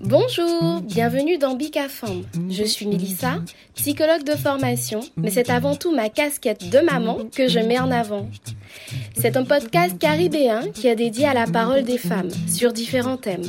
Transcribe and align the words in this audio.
Bonjour, 0.00 0.80
bienvenue 0.80 1.38
dans 1.38 1.54
Bicafam. 1.54 2.24
Je 2.50 2.64
suis 2.64 2.86
Melissa, 2.86 3.38
psychologue 3.74 4.24
de 4.24 4.34
formation, 4.34 5.00
mais 5.16 5.30
c'est 5.30 5.50
avant 5.50 5.76
tout 5.76 5.94
ma 5.94 6.08
casquette 6.08 6.68
de 6.68 6.78
maman 6.80 7.18
que 7.34 7.48
je 7.48 7.60
mets 7.60 7.78
en 7.78 7.90
avant. 7.90 8.28
C'est 9.16 9.36
un 9.36 9.44
podcast 9.44 9.98
caribéen 9.98 10.70
qui 10.72 10.88
est 10.88 10.96
dédié 10.96 11.26
à 11.26 11.34
la 11.34 11.46
parole 11.46 11.84
des 11.84 11.98
femmes 11.98 12.30
sur 12.48 12.72
différents 12.72 13.18
thèmes, 13.18 13.48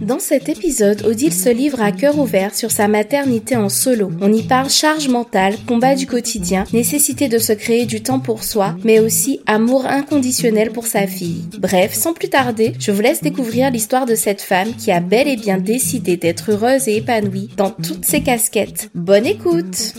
Dans 0.00 0.18
cet 0.18 0.48
épisode, 0.48 1.04
Odile 1.04 1.32
se 1.32 1.48
livre 1.48 1.80
à 1.80 1.92
cœur 1.92 2.18
ouvert 2.18 2.54
sur 2.54 2.70
sa 2.70 2.88
maternité 2.88 3.56
en 3.56 3.68
solo. 3.68 4.10
On 4.20 4.32
y 4.32 4.42
parle 4.42 4.70
charge 4.70 5.08
mentale, 5.08 5.56
combat 5.66 5.94
du 5.94 6.06
quotidien, 6.06 6.64
nécessité 6.72 7.28
de 7.28 7.38
se 7.38 7.52
créer 7.52 7.86
du 7.86 8.02
temps 8.02 8.20
pour 8.20 8.44
soi, 8.44 8.76
mais 8.84 8.98
aussi 8.98 9.40
amour 9.46 9.86
inconditionnel 9.86 10.72
pour 10.72 10.86
sa 10.86 11.06
fille. 11.06 11.44
Bref, 11.58 11.92
sans 11.94 12.12
plus 12.12 12.28
tarder, 12.28 12.72
je 12.78 12.92
vous 12.92 13.02
laisse 13.02 13.22
découvrir 13.22 13.70
l'histoire 13.70 14.06
de 14.06 14.14
cette 14.14 14.42
femme 14.42 14.74
qui 14.74 14.90
a 14.90 15.00
bel 15.00 15.28
et 15.28 15.36
bien 15.36 15.58
décidé 15.58 16.16
d'être 16.16 16.52
heureuse 16.52 16.88
et 16.88 16.96
épanouie 16.96 17.50
dans 17.56 17.70
toutes 17.70 18.04
ses 18.04 18.22
casquettes. 18.22 18.90
Bonne 18.94 19.26
écoute 19.26 19.94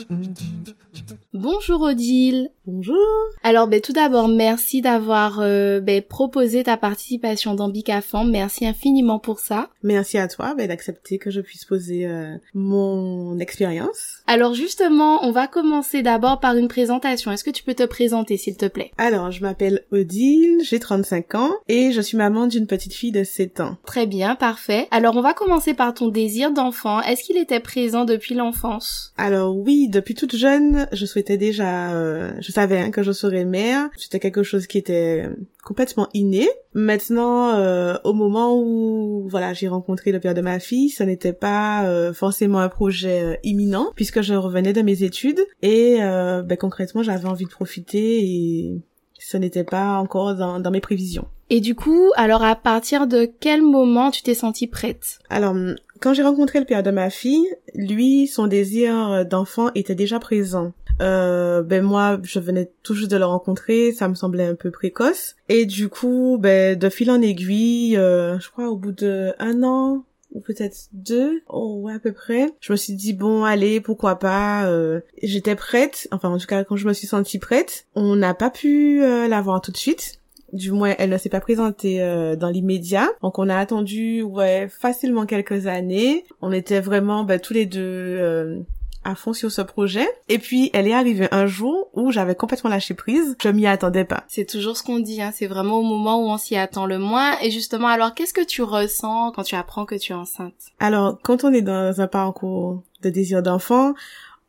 Bonjour 1.33 1.81
Odile. 1.81 2.49
Bonjour. 2.69 2.97
Alors, 3.43 3.69
ben, 3.69 3.79
tout 3.79 3.93
d'abord, 3.93 4.27
merci 4.27 4.81
d'avoir 4.81 5.39
euh, 5.39 5.79
ben, 5.79 6.01
proposé 6.01 6.63
ta 6.63 6.75
participation 6.75 7.53
dans 7.53 7.69
Bicafam. 7.69 8.29
Merci 8.29 8.67
infiniment 8.67 9.19
pour 9.19 9.39
ça. 9.39 9.69
Merci 9.83 10.17
à 10.17 10.27
toi 10.27 10.53
ben, 10.53 10.67
d'accepter 10.67 11.17
que 11.17 11.31
je 11.31 11.39
puisse 11.39 11.63
poser 11.63 12.05
euh, 12.05 12.35
mon 12.53 13.39
expérience. 13.39 14.17
Alors 14.27 14.53
justement, 14.53 15.23
on 15.23 15.31
va 15.31 15.47
commencer 15.47 16.01
d'abord 16.01 16.41
par 16.41 16.57
une 16.57 16.67
présentation. 16.67 17.31
Est-ce 17.31 17.45
que 17.45 17.51
tu 17.51 17.63
peux 17.63 17.73
te 17.73 17.85
présenter, 17.85 18.35
s'il 18.35 18.57
te 18.57 18.65
plaît? 18.65 18.91
Alors, 18.97 19.31
je 19.31 19.41
m'appelle 19.41 19.85
Odile, 19.93 20.59
j'ai 20.61 20.81
35 20.81 21.35
ans 21.35 21.51
et 21.69 21.93
je 21.93 22.01
suis 22.01 22.17
maman 22.17 22.47
d'une 22.47 22.67
petite 22.67 22.93
fille 22.93 23.13
de 23.13 23.23
7 23.23 23.61
ans. 23.61 23.77
Très 23.85 24.07
bien, 24.07 24.35
parfait. 24.35 24.89
Alors, 24.91 25.15
on 25.15 25.21
va 25.21 25.33
commencer 25.33 25.73
par 25.73 25.93
ton 25.93 26.09
désir 26.09 26.51
d'enfant. 26.51 27.01
Est-ce 27.01 27.23
qu'il 27.23 27.37
était 27.37 27.61
présent 27.61 28.03
depuis 28.03 28.35
l'enfance? 28.35 29.13
Alors 29.17 29.55
oui, 29.55 29.87
depuis 29.87 30.15
toute 30.15 30.35
jeune, 30.35 30.89
je 30.91 31.05
souhaitais 31.05 31.37
déjà... 31.37 31.93
Euh, 31.93 32.33
je 32.41 32.56
savais 32.57 32.79
hein, 32.79 32.91
que 32.91 33.03
je 33.03 33.11
serais 33.11 33.45
mère. 33.45 33.89
C'était 33.97 34.19
quelque 34.19 34.41
chose 34.41 34.65
qui 34.65 34.79
était 34.79 35.29
complètement 35.63 36.07
inné. 36.13 36.49
Maintenant, 36.73 37.55
euh, 37.55 37.97
au 38.03 38.13
moment 38.13 38.59
où 38.59 39.27
voilà, 39.29 39.53
j'ai 39.53 39.67
rencontré 39.67 40.11
le 40.11 40.19
père 40.19 40.33
de 40.33 40.41
ma 40.41 40.59
fille, 40.59 40.89
ce 40.89 41.03
n'était 41.03 41.33
pas 41.33 41.85
euh, 41.85 42.13
forcément 42.13 42.59
un 42.59 42.69
projet 42.69 43.21
euh, 43.21 43.35
imminent 43.43 43.91
puisque 43.95 44.21
je 44.21 44.33
revenais 44.33 44.73
de 44.73 44.81
mes 44.81 45.03
études 45.03 45.41
et 45.61 45.97
ben, 45.99 46.57
concrètement, 46.59 47.03
j'avais 47.03 47.27
envie 47.27 47.45
de 47.45 47.49
profiter 47.49 48.23
et 48.23 48.81
ce 49.19 49.37
n'était 49.37 49.63
pas 49.63 49.97
encore 49.99 50.35
dans, 50.35 50.59
dans 50.59 50.71
mes 50.71 50.81
prévisions. 50.81 51.27
Et 51.49 51.61
du 51.61 51.75
coup, 51.75 52.11
alors 52.15 52.43
à 52.43 52.55
partir 52.55 53.07
de 53.07 53.29
quel 53.39 53.61
moment 53.61 54.11
tu 54.11 54.21
t'es 54.21 54.33
sentie 54.33 54.67
prête? 54.67 55.19
Alors, 55.29 55.55
quand 56.01 56.13
j'ai 56.13 56.23
rencontré 56.23 56.59
le 56.59 56.65
père 56.65 56.83
de 56.83 56.91
ma 56.91 57.09
fille, 57.09 57.47
lui, 57.73 58.27
son 58.27 58.47
désir 58.47 59.25
d'enfant 59.25 59.69
était 59.73 59.95
déjà 59.95 60.19
présent. 60.19 60.73
Euh, 61.01 61.61
ben 61.63 61.83
moi, 61.83 62.19
je 62.23 62.39
venais 62.39 62.71
tout 62.83 62.95
juste 62.95 63.11
de 63.11 63.17
le 63.17 63.25
rencontrer, 63.25 63.91
ça 63.91 64.07
me 64.07 64.15
semblait 64.15 64.47
un 64.47 64.55
peu 64.55 64.71
précoce. 64.71 65.35
Et 65.49 65.65
du 65.65 65.89
coup, 65.89 66.37
ben 66.39 66.77
de 66.77 66.89
fil 66.89 67.11
en 67.11 67.21
aiguille, 67.21 67.97
euh, 67.97 68.39
je 68.39 68.49
crois 68.49 68.69
au 68.69 68.77
bout 68.77 68.91
de 68.91 69.33
un 69.39 69.63
an 69.63 70.03
ou 70.33 70.41
peut-être 70.41 70.89
deux, 70.91 71.41
oh 71.47 71.79
ouais 71.81 71.93
à 71.93 71.99
peu 71.99 72.11
près. 72.11 72.51
Je 72.59 72.71
me 72.71 72.77
suis 72.77 72.93
dit 72.93 73.13
bon 73.13 73.43
allez 73.43 73.79
pourquoi 73.79 74.19
pas. 74.19 74.67
Euh, 74.67 74.99
J'étais 75.23 75.55
prête, 75.55 76.07
enfin 76.11 76.29
en 76.29 76.37
tout 76.37 76.47
cas 76.47 76.63
quand 76.63 76.75
je 76.75 76.87
me 76.87 76.93
suis 76.93 77.07
sentie 77.07 77.39
prête, 77.39 77.85
on 77.95 78.15
n'a 78.15 78.33
pas 78.33 78.49
pu 78.49 79.01
euh, 79.03 79.27
la 79.27 79.41
voir 79.41 79.61
tout 79.61 79.71
de 79.71 79.77
suite. 79.77 80.19
Du 80.53 80.71
moins, 80.71 80.95
elle 80.97 81.09
ne 81.09 81.17
s'est 81.17 81.29
pas 81.29 81.41
présentée 81.41 82.01
euh, 82.01 82.37
dans 82.37 82.47
l'immédiat. 82.47 83.09
Donc, 83.21 83.37
on 83.37 83.49
a 83.49 83.57
attendu, 83.57 84.21
ouais, 84.21 84.69
facilement 84.69 85.25
quelques 85.25 85.67
années. 85.67 86.23
On 86.41 86.53
était 86.53 86.79
vraiment, 86.79 87.25
ben, 87.25 87.37
tous 87.37 87.53
les 87.53 87.65
deux 87.65 87.81
euh, 87.81 88.59
à 89.07 89.15
fond 89.15 89.31
sur 89.31 89.51
ce 89.51 89.61
projet. 89.61 90.07
Et 90.27 90.37
puis, 90.37 90.69
elle 90.73 90.87
est 90.87 90.93
arrivée 90.93 91.29
un 91.31 91.47
jour 91.47 91.89
où 91.93 92.11
j'avais 92.11 92.35
complètement 92.35 92.69
lâché 92.69 92.93
prise. 92.93 93.37
Je 93.41 93.49
m'y 93.49 93.65
attendais 93.65 94.03
pas. 94.03 94.25
C'est 94.27 94.45
toujours 94.45 94.75
ce 94.75 94.83
qu'on 94.83 94.99
dit, 94.99 95.21
hein. 95.21 95.31
C'est 95.33 95.47
vraiment 95.47 95.79
au 95.79 95.83
moment 95.83 96.19
où 96.19 96.29
on 96.29 96.37
s'y 96.37 96.57
attend 96.57 96.85
le 96.85 96.99
moins. 96.99 97.39
Et 97.41 97.49
justement, 97.49 97.87
alors, 97.87 98.13
qu'est-ce 98.13 98.33
que 98.33 98.45
tu 98.45 98.61
ressens 98.61 99.31
quand 99.31 99.43
tu 99.43 99.55
apprends 99.55 99.85
que 99.85 99.95
tu 99.95 100.11
es 100.11 100.15
enceinte? 100.15 100.53
Alors, 100.79 101.17
quand 101.23 101.45
on 101.45 101.53
est 101.53 101.61
dans 101.61 102.01
un 102.01 102.07
parcours 102.07 102.83
de 103.01 103.09
désir 103.09 103.41
d'enfant, 103.41 103.93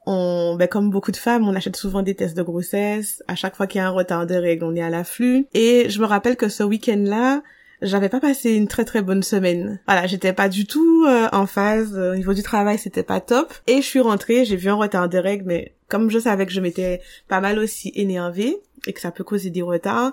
on, 0.06 0.56
ben, 0.58 0.66
comme 0.66 0.90
beaucoup 0.90 1.12
de 1.12 1.16
femmes, 1.16 1.46
on 1.46 1.54
achète 1.54 1.76
souvent 1.76 2.02
des 2.02 2.16
tests 2.16 2.36
de 2.36 2.42
grossesse. 2.42 3.22
À 3.28 3.36
chaque 3.36 3.54
fois 3.54 3.68
qu'il 3.68 3.78
y 3.78 3.82
a 3.82 3.86
un 3.86 3.90
retard 3.90 4.26
de 4.26 4.34
règles, 4.34 4.64
on 4.64 4.74
est 4.74 4.82
à 4.82 4.90
l'afflux. 4.90 5.46
Et 5.54 5.88
je 5.88 6.00
me 6.00 6.06
rappelle 6.06 6.36
que 6.36 6.48
ce 6.48 6.64
week-end-là, 6.64 7.42
j'avais 7.82 8.08
pas 8.08 8.20
passé 8.20 8.52
une 8.52 8.68
très 8.68 8.84
très 8.84 9.02
bonne 9.02 9.22
semaine. 9.22 9.80
Voilà, 9.86 10.06
j'étais 10.06 10.32
pas 10.32 10.48
du 10.48 10.66
tout 10.66 11.04
euh, 11.06 11.28
en 11.32 11.46
phase 11.46 11.96
au 11.96 12.16
niveau 12.16 12.34
du 12.34 12.42
travail, 12.42 12.78
c'était 12.78 13.02
pas 13.02 13.20
top. 13.20 13.52
Et 13.66 13.76
je 13.76 13.86
suis 13.86 14.00
rentrée, 14.00 14.44
j'ai 14.44 14.56
vu 14.56 14.68
un 14.68 14.74
retard 14.74 15.08
de 15.08 15.18
règles, 15.18 15.44
mais 15.46 15.72
comme 15.88 16.10
je 16.10 16.18
savais 16.18 16.46
que 16.46 16.52
je 16.52 16.60
m'étais 16.60 17.00
pas 17.28 17.40
mal 17.40 17.58
aussi 17.58 17.92
énervée 17.94 18.58
et 18.86 18.92
que 18.92 19.00
ça 19.00 19.10
peut 19.10 19.24
causer 19.24 19.50
des 19.50 19.62
retards, 19.62 20.12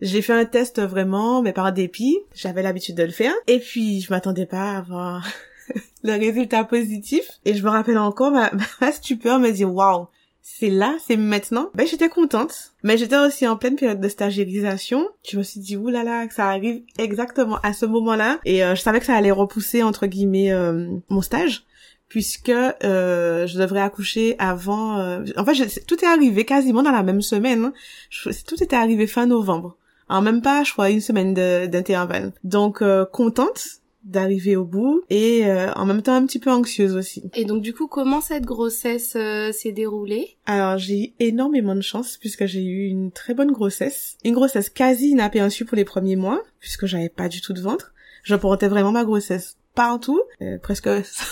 j'ai 0.00 0.20
fait 0.20 0.34
un 0.34 0.44
test 0.44 0.80
vraiment, 0.80 1.42
mais 1.42 1.52
par 1.52 1.72
dépit. 1.72 2.18
J'avais 2.34 2.62
l'habitude 2.62 2.96
de 2.96 3.02
le 3.02 3.10
faire. 3.10 3.32
Et 3.46 3.58
puis, 3.58 4.00
je 4.00 4.12
m'attendais 4.12 4.46
pas 4.46 4.72
à 4.72 4.78
avoir 4.78 5.26
le 6.04 6.12
résultat 6.12 6.64
positif. 6.64 7.30
Et 7.44 7.54
je 7.54 7.62
me 7.62 7.70
rappelle 7.70 7.98
encore, 7.98 8.30
ma, 8.30 8.50
ma 8.80 8.92
stupeur 8.92 9.38
me 9.38 9.50
dit, 9.50 9.64
waouh, 9.64 10.08
c'est 10.48 10.70
là, 10.70 10.94
c'est 11.04 11.16
maintenant. 11.16 11.70
Ben 11.74 11.86
j'étais 11.88 12.08
contente, 12.08 12.72
mais 12.84 12.96
j'étais 12.96 13.18
aussi 13.18 13.48
en 13.48 13.56
pleine 13.56 13.74
période 13.74 14.00
de 14.00 14.08
stagérisation. 14.08 15.08
Je 15.28 15.38
me 15.38 15.42
suis 15.42 15.58
dit 15.58 15.76
oulala 15.76 16.26
que 16.28 16.34
ça 16.34 16.46
arrive 16.48 16.82
exactement 16.98 17.58
à 17.64 17.72
ce 17.72 17.84
moment-là 17.84 18.38
et 18.44 18.62
euh, 18.64 18.76
je 18.76 18.80
savais 18.80 19.00
que 19.00 19.06
ça 19.06 19.16
allait 19.16 19.32
repousser 19.32 19.82
entre 19.82 20.06
guillemets 20.06 20.52
euh, 20.52 20.86
mon 21.08 21.20
stage 21.20 21.64
puisque 22.08 22.48
euh, 22.50 23.46
je 23.48 23.58
devrais 23.58 23.80
accoucher 23.80 24.36
avant. 24.38 24.98
euh, 25.00 25.24
En 25.36 25.44
fait, 25.44 25.84
tout 25.88 25.96
est 26.04 26.06
arrivé 26.06 26.44
quasiment 26.44 26.84
dans 26.84 26.92
la 26.92 27.02
même 27.02 27.22
semaine. 27.22 27.64
hein. 27.64 28.30
Tout 28.46 28.62
était 28.62 28.76
arrivé 28.76 29.08
fin 29.08 29.26
novembre. 29.26 29.76
En 30.08 30.22
même 30.22 30.40
pas, 30.42 30.62
je 30.62 30.72
crois, 30.72 30.90
une 30.90 31.00
semaine 31.00 31.34
d'intervalle. 31.34 32.32
Donc 32.44 32.82
euh, 32.82 33.04
contente 33.04 33.66
d'arriver 34.06 34.56
au 34.56 34.64
bout 34.64 35.02
et 35.10 35.46
euh, 35.46 35.72
en 35.74 35.84
même 35.84 36.02
temps 36.02 36.14
un 36.14 36.24
petit 36.24 36.38
peu 36.38 36.50
anxieuse 36.50 36.96
aussi. 36.96 37.30
Et 37.34 37.44
donc, 37.44 37.60
du 37.60 37.74
coup, 37.74 37.88
comment 37.88 38.20
cette 38.20 38.44
grossesse 38.44 39.14
euh, 39.16 39.52
s'est 39.52 39.72
déroulée? 39.72 40.38
Alors 40.46 40.78
j'ai 40.78 40.98
eu 41.00 41.12
énormément 41.18 41.74
de 41.74 41.80
chance 41.80 42.16
puisque 42.16 42.46
j'ai 42.46 42.64
eu 42.64 42.86
une 42.86 43.10
très 43.12 43.34
bonne 43.34 43.52
grossesse, 43.52 44.16
une 44.24 44.34
grossesse 44.34 44.70
quasi 44.70 45.10
inaperçue 45.10 45.64
pour 45.64 45.76
les 45.76 45.84
premiers 45.84 46.16
mois 46.16 46.42
puisque 46.60 46.86
j'avais 46.86 47.08
pas 47.08 47.28
du 47.28 47.40
tout 47.40 47.52
de 47.52 47.60
ventre. 47.60 47.92
Je 48.22 48.34
portais 48.34 48.68
vraiment 48.68 48.92
ma 48.92 49.04
grossesse 49.04 49.56
partout, 49.76 50.20
euh, 50.42 50.58
presque 50.58 50.88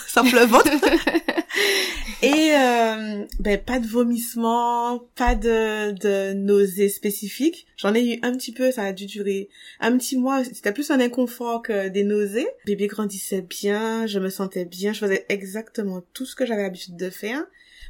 sans 0.07 0.23
le 0.23 0.45
ventre. 0.47 0.71
Et 2.23 2.53
euh, 2.55 3.25
ben 3.41 3.59
pas 3.59 3.79
de 3.81 3.87
vomissements, 3.87 5.01
pas 5.15 5.35
de, 5.35 5.93
de 5.93 6.33
nausées 6.33 6.89
spécifiques. 6.89 7.67
J'en 7.77 7.95
ai 7.95 8.15
eu 8.15 8.19
un 8.23 8.33
petit 8.37 8.53
peu, 8.53 8.71
ça 8.73 8.85
a 8.85 8.93
dû 8.93 9.07
durer 9.07 9.49
un 9.81 9.97
petit 9.99 10.17
mois. 10.17 10.43
C'était 10.45 10.73
plus 10.73 10.91
un 10.91 11.01
inconfort 11.01 11.63
que 11.63 11.89
des 11.89 12.05
nausées. 12.05 12.47
Bébé 12.67 12.87
grandissait 12.87 13.43
bien, 13.43 14.07
je 14.07 14.19
me 14.19 14.31
sentais 14.31 14.65
bien, 14.65 14.93
je 14.93 15.01
faisais 15.01 15.27
exactement 15.29 16.03
tout 16.15 16.25
ce 16.25 16.35
que 16.35 16.47
j'avais 16.47 16.63
l'habitude 16.63 16.97
de 16.97 17.11
faire. 17.11 17.45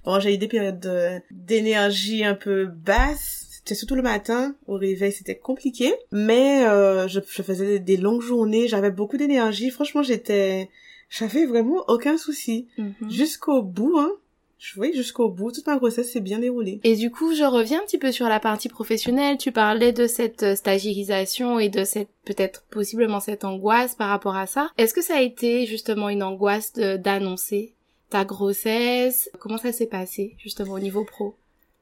Bon, 0.05 0.19
j'ai 0.21 0.35
eu 0.35 0.39
des 0.39 0.49
périodes 0.49 0.81
de- 0.81 1.21
d'énergie 1.31 2.25
un 2.25 2.35
peu 2.35 2.67
basse. 2.67 3.44
C'était 3.64 3.76
surtout 3.76 3.94
le 3.94 4.02
matin, 4.02 4.55
au 4.66 4.75
réveil, 4.75 5.11
c'était 5.11 5.37
compliqué. 5.37 5.94
Mais 6.12 6.66
euh, 6.66 7.08
je, 7.08 7.20
je 7.26 7.43
faisais 7.43 7.78
des 7.78 7.96
longues 7.96 8.20
journées, 8.20 8.69
j'avais 8.69 8.90
beaucoup 8.90 9.16
d'énergie. 9.16 9.70
Franchement, 9.70 10.02
j'étais 10.02 10.69
j'avais 11.08 11.46
vraiment 11.46 11.82
aucun 11.88 12.19
souci. 12.19 12.66
Mhm. 12.76 13.11
Jusqu'au 13.11 13.62
bout, 13.62 13.99
hein. 13.99 14.12
Je 14.58 14.75
voyais 14.76 14.94
jusqu'au 14.94 15.28
bout. 15.28 15.52
Toute 15.52 15.66
ma 15.66 15.76
grossesse 15.76 16.12
s'est 16.12 16.20
bien 16.20 16.38
déroulée. 16.38 16.81
Et 16.84 16.96
du 16.96 17.11
coup, 17.11 17.34
je 17.34 17.44
reviens 17.44 17.81
un 17.81 17.84
petit 17.84 17.99
peu 17.99 18.12
sur 18.12 18.28
la 18.28 18.40
partie 18.40 18.69
professionnelle. 18.69 19.37
Tu 19.38 19.52
parlais 19.52 19.93
de 19.93 20.06
cette 20.06 20.43
euh, 20.43 20.56
stagiarisation 20.56 21.58
et 21.58 21.69
de 21.69 21.84
cette 21.84 22.08
peut-être 22.25 22.64
possiblement 22.70 23.20
cette 23.20 23.44
angoisse 23.44 23.94
par 23.94 24.08
rapport 24.08 24.37
à 24.37 24.46
ça. 24.46 24.70
Est-ce 24.76 24.94
que 24.94 25.02
ça 25.02 25.17
a 25.17 25.20
été 25.22 25.67
justement 25.67 26.08
une 26.08 26.22
angoisse 26.22 26.72
d'annoncer 26.75 27.75
ta 28.10 28.25
grossesse? 28.25 29.31
Comment 29.38 29.58
ça 29.58 29.72
s'est 29.72 29.87
passé 29.87 30.34
justement 30.38 30.75
au 30.75 30.81
niveau 30.81 31.05
pro? 31.05 31.34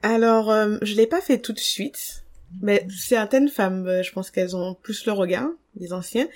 Alors, 0.03 0.51
euh, 0.51 0.79
je 0.83 0.95
l'ai 0.95 1.07
pas 1.07 1.21
fait 1.21 1.39
tout 1.39 1.53
de 1.53 1.59
suite. 1.59 2.25
Mais 2.61 2.87
certaines 2.91 3.49
femmes, 3.49 3.87
euh, 3.87 4.03
je 4.03 4.13
pense 4.13 4.31
qu'elles 4.31 4.55
ont 4.57 4.75
plus 4.75 5.07
le 5.07 5.13
regard, 5.13 5.49
les 5.77 5.93
anciens. 5.93 6.27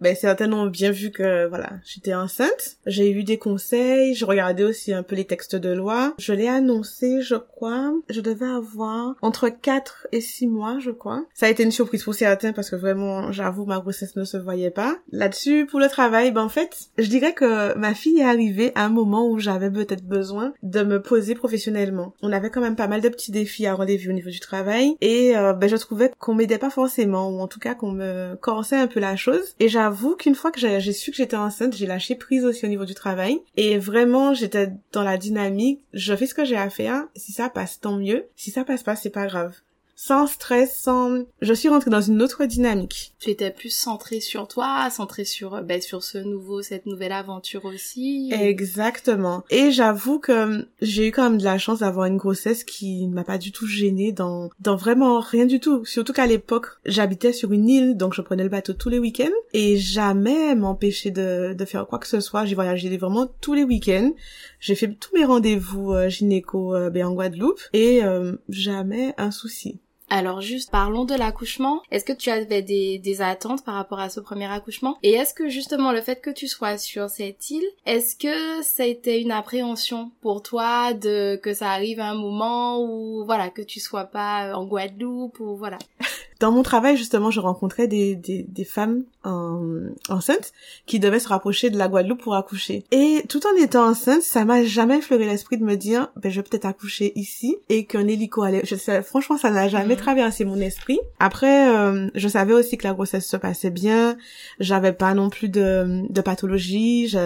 Ben, 0.00 0.14
certaines 0.14 0.54
ont 0.54 0.66
bien 0.66 0.90
vu 0.90 1.10
que, 1.10 1.46
voilà, 1.46 1.70
j'étais 1.84 2.14
enceinte. 2.14 2.76
J'ai 2.86 3.10
eu 3.10 3.24
des 3.24 3.38
conseils, 3.38 4.14
je 4.14 4.24
regardais 4.24 4.64
aussi 4.64 4.92
un 4.92 5.02
peu 5.02 5.16
les 5.16 5.24
textes 5.24 5.56
de 5.56 5.70
loi. 5.70 6.14
Je 6.18 6.32
l'ai 6.32 6.48
annoncé, 6.48 7.22
je 7.22 7.36
crois. 7.36 7.92
Je 8.08 8.20
devais 8.20 8.46
avoir 8.46 9.14
entre 9.22 9.48
4 9.48 10.08
et 10.12 10.20
6 10.20 10.46
mois, 10.46 10.78
je 10.80 10.90
crois. 10.90 11.24
Ça 11.34 11.46
a 11.46 11.48
été 11.48 11.62
une 11.62 11.70
surprise 11.70 12.04
pour 12.04 12.14
certains 12.14 12.52
parce 12.52 12.70
que 12.70 12.76
vraiment, 12.76 13.32
j'avoue, 13.32 13.64
ma 13.64 13.78
grossesse 13.78 14.16
ne 14.16 14.24
se 14.24 14.36
voyait 14.36 14.70
pas. 14.70 14.96
Là-dessus, 15.10 15.66
pour 15.66 15.80
le 15.80 15.88
travail, 15.88 16.30
ben, 16.30 16.42
en 16.42 16.48
fait, 16.48 16.76
je 16.98 17.08
dirais 17.08 17.34
que 17.34 17.76
ma 17.76 17.94
fille 17.94 18.20
est 18.20 18.24
arrivée 18.24 18.72
à 18.74 18.84
un 18.84 18.90
moment 18.90 19.28
où 19.28 19.38
j'avais 19.38 19.70
peut-être 19.70 20.04
besoin 20.04 20.52
de 20.62 20.82
me 20.82 21.00
poser 21.00 21.34
professionnellement. 21.34 22.14
On 22.22 22.32
avait 22.32 22.50
quand 22.50 22.60
même 22.60 22.76
pas 22.76 22.88
mal 22.88 23.00
de 23.00 23.08
petits 23.08 23.32
défis 23.32 23.66
à 23.66 23.74
relever 23.74 24.08
au 24.08 24.12
niveau 24.12 24.30
du 24.30 24.40
travail 24.40 24.96
et 25.00 25.36
euh, 25.36 25.52
ben, 25.52 25.68
je 25.68 25.76
trouvais 25.76 26.10
qu'on 26.18 26.34
m'aidait 26.34 26.58
pas 26.58 26.70
forcément 26.70 27.30
ou 27.30 27.40
en 27.40 27.48
tout 27.48 27.60
cas 27.60 27.74
qu'on 27.74 27.92
me 27.92 28.36
corsait 28.40 28.83
un 28.84 28.88
peu 28.88 29.00
la 29.00 29.16
chose. 29.16 29.54
Et 29.60 29.68
j'avoue 29.68 30.16
qu'une 30.16 30.34
fois 30.34 30.50
que 30.50 30.60
j'ai 30.60 30.92
su 30.92 31.10
que 31.10 31.16
j'étais 31.16 31.36
enceinte, 31.36 31.76
j'ai 31.76 31.86
lâché 31.86 32.14
prise 32.14 32.44
aussi 32.44 32.64
au 32.64 32.68
niveau 32.68 32.84
du 32.84 32.94
travail 32.94 33.40
et 33.56 33.78
vraiment 33.78 34.34
j'étais 34.34 34.72
dans 34.92 35.02
la 35.02 35.18
dynamique. 35.18 35.80
Je 35.92 36.14
fais 36.14 36.26
ce 36.26 36.34
que 36.34 36.44
j'ai 36.44 36.56
à 36.56 36.70
faire. 36.70 37.04
Si 37.16 37.32
ça 37.32 37.48
passe, 37.48 37.80
tant 37.80 37.96
mieux. 37.96 38.26
Si 38.36 38.50
ça 38.50 38.64
passe 38.64 38.82
pas, 38.82 38.96
c'est 38.96 39.10
pas 39.10 39.26
grave. 39.26 39.54
Sans 39.96 40.26
stress, 40.26 40.78
sans... 40.78 41.24
Je 41.40 41.52
suis 41.52 41.68
rentrée 41.68 41.90
dans 41.90 42.00
une 42.00 42.20
autre 42.22 42.44
dynamique. 42.46 43.14
Tu 43.20 43.30
étais 43.30 43.50
plus 43.50 43.70
centrée 43.70 44.20
sur 44.20 44.48
toi, 44.48 44.88
centrée 44.90 45.24
sur 45.24 45.54
euh, 45.54 45.62
ben, 45.62 45.80
sur 45.80 46.02
ce 46.02 46.18
nouveau 46.18 46.62
cette 46.62 46.86
nouvelle 46.86 47.12
aventure 47.12 47.64
aussi. 47.64 48.30
Exactement. 48.32 49.44
Et 49.50 49.70
j'avoue 49.70 50.18
que 50.18 50.66
j'ai 50.82 51.08
eu 51.08 51.12
quand 51.12 51.30
même 51.30 51.38
de 51.38 51.44
la 51.44 51.58
chance 51.58 51.80
d'avoir 51.80 52.06
une 52.06 52.16
grossesse 52.16 52.64
qui 52.64 53.06
ne 53.06 53.14
m'a 53.14 53.24
pas 53.24 53.38
du 53.38 53.52
tout 53.52 53.66
gênée 53.66 54.12
dans, 54.12 54.50
dans 54.60 54.76
vraiment 54.76 55.20
rien 55.20 55.46
du 55.46 55.60
tout. 55.60 55.84
Surtout 55.84 56.12
qu'à 56.12 56.26
l'époque, 56.26 56.66
j'habitais 56.84 57.32
sur 57.32 57.52
une 57.52 57.68
île, 57.68 57.96
donc 57.96 58.14
je 58.14 58.22
prenais 58.22 58.42
le 58.42 58.48
bateau 58.48 58.72
tous 58.72 58.88
les 58.88 58.98
week-ends 58.98 59.30
et 59.52 59.76
jamais 59.76 60.54
m'empêcher 60.54 61.10
de, 61.10 61.54
de 61.54 61.64
faire 61.64 61.86
quoi 61.86 61.98
que 61.98 62.08
ce 62.08 62.20
soit. 62.20 62.44
J'ai 62.44 62.54
voyagé 62.54 62.94
vraiment 62.96 63.28
tous 63.40 63.54
les 63.54 63.64
week-ends. 63.64 64.12
J'ai 64.60 64.74
fait 64.74 64.88
tous 64.88 65.14
mes 65.14 65.24
rendez-vous 65.24 65.92
euh, 65.92 66.08
gynéco 66.08 66.74
euh, 66.74 66.90
ben, 66.90 67.06
en 67.06 67.12
Guadeloupe 67.12 67.60
et 67.72 68.02
euh, 68.02 68.36
jamais 68.48 69.14
un 69.18 69.30
souci. 69.30 69.80
Alors 70.10 70.40
juste 70.40 70.70
parlons 70.70 71.04
de 71.04 71.14
l'accouchement. 71.14 71.82
Est-ce 71.90 72.04
que 72.04 72.12
tu 72.12 72.30
avais 72.30 72.62
des, 72.62 73.20
attentes 73.20 73.64
par 73.64 73.74
rapport 73.74 74.00
à 74.00 74.10
ce 74.10 74.20
premier 74.20 74.46
accouchement? 74.46 74.98
Et 75.02 75.12
est-ce 75.12 75.34
que 75.34 75.48
justement 75.48 75.92
le 75.92 76.00
fait 76.00 76.20
que 76.20 76.30
tu 76.30 76.46
sois 76.46 76.78
sur 76.78 77.08
cette 77.08 77.50
île, 77.50 77.64
est-ce 77.86 78.16
que 78.16 78.62
ça 78.62 78.82
a 78.82 78.86
été 78.86 79.20
une 79.20 79.30
appréhension 79.30 80.10
pour 80.20 80.42
toi 80.42 80.92
de 80.92 81.36
que 81.42 81.54
ça 81.54 81.70
arrive 81.70 82.00
à 82.00 82.10
un 82.10 82.14
moment 82.14 82.80
où 82.82 83.24
voilà 83.24 83.50
que 83.50 83.62
tu 83.62 83.80
sois 83.80 84.04
pas 84.04 84.54
en 84.56 84.66
Guadeloupe 84.66 85.40
ou 85.40 85.56
voilà? 85.56 85.78
Dans 86.44 86.52
mon 86.52 86.62
travail, 86.62 86.94
justement, 86.98 87.30
je 87.30 87.40
rencontrais 87.40 87.88
des, 87.88 88.14
des, 88.16 88.44
des 88.46 88.64
femmes 88.66 89.04
en, 89.24 89.62
enceintes 90.10 90.52
qui 90.84 90.98
devaient 91.00 91.18
se 91.18 91.28
rapprocher 91.28 91.70
de 91.70 91.78
la 91.78 91.88
Guadeloupe 91.88 92.20
pour 92.20 92.34
accoucher. 92.34 92.84
Et 92.90 93.22
tout 93.30 93.40
en 93.46 93.56
étant 93.56 93.86
enceinte, 93.88 94.20
ça 94.20 94.44
m'a 94.44 94.62
jamais 94.62 94.98
effleuré 94.98 95.24
l'esprit 95.24 95.56
de 95.56 95.64
me 95.64 95.76
dire, 95.76 96.12
ben, 96.16 96.30
je 96.30 96.36
vais 96.36 96.42
peut-être 96.46 96.66
accoucher 96.66 97.18
ici 97.18 97.56
et 97.70 97.86
qu'un 97.86 98.06
hélico 98.06 98.42
allait... 98.42 98.60
Je 98.66 98.76
sais, 98.76 99.00
franchement, 99.02 99.38
ça 99.38 99.48
n'a 99.48 99.68
jamais 99.70 99.94
Mhm. 99.94 100.00
traversé 100.02 100.44
mon 100.44 100.56
esprit. 100.60 100.98
Après, 101.18 101.74
euh, 101.74 102.08
je 102.14 102.28
savais 102.28 102.52
aussi 102.52 102.76
que 102.76 102.86
la 102.86 102.92
grossesse 102.92 103.26
se 103.26 103.38
passait 103.38 103.70
bien. 103.70 104.18
J'avais 104.60 104.92
pas 104.92 105.14
non 105.14 105.30
plus 105.30 105.48
de, 105.48 106.02
de 106.10 106.20
pathologie. 106.20 107.16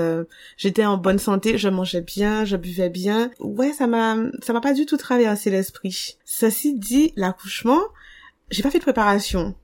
J'étais 0.56 0.84
en 0.84 0.96
bonne 0.96 1.18
santé. 1.18 1.58
Je 1.58 1.68
mangeais 1.68 2.02
bien. 2.02 2.44
Je 2.44 2.56
buvais 2.56 2.88
bien. 2.88 3.32
Ouais, 3.40 3.72
ça 3.72 3.88
m'a, 3.88 4.14
ça 4.44 4.52
m'a 4.52 4.60
pas 4.60 4.74
du 4.74 4.86
tout 4.86 4.96
traversé 4.96 5.50
l'esprit. 5.50 6.18
Ceci 6.24 6.74
dit, 6.74 7.12
l'accouchement, 7.16 7.80
j'ai 8.50 8.62
pas 8.62 8.70
fait 8.70 8.78
de 8.78 8.84
préparation. 8.84 9.54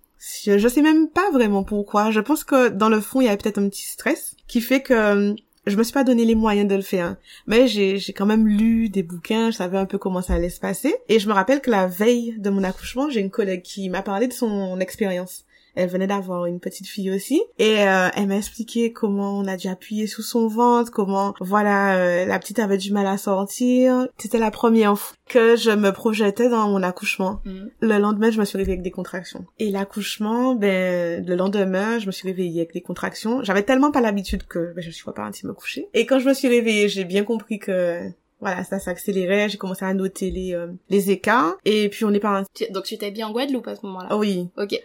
Je, 0.46 0.68
sais 0.68 0.82
même 0.82 1.08
pas 1.08 1.30
vraiment 1.32 1.64
pourquoi. 1.64 2.10
Je 2.10 2.20
pense 2.20 2.44
que 2.44 2.68
dans 2.68 2.88
le 2.88 3.00
fond, 3.00 3.20
il 3.20 3.24
y 3.24 3.28
avait 3.28 3.36
peut-être 3.36 3.58
un 3.58 3.68
petit 3.68 3.84
stress 3.84 4.36
qui 4.46 4.60
fait 4.60 4.80
que 4.80 4.94
euh, 4.94 5.34
je 5.66 5.76
me 5.76 5.82
suis 5.82 5.92
pas 5.92 6.04
donné 6.04 6.24
les 6.24 6.34
moyens 6.34 6.68
de 6.68 6.74
le 6.74 6.82
faire. 6.82 7.16
Mais 7.46 7.66
j'ai 7.68 8.00
quand 8.14 8.26
même 8.26 8.46
lu 8.46 8.88
des 8.88 9.02
bouquins, 9.02 9.50
je 9.50 9.56
savais 9.56 9.78
un 9.78 9.86
peu 9.86 9.98
comment 9.98 10.22
ça 10.22 10.34
allait 10.34 10.50
se 10.50 10.60
passer. 10.60 10.94
Et 11.08 11.18
je 11.18 11.28
me 11.28 11.34
rappelle 11.34 11.60
que 11.60 11.70
la 11.70 11.86
veille 11.86 12.36
de 12.38 12.50
mon 12.50 12.64
accouchement, 12.64 13.10
j'ai 13.10 13.20
une 13.20 13.30
collègue 13.30 13.62
qui 13.62 13.88
m'a 13.90 14.02
parlé 14.02 14.26
de 14.26 14.32
son 14.32 14.78
expérience. 14.80 15.44
Elle 15.74 15.88
venait 15.88 16.06
d'avoir 16.06 16.46
une 16.46 16.60
petite 16.60 16.86
fille 16.86 17.10
aussi 17.10 17.42
et 17.58 17.82
euh, 17.82 18.08
elle 18.14 18.26
m'a 18.26 18.36
expliqué 18.36 18.92
comment 18.92 19.38
on 19.38 19.46
a 19.46 19.56
dû 19.56 19.68
appuyer 19.68 20.06
sous 20.06 20.22
son 20.22 20.46
ventre, 20.46 20.90
comment 20.90 21.34
voilà 21.40 21.96
euh, 21.96 22.24
la 22.26 22.38
petite 22.38 22.58
avait 22.58 22.78
du 22.78 22.92
mal 22.92 23.06
à 23.06 23.16
sortir. 23.16 24.06
C'était 24.18 24.38
la 24.38 24.50
première 24.50 24.98
fois 24.98 25.16
que 25.28 25.56
je 25.56 25.70
me 25.70 25.90
projetais 25.90 26.48
dans 26.48 26.68
mon 26.68 26.82
accouchement. 26.82 27.40
Mhm. 27.44 27.70
Le 27.80 27.98
lendemain, 27.98 28.30
je 28.30 28.38
me 28.38 28.44
suis 28.44 28.58
réveillée 28.58 28.74
avec 28.74 28.82
des 28.82 28.90
contractions. 28.90 29.44
Et 29.58 29.70
l'accouchement, 29.70 30.54
ben, 30.54 31.24
le 31.24 31.34
lendemain, 31.34 31.98
je 31.98 32.06
me 32.06 32.12
suis 32.12 32.28
réveillée 32.28 32.60
avec 32.60 32.74
des 32.74 32.82
contractions. 32.82 33.42
J'avais 33.42 33.62
tellement 33.62 33.90
pas 33.90 34.00
l'habitude 34.00 34.44
que 34.46 34.72
ben, 34.74 34.82
je 34.82 34.90
suis 34.90 35.04
pas 35.04 35.12
partie 35.12 35.46
me 35.46 35.52
coucher. 35.52 35.88
Et 35.94 36.06
quand 36.06 36.18
je 36.18 36.28
me 36.28 36.34
suis 36.34 36.48
réveillée, 36.48 36.88
j'ai 36.88 37.04
bien 37.04 37.24
compris 37.24 37.58
que 37.58 38.00
voilà, 38.40 38.62
ça 38.64 38.78
s'accélérait. 38.78 39.48
J'ai 39.48 39.58
commencé 39.58 39.84
à 39.84 39.94
noter 39.94 40.30
les 40.30 40.54
euh, 40.54 40.68
les 40.90 41.10
écarts. 41.10 41.56
Et 41.64 41.88
puis 41.88 42.04
on 42.04 42.12
est 42.12 42.20
parti. 42.20 42.66
Donc 42.70 42.84
tu 42.84 42.94
étais 42.94 43.10
bien 43.10 43.28
en 43.28 43.32
Guadeloupe 43.32 43.66
à 43.68 43.74
ce 43.74 43.86
moment-là? 43.86 44.16
Oui. 44.16 44.48
Ok. 44.58 44.78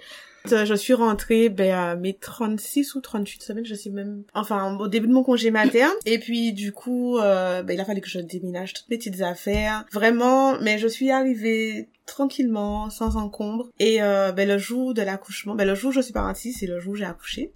Euh, 0.51 0.65
Je 0.65 0.73
suis 0.73 0.93
rentrée 0.93 1.49
ben, 1.49 1.71
à 1.71 1.95
mes 1.95 2.13
36 2.13 2.95
ou 2.95 3.01
38 3.01 3.43
semaines, 3.43 3.65
je 3.65 3.75
sais 3.75 3.89
même... 3.89 4.23
Enfin, 4.33 4.77
au 4.77 4.87
début 4.87 5.07
de 5.07 5.13
mon 5.13 5.23
congé 5.23 5.51
materne. 5.51 5.93
Et 6.05 6.19
puis, 6.19 6.53
du 6.53 6.71
coup, 6.71 7.17
euh, 7.17 7.63
ben, 7.63 7.73
il 7.73 7.79
a 7.79 7.85
fallu 7.85 8.01
que 8.01 8.09
je 8.09 8.19
déménage 8.19 8.73
toutes 8.73 8.89
mes 8.89 8.97
petites 8.97 9.21
affaires. 9.21 9.85
Vraiment, 9.91 10.59
mais 10.61 10.77
je 10.77 10.87
suis 10.87 11.11
arrivée 11.11 11.89
tranquillement, 12.05 12.89
sans 12.89 13.17
encombre. 13.17 13.69
Et 13.79 14.01
euh, 14.01 14.31
ben, 14.31 14.47
le 14.47 14.57
jour 14.57 14.93
de 14.93 15.01
l'accouchement, 15.01 15.55
ben, 15.55 15.67
le 15.67 15.75
jour 15.75 15.89
où 15.89 15.93
je 15.93 16.01
suis 16.01 16.13
partie, 16.13 16.53
c'est 16.53 16.67
le 16.67 16.79
jour 16.79 16.93
où 16.93 16.95
j'ai 16.95 17.05
accouché. 17.05 17.51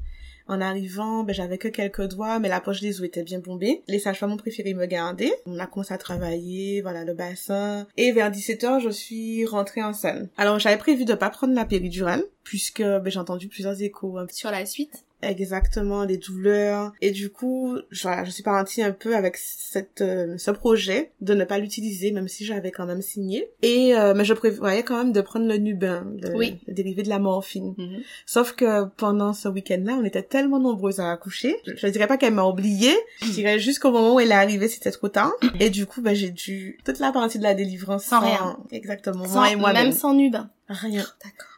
En 0.48 0.62
arrivant, 0.62 1.24
ben, 1.24 1.34
j'avais 1.34 1.58
que 1.58 1.68
quelques 1.68 2.08
doigts, 2.08 2.40
mais 2.40 2.50
la 2.50 2.62
poche 2.62 2.82
des 2.82 3.00
os 3.00 3.06
était 3.06 3.24
bien 3.24 3.40
bombée. 3.40 3.84
Les 3.88 4.00
sages-femmes 4.00 4.34
ont 4.34 4.38
préféré 4.38 4.74
me 4.74 4.86
garder. 4.86 5.32
On 5.46 5.58
a 5.60 5.68
commencé 5.68 5.94
à 5.94 5.98
travailler, 5.98 6.82
voilà, 6.82 7.04
le 7.06 7.14
bassin. 7.14 7.88
Et 7.98 8.12
vers 8.12 8.32
17h, 8.32 8.82
je 8.82 8.90
suis 8.90 9.46
rentrée 9.46 9.84
en 9.84 9.94
salle. 9.94 10.30
Alors, 10.38 10.60
j'avais 10.60 10.78
prévu 10.78 11.06
de 11.06 11.14
pas 11.14 11.30
prendre 11.30 11.54
la 11.54 11.66
péridurale, 11.66 12.24
puisque 12.44 12.82
ben, 12.82 13.08
j'ai 13.08 13.20
entendu 13.20 13.48
plusieurs 13.48 13.82
échos 13.82 14.18
petit 14.28 14.40
Sur 14.40 14.52
la 14.52 14.66
suite? 14.66 15.06
Exactement 15.30 16.04
les 16.04 16.18
douleurs. 16.18 16.92
Et 17.02 17.12
du 17.12 17.30
coup 17.30 17.78
je, 17.92 18.08
je 18.26 18.30
suis 18.32 18.44
partie 18.44 18.82
un 18.84 18.92
peu 18.92 19.16
avec 19.16 19.38
cette 19.38 20.02
euh, 20.02 20.38
ce 20.38 20.52
projet 20.52 21.12
de 21.22 21.34
ne 21.34 21.44
pas 21.46 21.58
l'utiliser 21.60 22.12
même 22.12 22.28
si 22.28 22.46
j'avais 22.46 22.72
quand 22.72 22.86
même 22.86 23.02
signé. 23.02 23.50
Et 23.62 23.96
euh, 23.96 24.14
mais 24.16 24.26
je 24.26 24.34
prévoyais 24.34 24.84
quand 24.84 24.98
même 24.98 25.12
de 25.14 25.22
prendre 25.22 25.48
le 25.48 25.58
Nubin 25.58 26.06
le, 26.22 26.36
Oui. 26.36 26.60
le 26.68 26.74
dérivé 26.74 27.04
de 27.04 27.10
la 27.10 27.20
morphine. 27.20 27.74
Mhm. 27.78 28.02
sauf 28.26 28.54
que 28.54 28.86
pendant 28.98 29.34
ce 29.34 29.48
week-end-là 29.48 29.94
on 30.00 30.04
était 30.06 30.24
tellement 30.24 30.60
nombreuses 30.60 31.00
à 31.00 31.12
accoucher. 31.12 31.56
Je, 31.66 31.74
je 31.76 31.88
dirais 31.88 32.08
pas 32.08 32.18
qu'elle 32.18 32.34
m'a 32.34 32.44
oubliée. 32.46 32.96
Je 33.22 33.32
dirais 33.32 33.60
juste 33.60 33.80
qu'au 33.80 33.92
moment 33.92 34.16
où 34.16 34.20
elle 34.20 34.32
est 34.32 34.36
arrivée 34.36 34.68
c'était 34.68 34.92
trop 34.92 35.10
tard. 35.10 35.32
Et 35.60 35.70
du 35.70 35.86
coup 35.86 36.02
ben 36.02 36.14
j'ai 36.16 36.30
dû 36.32 36.78
toute 36.86 37.00
la 37.00 37.12
partie 37.12 37.38
de 37.38 37.44
la 37.44 37.54
délivrance 37.54 38.06
Sans 38.06 38.20
rien. 38.20 38.58
exactement 38.72 39.26
Sans- 39.26 39.34
moi 39.36 39.52
et 39.52 39.56
moi 39.56 39.74
même 39.74 39.92
sans 39.92 40.14
Nubin. 40.14 40.50
rien. 40.68 41.06
D'accord. 41.24 41.50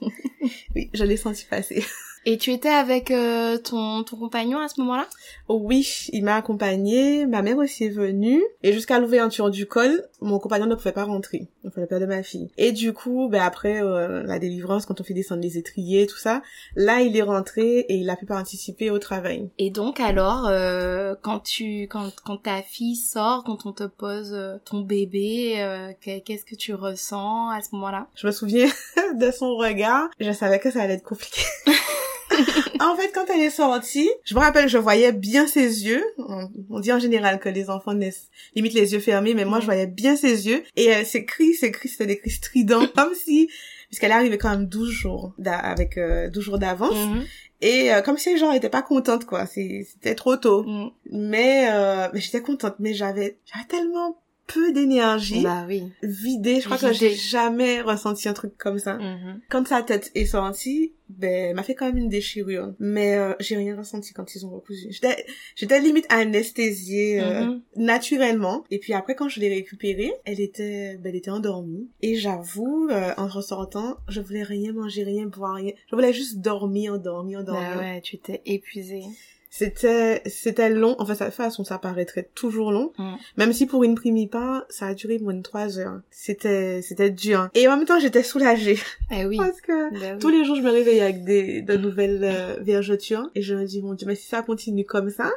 oui 0.76 0.90
je 0.94 1.02
l'ai 1.04 1.16
senti 1.16 1.44
passer 1.44 1.84
Et 2.26 2.36
tu 2.36 2.52
étais 2.52 2.68
avec 2.68 3.10
euh, 3.10 3.56
ton, 3.58 4.02
ton 4.02 4.16
compagnon 4.16 4.58
à 4.58 4.68
ce 4.68 4.80
moment-là? 4.80 5.06
Oui, 5.48 6.06
il 6.12 6.24
m'a 6.24 6.36
accompagnée, 6.36 7.24
ma 7.26 7.40
mère 7.42 7.56
aussi 7.58 7.84
est 7.84 7.88
venue, 7.90 8.42
et 8.62 8.72
jusqu'à 8.72 8.98
l'ouverture 8.98 9.50
du 9.50 9.66
col, 9.66 10.04
mon 10.20 10.38
compagnon 10.38 10.66
ne 10.66 10.74
pouvait 10.74 10.92
pas 10.92 11.04
rentrer, 11.04 11.48
le 11.64 11.86
père 11.86 12.00
de 12.00 12.06
ma 12.06 12.22
fille. 12.22 12.50
Et 12.58 12.72
du 12.72 12.92
coup, 12.92 13.28
ben 13.30 13.40
après 13.42 13.82
euh, 13.82 14.22
la 14.24 14.38
délivrance, 14.38 14.84
quand 14.84 15.00
on 15.00 15.04
fait 15.04 15.14
descendre 15.14 15.40
les 15.42 15.56
étriers, 15.56 16.06
tout 16.06 16.18
ça, 16.18 16.42
là 16.76 17.00
il 17.00 17.16
est 17.16 17.22
rentré 17.22 17.78
et 17.88 17.94
il 17.94 18.10
a 18.10 18.16
pu 18.16 18.26
participer 18.26 18.90
au 18.90 18.98
travail. 18.98 19.48
Et 19.58 19.70
donc 19.70 20.00
alors, 20.00 20.46
euh, 20.48 21.14
quand 21.22 21.38
tu, 21.40 21.82
quand, 21.84 22.10
quand 22.24 22.36
ta 22.38 22.60
fille 22.62 22.96
sort, 22.96 23.44
quand 23.44 23.64
on 23.64 23.72
te 23.72 23.84
pose 23.84 24.32
euh, 24.34 24.56
ton 24.64 24.80
bébé, 24.80 25.54
euh, 25.62 25.92
que- 26.04 26.18
qu'est-ce 26.20 26.44
que 26.44 26.56
tu 26.56 26.74
ressens 26.74 27.48
à 27.50 27.60
ce 27.62 27.68
moment-là? 27.72 28.08
Je 28.16 28.26
me 28.26 28.32
souviens 28.32 28.68
de 29.14 29.30
son 29.30 29.56
regard, 29.56 30.08
je 30.20 30.32
savais 30.32 30.58
que 30.58 30.70
ça 30.70 30.82
allait 30.82 30.94
être 30.94 31.04
compliqué. 31.04 31.40
en 32.80 32.96
fait, 32.96 33.10
quand 33.12 33.26
elle 33.32 33.40
est 33.40 33.50
sortie, 33.50 34.08
je 34.24 34.34
me 34.34 34.40
rappelle, 34.40 34.68
je 34.68 34.78
voyais 34.78 35.12
bien 35.12 35.46
ses 35.46 35.86
yeux. 35.86 36.04
On, 36.18 36.48
on 36.70 36.80
dit 36.80 36.92
en 36.92 36.98
général 36.98 37.38
que 37.40 37.48
les 37.48 37.70
enfants 37.70 37.94
naissent 37.94 38.30
limite 38.54 38.74
les 38.74 38.92
yeux 38.92 39.00
fermés, 39.00 39.34
mais 39.34 39.44
moi, 39.44 39.60
je 39.60 39.66
voyais 39.66 39.86
bien 39.86 40.16
ses 40.16 40.46
yeux. 40.46 40.62
Et 40.76 40.86
elle 40.86 41.06
ses 41.06 41.24
cris, 41.24 41.54
ses 41.54 41.70
cris, 41.70 41.88
c'était 41.88 42.06
des 42.06 42.18
cris 42.18 42.30
stridents, 42.30 42.86
comme 42.96 43.14
si, 43.14 43.48
puisqu'elle 43.88 44.10
est 44.10 44.14
arrivée 44.14 44.38
quand 44.38 44.50
même 44.50 44.66
12 44.66 44.90
jours, 44.90 45.32
avec 45.44 45.98
euh, 45.98 46.30
12 46.30 46.44
jours 46.44 46.58
d'avance. 46.58 46.96
Mhm. 46.96 47.24
Et 47.60 47.92
euh, 47.92 48.02
comme 48.02 48.18
si 48.18 48.30
les 48.30 48.38
gens 48.38 48.52
étaient 48.52 48.68
pas 48.68 48.82
contentes, 48.82 49.24
quoi. 49.24 49.46
C'était 49.46 50.14
trop 50.14 50.36
tôt. 50.36 50.62
Mm. 50.62 50.90
Mais, 51.10 51.68
euh, 51.70 52.08
mais 52.12 52.20
j'étais 52.20 52.40
contente. 52.40 52.76
Mais 52.78 52.94
j'avais 52.94 53.38
j'avais 53.46 53.66
tellement 53.66 54.16
peu 54.48 54.72
d'énergie. 54.72 55.42
Bah 55.42 55.64
oui. 55.68 55.84
Vidée. 56.02 56.60
Je 56.60 56.64
crois 56.64 56.78
que 56.78 56.92
j'ai 56.92 57.14
jamais 57.14 57.80
ressenti 57.82 58.28
un 58.28 58.32
truc 58.32 58.56
comme 58.58 58.78
ça. 58.78 58.94
Mhm. 58.96 59.40
Quand 59.50 59.68
sa 59.68 59.82
tête 59.82 60.10
est 60.14 60.24
sortie, 60.24 60.94
ben, 61.10 61.50
elle 61.50 61.54
m'a 61.54 61.62
fait 61.62 61.74
quand 61.74 61.86
même 61.86 61.98
une 61.98 62.08
déchirure. 62.08 62.74
Mais 62.80 63.14
euh, 63.14 63.34
j'ai 63.40 63.56
rien 63.56 63.76
ressenti 63.76 64.12
quand 64.14 64.34
ils 64.34 64.44
ont 64.46 64.50
recousu. 64.50 64.88
J'étais, 64.90 65.80
limite 65.80 66.06
anesthésiée 66.08 67.20
euh, 67.20 67.44
Mhm. 67.44 67.62
naturellement. 67.76 68.64
Et 68.70 68.78
puis 68.78 68.92
après, 68.94 69.14
quand 69.14 69.28
je 69.28 69.38
l'ai 69.40 69.48
récupérée, 69.48 70.12
elle 70.24 70.40
était, 70.40 70.96
ben, 70.96 71.10
elle 71.10 71.16
était 71.16 71.30
endormie. 71.30 71.88
Et 72.02 72.16
j'avoue, 72.16 72.88
euh, 72.90 73.12
en 73.16 73.26
ressortant, 73.28 73.98
je 74.08 74.20
voulais 74.20 74.42
rien 74.42 74.72
manger, 74.72 75.04
rien 75.04 75.26
boire, 75.26 75.54
rien. 75.56 75.72
Je 75.90 75.94
voulais 75.94 76.12
juste 76.12 76.38
dormir, 76.38 76.98
dormir, 76.98 77.44
dormir. 77.44 77.74
Bah 77.76 77.80
ouais, 77.80 78.00
tu 78.00 78.18
t'es 78.18 78.40
épuisée. 78.46 79.02
C'était, 79.58 80.22
c'était 80.26 80.70
long. 80.70 80.94
Enfin, 81.00 81.14
de 81.14 81.18
toute 81.18 81.34
façon, 81.34 81.64
ça 81.64 81.78
paraîtrait 81.78 82.28
toujours 82.36 82.70
long. 82.70 82.92
Mm. 82.96 83.14
Même 83.38 83.52
si 83.52 83.66
pour 83.66 83.82
une 83.82 83.96
primipare, 83.96 84.64
ça 84.68 84.86
a 84.86 84.94
duré 84.94 85.18
moins 85.18 85.34
de 85.34 85.42
trois 85.42 85.80
heures. 85.80 86.00
C'était, 86.12 86.80
c'était 86.80 87.10
dur. 87.10 87.48
Et 87.54 87.66
en 87.66 87.76
même 87.76 87.84
temps, 87.84 87.98
j'étais 87.98 88.22
soulagée. 88.22 88.78
Eh 89.10 89.26
oui. 89.26 89.36
Parce 89.38 89.60
que 89.60 89.90
oui. 89.92 90.18
tous 90.20 90.28
les 90.28 90.44
jours, 90.44 90.54
je 90.54 90.62
me 90.62 90.70
réveille 90.70 91.00
avec 91.00 91.24
des, 91.24 91.60
de 91.60 91.76
nouvelles 91.76 92.20
euh, 92.22 92.56
vergetures. 92.60 93.30
Et 93.34 93.42
je 93.42 93.56
me 93.56 93.64
dis, 93.64 93.82
mon 93.82 93.94
Dieu, 93.94 94.06
mais 94.06 94.14
si 94.14 94.28
ça 94.28 94.42
continue 94.42 94.84
comme 94.84 95.10
ça, 95.10 95.32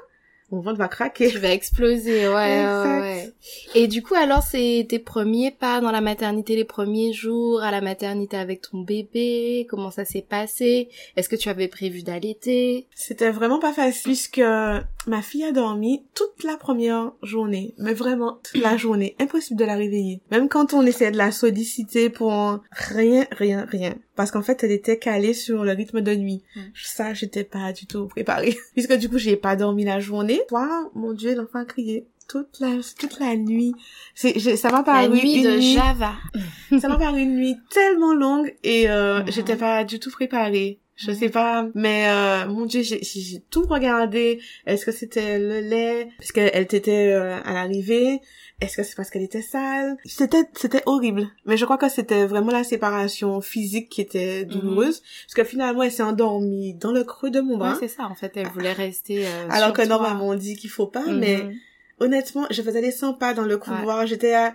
mon 0.52 0.60
ventre 0.62 0.78
va 0.78 0.88
craquer. 0.88 1.30
Tu 1.30 1.38
vas 1.40 1.52
exploser, 1.54 2.28
ouais, 2.28 2.34
ouais, 2.34 2.60
Exact. 2.60 3.00
ouais. 3.02 3.34
Et 3.76 3.88
du 3.88 4.04
coup, 4.04 4.16
alors, 4.16 4.44
c'est 4.44 4.86
tes 4.90 5.00
premiers 5.00 5.52
pas 5.52 5.80
dans 5.82 5.92
la 5.92 6.02
maternité, 6.02 6.56
les 6.56 6.66
premiers 6.66 7.14
jours 7.14 7.62
à 7.64 7.72
la 7.72 7.82
maternité 7.82 8.38
avec 8.38 8.62
ton 8.62 8.82
bébé? 8.82 9.66
Comment 9.70 9.92
ça 9.92 10.06
s'est 10.06 10.26
passé? 10.28 10.90
Est-ce 11.16 11.30
que 11.30 11.36
tu 11.36 11.50
avais 11.50 11.68
prévu 11.68 12.04
d'allaiter 12.04 12.88
C'était 12.96 13.32
vraiment 13.32 13.60
pas 13.60 13.74
facile 13.74 14.02
puisque 14.04 14.42
ma 15.08 15.22
fille 15.22 15.44
a 15.44 15.52
dormi 15.52 16.04
toute 16.14 16.44
la 16.44 16.58
première 16.58 17.12
journée. 17.24 17.74
Mais 17.78 17.94
vraiment, 17.94 18.40
toute 18.44 18.62
la 18.62 18.78
journée. 18.78 19.16
Impossible 19.20 19.60
de 19.60 19.66
la 19.66 19.76
réveiller. 19.76 20.22
Même 20.32 20.50
quand 20.50 20.74
on 20.74 20.86
essayait 20.86 21.12
de 21.12 21.18
la 21.18 21.32
solliciter 21.32 22.10
pour 22.10 22.60
rien, 22.72 23.26
rien, 23.32 23.66
rien. 23.70 23.96
Parce 24.22 24.30
qu'en 24.30 24.44
fait, 24.44 24.64
elle 24.64 24.72
était 24.72 25.00
calée 25.00 25.34
sur 25.34 25.64
le 25.64 25.72
rythme 25.72 26.02
de 26.02 26.14
nuit. 26.14 26.44
Mm. 26.56 26.60
Ça, 26.76 27.16
j'étais 27.16 27.44
pas 27.44 27.74
du 27.74 27.88
tout 27.88 28.06
préparée. 28.06 28.56
Puisque 28.74 28.94
du 28.94 29.10
coup, 29.10 29.18
j'ai 29.18 29.36
pas 29.36 29.56
dormi 29.56 29.84
la 29.84 30.00
journée. 30.00 30.42
Toi, 30.48 30.92
mon 30.94 31.14
dieu, 31.14 31.34
l'enfant 31.34 31.58
a 31.58 31.66
crié 31.66 32.06
toute 32.28 32.60
la, 32.60 32.70
toute 33.00 33.20
la 33.20 33.36
nuit. 33.36 33.74
C'est, 34.14 34.38
ça 34.58 34.70
m'a 34.70 34.84
paru 34.84 35.02
La 35.02 35.10
nuit 35.10 35.38
une 35.38 35.44
de 35.44 35.58
nuit 35.58 35.74
Java. 35.74 36.14
ça 36.80 36.88
m'a 36.88 36.98
paru 36.98 37.22
une 37.22 37.36
nuit 37.36 37.56
tellement 37.72 38.14
longue 38.14 38.54
et 38.64 38.92
euh, 38.92 39.22
Mhm. 39.22 39.32
j'étais 39.32 39.56
pas 39.56 39.84
du 39.84 40.00
tout 40.00 40.12
préparée. 40.12 40.78
Je 41.04 41.12
Mhm. 41.12 41.18
sais 41.18 41.30
pas, 41.30 41.68
mais 41.76 42.08
euh, 42.10 42.48
mon 42.48 42.66
dieu, 42.66 42.82
j'ai 42.84 43.42
tout 43.50 43.64
regardé. 43.64 44.40
Est-ce 44.66 44.86
que 44.86 44.92
c'était 44.92 45.40
le 45.40 45.60
lait? 45.60 46.10
Parce 46.18 46.32
qu'elle 46.32 46.68
t'était 46.68 47.08
euh, 47.14 47.40
à 47.44 47.54
l'arrivée. 47.54 48.20
Est-ce 48.62 48.78
que 48.78 48.84
c'est 48.84 48.96
parce 48.96 49.10
qu'elle 49.10 49.24
était 49.24 49.42
sale? 49.42 49.98
C'était 50.06 50.44
c'était 50.54 50.84
horrible. 50.86 51.28
Mais 51.46 51.58
je 51.58 51.66
crois 51.66 51.78
que 51.80 51.90
c'était 51.90 52.26
vraiment 52.28 52.52
la 52.52 52.64
séparation 52.64 53.42
physique 53.42 53.90
qui 53.90 54.02
était 54.02 54.46
douloureuse. 54.46 55.02
Parce 55.26 55.34
que 55.34 55.44
finalement, 55.44 55.82
elle 55.84 55.92
s'est 55.92 56.04
endormie 56.04 56.76
dans 56.76 56.92
le 56.92 57.04
creux 57.04 57.32
de 57.32 57.42
mon 57.42 57.54
Ouais, 57.54 57.58
bras. 57.60 57.78
c'est 57.80 57.88
ça. 57.88 58.04
En 58.06 58.14
fait, 58.16 58.32
elle 58.36 58.48
voulait 58.50 58.74
rester. 58.74 59.26
euh, 59.26 59.48
alors 59.50 59.70
sur 59.70 59.74
que 59.78 59.88
normalement, 59.88 60.28
on 60.28 60.36
dit 60.36 60.56
qu'il 60.56 60.70
faut 60.70 60.86
pas. 60.88 61.06
Mais 61.12 61.46
Mhm. 61.46 61.56
honnêtement, 62.02 62.46
je 62.52 62.62
faisais 62.62 62.82
les 62.82 62.92
100 62.92 63.14
pas 63.16 63.34
dans 63.34 63.46
le 63.46 63.58
couloir. 63.58 64.06
J'étais 64.06 64.34
à... 64.36 64.54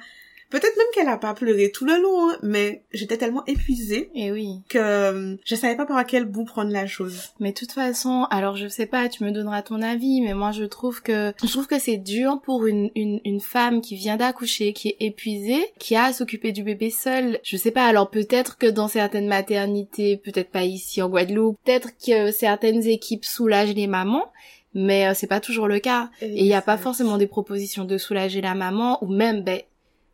Peut-être 0.51 0.77
même 0.77 0.87
qu'elle 0.95 1.09
a 1.09 1.19
pas 1.19 1.35
pleuré 1.35 1.71
tout 1.73 1.85
le 1.85 2.01
long, 2.01 2.31
hein, 2.31 2.37
mais 2.43 2.83
j'étais 2.93 3.17
tellement 3.17 3.45
épuisée 3.47 4.11
Eh 4.15 4.31
oui. 4.31 4.61
que 4.69 4.79
euh, 4.79 5.37
je 5.45 5.55
savais 5.55 5.77
pas 5.77 5.87
par 5.87 6.05
quel 6.07 6.25
bout 6.25 6.45
prendre 6.45 6.71
la 6.71 6.87
chose. 6.87 7.31
Mais 7.41 7.51
de 7.53 7.57
toute 7.57 7.73
façon, 7.73 8.27
alors 8.31 8.57
je 8.57 8.69
sais 8.69 8.87
pas, 8.87 9.09
tu 9.09 9.25
me 9.25 9.33
donneras 9.33 9.63
ton 9.63 9.83
avis, 9.83 10.21
mais 10.21 10.35
moi 10.35 10.53
je 10.53 10.65
trouve 10.65 11.03
que 11.03 11.33
je 11.43 11.49
trouve 11.49 11.67
que 11.67 11.79
c'est 11.79 11.97
dur 11.97 12.41
pour 12.45 12.67
une, 12.67 12.91
une, 12.95 13.21
une 13.25 13.41
femme 13.41 13.81
qui 13.81 13.97
vient 13.97 14.17
d'accoucher, 14.17 14.73
qui 14.73 14.89
est 14.91 14.97
épuisée, 15.01 15.65
qui 15.79 15.97
a 15.97 16.05
à 16.05 16.13
s'occuper 16.13 16.53
du 16.53 16.63
bébé 16.63 16.91
seule. 16.91 17.39
Je 17.43 17.57
sais 17.57 17.71
pas, 17.73 17.85
alors 17.87 18.11
peut-être 18.11 18.57
que 18.59 18.67
dans 18.67 18.89
certaines 18.89 19.27
maternités, 19.29 20.17
peut-être 20.17 20.51
pas 20.51 20.65
ici 20.65 21.03
en 21.03 21.09
Guadeloupe, 21.09 21.59
peut-être 21.65 21.91
que 21.99 22.31
certaines 22.31 22.87
équipes 22.87 23.25
soulagent 23.25 23.75
les 23.75 23.87
mamans, 23.87 24.31
mais 24.75 25.07
euh, 25.09 25.13
c'est 25.15 25.27
pas 25.27 25.41
toujours 25.41 25.67
le 25.69 25.79
cas. 25.81 26.11
Et 26.21 26.39
il 26.41 26.45
n'y 26.45 26.55
a 26.55 26.63
pas 26.63 26.77
forcément 26.77 27.17
des 27.17 27.27
propositions 27.27 27.85
de 27.85 27.99
soulager 27.99 28.41
la 28.41 28.55
maman, 28.55 29.03
ou 29.03 29.09
même, 29.09 29.43
ben, 29.43 29.61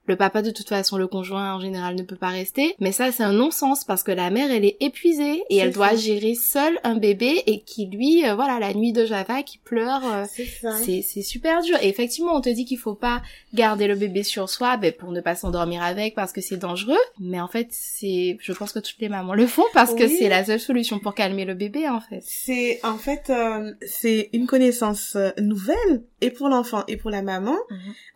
le 0.07 0.17
papa, 0.17 0.43
de 0.43 0.51
toute 0.51 0.69
façon, 0.69 0.97
le 0.97 1.07
conjoint 1.07 1.55
en 1.55 1.61
général 1.61 1.95
ne 1.95 2.03
peut 2.03 2.17
pas 2.17 2.29
rester. 2.29 2.75
Mais 2.81 2.91
ça, 2.93 3.13
c'est 3.13 3.23
un 3.23 3.33
non-sens 3.33 3.85
parce 3.85 4.03
que 4.03 4.11
la 4.13 4.31
mère, 4.31 4.51
elle 4.51 4.65
est 4.65 4.77
épuisée 4.81 5.43
et 5.49 5.59
elle 5.59 5.73
doit 5.73 5.95
gérer 5.95 6.35
seule 6.35 6.79
un 6.83 6.97
bébé 6.97 7.43
et 7.47 7.61
qui, 7.61 7.87
lui, 7.87 8.29
euh, 8.29 8.35
voilà, 8.35 8.59
la 8.59 8.75
nuit 8.75 8.93
de 8.93 9.05
Java, 9.07 9.43
qui 9.43 9.59
pleure. 9.59 10.03
euh, 10.13 10.25
C'est 10.29 10.45
ça. 10.47 10.73
c'est, 10.83 11.03
c'est 11.03 11.23
super 11.23 11.63
dur. 11.63 11.77
Et 11.83 11.89
effectivement, 11.89 12.35
on 12.35 12.41
te 12.41 12.49
dit 12.49 12.65
qu'il 12.65 12.79
faut 12.79 12.95
pas 12.95 13.23
garder 13.55 13.87
le 13.87 13.95
bébé 13.95 14.23
sur 14.23 14.49
soi 14.51 14.77
ben, 14.77 14.93
pour 14.93 15.13
ne 15.13 15.21
pas 15.21 15.35
s'endormir 15.37 15.83
avec 15.83 16.15
parce 16.15 16.33
que 16.33 16.41
c'est 16.41 16.57
dangereux. 16.57 16.99
Mais 17.21 17.41
en 17.41 17.49
fait, 17.49 17.69
c'est, 17.71 18.37
je 18.41 18.53
pense 18.53 18.73
que 18.73 18.81
toutes 18.81 18.99
les 19.01 19.09
mamans 19.09 19.35
le 19.35 19.47
font 19.47 19.65
parce 19.73 19.95
que 19.95 20.09
c'est 20.09 20.29
la 20.29 20.45
seule 20.45 20.61
solution 20.61 20.99
pour 20.99 21.15
calmer 21.15 21.45
le 21.45 21.55
bébé, 21.55 21.89
en 21.89 22.01
fait. 22.01 22.21
C'est 22.25 22.81
en 22.85 22.99
fait 22.99 23.31
euh, 23.31 23.73
c'est 23.87 24.31
une 24.33 24.47
connaissance 24.47 25.15
euh, 25.17 25.31
nouvelle 25.39 26.03
et 26.21 26.31
pour 26.31 26.49
l'enfant 26.49 26.83
et 26.89 26.97
pour 26.97 27.11
la 27.11 27.23
maman. 27.23 27.57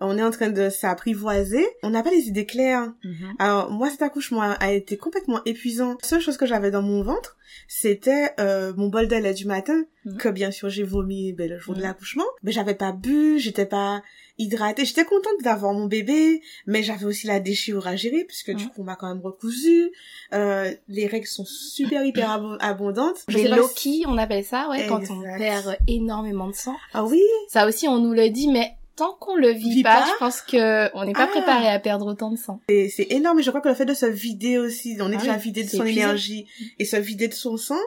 On 0.00 0.18
est 0.18 0.22
en 0.22 0.30
train 0.30 0.50
de 0.50 0.68
s'apprivoiser. 0.68 1.64
On 1.82 1.90
n'a 1.90 2.02
pas 2.02 2.10
les 2.10 2.28
idées 2.28 2.46
claires. 2.46 2.92
Alors 3.38 3.70
moi 3.70 3.90
cet 3.90 4.02
accouchement 4.02 4.42
a, 4.42 4.52
a 4.52 4.72
été 4.72 4.96
complètement 4.96 5.40
épuisant. 5.44 5.96
La 6.02 6.08
seule 6.08 6.20
chose 6.20 6.36
que 6.36 6.46
j'avais 6.46 6.70
dans 6.70 6.82
mon 6.82 7.02
ventre, 7.02 7.36
c'était 7.68 8.30
euh, 8.40 8.72
mon 8.76 8.88
bol 8.88 9.08
de 9.08 9.16
lait 9.16 9.34
du 9.34 9.46
matin 9.46 9.84
Mhm. 10.04 10.18
que 10.18 10.28
bien 10.28 10.52
sûr 10.52 10.68
j'ai 10.68 10.84
vomi 10.84 11.32
ben, 11.32 11.50
le 11.50 11.58
jour 11.58 11.74
de 11.74 11.80
Mhm. 11.80 11.86
l'accouchement. 11.86 12.24
Mais 12.44 12.52
j'avais 12.52 12.74
pas 12.76 12.92
bu, 12.92 13.38
j'étais 13.40 13.66
pas 13.66 14.02
hydratée. 14.38 14.84
J'étais 14.84 15.04
contente 15.04 15.42
d'avoir 15.42 15.72
mon 15.72 15.86
bébé, 15.86 16.42
mais 16.66 16.82
j'avais 16.84 17.06
aussi 17.06 17.26
la 17.26 17.40
déchirure 17.40 17.88
à 17.88 17.96
gérer 17.96 18.22
puisque 18.24 18.52
du 18.52 18.64
Mhm. 18.64 18.70
coup 18.70 18.82
on 18.82 18.84
m'a 18.84 18.94
quand 18.96 19.08
même 19.08 19.20
recousu. 19.22 19.90
Euh, 20.32 20.72
les 20.88 21.06
règles 21.08 21.26
sont 21.26 21.44
super 21.44 22.04
hyper 22.04 22.30
abo- 22.30 22.56
abondantes. 22.60 23.24
Les 23.28 23.48
pas 23.48 23.56
Loki, 23.56 24.04
on 24.06 24.16
appelle 24.16 24.44
ça, 24.44 24.68
ouais, 24.70 24.86
quand 24.86 25.02
on 25.10 25.22
perd 25.38 25.76
énormément 25.88 26.46
de 26.48 26.54
sang. 26.54 26.74
si- 26.74 26.78
Ah 26.94 27.04
oui, 27.04 27.22
Ça 27.48 27.66
aussi, 27.66 27.88
on 27.88 27.98
nous 27.98 28.12
le 28.12 28.28
dit, 28.28 28.46
mais 28.48 28.75
tant 28.96 29.14
qu'on 29.20 29.36
le 29.36 29.50
vit, 29.50 29.74
Vit 29.76 29.82
pas, 29.82 30.00
pas 30.00 30.06
je 30.06 30.18
pense 30.18 30.40
que 30.40 30.90
on 30.96 31.04
n'est 31.04 31.12
pas 31.12 31.24
Ah. 31.24 31.26
préparé 31.28 31.68
à 31.68 31.78
perdre 31.78 32.06
autant 32.06 32.30
de 32.30 32.36
sang. 32.36 32.60
c'est 32.68 33.06
énorme. 33.10 33.38
Et 33.40 33.42
je 33.42 33.50
crois 33.50 33.60
que 33.60 33.68
le 33.68 33.74
fait 33.74 33.84
de 33.84 33.94
se 33.94 34.06
vider 34.06 34.58
aussi, 34.58 34.96
on 35.00 35.10
est 35.12 35.16
Ah 35.16 35.20
déjà 35.20 35.32
oui, 35.34 35.40
vidé 35.42 35.64
de 35.64 35.68
son 35.68 35.84
énergie 35.84 36.46
et 36.78 36.84
se 36.84 36.96
vider 36.96 37.28
de 37.28 37.34
son 37.34 37.56
sang, 37.56 37.78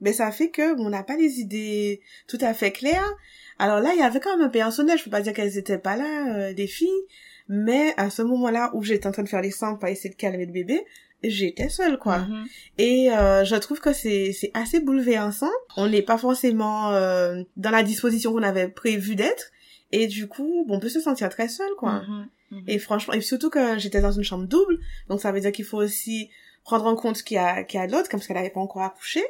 ben 0.00 0.12
ça 0.14 0.30
fait 0.32 0.50
que 0.50 0.78
on 0.80 0.88
n'a 0.90 1.02
pas 1.02 1.16
les 1.16 1.40
idées 1.40 2.00
tout 2.28 2.38
à 2.40 2.54
fait 2.54 2.70
claires. 2.72 3.12
Alors 3.58 3.80
là, 3.80 3.90
il 3.94 3.98
y 4.00 4.02
avait 4.02 4.18
quand 4.20 4.36
même 4.36 4.46
un 4.46 4.50
personnel. 4.50 4.98
Je 4.98 5.04
peux 5.04 5.10
pas 5.10 5.20
dire 5.20 5.32
qu'elles 5.32 5.58
étaient 5.58 5.78
pas 5.78 5.96
là, 5.96 6.34
euh, 6.36 6.54
des 6.54 6.66
filles, 6.66 6.88
mais 7.48 7.94
à 7.96 8.10
ce 8.10 8.22
moment-là 8.22 8.70
où 8.74 8.82
j'étais 8.82 9.06
en 9.06 9.12
train 9.12 9.22
de 9.22 9.28
faire 9.28 9.42
les 9.42 9.50
sangs 9.50 9.76
pour 9.76 9.88
essayer 9.88 10.10
de 10.10 10.16
calmer 10.16 10.46
le 10.46 10.52
bébé, 10.52 10.80
j'étais 11.22 11.68
seule 11.68 11.98
quoi. 11.98 12.18
Mhm. 12.18 12.44
Et 12.78 13.10
euh, 13.12 13.44
je 13.44 13.54
trouve 13.56 13.80
que 13.80 13.92
c'est 13.92 14.32
c'est 14.32 14.50
assez 14.54 14.80
bouleversant. 14.80 15.50
On 15.76 15.88
n'est 15.88 16.02
pas 16.02 16.18
forcément 16.18 16.92
euh, 16.92 17.42
dans 17.56 17.70
la 17.70 17.82
disposition 17.82 18.32
qu'on 18.32 18.42
avait 18.42 18.68
prévu 18.68 19.14
d'être. 19.16 19.50
Et 19.92 20.06
du 20.06 20.26
coup, 20.26 20.64
on 20.68 20.80
peut 20.80 20.88
se 20.88 21.00
sentir 21.00 21.28
très 21.28 21.48
seul, 21.48 21.70
quoi. 21.78 22.02
Mhm. 22.02 22.28
Mhm. 22.50 22.64
Et 22.66 22.78
franchement, 22.78 23.14
et 23.14 23.20
surtout 23.20 23.50
que 23.50 23.78
j'étais 23.78 24.00
dans 24.00 24.12
une 24.12 24.24
chambre 24.24 24.46
double, 24.46 24.78
donc 25.08 25.20
ça 25.20 25.32
veut 25.32 25.40
dire 25.40 25.52
qu'il 25.52 25.64
faut 25.64 25.78
aussi 25.78 26.30
prendre 26.64 26.86
en 26.86 26.94
compte 26.96 27.22
qu'il 27.22 27.36
y 27.36 27.38
a, 27.38 27.62
qu'il 27.64 27.78
y 27.80 27.82
a 27.82 27.86
l'autre, 27.86 28.08
comme 28.08 28.20
parce 28.20 28.26
qu'elle 28.26 28.36
n'avait 28.36 28.50
pas 28.50 28.60
encore 28.60 28.82
accouché, 28.82 29.22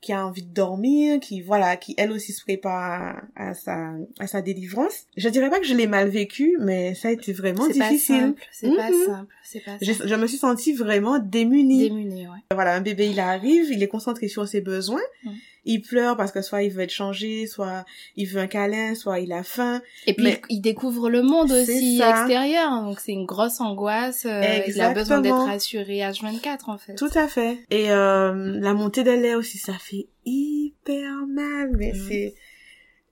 qui 0.00 0.12
a 0.12 0.26
envie 0.26 0.42
de 0.42 0.52
dormir, 0.52 1.18
qui, 1.20 1.40
voilà, 1.40 1.76
qui 1.78 1.94
elle 1.96 2.12
aussi 2.12 2.32
se 2.34 2.42
prépare 2.42 3.22
à, 3.36 3.48
à 3.50 3.54
sa, 3.54 3.92
à 4.18 4.26
sa 4.26 4.42
délivrance. 4.42 5.04
Je 5.16 5.28
dirais 5.30 5.48
pas 5.48 5.60
que 5.60 5.66
je 5.66 5.72
l'ai 5.74 5.86
mal 5.86 6.08
vécu, 6.10 6.58
mais 6.60 6.94
ça 6.94 7.08
a 7.08 7.10
été 7.12 7.32
vraiment 7.32 7.66
C'est 7.70 7.78
pas 7.78 7.88
difficile. 7.88 8.16
simple, 8.16 8.42
c'est 8.52 8.74
pas 8.76 8.90
Mhm. 8.90 9.04
simple, 9.06 9.34
c'est 9.44 9.60
pas 9.60 9.78
Je, 9.80 9.92
simple. 9.92 10.08
je 10.08 10.14
me 10.16 10.26
suis 10.26 10.36
sentie 10.36 10.74
vraiment 10.74 11.18
démunie. 11.18 11.88
Démunie, 11.88 12.26
ouais. 12.26 12.38
Voilà, 12.52 12.74
un 12.74 12.80
bébé, 12.82 13.08
il 13.08 13.18
arrive, 13.20 13.70
il 13.70 13.82
est 13.82 13.88
concentré 13.88 14.28
sur 14.28 14.46
ses 14.46 14.60
besoins. 14.60 15.00
Mm. 15.64 15.70
Il 15.70 15.80
pleure 15.82 16.16
parce 16.16 16.30
que 16.32 16.42
soit 16.42 16.62
il 16.62 16.70
veut 16.70 16.82
être 16.82 16.90
changé, 16.90 17.46
soit 17.46 17.84
il 18.16 18.26
veut 18.26 18.40
un 18.40 18.46
câlin, 18.46 18.94
soit 18.94 19.20
il 19.20 19.32
a 19.32 19.42
faim. 19.42 19.80
Et 20.06 20.14
puis 20.14 20.24
Mais- 20.24 20.42
il 20.50 20.60
découvre 20.60 21.08
le 21.10 21.22
monde 21.22 21.50
aussi 21.52 22.00
extérieur, 22.00 22.70
donc 22.82 23.00
c'est 23.00 23.12
une 23.12 23.26
grosse 23.26 23.60
angoisse. 23.60 24.26
euh, 24.26 24.42
il 24.66 24.80
a 24.80 24.92
besoin 24.92 25.20
d'être 25.20 25.34
rassuré 25.46 25.98
H24 26.00 26.68
en 26.68 26.78
fait. 26.78 26.94
Tout 26.96 27.10
à 27.14 27.28
fait. 27.28 27.58
Et 27.70 27.90
euh, 27.90 28.58
la 28.60 28.74
montée 28.74 29.04
de 29.04 29.10
lait 29.10 29.34
aussi, 29.34 29.58
ça 29.58 29.74
fait 29.74 30.06
hyper 30.26 31.26
mal. 31.28 31.70
Mais 31.76 31.92
Mhm. 31.92 32.06
c'est... 32.08 32.34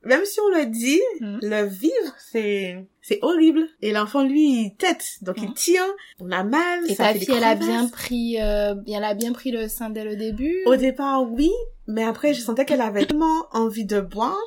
Même 0.05 0.25
si 0.25 0.41
on 0.41 0.49
le 0.49 0.67
dit, 0.67 1.01
Mhm. 1.21 1.39
le 1.43 1.63
vivre, 1.67 2.15
c'est 2.19 2.85
c'est 3.01 3.19
horrible. 3.23 3.67
Et 3.81 3.93
l'enfant, 3.93 4.23
lui, 4.25 4.63
il 4.65 4.75
tête. 4.77 5.05
Donc 5.23 5.37
il 5.39 5.49
Mhm. 5.49 5.55
tient, 5.55 5.89
on 6.21 6.31
a 6.31 6.43
mal, 6.45 6.85
Et 6.89 6.95
ça 6.95 7.05
ta 7.05 7.13
fait 7.13 7.19
des 7.21 7.25
fille, 7.27 7.35
elle 7.37 7.45
a 7.45 7.55
bien 7.55 7.89
pris, 7.89 8.41
euh, 8.41 8.75
elle 8.87 9.05
a 9.05 9.15
bien 9.15 9.33
pris 9.33 9.51
le 9.51 9.69
sein 9.69 9.91
dès 9.91 10.05
le 10.05 10.17
début? 10.17 10.57
Au 10.67 10.77
départ, 10.77 11.23
oui. 11.31 11.51
Mais 11.87 12.05
après, 12.05 12.33
je 12.35 12.41
sentais 12.41 12.65
qu'elle 12.65 12.81
avait 12.81 13.05
tellement 13.07 13.47
envie 13.53 13.85
de 13.85 14.01
boire 14.01 14.39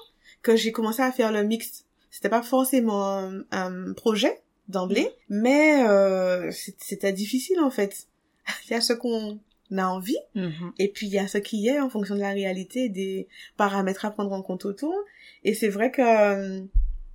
que 0.42 0.56
j'ai 0.56 0.72
commencé 0.72 1.02
à 1.02 1.12
faire 1.12 1.32
le 1.32 1.44
mix. 1.44 1.84
C'était 2.12 2.30
pas 2.30 2.42
forcément 2.44 3.18
un, 3.18 3.42
un 3.52 3.94
projet 3.94 4.42
d'emblée, 4.70 5.10
mais 5.30 5.86
euh, 5.88 6.50
c'était 6.52 7.12
difficile 7.12 7.60
en 7.60 7.70
fait. 7.70 8.08
Il 8.68 8.72
y 8.72 8.74
a 8.74 8.82
ce 8.82 8.94
qu'on 8.94 9.40
a 9.76 9.88
envie. 9.88 10.18
Mhm. 10.36 10.74
Et 10.80 10.90
puis 10.90 11.08
il 11.08 11.14
y 11.14 11.20
a 11.20 11.28
ce 11.28 11.38
qui 11.38 11.68
est 11.68 11.80
en 11.80 11.90
fonction 11.90 12.16
de 12.16 12.20
la 12.22 12.32
réalité, 12.32 12.90
des 12.90 13.28
paramètres 13.58 14.06
à 14.06 14.12
prendre 14.12 14.32
en 14.32 14.42
compte 14.42 14.66
autour. 14.66 14.96
Et 15.44 15.54
c'est 15.54 15.70
vrai 15.70 15.92
que 15.92 16.02
euh, 16.02 16.62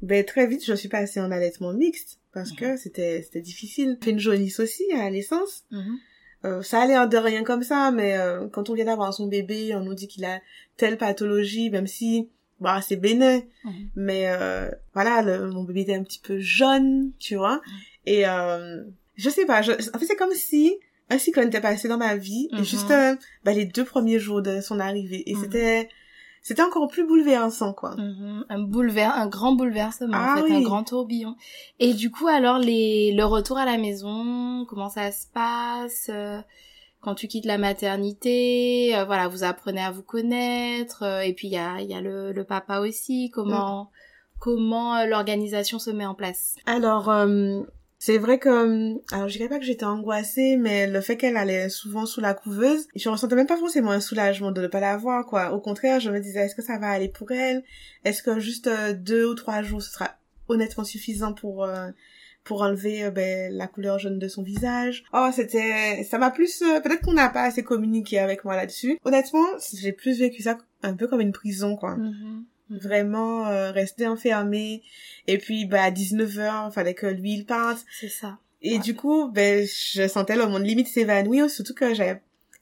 ben 0.02 0.24
très 0.24 0.46
vite 0.46 0.64
je 0.64 0.74
suis 0.74 0.88
passée 0.88 1.20
en 1.20 1.30
allaitement 1.30 1.72
mixte 1.72 2.18
parce 2.32 2.52
que 2.52 2.76
c'était 2.76 3.22
c'était 3.22 3.40
difficile. 3.40 3.96
J'ai 4.00 4.04
fait 4.04 4.10
une 4.12 4.18
jaunisse 4.18 4.60
aussi 4.60 4.84
à 4.92 4.98
la 5.04 5.10
naissance. 5.10 5.64
Mhm. 5.70 5.98
Euh, 6.46 6.62
ça 6.62 6.80
allait 6.80 7.06
de 7.06 7.16
rien 7.18 7.44
comme 7.44 7.62
ça, 7.62 7.90
mais 7.90 8.16
euh, 8.16 8.48
quand 8.48 8.70
on 8.70 8.74
vient 8.74 8.86
d'avoir 8.86 9.12
son 9.12 9.26
bébé, 9.26 9.74
on 9.74 9.80
nous 9.80 9.92
dit 9.94 10.08
qu'il 10.08 10.24
a 10.24 10.40
telle 10.78 10.96
pathologie, 10.96 11.68
même 11.68 11.86
si 11.86 12.30
bah 12.60 12.80
c'est 12.82 12.96
bénin, 12.96 13.42
Mhm. 13.64 13.72
mais 13.96 14.24
euh, 14.28 14.70
voilà, 14.94 15.22
le, 15.22 15.50
mon 15.50 15.64
bébé 15.64 15.82
était 15.82 15.94
un 15.94 16.02
petit 16.02 16.20
peu 16.20 16.38
jaune, 16.38 17.10
tu 17.18 17.36
vois, 17.36 17.60
et 18.06 18.26
euh, 18.26 18.82
je 19.16 19.28
sais 19.30 19.44
pas, 19.46 19.60
je, 19.62 19.72
en 19.72 19.98
fait 19.98 20.06
c'est 20.06 20.16
comme 20.16 20.32
si 20.34 20.76
un 21.10 21.18
cyclone 21.18 21.48
était 21.48 21.60
passé 21.60 21.88
dans 21.88 21.98
ma 21.98 22.16
vie, 22.16 22.48
Mhm. 22.52 22.60
et 22.60 22.64
juste 22.64 22.90
euh, 22.90 23.14
bah, 23.44 23.52
les 23.52 23.64
deux 23.66 23.84
premiers 23.84 24.18
jours 24.18 24.40
de 24.42 24.60
son 24.60 24.80
arrivée, 24.80 25.22
et 25.30 25.34
Mhm. 25.34 25.40
c'était 25.42 25.88
c'était 26.42 26.62
encore 26.62 26.88
plus 26.88 27.06
bouleversant 27.06 27.74
quoi. 27.74 27.94
Mhm. 27.96 28.46
Un 28.48 28.58
boulever, 28.60 29.02
un 29.02 29.26
grand 29.26 29.52
bouleversement, 29.52 30.16
Ah 30.16 30.36
en 30.38 30.46
fait, 30.46 30.52
un 30.54 30.62
grand 30.62 30.84
tourbillon. 30.84 31.36
Et 31.80 31.92
du 31.92 32.10
coup, 32.10 32.28
alors, 32.28 32.56
les, 32.58 33.12
le 33.12 33.24
retour 33.26 33.58
à 33.58 33.66
la 33.66 33.76
maison, 33.76 34.64
comment 34.66 34.88
ça 34.88 35.12
se 35.12 35.26
passe 35.34 36.06
euh, 36.08 36.40
quand 37.02 37.14
tu 37.14 37.28
quittes 37.28 37.44
la 37.44 37.58
maternité 37.58 38.96
euh, 38.96 39.04
Voilà, 39.04 39.28
vous 39.28 39.44
apprenez 39.44 39.82
à 39.82 39.90
vous 39.90 40.02
connaître. 40.02 41.02
euh, 41.02 41.20
et 41.20 41.34
puis, 41.34 41.48
il 41.48 41.52
y 41.52 41.58
a, 41.58 41.80
y 41.82 41.94
a 41.94 42.00
le, 42.00 42.32
le 42.32 42.44
papa 42.44 42.80
aussi. 42.80 43.30
Comment, 43.30 43.90
comment 44.38 44.96
euh, 44.96 45.06
l'organisation 45.06 45.78
se 45.78 45.90
met 45.90 46.06
en 46.06 46.14
place? 46.14 46.56
Alors, 46.64 47.10
euh, 47.10 47.60
c'est 48.02 48.16
vrai 48.16 48.38
que, 48.38 48.48
euh, 48.48 48.98
alors 49.12 49.28
je 49.28 49.36
dirais 49.36 49.50
pas 49.50 49.58
que 49.58 49.64
j'étais 49.64 49.84
angoissée, 49.84 50.56
mais 50.56 50.86
le 50.86 51.02
fait 51.02 51.18
qu'elle 51.18 51.36
allait 51.36 51.68
souvent 51.68 52.06
sous 52.06 52.22
la 52.22 52.32
couveuse, 52.32 52.88
je 52.96 53.08
ressentais 53.10 53.34
même 53.36 53.46
pas 53.46 53.58
forcément 53.58 53.90
un 53.90 54.00
soulagement 54.00 54.52
de 54.52 54.62
ne 54.62 54.66
pas 54.68 54.80
la 54.80 54.96
voir, 54.96 55.26
quoi. 55.26 55.52
Au 55.52 55.60
contraire, 55.60 56.00
je 56.00 56.10
me 56.10 56.18
disais, 56.18 56.40
est-ce 56.40 56.54
que 56.54 56.62
ça 56.62 56.78
va 56.78 56.88
aller 56.88 57.08
pour 57.08 57.30
elle? 57.30 57.62
Est-ce 58.04 58.22
que 58.22 58.40
juste 58.40 58.68
euh, 58.68 58.94
deux 58.94 59.26
ou 59.26 59.34
trois 59.34 59.60
jours, 59.62 59.82
ce 59.82 59.92
sera 59.92 60.16
honnêtement 60.48 60.82
suffisant 60.84 61.34
pour 61.34 61.62
euh, 61.64 61.90
pour 62.42 62.62
enlever 62.62 63.10
ben, 63.10 63.52
la 63.52 63.66
couleur 63.66 63.98
jaune 63.98 64.18
de 64.18 64.28
son 64.28 64.42
visage? 64.42 65.04
Oh, 65.12 65.28
c'était, 65.30 66.02
ça 66.04 66.16
m'a 66.16 66.30
plus, 66.30 66.60
peut-être 66.82 67.02
qu'on 67.02 67.12
n'a 67.12 67.28
pas 67.28 67.42
assez 67.42 67.62
communiqué 67.62 68.18
avec 68.18 68.46
moi 68.46 68.56
là-dessus. 68.56 68.98
Honnêtement, 69.04 69.44
j'ai 69.74 69.92
plus 69.92 70.18
vécu 70.18 70.40
ça 70.42 70.56
un 70.82 70.94
peu 70.94 71.06
comme 71.06 71.20
une 71.20 71.32
prison, 71.32 71.76
quoi 71.76 71.96
Mhm. 71.96 72.44
Vraiment 72.70 73.46
euh, 73.48 73.70
rester 73.72 74.06
enfermé 74.06 74.82
et 75.26 75.38
puis 75.38 75.64
bah 75.66 75.82
à 75.82 75.90
19h 75.90 76.72
fallait 76.72 76.94
que 76.94 77.06
lui 77.06 77.32
il 77.34 77.44
parte 77.46 77.84
C'est 78.00 78.08
ça. 78.08 78.38
et 78.62 78.74
Ouais. 78.74 78.78
du 78.78 78.94
coup 78.94 79.28
ben 79.30 79.66
je 79.66 80.06
sentais 80.08 80.36
le 80.36 80.46
monde 80.46 80.64
limite 80.64 80.88
s'évanouir 80.88 81.50
surtout 81.50 81.74
que 81.74 81.92
j'ai 81.94 82.14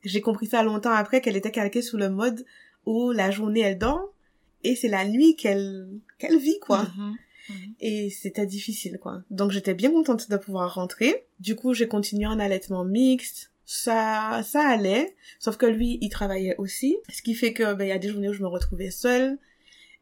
j'ai 0.04 0.20
compris 0.20 0.46
ça 0.46 0.62
longtemps 0.62 0.92
après 0.92 1.20
qu'elle 1.20 1.36
était 1.36 1.50
calquée 1.50 1.82
sous 1.82 1.96
le 1.96 2.08
mode 2.08 2.44
où 2.86 3.12
la 3.12 3.30
journée 3.30 3.60
elle 3.60 3.78
dort 3.78 4.12
et 4.64 4.74
c'est 4.76 4.88
la 4.88 5.04
nuit 5.04 5.36
qu'elle 5.36 5.88
qu'elle 6.18 6.38
vit 6.38 6.58
quoi 6.60 6.82
Mhm. 6.96 7.16
Mhm. 7.50 7.74
et 7.80 8.10
c'était 8.10 8.44
difficile 8.46 8.98
quoi. 9.00 9.22
Donc 9.30 9.52
j'étais 9.52 9.72
bien 9.74 9.90
contente 9.90 10.28
de 10.28 10.36
pouvoir 10.36 10.74
rentrer. 10.74 11.24
Du 11.40 11.56
coup, 11.56 11.72
j'ai 11.72 11.88
continué 11.88 12.26
en 12.26 12.38
allaitement 12.38 12.84
mixte. 12.84 13.50
Ça 13.64 14.42
ça 14.44 14.60
allait, 14.68 15.14
sauf 15.38 15.56
que 15.56 15.64
lui, 15.64 15.98
il 16.02 16.10
travaillait 16.10 16.56
aussi, 16.58 16.98
ce 17.10 17.22
qui 17.22 17.34
fait 17.34 17.54
que 17.54 17.72
ben 17.72 17.84
il 17.84 17.88
y 17.88 17.92
a 17.92 17.98
des 17.98 18.08
journées 18.10 18.28
où 18.28 18.34
je 18.34 18.42
me 18.42 18.48
retrouvais 18.48 18.90
seule 18.90 19.38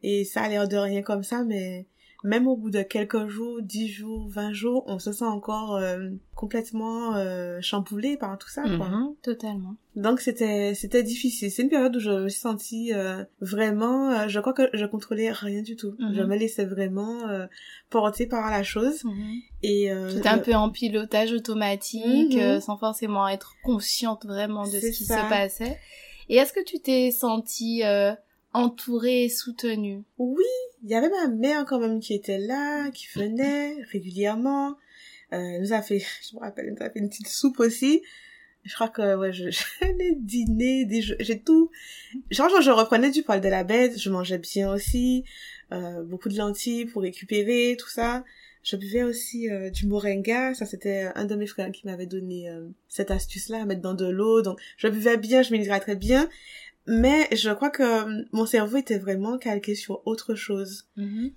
et 0.02 0.24
ça 0.24 0.42
a 0.42 0.48
l'air 0.48 0.68
de 0.68 0.76
rien 0.76 1.02
comme 1.02 1.22
ça 1.22 1.42
mais 1.44 1.86
même 2.24 2.48
au 2.48 2.56
bout 2.56 2.70
de 2.70 2.82
quelques 2.82 3.28
jours, 3.28 3.60
10 3.62 3.88
jours, 3.88 4.26
20 4.30 4.52
jours, 4.52 4.82
on 4.88 4.98
se 4.98 5.12
sent 5.12 5.26
encore 5.26 5.76
euh, 5.76 6.08
complètement 6.34 7.14
euh, 7.14 7.58
chamboulé 7.60 8.16
par 8.16 8.36
tout 8.38 8.48
ça 8.48 8.62
quoi. 8.62 8.88
Mhm. 8.88 9.14
Totalement. 9.22 9.76
Donc 9.94 10.20
c'était 10.20 10.74
c'était 10.74 11.04
difficile. 11.04 11.50
C'est 11.52 11.62
une 11.62 11.68
période 11.68 11.94
où 11.94 12.00
je 12.00 12.10
me 12.10 12.28
suis 12.28 12.40
sentie 12.40 12.92
euh, 12.94 13.22
vraiment, 13.40 14.10
euh, 14.10 14.28
je 14.28 14.40
crois 14.40 14.54
que 14.54 14.68
je 14.72 14.86
contrôlais 14.86 15.30
rien 15.30 15.62
du 15.62 15.76
tout. 15.76 15.94
Mhm. 16.00 16.14
Je 16.16 16.22
me 16.22 16.36
laissais 16.36 16.64
vraiment 16.64 17.28
euh, 17.28 17.46
porter 17.90 18.26
par 18.26 18.50
la 18.50 18.62
chose 18.64 19.04
Mhm. 19.04 19.34
et 19.62 19.92
euh, 19.92 20.08
C'était 20.10 20.28
un 20.30 20.38
peu 20.38 20.54
en 20.54 20.70
pilotage 20.70 21.32
automatique, 21.32 22.34
Mhm. 22.34 22.40
euh, 22.40 22.60
sans 22.60 22.76
forcément 22.78 23.28
être 23.28 23.54
consciente 23.62 24.24
vraiment 24.26 24.64
de 24.64 24.70
ce 24.80 24.86
qui 24.90 25.04
ça. 25.04 25.24
se 25.24 25.28
passait. 25.28 25.78
Et 26.28 26.36
est-ce 26.36 26.52
que 26.52 26.64
tu 26.64 26.80
t'es 26.80 27.10
sentie 27.12 27.84
euh, 27.84 28.12
entourée 28.56 29.24
et 29.24 29.28
soutenue 29.28 30.02
Oui, 30.18 30.44
il 30.82 30.90
y 30.90 30.94
avait 30.94 31.10
ma 31.10 31.28
mère 31.28 31.64
quand 31.66 31.78
même 31.78 32.00
qui 32.00 32.14
était 32.14 32.38
là, 32.38 32.90
qui 32.90 33.06
venait 33.14 33.76
régulièrement. 33.92 34.70
Euh, 35.32 35.36
elle 35.38 35.60
nous 35.62 35.72
a 35.72 35.82
fait, 35.82 35.98
je 36.30 36.36
me 36.36 36.40
rappelle, 36.40 36.66
elle 36.66 36.74
nous 36.74 36.86
a 36.86 36.90
fait 36.90 36.98
une 36.98 37.08
petite 37.08 37.28
soupe 37.28 37.60
aussi. 37.60 38.02
Je 38.64 38.74
crois 38.74 38.88
que 38.88 39.14
ouais, 39.16 39.32
je, 39.32 39.44
des 40.20 41.02
jeux- 41.02 41.16
j'ai 41.20 41.40
tout. 41.40 41.70
Genre, 42.30 42.48
genre, 42.48 42.62
je 42.62 42.70
reprenais 42.70 43.10
du 43.10 43.22
poil 43.22 43.40
de 43.40 43.48
la 43.48 43.62
bête, 43.62 43.98
je 43.98 44.10
mangeais 44.10 44.38
bien 44.38 44.72
aussi, 44.72 45.24
euh, 45.72 46.02
beaucoup 46.02 46.28
de 46.28 46.36
lentilles 46.36 46.86
pour 46.86 47.02
récupérer, 47.02 47.76
tout 47.78 47.88
ça. 47.88 48.24
Je 48.64 48.74
buvais 48.74 49.04
aussi 49.04 49.48
euh, 49.48 49.70
du 49.70 49.86
moringa, 49.86 50.52
ça 50.54 50.66
c'était 50.66 51.08
un 51.14 51.24
de 51.24 51.36
mes 51.36 51.46
frères 51.46 51.70
qui 51.70 51.86
m'avait 51.86 52.06
donné 52.06 52.48
euh, 52.50 52.66
cette 52.88 53.12
astuce-là, 53.12 53.62
à 53.62 53.64
mettre 53.64 53.82
dans 53.82 53.94
de 53.94 54.06
l'eau. 54.06 54.42
Donc, 54.42 54.58
je 54.76 54.88
buvais 54.88 55.16
bien, 55.16 55.42
je 55.42 55.52
m'hydratais 55.52 55.94
bien, 55.94 56.28
mais 56.86 57.28
je 57.32 57.50
crois 57.50 57.70
que 57.70 57.82
euh, 57.82 58.24
mon 58.32 58.46
cerveau 58.46 58.76
était 58.76 58.98
vraiment 58.98 59.38
calqué 59.38 59.74
sur 59.74 60.06
autre 60.06 60.34
chose, 60.34 60.88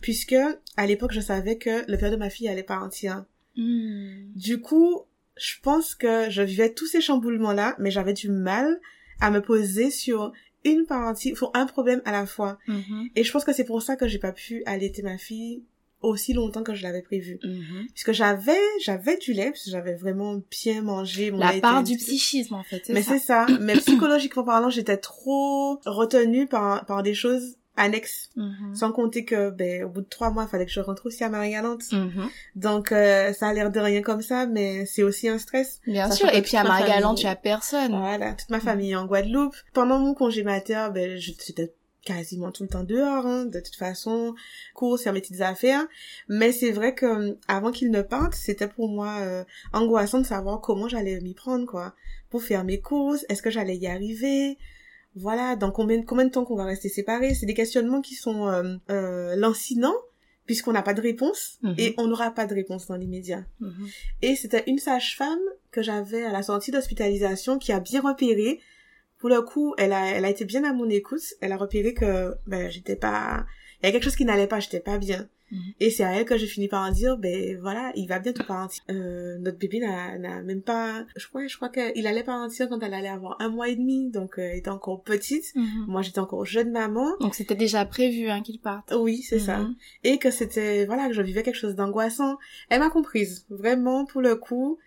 puisque 0.01 0.35
à 0.77 0.85
l'époque, 0.85 1.11
je 1.13 1.21
savais 1.21 1.57
que 1.57 1.89
le 1.89 1.97
père 1.97 2.11
de 2.11 2.15
ma 2.15 2.29
fille 2.29 2.47
allait 2.47 2.63
partir. 2.63 3.25
Mhm. 3.55 4.31
Du 4.35 4.61
coup, 4.61 5.01
je 5.37 5.55
pense 5.61 5.95
que 5.95 6.29
je 6.29 6.41
vivais 6.41 6.73
tous 6.73 6.87
ces 6.87 7.01
chamboulements-là, 7.01 7.75
mais 7.79 7.91
j'avais 7.91 8.13
du 8.13 8.29
mal 8.29 8.79
à 9.19 9.31
me 9.31 9.41
poser 9.41 9.91
sur 9.91 10.31
une 10.65 10.85
partie, 10.85 11.35
sur 11.35 11.51
un 11.53 11.65
problème 11.65 12.01
à 12.05 12.11
la 12.11 12.25
fois. 12.25 12.59
Mhm. 12.67 13.09
Et 13.15 13.23
je 13.23 13.31
pense 13.31 13.45
que 13.45 13.53
c'est 13.53 13.63
pour 13.63 13.81
ça 13.81 13.95
que 13.95 14.07
j'ai 14.07 14.19
pas 14.19 14.33
pu 14.33 14.63
allaiter 14.65 15.01
ma 15.01 15.17
fille 15.17 15.63
aussi 16.01 16.33
longtemps 16.33 16.63
que 16.63 16.73
je 16.73 16.83
l'avais 16.83 17.01
prévu. 17.01 17.39
Mhm. 17.43 17.87
Puisque 17.93 18.11
j'avais, 18.13 18.57
j'avais 18.83 19.17
du 19.17 19.33
lait, 19.33 19.51
parce 19.51 19.65
que 19.65 19.71
j'avais 19.71 19.95
vraiment 19.95 20.41
bien 20.49 20.81
mangé. 20.81 21.31
Mon 21.31 21.39
La 21.39 21.53
part 21.59 21.83
du 21.83 21.97
psychisme 21.97 22.53
en 22.55 22.63
fait, 22.63 22.81
c'est 22.85 22.93
Mais 22.93 23.01
ça. 23.03 23.13
c'est 23.13 23.19
ça. 23.25 23.45
Mais 23.59 23.73
psychologiquement 23.77 24.43
parlant, 24.43 24.69
j'étais 24.69 24.97
trop 24.97 25.79
retenue 25.85 26.47
par, 26.47 26.85
par 26.85 27.03
des 27.03 27.13
choses 27.13 27.55
annexes. 27.75 28.29
Mhm. 28.35 28.75
Sans 28.75 28.91
compter 28.91 29.23
que, 29.23 29.51
ben, 29.51 29.85
au 29.85 29.89
bout 29.89 30.01
de 30.01 30.07
trois 30.09 30.31
mois, 30.31 30.43
il 30.47 30.49
fallait 30.49 30.65
que 30.65 30.71
je 30.71 30.81
rentre 30.81 31.05
aussi 31.05 31.23
à 31.23 31.29
Marie-Galante. 31.29 31.83
Mhm. 31.93 32.27
Donc, 32.55 32.91
euh, 32.91 33.31
ça 33.31 33.47
a 33.47 33.53
l'air 33.53 33.71
de 33.71 33.79
rien 33.79 34.01
comme 34.01 34.21
ça, 34.21 34.47
mais 34.47 34.85
c'est 34.85 35.01
aussi 35.03 35.29
un 35.29 35.37
stress. 35.37 35.79
Bien 35.87 36.11
sûr. 36.11 36.27
Et 36.33 36.41
puis 36.41 36.57
à 36.57 36.63
Marie-Galante, 36.63 37.01
famille- 37.03 37.21
tu 37.21 37.27
as 37.27 37.35
personne. 37.37 37.91
Voilà, 37.97 38.33
toute 38.33 38.49
ma 38.49 38.57
Mm. 38.57 38.61
famille 38.61 38.91
est 38.91 38.95
en 38.95 39.05
Guadeloupe. 39.05 39.55
Pendant 39.73 39.97
mon 39.99 40.13
congé 40.13 40.43
mater, 40.43 40.87
ben, 40.93 41.15
j'étais 41.17 41.71
quasiment 42.13 42.51
tout 42.51 42.63
le 42.63 42.69
temps 42.69 42.83
dehors, 42.83 43.25
hein, 43.27 43.45
de 43.45 43.59
toute 43.59 43.75
façon, 43.75 44.33
courses, 44.73 45.03
faire 45.03 45.13
mes 45.13 45.21
petites 45.21 45.41
affaires. 45.41 45.85
Mais 46.27 46.51
c'est 46.51 46.71
vrai 46.71 46.95
que 46.95 47.05
euh, 47.05 47.33
avant 47.47 47.71
qu'il 47.71 47.91
ne 47.91 48.01
parte, 48.01 48.33
c'était 48.35 48.67
pour 48.67 48.89
moi 48.89 49.17
euh, 49.19 49.43
angoissant 49.73 50.19
de 50.19 50.25
savoir 50.25 50.59
comment 50.61 50.87
j'allais 50.87 51.19
m'y 51.21 51.33
prendre, 51.33 51.65
quoi. 51.65 51.93
Pour 52.29 52.41
faire 52.43 52.63
mes 52.63 52.79
courses, 52.79 53.25
est-ce 53.29 53.41
que 53.41 53.49
j'allais 53.49 53.77
y 53.77 53.87
arriver? 53.87 54.57
Voilà, 55.15 55.55
dans 55.55 55.71
combien, 55.71 56.01
combien 56.03 56.25
de 56.25 56.31
temps 56.31 56.45
qu'on 56.45 56.55
va 56.55 56.65
rester 56.65 56.89
séparés? 56.89 57.33
C'est 57.35 57.45
des 57.47 57.53
questionnements 57.53 58.01
qui 58.01 58.15
sont 58.15 58.47
euh, 58.47 58.75
euh, 58.89 59.35
lancinants, 59.35 59.95
puisqu'on 60.45 60.71
n'a 60.71 60.81
pas 60.81 60.93
de 60.95 61.01
réponse, 61.01 61.57
Mhm. 61.61 61.75
et 61.77 61.93
on 61.97 62.07
n'aura 62.07 62.31
pas 62.31 62.45
de 62.47 62.55
réponse 62.55 62.87
dans 62.87 62.95
l'immédiat. 62.95 63.43
Mhm. 63.59 63.87
Et 64.23 64.35
c'était 64.35 64.63
une 64.67 64.79
sage-femme 64.79 65.39
que 65.71 65.81
j'avais 65.83 66.23
à 66.23 66.31
la 66.31 66.41
sortie 66.41 66.71
d'hospitalisation 66.71 67.59
qui 67.59 67.71
a 67.71 67.79
bien 67.79 68.01
repéré. 68.01 68.59
Pour 69.19 69.29
le 69.29 69.41
coup, 69.41 69.73
elle 69.77 69.93
a, 69.93 70.07
elle 70.11 70.25
a 70.25 70.29
été 70.29 70.45
bien 70.45 70.63
à 70.63 70.73
mon 70.73 70.89
écoute. 70.89 71.21
Elle 71.41 71.51
a 71.51 71.57
repéré 71.57 71.93
que, 71.93 72.35
ben, 72.47 72.69
j'étais 72.69 72.95
pas, 72.95 73.45
il 73.81 73.85
y 73.85 73.89
a 73.89 73.91
quelque 73.91 74.03
chose 74.03 74.15
qui 74.15 74.25
n'allait 74.25 74.47
pas, 74.47 74.59
j'étais 74.59 74.79
pas 74.79 74.97
bien. 74.97 75.27
Mhm. 75.51 75.59
Et 75.79 75.89
c'est 75.89 76.03
à 76.03 76.13
elle 76.13 76.25
que 76.25 76.37
j'ai 76.37 76.45
fini 76.45 76.67
par 76.67 76.87
en 76.87 76.91
dire, 76.91 77.17
ben, 77.17 77.59
voilà, 77.59 77.91
il 77.95 78.07
va 78.07 78.19
bientôt 78.19 78.43
partir. 78.43 78.83
Euh, 78.91 79.37
notre 79.39 79.57
bébé 79.57 79.79
n'a, 79.79 80.15
n'a 80.19 80.41
même 80.43 80.61
pas, 80.61 81.05
je 81.15 81.27
crois, 81.27 81.47
je 81.47 81.55
crois 81.55 81.69
qu'il 81.69 82.05
allait 82.05 82.23
partir 82.23 82.69
quand 82.69 82.79
elle 82.83 82.93
allait 82.93 83.07
avoir 83.09 83.35
un 83.41 83.49
mois 83.49 83.67
et 83.67 83.75
demi, 83.75 84.11
donc, 84.11 84.37
euh, 84.37 84.43
elle 84.43 84.59
était 84.59 84.69
encore 84.69 85.01
petite. 85.01 85.45
Mhm. 85.55 85.85
Moi, 85.87 86.01
j'étais 86.03 86.19
encore 86.19 86.45
jeune 86.45 86.71
maman. 86.71 87.07
Donc 87.19 87.33
c'était 87.33 87.55
déjà 87.55 87.83
prévu 87.85 88.29
hein, 88.29 88.41
qu'il 88.43 88.59
parte. 88.59 88.93
Oui, 88.95 89.23
c'est 89.23 89.39
ça 89.39 89.57
Mhm. 89.59 89.75
et 90.03 90.17
que 90.19 90.29
c'était 90.29 90.85
voilà 90.85 91.07
que 91.07 91.13
je 91.13 91.21
vivais 91.23 91.41
quelque 91.43 91.55
chose 91.55 91.75
d'angoissant. 91.75 92.37
Elle 92.69 92.79
m'a 92.79 92.89
comprise, 92.91 93.45
vraiment 93.49 94.05
pour 94.05 94.21
le 94.21 94.35
coup. 94.35 94.77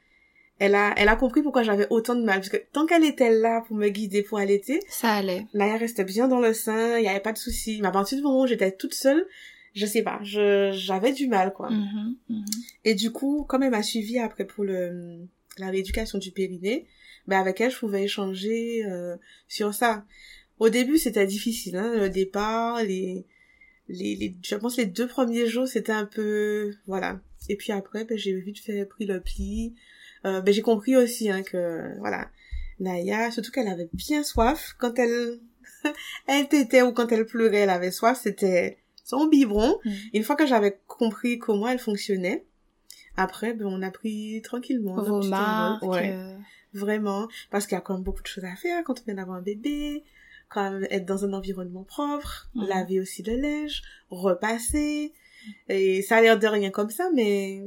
Elle 0.64 0.76
a 0.76 0.94
elle 0.96 1.08
a 1.08 1.16
compris 1.16 1.42
pourquoi 1.42 1.64
j'avais 1.64 1.88
autant 1.90 2.14
de 2.14 2.22
mal 2.22 2.36
parce 2.36 2.48
que 2.48 2.56
tant 2.72 2.86
qu'elle 2.86 3.02
était 3.02 3.32
là 3.32 3.62
pour 3.66 3.74
me 3.74 3.88
guider 3.88 4.22
pour 4.22 4.38
allaiter, 4.38 4.78
Ça 4.88 5.14
allait. 5.14 5.44
Naya 5.54 5.76
restait 5.76 6.04
bien 6.04 6.28
dans 6.28 6.38
le 6.38 6.54
sein, 6.54 6.98
il 6.98 7.04
y 7.04 7.08
avait 7.08 7.18
pas 7.18 7.32
de 7.32 7.38
souci. 7.38 7.80
Mais 7.82 7.88
à 7.88 7.90
partir 7.90 8.16
du 8.16 8.22
moment 8.22 8.42
où 8.42 8.46
j'étais 8.46 8.70
toute 8.70 8.94
seule, 8.94 9.26
je 9.74 9.84
sais 9.86 10.02
pas, 10.02 10.20
je 10.22 10.70
j'avais 10.72 11.12
du 11.12 11.26
mal 11.26 11.52
quoi. 11.52 11.68
Mhm. 11.68 12.14
Mhm. 12.28 12.44
Et 12.84 12.94
du 12.94 13.10
coup, 13.10 13.42
comme 13.42 13.64
elle 13.64 13.72
m'a 13.72 13.82
suivi 13.82 14.20
après 14.20 14.44
pour 14.44 14.62
le 14.62 15.26
la 15.58 15.68
rééducation 15.70 16.18
du 16.18 16.30
périnée, 16.30 16.86
ben 17.26 17.40
avec 17.40 17.60
elle 17.60 17.72
je 17.72 17.78
pouvais 17.80 18.04
échanger 18.04 18.84
euh, 18.84 19.16
sur 19.48 19.74
ça. 19.74 20.04
Au 20.60 20.68
début, 20.68 20.96
c'était 20.96 21.26
difficile 21.26 21.76
hein, 21.76 21.92
le 21.96 22.08
départ, 22.08 22.84
les 22.84 23.26
les, 23.88 24.14
les 24.14 24.36
je 24.44 24.54
pense 24.54 24.76
les 24.76 24.86
deux 24.86 25.08
premiers 25.08 25.48
jours, 25.48 25.66
c'était 25.66 25.90
un 25.90 26.06
peu 26.06 26.72
voilà. 26.86 27.18
Et 27.48 27.56
puis 27.56 27.72
après, 27.72 28.04
ben 28.04 28.16
j'ai 28.16 28.32
vite 28.40 28.60
fait 28.60 28.84
pris 28.84 29.06
le 29.06 29.20
pli. 29.20 29.74
Euh, 30.24 30.40
ben 30.40 30.52
j'ai 30.54 30.62
compris 30.62 30.96
aussi 30.96 31.30
hein, 31.30 31.42
que 31.42 31.98
voilà, 31.98 32.28
Naya, 32.80 33.30
surtout 33.30 33.50
qu'elle 33.50 33.68
avait 33.68 33.88
bien 33.92 34.22
soif. 34.22 34.74
Quand 34.78 34.98
elle, 34.98 35.38
elle 36.26 36.48
tétait 36.48 36.82
ou 36.82 36.92
quand 36.92 37.10
elle 37.12 37.26
pleurait, 37.26 37.58
elle 37.58 37.70
avait 37.70 37.90
soif, 37.90 38.18
c'était 38.22 38.78
son 39.04 39.26
biberon. 39.26 39.78
Mm. 39.84 39.90
Une 40.14 40.22
fois 40.22 40.36
que 40.36 40.46
j'avais 40.46 40.78
compris 40.86 41.38
comment 41.38 41.68
elle 41.68 41.78
fonctionnait, 41.78 42.44
après, 43.16 43.52
ben, 43.52 43.66
on 43.66 43.82
a 43.82 43.90
pris 43.90 44.40
tranquillement. 44.42 45.02
Vos 45.02 45.22
marques. 45.24 45.82
Ouais. 45.82 46.12
euh, 46.14 46.36
Vraiment, 46.74 47.28
parce 47.50 47.66
qu'il 47.66 47.74
y 47.74 47.78
a 47.78 47.82
quand 47.82 47.92
même 47.94 48.02
beaucoup 48.02 48.22
de 48.22 48.26
choses 48.26 48.44
à 48.46 48.56
faire 48.56 48.82
quand 48.84 48.98
on 49.00 49.04
vient 49.04 49.14
d'avoir 49.16 49.36
un 49.36 49.42
bébé, 49.42 50.04
quand 50.48 50.70
même 50.70 50.86
être 50.90 51.04
dans 51.04 51.24
un 51.26 51.34
environnement 51.34 51.82
propre, 51.84 52.48
Mhm. 52.54 52.66
laver 52.66 53.00
aussi 53.00 53.22
le 53.22 53.36
linge, 53.36 53.82
repasser. 54.08 55.12
Et 55.68 56.00
ça 56.02 56.16
a 56.16 56.20
l'air 56.22 56.38
de 56.38 56.46
rien 56.46 56.70
comme 56.70 56.88
ça, 56.90 57.10
mais 57.12 57.62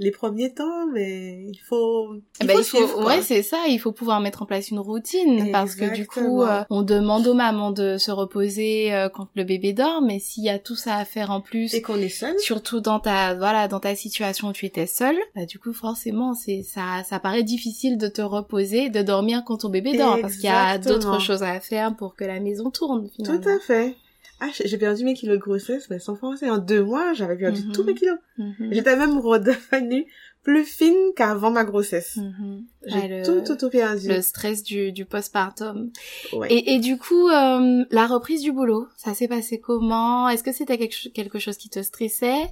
les 0.00 0.10
premiers 0.10 0.52
temps, 0.52 0.86
mais 0.92 1.44
il 1.46 1.58
faut, 1.58 2.14
il 2.40 2.46
bah, 2.46 2.54
faut 2.54 2.60
il 2.60 2.64
faut, 2.64 2.76
suivre, 2.78 3.06
ouais, 3.06 3.20
c'est 3.20 3.42
ça. 3.42 3.58
Il 3.68 3.78
faut 3.78 3.92
pouvoir 3.92 4.20
mettre 4.20 4.42
en 4.42 4.46
place 4.46 4.70
une 4.70 4.78
routine 4.78 5.52
parce 5.52 5.74
que 5.74 5.94
du 5.94 6.06
coup, 6.06 6.42
euh, 6.42 6.62
on 6.70 6.80
demande 6.80 7.26
aux 7.26 7.34
mamans 7.34 7.70
de 7.70 7.98
se 7.98 8.10
reposer 8.10 8.94
euh, 8.94 9.10
quand 9.10 9.28
le 9.36 9.44
bébé 9.44 9.74
dort, 9.74 10.00
mais 10.00 10.18
s'il 10.18 10.42
y 10.42 10.48
a 10.48 10.58
tout 10.58 10.74
ça 10.74 10.96
à 10.96 11.04
faire 11.04 11.30
en 11.30 11.42
plus, 11.42 11.74
Et 11.74 11.82
qu'on 11.82 11.98
est 11.98 12.08
seul. 12.08 12.38
surtout 12.38 12.80
dans 12.80 12.98
ta, 12.98 13.34
voilà, 13.34 13.68
dans 13.68 13.78
ta 13.78 13.94
situation 13.94 14.48
où 14.48 14.52
tu 14.54 14.64
étais 14.64 14.86
seule, 14.86 15.18
bah 15.36 15.44
du 15.44 15.58
coup, 15.58 15.74
forcément, 15.74 16.32
c'est 16.32 16.62
ça, 16.62 17.04
ça 17.04 17.20
paraît 17.20 17.42
difficile 17.42 17.98
de 17.98 18.08
te 18.08 18.22
reposer, 18.22 18.88
de 18.88 19.02
dormir 19.02 19.42
quand 19.44 19.58
ton 19.58 19.68
bébé 19.68 19.98
dort, 19.98 20.18
parce 20.22 20.36
qu'il 20.36 20.44
y 20.44 20.48
a 20.48 20.78
d'autres 20.78 21.20
choses 21.20 21.42
à 21.42 21.60
faire 21.60 21.94
pour 21.94 22.14
que 22.14 22.24
la 22.24 22.40
maison 22.40 22.70
tourne. 22.70 23.10
Finalement. 23.14 23.42
Tout 23.42 23.48
à 23.48 23.58
fait. 23.58 23.96
Ah, 24.40 24.48
j'ai 24.64 24.78
perdu 24.78 25.04
mes 25.04 25.14
kilos 25.14 25.36
de 25.36 25.40
grossesse, 25.42 25.90
mais 25.90 25.98
sans 25.98 26.16
penser, 26.16 26.48
en 26.48 26.58
deux 26.58 26.82
mois, 26.82 27.12
j'avais 27.12 27.36
perdu 27.36 27.62
Mhm. 27.66 27.72
tous 27.72 27.84
mes 27.84 27.94
kilos. 27.94 28.16
Mhm. 28.38 28.68
J'étais 28.72 28.96
même 28.96 29.18
redevenue 29.18 30.06
plus 30.42 30.64
fine 30.64 30.96
qu'avant 31.14 31.50
ma 31.50 31.64
grossesse. 31.64 32.16
Mhm. 32.16 32.64
J'ai 32.86 33.08
le- 33.08 33.22
tout, 33.22 33.42
tout, 33.46 33.56
tout 33.56 33.68
perdu. 33.68 34.08
le 34.08 34.22
stress 34.22 34.62
du, 34.62 34.92
du 34.92 35.04
postpartum. 35.04 35.90
Ouais. 36.32 36.50
Et, 36.50 36.72
et 36.74 36.78
du 36.78 36.96
coup, 36.96 37.28
euh, 37.28 37.84
la 37.90 38.06
reprise 38.06 38.40
du 38.40 38.50
boulot, 38.50 38.88
ça 38.96 39.12
s'est 39.12 39.28
passé 39.28 39.60
comment? 39.60 40.28
Est-ce 40.30 40.42
que 40.42 40.52
c'était 40.52 40.78
quelque 40.78 41.38
chose 41.38 41.58
qui 41.58 41.68
te 41.68 41.82
stressait? 41.82 42.44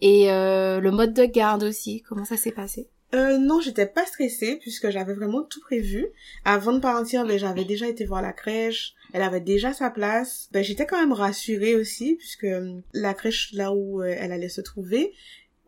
Et 0.00 0.32
euh, 0.32 0.80
le 0.80 0.90
mode 0.90 1.14
de 1.14 1.24
garde 1.24 1.62
aussi, 1.62 2.02
comment 2.08 2.24
ça 2.24 2.36
s'est 2.36 2.50
passé? 2.50 2.88
Euh, 3.14 3.38
non, 3.38 3.60
j'étais 3.60 3.86
pas 3.86 4.04
stressée 4.04 4.56
puisque 4.60 4.90
j'avais 4.90 5.14
vraiment 5.14 5.44
tout 5.44 5.60
prévu. 5.60 6.08
Avant 6.44 6.72
de 6.72 6.80
partir, 6.80 7.24
ben, 7.24 7.38
j'avais 7.38 7.64
déjà 7.64 7.86
été 7.86 8.04
voir 8.04 8.20
la 8.20 8.32
crèche. 8.32 8.94
Elle 9.16 9.22
avait 9.22 9.40
déjà 9.40 9.72
sa 9.72 9.88
place. 9.88 10.50
Ben, 10.52 10.62
j'étais 10.62 10.84
quand 10.84 11.00
même 11.00 11.14
rassurée 11.14 11.74
aussi 11.74 12.16
puisque 12.16 12.44
euh, 12.44 12.82
la 12.92 13.14
crèche 13.14 13.54
là 13.54 13.72
où 13.72 14.02
euh, 14.02 14.14
elle 14.14 14.30
allait 14.30 14.50
se 14.50 14.60
trouver, 14.60 15.14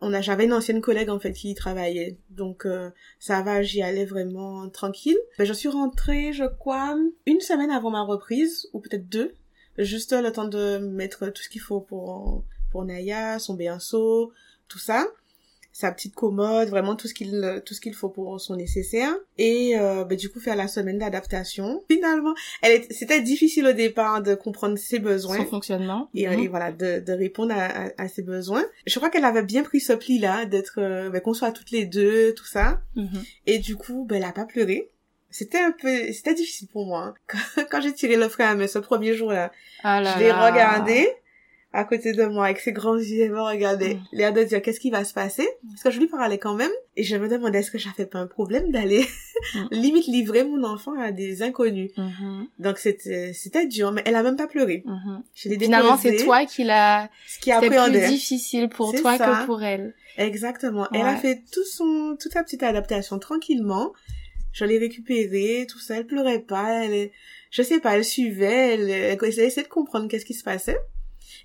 on 0.01 0.13
a, 0.13 0.21
j'avais 0.21 0.45
une 0.45 0.53
ancienne 0.53 0.81
collègue 0.81 1.09
en 1.09 1.19
fait 1.19 1.33
qui 1.33 1.49
y 1.49 1.55
travaillait. 1.55 2.19
Donc 2.29 2.67
euh, 2.67 2.91
ça 3.17 3.41
va, 3.41 3.63
j'y 3.63 3.81
allais 3.81 4.05
vraiment 4.05 4.69
tranquille. 4.69 5.17
Ben, 5.39 5.45
je 5.45 5.53
suis 5.53 5.67
rentrée, 5.67 6.31
je 6.31 6.43
crois, 6.43 6.95
une 7.25 7.39
semaine 7.39 7.71
avant 7.71 7.89
ma 7.89 8.03
reprise 8.03 8.69
ou 8.73 8.81
peut-être 8.81 9.09
deux, 9.09 9.33
juste 9.79 10.13
le 10.13 10.31
temps 10.31 10.47
de 10.47 10.77
mettre 10.77 11.29
tout 11.29 11.41
ce 11.41 11.49
qu'il 11.49 11.61
faut 11.61 11.81
pour 11.81 12.43
pour 12.69 12.85
Naya, 12.85 13.39
son 13.39 13.55
béanceau, 13.55 14.31
tout 14.67 14.77
ça 14.77 15.07
sa 15.71 15.91
petite 15.91 16.15
commode, 16.15 16.69
vraiment 16.69 16.95
tout 16.95 17.07
ce 17.07 17.13
qu'il 17.13 17.61
tout 17.65 17.73
ce 17.73 17.79
qu'il 17.81 17.93
faut 17.93 18.09
pour 18.09 18.39
son 18.41 18.55
nécessaire 18.55 19.13
et 19.37 19.77
euh, 19.77 20.03
ben, 20.03 20.17
du 20.17 20.29
coup 20.29 20.39
faire 20.39 20.55
la 20.55 20.67
semaine 20.67 20.97
d'adaptation. 20.97 21.83
Finalement, 21.91 22.33
elle 22.61 22.83
c'était 22.91 23.21
difficile 23.21 23.65
au 23.67 23.71
départ 23.73 24.21
de 24.21 24.35
comprendre 24.35 24.77
ses 24.77 24.99
besoins 24.99 25.37
Son 25.37 25.45
fonctionnement 25.45 26.09
et, 26.13 26.27
Mhm. 26.27 26.39
et 26.39 26.47
voilà 26.47 26.71
de, 26.71 26.99
de 26.99 27.13
répondre 27.13 27.53
à, 27.55 27.65
à, 27.65 27.89
à 27.97 28.07
ses 28.07 28.23
besoins. 28.23 28.65
Je 28.85 28.95
crois 28.99 29.09
qu'elle 29.09 29.25
avait 29.25 29.43
bien 29.43 29.63
pris 29.63 29.79
ce 29.79 29.93
pli 29.93 30.19
là 30.19 30.45
d'être 30.45 30.79
euh, 30.79 31.09
ben, 31.09 31.21
qu'on 31.21 31.33
soit 31.33 31.51
toutes 31.51 31.71
les 31.71 31.85
deux 31.85 32.33
tout 32.33 32.45
ça 32.47 32.81
Mhm. 32.95 33.23
et 33.45 33.59
du 33.59 33.75
coup 33.75 34.05
ben 34.09 34.17
elle 34.17 34.23
a 34.23 34.31
pas 34.33 34.45
pleuré. 34.45 34.89
C'était 35.31 35.59
un 35.59 35.71
peu 35.71 36.11
c'était 36.11 36.33
difficile 36.33 36.67
pour 36.69 36.87
moi 36.87 37.03
hein. 37.03 37.13
quand, 37.27 37.63
quand 37.69 37.81
j'ai 37.81 37.93
tiré 37.93 38.15
le 38.17 38.27
frein 38.27 38.59
à 38.59 38.67
ce 38.67 38.79
premier 38.79 39.13
jour 39.13 39.31
là. 39.31 39.51
Ah 39.83 40.01
là 40.01 40.15
Je 40.15 40.19
l'ai 40.23 40.31
regardé 40.31 41.07
à 41.71 41.83
côté 41.83 42.13
de 42.13 42.25
moi 42.25 42.45
avec 42.45 42.59
ses 42.59 42.71
grands 42.71 42.97
yeux, 42.97 43.23
elle 43.25 43.31
me 43.31 43.41
regardait, 43.41 43.93
Mm. 43.95 44.01
l'air 44.13 44.33
de 44.33 44.43
dire 44.43 44.61
qu'est-ce 44.61 44.79
qui 44.79 44.89
va 44.89 45.03
se 45.03 45.13
passer, 45.13 45.47
parce 45.69 45.83
que 45.83 45.91
je 45.91 45.99
lui 45.99 46.07
parlais 46.07 46.39
quand 46.39 46.55
même, 46.55 46.71
et 46.95 47.03
je 47.03 47.15
me 47.15 47.27
demandais 47.29 47.59
est-ce 47.59 47.69
que 47.69 47.77
j'avais 47.77 48.07
pas 48.07 48.17
un 48.19 48.25
problème 48.27 48.71
d'aller 48.71 49.05
Mm. 49.55 49.67
limite 49.71 50.07
livrer 50.07 50.43
mon 50.43 50.63
enfant 50.63 50.99
à 50.99 51.11
des 51.11 51.43
inconnus? 51.43 51.91
Mhm. 51.97 52.47
Donc 52.57 52.77
c'était 52.79 53.33
c'était 53.33 53.67
dur, 53.67 53.91
mais 53.91 54.01
elle 54.05 54.15
a 54.15 54.23
même 54.23 54.35
pas 54.35 54.47
pleuré. 54.47 54.81
Mhm. 54.85 55.23
Je 55.35 55.49
l'ai 55.49 55.59
Finalement, 55.59 55.97
c'est 55.97 56.17
toi 56.17 56.45
qui 56.45 56.63
l'a... 56.63 57.09
ce 57.27 57.39
qui 57.39 57.51
C'était 57.51 57.69
plus 57.69 58.07
difficile 58.09 58.69
pour 58.69 58.93
toi 58.95 59.17
ça. 59.17 59.41
que 59.41 59.45
pour 59.45 59.61
elle. 59.61 59.93
Exactement. 60.17 60.87
Elle 60.93 61.05
a 61.05 61.15
fait 61.15 61.43
tout 61.51 61.63
son 61.65 62.17
toute 62.19 62.33
sa 62.33 62.43
petite 62.43 62.63
adaptation 62.63 63.19
tranquillement. 63.19 63.93
Je 64.51 64.65
l'ai 64.65 64.79
récupérée, 64.79 65.67
tout 65.69 65.77
ça. 65.79 65.97
Elle 65.97 66.07
pleurait 66.07 66.39
pas. 66.39 66.83
Elle, 66.83 67.11
je 67.51 67.61
sais 67.61 67.79
pas, 67.79 67.95
elle 67.95 68.03
suivait. 68.03 68.73
Elle, 68.73 68.89
elle 68.89 69.23
essayait 69.23 69.63
de 69.63 69.67
comprendre 69.69 70.07
qu'est-ce 70.09 70.25
qui 70.25 70.33
se 70.33 70.43
passait. 70.43 70.79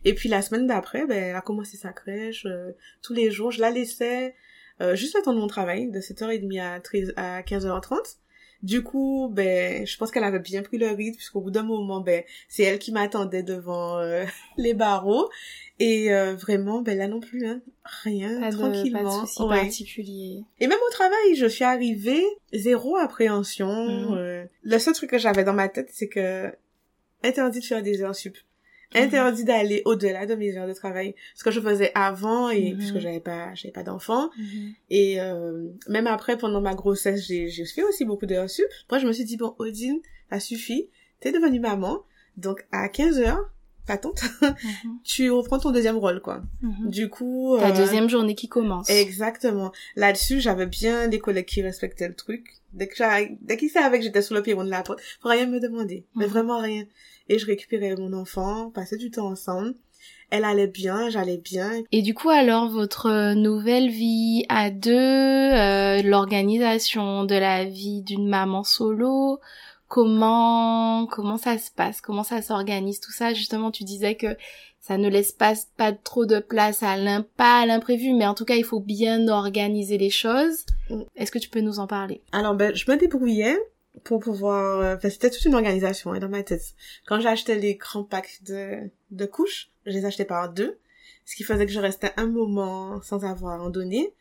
Et 0.04 0.14
puis 0.14 0.28
la 0.28 0.42
semaine 0.42 0.66
d'après, 0.66 1.06
ben, 1.06 1.22
elle 1.30 1.36
a 1.36 1.40
commencé 1.40 1.76
sa 1.76 1.92
crèche 1.92 2.46
euh, 2.46 2.72
tous 3.02 3.14
les 3.14 3.30
jours. 3.30 3.50
Je 3.50 3.60
la 3.60 3.70
laissais 3.70 4.34
euh, 4.80 4.94
juste 4.96 5.14
le 5.16 5.22
temps 5.22 5.32
de 5.32 5.38
mon 5.38 5.46
travail, 5.46 5.90
de 5.90 6.00
7h30 6.00 6.60
à 6.60 6.80
13 6.80 7.12
à 7.16 7.42
15h30. 7.42 8.16
Du 8.62 8.82
coup, 8.82 9.28
ben, 9.30 9.86
je 9.86 9.96
pense 9.98 10.10
qu'elle 10.10 10.24
avait 10.24 10.38
bien 10.38 10.62
pris 10.62 10.78
le 10.78 10.88
rythme, 10.88 11.16
puisqu'au 11.16 11.40
bout 11.42 11.50
d'un 11.50 11.62
moment, 11.64 12.00
ben, 12.00 12.22
c'est 12.48 12.62
elle 12.62 12.78
qui 12.78 12.92
m'attendait 12.92 13.42
devant 13.42 13.98
euh, 13.98 14.24
les 14.56 14.72
barreaux. 14.74 15.28
Et 15.80 16.14
euh, 16.14 16.34
vraiment, 16.36 16.82
ben 16.82 16.96
là 16.96 17.08
non 17.08 17.18
plus, 17.18 17.46
hein, 17.46 17.60
rien, 18.04 18.40
Pas 18.40 18.50
de, 18.50 18.56
tranquillement. 18.56 19.02
pas 19.02 19.22
de 19.22 19.26
soucis 19.26 19.42
Ouais. 19.42 19.60
particuliers. 19.62 20.44
Et 20.60 20.66
même 20.68 20.78
au 20.86 20.90
travail, 20.92 21.34
je 21.36 21.46
suis 21.46 21.64
arrivée, 21.64 22.24
zéro 22.52 22.96
appréhension. 22.96 23.66
Mhm. 23.88 24.14
euh, 24.16 24.44
le 24.62 24.78
seul 24.78 24.94
truc 24.94 25.10
que 25.10 25.18
j'avais 25.18 25.42
dans 25.44 25.52
ma 25.52 25.68
tête, 25.68 25.88
c'est 25.92 26.08
que 26.08 26.52
interdit 27.24 27.58
de 27.60 27.64
faire 27.64 27.82
des 27.82 28.02
heures 28.02 28.14
sup. 28.14 28.36
Mhm. 28.94 29.02
Interdit 29.02 29.44
d'aller 29.44 29.82
au-delà 29.84 30.26
de 30.26 30.34
mes 30.34 30.56
heures 30.56 30.68
de 30.68 30.72
travail. 30.72 31.14
Ce 31.34 31.42
que 31.44 31.50
je 31.50 31.60
faisais 31.60 31.90
avant, 31.94 32.50
et 32.50 32.72
Mhm. 32.72 32.78
puisque 32.78 32.98
j'avais 32.98 33.20
pas, 33.20 33.54
j'avais 33.54 33.72
pas 33.72 33.82
d'enfant. 33.82 34.30
Mhm. 34.38 34.72
Et 34.90 35.20
euh, 35.20 35.68
même 35.88 36.06
après, 36.06 36.36
pendant 36.38 36.60
ma 36.60 36.74
grossesse, 36.74 37.26
j'ai 37.26 37.48
j'ai 37.48 37.64
fait 37.64 37.82
aussi 37.82 38.04
beaucoup 38.04 38.26
d'heures 38.26 38.48
sup. 38.50 38.66
Moi, 38.90 38.98
je 38.98 39.06
me 39.06 39.12
suis 39.12 39.24
dit, 39.24 39.36
bon, 39.36 39.54
Odine, 39.58 40.00
ça 40.30 40.40
suffit. 40.40 40.88
T'es 41.20 41.32
devenue 41.32 41.60
maman. 41.60 42.00
Donc, 42.36 42.66
à 42.72 42.88
15 42.88 43.18
heures, 43.20 43.50
pas 43.86 43.98
tante, 43.98 44.22
Mhm. 44.42 44.98
tu 45.04 45.30
reprends 45.30 45.58
ton 45.58 45.70
deuxième 45.70 45.96
rôle, 45.98 46.20
quoi. 46.20 46.42
Du 46.86 47.08
coup... 47.08 47.56
Ta 47.58 47.68
euh, 47.70 47.76
deuxième 47.76 48.08
journée 48.08 48.34
qui 48.34 48.48
commence. 48.48 48.88
Exactement. 48.90 49.72
Là-dessus, 49.96 50.40
j'avais 50.40 50.66
bien 50.66 51.08
des 51.08 51.18
collègues 51.18 51.44
qui 51.46 51.62
respectaient 51.62 52.08
le 52.08 52.14
truc. 52.14 52.44
Dès 52.72 52.88
que 52.88 52.94
dès 53.44 53.56
qu'ils 53.56 53.70
savaient 53.70 53.98
que 53.98 54.04
j'étais 54.04 54.22
sur 54.22 54.34
le 54.34 54.42
perron 54.42 54.64
de 54.64 54.70
la 54.70 54.82
porte, 54.82 55.00
faut 55.22 55.28
rien 55.28 55.46
me 55.46 55.60
demander. 55.60 56.04
Mais 56.16 56.26
vraiment 56.26 56.58
rien. 56.60 56.84
Et 57.28 57.38
je 57.38 57.46
récupérais 57.46 57.96
mon 57.96 58.12
enfant, 58.12 58.70
passais 58.70 58.96
du 58.96 59.10
temps 59.10 59.26
ensemble. 59.26 59.74
Elle 60.30 60.44
allait 60.44 60.66
bien, 60.66 61.10
j'allais 61.10 61.38
bien. 61.38 61.70
Et 61.92 62.02
du 62.02 62.12
coup, 62.12 62.28
alors, 62.28 62.68
votre 62.68 63.34
nouvelle 63.34 63.88
vie 63.88 64.44
à 64.48 64.70
deux, 64.70 64.92
euh, 64.92 66.02
l'organisation 66.02 67.24
de 67.24 67.34
la 67.34 67.64
vie 67.64 68.02
d'une 68.02 68.28
maman 68.28 68.64
solo, 68.64 69.38
comment, 69.88 71.06
comment 71.06 71.36
ça 71.36 71.56
se 71.56 71.70
passe? 71.70 72.00
Comment 72.00 72.24
ça 72.24 72.42
s'organise? 72.42 73.00
Tout 73.00 73.12
ça, 73.12 73.32
justement, 73.32 73.70
tu 73.70 73.84
disais 73.84 74.16
que 74.16 74.36
ça 74.80 74.98
ne 74.98 75.08
laisse 75.08 75.32
pas, 75.32 75.54
pas 75.78 75.92
trop 75.92 76.26
de 76.26 76.40
place 76.40 76.82
à 76.82 76.96
pas 77.36 77.60
à 77.60 77.66
l'imprévu, 77.66 78.12
mais 78.12 78.26
en 78.26 78.34
tout 78.34 78.44
cas, 78.44 78.56
il 78.56 78.64
faut 78.64 78.80
bien 78.80 79.28
organiser 79.28 79.96
les 79.96 80.10
choses. 80.10 80.66
Mm. 80.90 81.02
Est-ce 81.16 81.30
que 81.30 81.38
tu 81.38 81.48
peux 81.48 81.60
nous 81.60 81.78
en 81.78 81.86
parler? 81.86 82.20
Alors, 82.32 82.54
ben, 82.54 82.74
je 82.74 82.90
me 82.90 82.96
débrouillais 82.96 83.56
pour 84.02 84.20
pouvoir... 84.20 84.80
euh, 84.80 84.96
Enfin, 84.96 85.08
c'était 85.10 85.30
toute 85.30 85.44
une 85.44 85.54
organisation 85.54 86.12
hein, 86.12 86.18
dans 86.18 86.28
ma 86.28 86.42
tête. 86.42 86.62
Quand 87.06 87.20
j'achetais 87.20 87.54
les 87.56 87.76
grands 87.76 88.04
packs 88.04 88.40
de, 88.44 88.90
de 89.10 89.26
couches, 89.26 89.70
je 89.86 89.92
les 89.92 90.04
achetais 90.04 90.24
par 90.24 90.52
deux. 90.52 90.78
Ce 91.24 91.36
qui 91.36 91.44
faisait 91.44 91.64
que 91.66 91.72
je 91.72 91.80
restais 91.80 92.12
un 92.16 92.26
moment 92.26 93.00
sans 93.02 93.24
avoir 93.24 93.62
en 93.62 93.70
donné. 93.70 94.12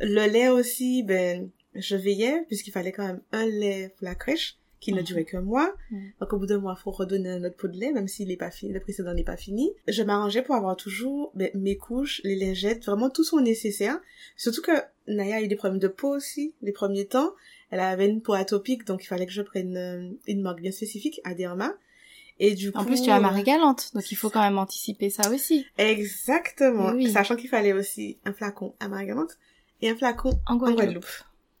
Le 0.00 0.26
lait 0.26 0.48
aussi, 0.48 1.02
ben, 1.02 1.50
je 1.74 1.94
veillais, 1.96 2.44
puisqu'il 2.48 2.70
fallait 2.72 2.92
quand 2.92 3.06
même 3.06 3.20
un 3.32 3.46
lait 3.46 3.94
pour 3.96 4.04
la 4.06 4.14
crèche, 4.14 4.56
qui 4.80 4.92
ne 4.94 5.00
Mhm. 5.00 5.04
durait 5.04 5.24
que 5.24 5.36
moi. 5.36 5.74
Mhm. 5.90 6.12
Donc, 6.20 6.32
au 6.32 6.38
bout 6.38 6.46
d'un 6.46 6.58
mois, 6.58 6.74
faut 6.74 6.90
redonner 6.90 7.28
un 7.28 7.44
autre 7.44 7.56
pot 7.56 7.68
de 7.68 7.76
lait, 7.78 7.92
même 7.92 8.08
s'il 8.08 8.30
est 8.30 8.36
pas 8.38 8.50
fini, 8.50 8.72
le 8.72 8.80
précédent 8.80 9.12
n'est 9.12 9.22
pas 9.24 9.36
fini. 9.36 9.70
Je 9.86 10.02
m'arrangeais 10.02 10.40
pour 10.42 10.54
avoir 10.54 10.74
toujours 10.74 11.30
ben, 11.34 11.50
mes 11.54 11.76
couches, 11.76 12.22
les 12.24 12.34
lingettes, 12.34 12.86
vraiment 12.86 13.10
tout 13.10 13.22
son 13.24 13.40
nécessaire. 13.40 14.00
Surtout 14.36 14.62
que 14.62 14.72
Naya 15.06 15.36
a 15.36 15.42
eu 15.42 15.48
des 15.48 15.56
problèmes 15.56 15.78
de 15.80 15.88
peau 15.88 16.16
aussi, 16.16 16.54
les 16.62 16.72
premiers 16.72 17.06
temps. 17.06 17.32
Elle 17.70 17.80
avait 17.80 18.08
une 18.08 18.20
peau 18.20 18.32
atopique, 18.32 18.84
donc 18.84 19.04
il 19.04 19.06
fallait 19.06 19.26
que 19.26 19.32
je 19.32 19.42
prenne 19.42 19.76
euh, 19.76 20.10
une 20.26 20.42
marque 20.42 20.60
bien 20.60 20.72
spécifique, 20.72 21.20
Aderma. 21.24 21.72
Et 22.38 22.54
du 22.54 22.72
coup... 22.72 22.78
En 22.78 22.84
plus, 22.84 23.02
tu 23.02 23.10
as 23.10 23.18
euh, 23.18 23.20
Marie 23.20 23.42
Galante, 23.42 23.90
donc 23.94 24.10
il 24.10 24.14
faut 24.16 24.30
quand 24.30 24.40
même 24.40 24.58
anticiper 24.58 25.10
ça 25.10 25.30
aussi. 25.30 25.66
Exactement. 25.78 26.92
Oui. 26.92 27.10
Sachant 27.12 27.36
qu'il 27.36 27.50
fallait 27.50 27.72
aussi 27.72 28.18
un 28.24 28.32
flacon 28.32 28.74
à 28.80 28.88
Marguerite 28.88 29.38
et 29.82 29.90
un 29.90 29.96
flacon 29.96 30.30
En 30.46 30.54
en 30.54 30.56
Guadeloupe. 30.56 30.78
Guadeloupe. 30.78 31.06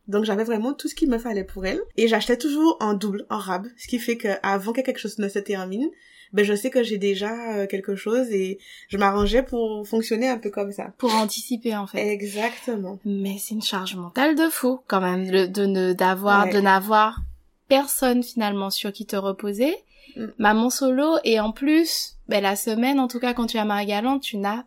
Donc 0.08 0.24
j'avais 0.24 0.42
vraiment 0.42 0.72
tout 0.72 0.88
ce 0.88 0.94
qu'il 0.94 1.08
me 1.08 1.18
fallait 1.18 1.44
pour 1.44 1.66
elle. 1.66 1.80
Et 1.96 2.08
j'achetais 2.08 2.36
toujours 2.36 2.76
en 2.80 2.94
double, 2.94 3.26
en 3.30 3.38
rab. 3.38 3.68
Ce 3.76 3.86
qui 3.86 3.98
fait 3.98 4.16
que 4.16 4.28
avant 4.42 4.72
que 4.72 4.80
quelque 4.80 4.98
chose 4.98 5.18
ne 5.18 5.28
se 5.28 5.38
termine, 5.38 5.88
ben 6.32 6.44
je 6.44 6.54
sais 6.54 6.70
que 6.70 6.82
j'ai 6.82 6.98
déjà 6.98 7.32
euh, 7.54 7.66
quelque 7.66 7.94
chose 7.96 8.28
et 8.30 8.58
je 8.88 8.96
m'arrangeais 8.96 9.42
pour 9.42 9.86
fonctionner 9.86 10.28
un 10.28 10.38
peu 10.38 10.50
comme 10.50 10.72
ça. 10.72 10.92
Pour 10.98 11.14
anticiper, 11.14 11.76
en 11.76 11.86
fait. 11.86 12.06
Exactement. 12.12 12.98
Mais 13.04 13.36
c'est 13.38 13.54
une 13.54 13.62
charge 13.62 13.96
mentale 13.96 14.34
de 14.36 14.48
fou, 14.48 14.80
quand 14.86 15.00
même, 15.00 15.28
de, 15.30 15.46
de 15.46 15.66
ne, 15.66 15.92
d'avoir, 15.92 16.44
Ouais. 16.46 16.52
de 16.52 16.60
n'avoir 16.60 17.20
personne 17.68 18.22
finalement 18.22 18.70
sur 18.70 18.92
qui 18.92 19.06
te 19.06 19.16
reposer. 19.16 19.74
Mm. 20.16 20.26
Maman 20.38 20.70
solo 20.70 21.16
et 21.24 21.38
en 21.40 21.52
plus, 21.52 22.16
ben, 22.28 22.42
la 22.42 22.56
semaine, 22.56 22.98
en 23.00 23.06
tout 23.08 23.20
cas 23.20 23.32
quand 23.34 23.46
tu 23.46 23.58
as 23.58 23.64
Marie-Galante, 23.64 24.22
tu 24.22 24.36
n'as 24.38 24.64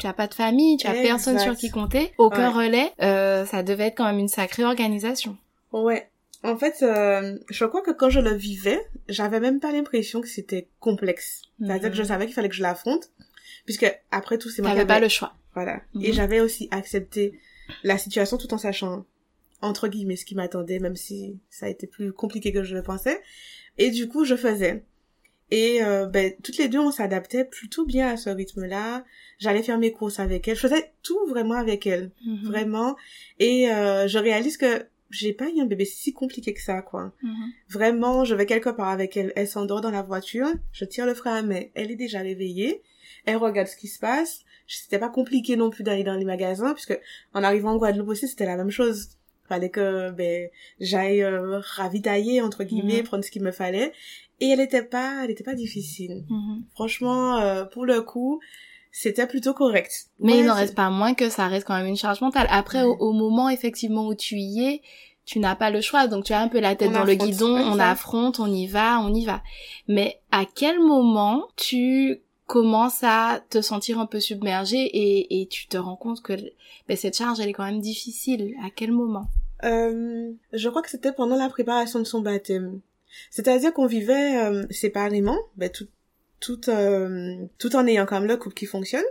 tu 0.00 0.06
as 0.06 0.12
pas 0.12 0.28
de 0.28 0.34
famille, 0.34 0.76
tu 0.76 0.86
as 0.86 0.92
personne 0.92 1.40
sur 1.40 1.56
qui 1.56 1.70
compter, 1.70 2.12
aucun 2.18 2.52
Ouais. 2.54 2.66
relais. 2.66 2.92
Euh, 3.02 3.44
ça 3.46 3.64
devait 3.64 3.88
être 3.88 3.96
quand 3.96 4.04
même 4.04 4.20
une 4.20 4.28
sacrée 4.28 4.64
organisation. 4.64 5.36
Ouais. 5.72 6.08
En 6.44 6.56
fait, 6.56 6.82
euh, 6.82 7.36
je 7.50 7.64
crois 7.64 7.82
que 7.82 7.90
quand 7.90 8.10
je 8.10 8.20
le 8.20 8.32
vivais, 8.32 8.80
j'avais 9.08 9.40
même 9.40 9.58
pas 9.60 9.72
l'impression 9.72 10.20
que 10.20 10.28
c'était 10.28 10.68
complexe. 10.80 11.42
C'est-à-dire 11.60 11.88
Mhm. 11.88 11.90
que 11.90 11.96
je 11.96 12.02
savais 12.04 12.26
qu'il 12.26 12.34
fallait 12.34 12.48
que 12.48 12.54
je 12.54 12.62
l'affronte, 12.62 13.10
puisque 13.64 13.92
après 14.10 14.38
tout, 14.38 14.48
c'est 14.48 14.62
moi 14.62 14.74
qui 14.76 14.84
pas 14.84 15.00
le 15.00 15.08
choix. 15.08 15.34
Voilà. 15.54 15.80
Mhm. 15.94 16.04
Et 16.04 16.12
j'avais 16.12 16.40
aussi 16.40 16.68
accepté 16.70 17.38
la 17.82 17.98
situation 17.98 18.36
tout 18.38 18.54
en 18.54 18.58
sachant, 18.58 19.04
entre 19.62 19.88
guillemets, 19.88 20.16
ce 20.16 20.24
qui 20.24 20.36
m'attendait, 20.36 20.78
même 20.78 20.94
si 20.96 21.38
ça 21.50 21.66
a 21.66 21.68
été 21.68 21.86
plus 21.88 22.12
compliqué 22.12 22.52
que 22.52 22.62
je 22.62 22.76
le 22.76 22.82
pensais. 22.82 23.20
Et 23.76 23.90
du 23.90 24.08
coup, 24.08 24.24
je 24.24 24.36
faisais. 24.36 24.84
Et 25.50 25.82
euh, 25.82 26.06
ben, 26.06 26.32
toutes 26.42 26.58
les 26.58 26.68
deux, 26.68 26.78
on 26.78 26.90
s'adaptait 26.92 27.44
plutôt 27.44 27.84
bien 27.86 28.08
à 28.08 28.16
ce 28.16 28.28
rythme-là. 28.30 29.04
J'allais 29.38 29.62
faire 29.62 29.78
mes 29.78 29.90
courses 29.92 30.20
avec 30.20 30.46
elle. 30.46 30.54
Je 30.56 30.60
faisais 30.60 30.92
tout 31.02 31.26
vraiment 31.26 31.54
avec 31.54 31.86
elle. 31.86 32.10
Mhm. 32.24 32.44
Vraiment. 32.44 32.96
Et 33.38 33.70
euh, 33.72 34.06
je 34.06 34.18
réalise 34.18 34.56
que 34.58 34.86
j'ai 35.10 35.32
pas 35.32 35.48
eu 35.48 35.60
un 35.60 35.66
bébé 35.66 35.84
si 35.84 36.12
compliqué 36.12 36.52
que 36.52 36.60
ça, 36.62 36.82
quoi. 36.82 37.12
Mhm. 37.22 37.50
Vraiment, 37.70 38.24
je 38.24 38.34
vais 38.34 38.46
quelque 38.46 38.68
part 38.70 38.88
avec 38.88 39.16
elle. 39.16 39.32
Elle 39.36 39.48
s'endort 39.48 39.80
dans 39.80 39.90
la 39.90 40.02
voiture. 40.02 40.48
Je 40.72 40.84
tire 40.84 41.06
le 41.06 41.14
frein 41.14 41.34
à 41.36 41.42
main. 41.42 41.62
Elle 41.74 41.90
est 41.90 41.96
déjà 41.96 42.20
réveillée. 42.20 42.82
Elle 43.24 43.36
regarde 43.36 43.68
ce 43.68 43.76
qui 43.76 43.88
se 43.88 43.98
passe. 43.98 44.40
C'était 44.66 44.98
pas 44.98 45.08
compliqué 45.08 45.56
non 45.56 45.70
plus 45.70 45.82
d'aller 45.82 46.04
dans 46.04 46.14
les 46.16 46.24
magasins, 46.26 46.74
puisque 46.74 46.98
en 47.32 47.42
arrivant 47.42 47.72
en 47.72 47.76
Guadeloupe 47.78 48.08
aussi, 48.08 48.28
c'était 48.28 48.44
la 48.46 48.56
même 48.56 48.70
chose. 48.70 49.08
Fallait 49.48 49.70
que 49.70 50.10
ben 50.10 50.50
j'aille 50.78 51.22
euh, 51.22 51.58
ravitailler 51.60 52.42
entre 52.42 52.64
guillemets, 52.64 52.98
Mhm. 52.98 53.04
prendre 53.04 53.24
ce 53.24 53.30
qu'il 53.30 53.42
me 53.42 53.50
fallait. 53.50 53.92
Et 54.40 54.48
elle 54.50 54.60
était 54.60 54.82
pas, 54.82 55.22
elle 55.24 55.30
était 55.30 55.42
pas 55.42 55.54
difficile. 55.54 56.24
Mhm. 56.28 56.64
Franchement, 56.74 57.38
euh, 57.38 57.64
pour 57.64 57.86
le 57.86 58.02
coup, 58.02 58.40
c'était 58.92 59.26
plutôt 59.26 59.54
correct. 59.54 60.06
Mais 60.20 60.32
Ouais, 60.32 60.38
il 60.40 60.44
n'en 60.46 60.54
reste 60.54 60.74
pas 60.74 60.90
moins 60.90 61.14
que 61.14 61.28
ça 61.28 61.46
reste 61.48 61.66
quand 61.66 61.76
même 61.76 61.86
une 61.86 61.96
charge 61.96 62.20
mentale. 62.20 62.46
Après, 62.50 62.82
au, 62.82 62.94
au 62.96 63.12
moment 63.12 63.48
effectivement 63.48 64.06
où 64.06 64.14
tu 64.14 64.36
y 64.36 64.64
es, 64.64 64.82
tu 65.24 65.38
n'as 65.40 65.54
pas 65.56 65.70
le 65.70 65.80
choix. 65.80 66.06
Donc 66.06 66.24
tu 66.24 66.32
as 66.32 66.40
un 66.40 66.48
peu 66.48 66.58
la 66.60 66.74
tête 66.74 66.88
On 66.90 66.94
dans 66.94 67.04
le 67.04 67.14
guidon, 67.14 67.54
on 67.56 67.76
ça. 67.76 67.90
affronte, 67.90 68.40
on 68.40 68.50
y 68.50 68.66
va, 68.66 69.00
on 69.00 69.12
y 69.14 69.24
va. 69.26 69.42
Mais 69.86 70.20
à 70.32 70.44
quel 70.46 70.80
moment 70.80 71.46
tu 71.56 72.22
commences 72.46 73.00
à 73.02 73.42
te 73.50 73.60
sentir 73.60 74.00
un 74.00 74.06
peu 74.06 74.20
submergé 74.20 74.78
et, 74.78 75.42
et 75.42 75.46
tu 75.48 75.66
te 75.68 75.76
rends 75.76 75.96
compte 75.96 76.22
que 76.22 76.32
ben, 76.88 76.96
cette 76.96 77.16
charge, 77.16 77.40
elle 77.40 77.48
est 77.48 77.52
quand 77.52 77.66
même 77.66 77.80
difficile? 77.80 78.54
À 78.64 78.70
quel 78.74 78.90
moment? 78.92 79.26
Euh, 79.64 80.30
je 80.52 80.68
crois 80.70 80.80
que 80.82 80.88
c'était 80.88 81.12
pendant 81.12 81.36
la 81.36 81.48
préparation 81.50 81.98
de 81.98 82.04
son 82.04 82.20
baptême. 82.22 82.80
C'est-à-dire 83.30 83.72
qu'on 83.74 83.86
vivait 83.86 84.38
euh, 84.38 84.64
séparément, 84.70 85.36
ben, 85.56 85.68
tout, 85.70 85.86
tout, 86.40 86.68
euh, 86.68 87.46
tout 87.58 87.76
en 87.76 87.86
ayant 87.86 88.06
quand 88.06 88.20
même 88.20 88.28
le 88.28 88.36
couple 88.36 88.54
qui 88.54 88.66
fonctionne. 88.66 89.04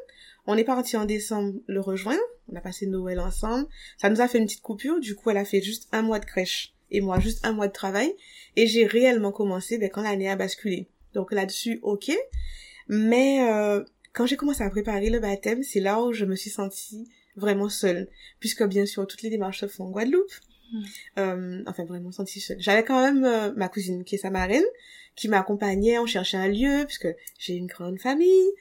On 0.46 0.58
est 0.58 0.64
parti 0.64 0.96
en 0.96 1.06
décembre 1.06 1.56
le 1.68 1.82
rejoindre, 1.82 2.22
on 2.52 2.56
a 2.56 2.62
passé 2.62 2.88
Noël 2.88 3.20
ensemble. 3.20 3.68
Ça 3.98 4.10
nous 4.10 4.22
a 4.22 4.28
fait 4.28 4.38
une 4.38 4.46
petite 4.46 4.62
coupure, 4.62 5.00
du 5.00 5.16
coup 5.16 5.30
elle 5.30 5.38
a 5.38 5.46
fait 5.46 5.62
juste 5.62 5.90
un 5.92 6.02
mois 6.02 6.20
de 6.20 6.26
crèche 6.26 6.74
et 6.90 7.02
moi 7.02 7.20
juste 7.20 7.46
un 7.46 7.52
mois 7.52 7.68
de 7.68 7.74
travail. 7.74 8.14
Et 8.56 8.68
j'ai 8.68 8.86
réellement 8.86 9.32
commencé 9.32 9.78
ben, 9.78 9.90
quand 9.90 10.02
l'année 10.02 10.30
a 10.30 10.36
basculé. 10.36 10.88
Donc 11.14 11.32
là-dessus, 11.34 11.80
ok. 11.82 12.12
Mais 12.88 13.48
euh, 13.50 13.84
quand 14.14 14.26
j'ai 14.26 14.38
commencé 14.38 14.64
à 14.64 14.70
préparer 14.70 15.10
le 15.10 15.20
baptême, 15.20 15.64
c'est 15.64 15.80
là 15.80 16.02
où 16.02 16.14
je 16.14 16.26
me 16.26 16.36
suis 16.36 16.50
sentie 16.50 17.10
vraiment 17.36 17.70
seule. 17.70 18.08
Puisque 18.40 18.64
bien 18.64 18.86
sûr, 18.86 19.06
toutes 19.06 19.22
les 19.22 19.30
démarches 19.30 19.60
se 19.60 19.68
font 19.68 19.86
en 19.86 19.92
Guadeloupe. 19.92 20.32
Euh, 21.18 21.64
enfin, 21.68 21.86
vraiment 21.86 22.12
sentie 22.12 22.40
seule. 22.40 22.58
J'avais 22.60 22.84
quand 22.84 23.02
même 23.02 23.24
euh, 23.26 23.52
ma 23.56 23.70
cousine 23.70 24.04
qui 24.04 24.16
est 24.16 24.20
sa 24.20 24.30
marraine, 24.30 24.64
qui 25.16 25.28
m'accompagnait, 25.30 25.98
on 26.00 26.06
cherchait 26.06 26.38
un 26.38 26.48
lieu, 26.48 26.86
puisque 26.86 27.08
j'ai 27.40 27.54
une 27.54 27.68
grande 27.68 28.00
famille. 28.00 28.52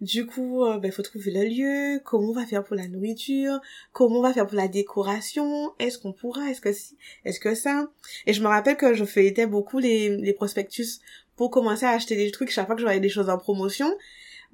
Du 0.00 0.26
coup, 0.26 0.64
euh, 0.64 0.78
ben, 0.78 0.92
faut 0.92 1.02
trouver 1.02 1.30
le 1.30 1.44
lieu, 1.44 2.00
comment 2.04 2.28
on 2.28 2.32
va 2.32 2.46
faire 2.46 2.64
pour 2.64 2.76
la 2.76 2.86
nourriture, 2.86 3.60
comment 3.92 4.18
on 4.18 4.22
va 4.22 4.32
faire 4.32 4.46
pour 4.46 4.56
la 4.56 4.68
décoration, 4.68 5.72
est-ce 5.78 5.98
qu'on 5.98 6.12
pourra, 6.12 6.50
est-ce 6.50 6.60
que 6.60 6.72
si, 6.72 6.96
est-ce 7.24 7.40
que 7.40 7.54
ça. 7.54 7.88
Et 8.26 8.32
je 8.32 8.42
me 8.42 8.48
rappelle 8.48 8.76
que 8.76 8.94
je 8.94 9.04
feuilletais 9.04 9.46
beaucoup 9.46 9.78
les, 9.78 10.16
les 10.16 10.32
prospectus 10.32 11.00
pour 11.36 11.50
commencer 11.50 11.86
à 11.86 11.90
acheter 11.90 12.16
des 12.16 12.30
trucs 12.30 12.50
chaque 12.50 12.66
fois 12.66 12.74
que 12.74 12.80
je 12.80 12.86
voyais 12.86 13.00
des 13.00 13.08
choses 13.08 13.30
en 13.30 13.38
promotion. 13.38 13.92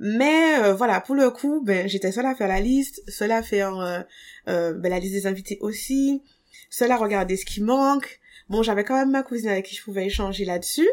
Mais 0.03 0.59
euh, 0.63 0.73
voilà, 0.73 1.01
pour 1.03 1.15
le 1.15 1.31
coup, 1.31 1.61
ben 1.63 1.87
j'étais 1.87 2.11
seule 2.11 2.25
à 2.25 2.35
faire 2.35 2.49
la 2.49 2.61
liste, 2.61 3.03
seule 3.07 3.33
à 3.33 3.43
faire 3.43 3.79
euh, 3.79 4.01
euh, 4.49 4.73
ben, 4.73 4.89
la 4.89 4.99
liste 4.99 5.13
des 5.13 5.27
invités 5.27 5.59
aussi, 5.61 6.23
seule 6.71 6.93
à 6.93 6.97
regarder 6.97 7.37
ce 7.37 7.45
qui 7.45 7.61
manque. 7.61 8.21
Bon, 8.49 8.63
j'avais 8.63 8.85
quand 8.85 8.95
même 8.97 9.11
ma 9.11 9.23
cousine 9.23 9.49
avec 9.51 9.67
qui 9.67 9.77
je 9.77 9.83
pouvais 9.85 10.07
échanger 10.07 10.45
là-dessus. 10.45 10.89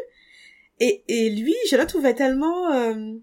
Et, 0.80 1.02
et 1.08 1.30
lui, 1.30 1.54
je 1.70 1.76
le 1.76 1.86
trouvais 1.86 2.14
tellement, 2.14 2.72
euh, 2.72 3.14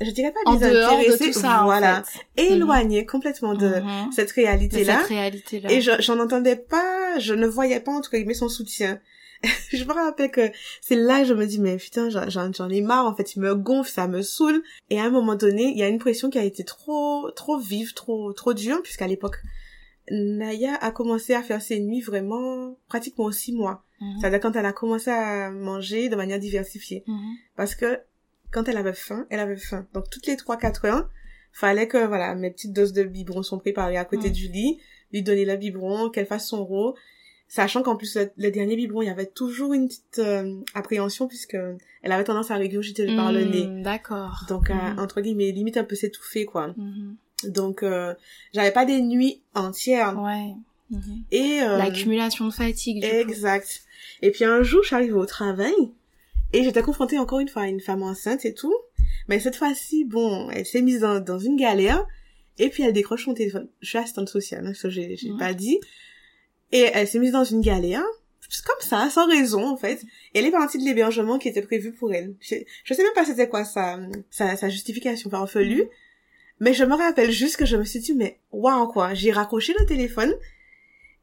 je 0.00 0.10
dirais 0.10 0.32
pas 0.32 0.52
de 0.52 0.58
désintéressé, 0.58 1.32
tout 1.32 1.40
ça, 1.40 1.62
voilà, 1.64 2.00
en 2.00 2.04
fait. 2.04 2.20
éloigné 2.52 3.04
complètement 3.04 3.54
de 3.54 3.66
Mhm. 3.80 4.12
cette 4.12 4.28
De 4.28 4.34
réalité-là. 4.34 4.98
cette 5.00 5.08
réalité-là. 5.08 5.72
Et 5.72 5.80
je- 5.80 6.00
j'en 6.00 6.20
entendais 6.20 6.56
pas, 6.56 7.18
je 7.18 7.34
ne 7.34 7.46
voyais 7.48 7.80
pas, 7.80 7.90
en 7.92 8.00
tout 8.00 8.10
cas, 8.10 8.18
mais 8.24 8.34
son 8.34 8.48
soutien. 8.48 9.00
je 9.72 9.82
me 9.84 9.92
rappelle 9.92 10.30
que 10.30 10.50
c'est 10.82 10.94
là 10.96 11.20
que 11.22 11.26
je 11.26 11.34
me 11.34 11.46
dis, 11.46 11.58
mais 11.58 11.78
putain, 11.78 12.10
j'en 12.10 12.68
ai 12.70 12.80
marre, 12.82 13.06
en 13.06 13.14
fait, 13.16 13.34
il 13.34 13.40
me 13.40 13.54
gonfle, 13.54 13.90
ça 13.90 14.06
me 14.06 14.22
saoule. 14.22 14.62
Et 14.90 15.00
à 15.00 15.04
un 15.04 15.10
moment 15.10 15.34
donné, 15.34 15.64
il 15.64 15.78
y 15.78 15.82
a 15.82 15.88
une 15.88 15.98
pression 15.98 16.30
qui 16.30 16.38
a 16.38 16.44
été 16.44 16.62
trop, 16.62 17.30
trop 17.32 17.58
vive, 17.58 17.94
trop, 17.94 18.32
trop 18.34 18.52
dure, 18.54 18.82
puisqu'à 18.82 19.06
l'époque, 19.08 19.36
Naya 20.10 20.74
a 20.76 20.90
commencé 20.90 21.34
à 21.34 21.42
faire 21.42 21.62
ses 21.62 21.80
nuits 21.80 22.00
vraiment 22.00 22.76
pratiquement 22.88 23.24
aux 23.26 23.32
six 23.32 23.52
mois. 23.52 23.84
Mhm. 24.00 24.18
C'est-à-dire 24.20 24.40
quand 24.40 24.56
elle 24.56 24.66
a 24.66 24.72
commencé 24.72 25.10
à 25.10 25.50
manger 25.50 26.08
de 26.08 26.16
manière 26.16 26.38
diversifiée. 26.38 27.04
Mhm. 27.06 27.34
Parce 27.56 27.74
que 27.74 27.98
quand 28.50 28.68
elle 28.68 28.76
avait 28.76 28.92
faim, 28.92 29.26
elle 29.30 29.40
avait 29.40 29.56
faim. 29.56 29.86
Donc 29.94 30.10
toutes 30.10 30.26
les 30.26 30.36
3-4 30.36 30.84
heures, 30.86 31.10
fallait 31.52 31.88
que 31.88 32.04
voilà 32.06 32.34
mes 32.34 32.50
petites 32.50 32.72
doses 32.72 32.92
de 32.92 33.02
biberon 33.04 33.42
sont 33.42 33.58
préparées 33.58 33.96
à 33.96 34.04
côté 34.04 34.30
du 34.30 34.48
lit, 34.48 34.78
lui 35.12 35.22
donner 35.22 35.44
le 35.44 35.56
biberon, 35.56 36.10
qu'elle 36.10 36.26
fasse 36.26 36.48
son 36.48 36.64
rôle. 36.64 36.94
Sachant 37.48 37.82
qu'en 37.82 37.96
plus, 37.96 38.14
le, 38.16 38.30
le 38.36 38.50
dernier 38.52 38.76
biberon, 38.76 39.02
il 39.02 39.06
y 39.06 39.10
avait 39.10 39.26
toujours 39.26 39.74
une 39.74 39.88
petite 39.88 40.20
euh, 40.20 40.60
appréhension 40.74 41.26
puisque 41.26 41.56
elle 42.02 42.12
avait 42.12 42.22
tendance 42.22 42.52
à 42.52 42.54
régurgiter 42.54 43.16
par 43.16 43.32
le 43.32 43.44
Mhm, 43.44 43.50
nez. 43.50 43.82
D'accord. 43.82 44.44
Donc, 44.48 44.70
à, 44.70 44.92
Mhm. 44.94 44.98
entre 45.00 45.20
guillemets, 45.20 45.50
limite 45.50 45.76
un 45.76 45.82
peu 45.82 45.96
s'étouffer, 45.96 46.44
quoi. 46.44 46.72
Donc, 47.44 47.82
euh, 47.82 48.14
j'avais 48.54 48.72
pas 48.72 48.84
des 48.84 49.00
nuits 49.00 49.40
entières. 49.54 50.18
Ouais. 50.20 50.54
Mhm. 50.90 51.22
Et, 51.30 51.62
euh, 51.62 51.76
L'accumulation 51.78 52.46
de 52.46 52.52
fatigue, 52.52 53.02
du 53.02 53.08
coup. 53.08 53.14
Exact. 53.14 53.82
Et 54.22 54.30
puis 54.30 54.44
un 54.44 54.62
jour, 54.62 54.82
je 54.82 54.88
suis 54.88 54.96
arrivée 54.96 55.12
au 55.12 55.26
travail 55.26 55.74
et 56.52 56.64
j'étais 56.64 56.82
confrontée 56.82 57.18
encore 57.18 57.38
une 57.40 57.48
fois 57.48 57.62
à 57.62 57.66
une 57.68 57.80
femme 57.80 58.02
enceinte 58.02 58.44
et 58.44 58.54
tout. 58.54 58.74
Mais 59.28 59.38
cette 59.40 59.56
fois-ci, 59.56 60.04
bon, 60.04 60.50
elle 60.50 60.66
s'est 60.66 60.82
mise 60.82 61.00
dans, 61.00 61.20
dans 61.20 61.38
une 61.38 61.56
galère 61.56 62.04
et 62.58 62.68
puis 62.70 62.82
elle 62.82 62.92
décroche 62.92 63.24
son 63.24 63.34
téléphone. 63.34 63.68
Je 63.80 63.88
suis 63.88 63.98
assistante 63.98 64.28
sociale, 64.28 64.66
hein, 64.66 64.74
ça 64.74 64.90
j'ai 64.90 65.16
Mhm. 65.24 65.38
pas 65.38 65.54
dit. 65.54 65.78
Et 66.72 66.80
elle 66.92 67.06
s'est 67.08 67.18
mise 67.18 67.32
dans 67.32 67.44
une 67.44 67.60
galère, 67.60 68.04
juste 68.48 68.64
comme 68.66 68.80
ça, 68.80 69.08
sans 69.10 69.26
raison 69.28 69.66
en 69.68 69.76
fait. 69.76 70.02
Et 70.34 70.38
elle 70.40 70.46
est 70.46 70.50
partie 70.50 70.78
de 70.78 70.84
l'hébergement 70.84 71.38
qui 71.38 71.48
était 71.48 71.62
prévu 71.62 71.92
pour 71.92 72.12
elle. 72.12 72.34
Je, 72.40 72.56
je 72.84 72.94
sais 72.94 73.02
même 73.02 73.12
pas 73.14 73.24
c'était 73.24 73.48
quoi 73.48 73.64
sa, 73.64 73.98
sa, 74.30 74.56
sa 74.56 74.68
justification 74.68 75.30
farfelue. 75.30 75.84
Mais 76.60 76.74
je 76.74 76.84
me 76.84 76.94
rappelle 76.94 77.30
juste 77.30 77.56
que 77.56 77.64
je 77.66 77.76
me 77.76 77.84
suis 77.84 78.00
dit, 78.00 78.14
mais 78.14 78.38
waouh 78.52 78.86
quoi, 78.88 79.14
j'ai 79.14 79.32
raccroché 79.32 79.74
le 79.78 79.86
téléphone 79.86 80.32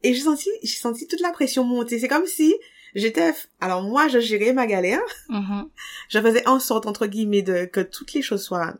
et 0.02 0.12
j'ai 0.14 0.20
senti, 0.22 0.48
j'ai 0.62 0.76
senti 0.76 1.06
toute 1.06 1.20
la 1.20 1.30
pression 1.30 1.64
monter. 1.64 1.98
C'est 1.98 2.08
comme 2.08 2.26
si 2.26 2.54
j'étais, 2.94 3.32
alors 3.60 3.82
moi 3.82 4.08
je 4.08 4.18
gérais 4.18 4.52
ma 4.52 4.66
galère, 4.66 5.00
Mhm. 5.28 5.68
je 6.08 6.18
faisais 6.20 6.46
en 6.48 6.58
sorte 6.60 6.86
entre 6.86 7.06
guillemets 7.06 7.42
de 7.42 7.64
que 7.66 7.80
toutes 7.80 8.12
les 8.14 8.22
choses 8.22 8.42
soient 8.42 8.74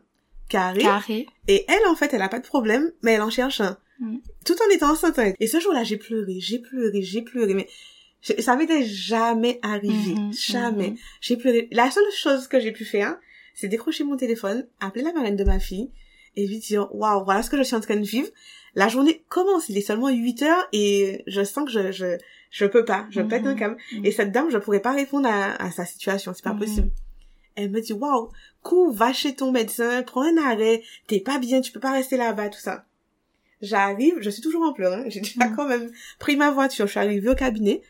carrées. 0.49 0.81
Carré. 0.81 1.27
Et 1.47 1.65
elle 1.67 1.85
en 1.87 1.95
fait, 1.95 2.13
elle 2.13 2.21
a 2.21 2.29
pas 2.29 2.39
de 2.39 2.45
problème, 2.47 2.91
mais 3.03 3.13
elle 3.13 3.21
en 3.21 3.29
cherche 3.29 3.61
un. 3.61 3.77
Mm. 3.99 4.17
Tout 4.45 4.55
en 4.65 4.69
étant 4.73 4.91
enceinte. 4.91 5.19
Et 5.39 5.47
ce 5.47 5.59
jour-là, 5.59 5.83
j'ai 5.83 5.97
pleuré, 5.97 6.39
j'ai 6.39 6.59
pleuré, 6.59 7.01
j'ai 7.03 7.21
pleuré, 7.21 7.53
mais 7.53 7.67
je- 8.21 8.41
ça 8.41 8.55
m'était 8.55 8.83
jamais 8.85 9.59
arrivé, 9.61 10.13
Mhm, 10.15 10.33
jamais. 10.33 10.89
mhm. 10.91 10.97
J'ai 11.21 11.37
pleuré. 11.37 11.67
La 11.71 11.91
seule 11.91 12.09
chose 12.13 12.47
que 12.47 12.59
j'ai 12.59 12.71
pu 12.71 12.83
faire, 12.85 13.17
c'est 13.53 13.67
décrocher 13.67 14.03
mon 14.05 14.15
téléphone, 14.17 14.67
appeler 14.79 15.03
la 15.03 15.11
marraine 15.13 15.35
de 15.35 15.43
ma 15.43 15.59
fille 15.59 15.91
et 16.35 16.47
lui 16.47 16.57
dire 16.59 16.87
waouh, 16.95 17.23
voilà 17.25 17.41
ce 17.43 17.49
que 17.49 17.57
je 17.57 17.63
suis 17.63 17.75
en 17.75 17.79
train 17.81 17.95
de 17.97 18.05
vivre. 18.05 18.29
La 18.75 18.87
journée 18.87 19.23
commence, 19.29 19.67
il 19.69 19.77
est 19.77 19.81
seulement 19.81 20.09
8 20.09 20.41
heures 20.43 20.67
et 20.73 21.23
je 21.27 21.43
sens 21.43 21.65
que 21.65 21.71
je 21.71 21.91
je 21.91 22.17
je 22.51 22.65
peux 22.65 22.83
pas, 22.85 23.05
je 23.11 23.21
pète 23.21 23.45
un 23.45 23.53
Mhm. 23.53 23.59
câble. 23.59 23.77
Mhm. 23.93 24.05
Et 24.05 24.11
cette 24.11 24.31
dame, 24.31 24.49
je 24.49 24.57
pourrais 24.57 24.79
pas 24.79 24.91
répondre 24.93 25.27
à, 25.29 25.53
à 25.61 25.71
sa 25.71 25.85
situation, 25.85 26.33
c'est 26.33 26.43
pas 26.43 26.53
Mhm. 26.53 26.59
possible. 26.59 26.91
Elle 27.55 27.69
me 27.71 27.81
dit 27.81 27.93
waouh, 27.93 28.29
cours, 28.63 28.91
va 28.93 29.11
chez 29.13 29.35
ton 29.35 29.51
médecin, 29.51 30.01
prends 30.03 30.21
un 30.23 30.37
arrêt, 30.37 30.81
t'es 31.07 31.19
pas 31.19 31.37
bien, 31.39 31.61
tu 31.61 31.71
peux 31.71 31.79
pas 31.79 31.91
rester 31.91 32.15
là-bas, 32.17 32.49
tout 32.49 32.59
ça. 32.59 32.85
J'arrive, 33.61 34.15
je 34.21 34.29
suis 34.29 34.41
toujours 34.41 34.63
en 34.63 34.71
pleurs, 34.73 34.93
hein. 34.93 35.03
j'ai 35.07 35.19
déjà 35.19 35.47
quand 35.49 35.67
même 35.67 35.91
pris 36.17 36.37
ma 36.37 36.49
voiture, 36.49 36.85
je 36.87 36.91
suis 36.91 36.99
arrivée 36.99 37.29
au 37.29 37.35
cabinet 37.35 37.81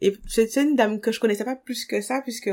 et 0.00 0.16
c'était 0.26 0.62
une 0.62 0.74
dame 0.74 1.00
que 1.00 1.12
je 1.12 1.20
connaissais 1.20 1.44
pas 1.44 1.56
plus 1.56 1.84
que 1.84 2.00
ça 2.00 2.22
puisque 2.22 2.50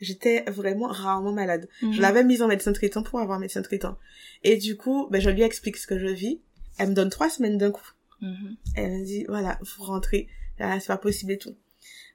j'étais 0.00 0.44
vraiment 0.48 0.88
rarement 0.88 1.32
malade. 1.32 1.68
Mhm. 1.82 1.92
Je 1.92 2.00
l'avais 2.00 2.24
mise 2.24 2.42
en 2.42 2.48
médecin 2.48 2.72
traitant 2.72 3.02
pour 3.02 3.20
avoir 3.20 3.38
un 3.38 3.40
médecin 3.40 3.62
traitant. 3.62 3.96
Et 4.42 4.56
du 4.56 4.76
coup, 4.76 5.08
ben, 5.10 5.20
je 5.20 5.30
lui 5.30 5.42
explique 5.42 5.76
ce 5.76 5.86
que 5.86 5.98
je 5.98 6.06
vis. 6.06 6.40
Elle 6.78 6.90
me 6.90 6.94
donne 6.94 7.10
trois 7.10 7.28
semaines 7.28 7.58
d'un 7.58 7.70
coup. 7.70 7.88
Mhm. 8.20 8.56
Elle 8.74 8.90
me 8.92 9.04
dit, 9.04 9.24
voilà, 9.28 9.58
faut 9.64 9.84
rentrer. 9.84 10.28
Là, 10.58 10.78
c'est 10.80 10.88
pas 10.88 10.98
possible 10.98 11.32
et 11.32 11.38
tout. 11.38 11.54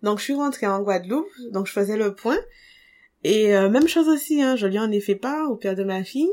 Donc, 0.03 0.19
je 0.19 0.23
suis 0.23 0.33
rentrée 0.33 0.67
en 0.67 0.81
Guadeloupe, 0.81 1.27
donc 1.51 1.67
je 1.67 1.71
faisais 1.71 1.97
le 1.97 2.13
point. 2.13 2.37
Et 3.23 3.55
euh, 3.55 3.69
même 3.69 3.87
chose 3.87 4.07
aussi, 4.07 4.41
hein, 4.41 4.55
je 4.55 4.67
lui 4.67 4.77
en 4.77 4.91
ai 4.91 4.99
fait 4.99 5.15
pas 5.15 5.45
au 5.45 5.55
père 5.55 5.75
de 5.75 5.83
ma 5.83 6.03
fille. 6.03 6.29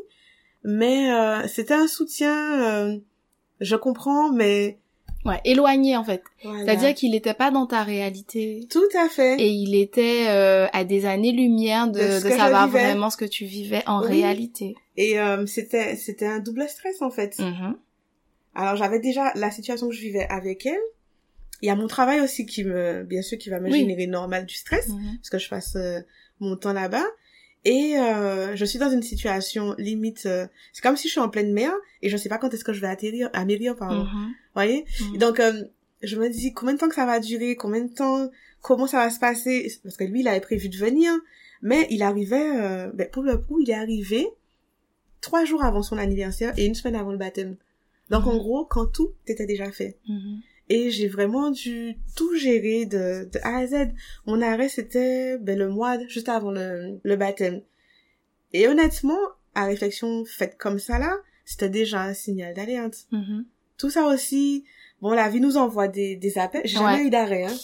Mais 0.65 1.11
euh, 1.13 1.47
c'était 1.49 1.75
un 1.75 1.89
soutien, 1.89 2.63
euh, 2.63 2.99
je 3.61 3.77
comprends, 3.77 4.31
mais... 4.31 4.79
Ouais, 5.25 5.41
éloigné 5.45 5.97
en 5.97 6.05
fait. 6.05 6.23
C'est-à-dire 6.43 6.95
qu'il 6.95 7.13
n'était 7.13 7.35
pas 7.35 7.51
dans 7.51 7.67
ta 7.67 7.83
réalité. 7.83 8.67
Tout 8.71 8.89
à 8.99 9.09
fait. 9.09 9.41
Et 9.41 9.51
il 9.51 9.75
était 9.75 10.27
à 10.27 10.85
des 10.85 11.07
années-lumière 11.07 11.89
de, 11.89 12.23
de, 12.23 12.31
savoir 12.31 12.69
vraiment 12.69 13.11
ce 13.11 13.17
que 13.17 13.25
tu 13.25 13.45
vivais 13.45 13.83
en 13.87 14.01
réalité. 14.01 14.75
Et 14.97 15.17
c'était 15.47 15.97
c'était 15.97 16.27
un 16.27 16.41
double 16.41 16.69
stress 16.69 17.01
en 17.03 17.11
fait. 17.11 17.39
Mm-hmm. 17.39 17.75
Alors 18.55 18.77
j'avais 18.77 19.01
déjà 19.01 19.33
la 19.35 19.51
situation 19.51 19.89
que 19.89 19.95
je 19.95 20.01
vivais 20.01 20.27
avec 20.29 20.67
elle. 20.67 20.81
Il 21.63 21.67
y 21.67 21.71
a 21.71 21.77
mon 21.77 21.87
travail 21.87 22.21
aussi 22.21 22.45
qui 22.45 22.65
me, 22.65 23.05
bien 23.05 23.23
sûr, 23.23 23.39
qui 23.39 23.49
va 23.49 23.61
me 23.61 23.71
générer 23.71 24.09
normal 24.09 24.47
du 24.47 24.57
stress, 24.57 24.89
mm-hmm. 24.89 25.17
parce 25.19 25.31
que 25.31 25.39
je 25.39 25.49
passe 25.49 25.77
mon 26.41 26.57
temps 26.57 26.73
là-bas. 26.73 27.05
Et 27.65 27.97
euh, 27.97 28.57
je 28.57 28.65
suis 28.65 28.79
dans 28.79 28.91
une 28.91 29.03
situation 29.03 29.75
limite, 29.79 30.27
euh, 30.27 30.47
c'est 30.73 30.83
comme 30.83 30.97
si 30.97 31.07
je 31.07 31.13
suis 31.13 31.21
en 31.21 31.29
pleine 31.29 31.53
mer 31.53 31.73
et 32.01 32.09
je 32.09 32.17
sais 32.17 32.29
pas 32.29 32.39
quand 32.39 32.53
est-ce 32.53 32.65
que 32.65 32.73
je 32.73 32.81
vais 32.81 32.89
atterrir, 32.89 33.31
amérir, 33.33 33.77
pardon. 33.77 34.05
Mm 34.05 34.33
voyez? 34.55 34.85
Mm-hmm. 34.85 35.19
Donc 35.19 35.41
euh, 35.41 35.65
je 36.03 36.17
me 36.17 36.29
dis 36.29 36.53
combien 36.53 36.75
de 36.75 36.79
temps 36.81 36.89
que 36.89 36.95
ça 36.95 37.07
va 37.07 37.21
durer, 37.21 37.57
combien 37.57 37.85
de 37.85 37.93
temps, 37.93 38.31
comment 38.61 38.87
ça 38.87 38.99
va 38.99 39.11
se 39.11 39.21
passer, 39.21 39.73
parce 39.83 39.97
que 39.97 40.05
lui 40.05 40.21
il 40.21 40.29
avait 40.29 40.41
prévu 40.41 40.69
de 40.69 40.77
venir, 40.77 41.13
mais 41.63 41.87
il 41.91 42.03
arrivait, 42.03 42.61
euh, 42.61 42.91
ben, 42.93 43.09
pour 43.09 43.23
le 43.23 43.37
coup 43.39 43.61
il 43.61 43.71
est 43.71 43.75
arrivé 43.75 44.27
trois 45.21 45.45
jours 45.45 45.63
avant 45.63 45.83
son 45.83 45.99
anniversaire 45.99 46.53
et 46.59 46.67
une 46.67 46.75
semaine 46.75 46.97
avant 46.97 47.13
le 47.13 47.19
baptême. 47.19 47.57
Donc 48.11 48.27
en 48.27 48.35
mm-hmm. 48.35 48.39
gros 48.39 48.65
quand 48.65 48.87
tout 48.87 49.13
était 49.27 49.47
déjà 49.47 49.71
fait. 49.71 49.97
Et 50.69 50.91
j'ai 50.91 51.09
vraiment 51.09 51.51
dû 51.51 51.97
tout 52.17 52.35
gérer 52.37 52.87
de, 52.87 53.29
de 53.31 53.39
A 53.43 53.59
à 53.59 53.67
Z. 53.67 53.93
Mon 54.27 54.41
arrêt, 54.41 54.69
c'était 54.69 55.37
ben, 55.39 55.59
le 55.59 55.69
mois 55.69 55.99
juste 56.07 56.29
avant 56.29 56.51
le, 56.51 57.01
le 57.03 57.17
baptême. 57.17 57.63
Et 58.53 58.69
honnêtement, 58.69 59.19
à 59.55 59.65
réflexion 59.65 60.25
faite 60.25 60.57
comme 60.59 60.79
ça 60.79 60.99
là, 60.99 61.17
c'était 61.45 61.69
déjà 61.69 62.03
un 62.03 62.15
signal 62.15 62.55
d'alerte. 62.55 63.07
Mm-hmm. 63.13 63.45
Tout 63.77 63.91
ça 63.91 64.07
aussi, 64.07 64.65
bon, 65.01 65.11
la 65.11 65.29
vie 65.29 65.41
nous 65.41 65.57
envoie 65.57 65.89
des, 65.89 66.17
des 66.17 66.39
appels. 66.39 66.63
J'ai 66.65 66.79
jamais 66.79 67.05
eu 67.05 67.11
d'arrêt, 67.11 67.45
hein. 67.45 67.55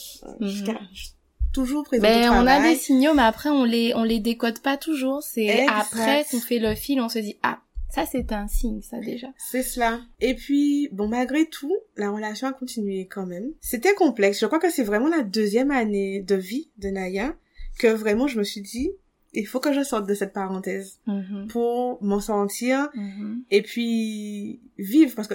Mm-hmm. 0.41 1.13
toujours 1.53 1.85
présent 1.85 2.03
ben, 2.03 2.31
on 2.31 2.47
a 2.47 2.61
des 2.61 2.75
signaux, 2.75 3.15
mais 3.15 3.23
après, 3.23 3.49
on 3.49 3.65
les, 3.65 3.95
on 3.95 4.03
les 4.03 4.21
décode 4.21 4.59
pas 4.61 4.77
toujours. 4.77 5.23
C'est 5.23 5.67
après 5.69 6.27
qu'on 6.31 6.41
fait 6.41 6.59
le 6.59 6.75
fil, 6.75 7.01
on 7.01 7.09
se 7.09 7.21
dit, 7.21 7.37
ah, 7.43 7.61
ça, 7.89 8.05
c'est 8.05 8.33
un 8.33 8.49
signe, 8.49 8.83
ça, 8.83 8.99
déjà. 8.99 9.29
C'est 9.39 9.63
cela. 9.63 10.01
Et 10.21 10.35
puis, 10.35 10.89
bon, 10.93 11.09
malgré 11.09 11.47
tout, 11.47 11.75
la 11.97 12.11
relation 12.11 12.47
a 12.47 12.53
continué 12.53 13.07
quand 13.07 13.27
même. 13.27 13.51
C'était 13.61 13.95
complexe. 13.95 14.41
Je 14.41 14.47
crois 14.47 14.59
que 14.59 14.71
c'est 14.71 14.85
vraiment 14.85 15.09
la 15.09 15.23
deuxième 15.23 15.71
année 15.71 16.21
de 16.21 16.35
vie 16.35 16.71
de 16.77 16.89
Naya 16.89 17.35
que 17.79 17.87
vraiment 17.87 18.27
je 18.27 18.39
me 18.39 18.45
suis 18.45 18.61
dit, 18.61 18.91
il 19.33 19.47
faut 19.47 19.61
que 19.61 19.73
je 19.73 19.83
sorte 19.83 20.07
de 20.07 20.15
cette 20.15 20.33
parenthèse 20.33 21.01
mm-hmm. 21.07 21.47
pour 21.49 22.03
m'en 22.03 22.21
sentir 22.21 22.89
mm-hmm. 22.95 23.43
et 23.51 23.63
puis 23.63 24.61
vivre 24.79 25.15
parce 25.15 25.29
que 25.29 25.35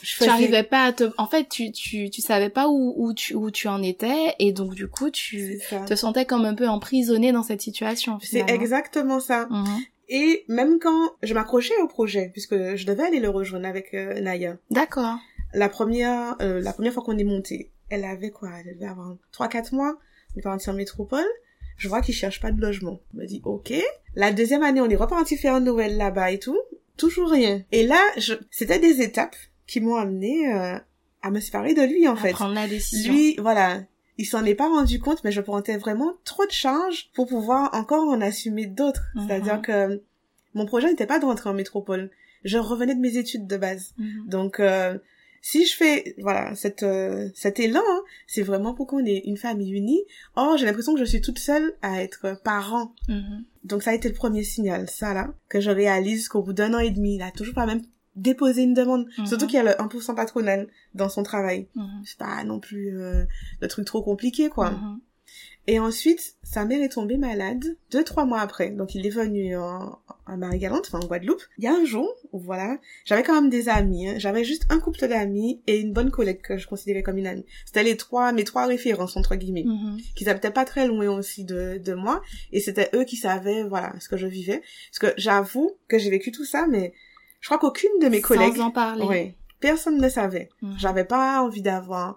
je 0.00 0.14
faisais... 0.14 0.26
tu 0.26 0.30
arrivais 0.30 0.62
pas 0.62 0.84
à 0.84 0.92
te 0.92 1.04
en 1.18 1.26
fait 1.26 1.48
tu 1.48 1.70
tu 1.70 2.08
tu 2.08 2.22
savais 2.22 2.48
pas 2.48 2.68
où 2.68 2.94
où 2.96 3.12
tu 3.12 3.34
où 3.34 3.50
tu 3.50 3.68
en 3.68 3.82
étais 3.82 4.34
et 4.38 4.52
donc 4.52 4.74
du 4.74 4.88
coup 4.88 5.10
tu 5.10 5.60
te 5.86 5.94
sentais 5.94 6.24
comme 6.24 6.44
un 6.44 6.54
peu 6.54 6.68
emprisonné 6.68 7.32
dans 7.32 7.42
cette 7.42 7.60
situation 7.60 8.18
c'est 8.22 8.48
exactement 8.48 9.20
ça 9.20 9.46
mm-hmm. 9.46 9.86
Et 10.14 10.44
même 10.46 10.78
quand 10.78 11.12
je 11.22 11.32
m'accrochais 11.32 11.72
au 11.82 11.88
projet, 11.88 12.28
puisque 12.32 12.54
je 12.76 12.84
devais 12.84 13.04
aller 13.04 13.18
le 13.18 13.30
rejoindre 13.30 13.66
avec 13.66 13.94
euh, 13.94 14.20
Naya. 14.20 14.58
D'accord. 14.70 15.16
La 15.54 15.70
première, 15.70 16.36
euh, 16.42 16.60
la 16.60 16.74
première 16.74 16.92
fois 16.92 17.02
qu'on 17.02 17.16
est 17.16 17.24
monté, 17.24 17.70
elle 17.88 18.04
avait 18.04 18.30
quoi? 18.30 18.50
Elle 18.58 18.74
devait 18.74 18.88
avoir 18.90 19.16
3-4 19.32 19.74
mois. 19.74 19.96
On 20.34 20.38
est 20.38 20.42
parti 20.42 20.68
en 20.68 20.74
métropole. 20.74 21.24
Je 21.78 21.88
vois 21.88 22.02
qu'il 22.02 22.14
cherche 22.14 22.42
pas 22.42 22.52
de 22.52 22.60
logement. 22.60 23.00
Je 23.14 23.20
me 23.20 23.26
dis, 23.26 23.40
ok. 23.42 23.72
La 24.14 24.32
deuxième 24.32 24.62
année, 24.62 24.82
on 24.82 24.90
est 24.90 24.96
reparti 24.96 25.38
faire 25.38 25.58
Noël 25.62 25.96
là-bas 25.96 26.30
et 26.30 26.38
tout. 26.38 26.60
Toujours 26.98 27.30
rien. 27.30 27.64
Et 27.72 27.86
là, 27.86 28.02
je... 28.18 28.34
c'était 28.50 28.78
des 28.78 29.00
étapes 29.00 29.36
qui 29.66 29.80
m'ont 29.80 29.96
amené 29.96 30.52
euh, 30.52 30.78
à 31.22 31.30
me 31.30 31.40
séparer 31.40 31.72
de 31.72 31.82
lui, 31.82 32.06
en 32.06 32.16
à 32.16 32.16
fait. 32.16 32.32
prendre 32.32 32.54
la 32.54 32.68
décision. 32.68 33.14
Lui, 33.14 33.36
voilà 33.36 33.80
il 34.22 34.24
s'en 34.24 34.44
est 34.44 34.54
pas 34.54 34.68
rendu 34.68 35.00
compte, 35.00 35.24
mais 35.24 35.32
je 35.32 35.40
prenais 35.40 35.76
vraiment 35.78 36.14
trop 36.22 36.46
de 36.46 36.52
charges 36.52 37.10
pour 37.12 37.26
pouvoir 37.26 37.74
encore 37.74 38.08
en 38.08 38.20
assumer 38.20 38.66
d'autres. 38.66 39.02
Mhm. 39.16 39.26
C'est-à-dire 39.26 39.60
que 39.60 40.00
mon 40.54 40.64
projet 40.64 40.88
n'était 40.88 41.08
pas 41.08 41.18
de 41.18 41.24
rentrer 41.24 41.50
en 41.50 41.54
métropole. 41.54 42.08
Je 42.44 42.56
revenais 42.56 42.94
de 42.94 43.00
mes 43.00 43.16
études 43.16 43.48
de 43.48 43.56
base. 43.56 43.94
Mhm. 43.98 44.28
Donc, 44.28 44.60
euh, 44.60 44.96
si 45.40 45.66
je 45.66 45.74
fais, 45.74 46.14
voilà, 46.18 46.54
cette, 46.54 46.84
euh, 46.84 47.30
cet 47.34 47.58
élan, 47.58 47.82
hein, 47.84 48.02
c'est 48.28 48.42
vraiment 48.42 48.74
pour 48.74 48.86
qu'on 48.86 49.04
ait 49.04 49.22
une 49.24 49.36
famille 49.36 49.72
unie. 49.72 50.02
Or, 50.36 50.56
j'ai 50.56 50.66
l'impression 50.66 50.94
que 50.94 51.00
je 51.00 51.04
suis 51.04 51.20
toute 51.20 51.40
seule 51.40 51.74
à 51.82 52.00
être 52.00 52.40
parent. 52.44 52.94
Mhm. 53.08 53.42
Donc, 53.64 53.82
ça 53.82 53.90
a 53.90 53.94
été 53.94 54.08
le 54.08 54.14
premier 54.14 54.44
signal, 54.44 54.88
ça 54.88 55.14
là, 55.14 55.34
que 55.48 55.60
je 55.60 55.72
réalise 55.72 56.28
qu'au 56.28 56.42
bout 56.42 56.52
d'un 56.52 56.74
an 56.74 56.78
et 56.78 56.90
demi, 56.90 57.20
a 57.20 57.32
toujours 57.32 57.54
pas 57.54 57.66
même 57.66 57.82
déposer 58.16 58.62
une 58.62 58.74
demande. 58.74 59.06
Mhm. 59.18 59.26
Surtout 59.26 59.46
qu'il 59.46 59.56
y 59.56 59.58
a 59.58 59.62
le 59.62 59.70
1% 59.70 60.14
patronal 60.14 60.68
dans 60.94 61.08
son 61.08 61.22
travail. 61.22 61.68
Mhm. 61.74 62.02
C'est 62.04 62.18
pas 62.18 62.42
non 62.44 62.60
plus 62.60 63.00
euh, 63.00 63.24
le 63.60 63.68
truc 63.68 63.84
trop 63.86 64.02
compliqué, 64.02 64.48
quoi. 64.48 64.70
Mhm. 64.70 65.00
Et 65.68 65.78
ensuite, 65.78 66.34
sa 66.42 66.64
mère 66.64 66.82
est 66.82 66.88
tombée 66.88 67.16
malade 67.16 67.76
deux, 67.92 68.02
trois 68.02 68.24
mois 68.24 68.40
après. 68.40 68.70
Donc, 68.70 68.96
il 68.96 69.06
est 69.06 69.10
venu 69.10 69.56
en, 69.56 70.00
à 70.26 70.36
Marie-Galante, 70.36 70.86
enfin 70.88 70.98
en 70.98 71.06
Guadeloupe. 71.06 71.42
Il 71.56 71.64
y 71.64 71.68
a 71.68 71.72
un 71.72 71.84
jour 71.84 72.12
voilà, 72.32 72.78
j'avais 73.04 73.22
quand 73.22 73.34
même 73.34 73.50
des 73.50 73.68
amis. 73.68 74.08
Hein. 74.08 74.14
J'avais 74.16 74.44
juste 74.44 74.64
un 74.70 74.80
couple 74.80 75.06
d'amis 75.06 75.60
et 75.66 75.78
une 75.78 75.92
bonne 75.92 76.10
collègue 76.10 76.40
que 76.40 76.56
je 76.56 76.66
considérais 76.66 77.02
comme 77.02 77.18
une 77.18 77.26
amie. 77.26 77.44
C'était 77.66 77.82
les 77.82 77.96
trois, 77.96 78.32
mes 78.32 78.44
trois 78.44 78.66
références, 78.66 79.16
entre 79.16 79.36
guillemets, 79.36 79.66
qui 80.16 80.28
habitaient 80.28 80.50
pas 80.50 80.64
très 80.64 80.86
loin 80.86 81.08
aussi 81.10 81.44
de, 81.44 81.78
de 81.78 81.94
moi. 81.94 82.22
Et 82.52 82.60
c'était 82.60 82.88
eux 82.94 83.04
qui 83.04 83.16
savaient, 83.16 83.64
voilà, 83.64 83.94
ce 84.00 84.08
que 84.08 84.16
je 84.16 84.26
vivais. 84.26 84.62
Parce 84.90 85.12
que 85.12 85.20
j'avoue 85.20 85.76
que 85.88 85.98
j'ai 85.98 86.10
vécu 86.10 86.32
tout 86.32 86.44
ça, 86.44 86.66
mais 86.66 86.94
je 87.42 87.48
crois 87.48 87.58
qu'aucune 87.58 87.98
de 88.00 88.08
mes 88.08 88.22
collègues... 88.22 88.56
Sans 88.56 88.66
en 88.66 88.70
parler. 88.70 89.04
Oui. 89.06 89.34
Personne 89.60 90.00
ne 90.00 90.08
savait. 90.08 90.48
Mhm. 90.62 90.76
J'avais 90.78 91.04
pas 91.04 91.42
envie 91.42 91.60
d'avoir 91.60 92.16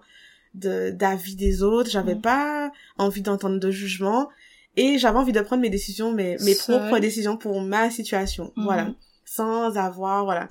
de 0.54 0.88
d'avis 0.90 1.36
des 1.36 1.62
autres, 1.62 1.90
j'avais 1.90 2.14
mhm. 2.14 2.22
pas 2.22 2.72
envie 2.96 3.20
d'entendre 3.20 3.60
de 3.60 3.70
jugement 3.70 4.30
et 4.76 4.98
j'avais 4.98 5.18
envie 5.18 5.32
de 5.32 5.40
prendre 5.40 5.60
mes 5.60 5.68
décisions, 5.68 6.12
mes, 6.12 6.36
mes 6.38 6.54
propres 6.54 6.98
décisions 6.98 7.36
pour 7.36 7.60
ma 7.60 7.90
situation. 7.90 8.52
Mhm. 8.56 8.64
Voilà. 8.64 8.94
Sans 9.24 9.76
avoir, 9.76 10.24
voilà. 10.24 10.48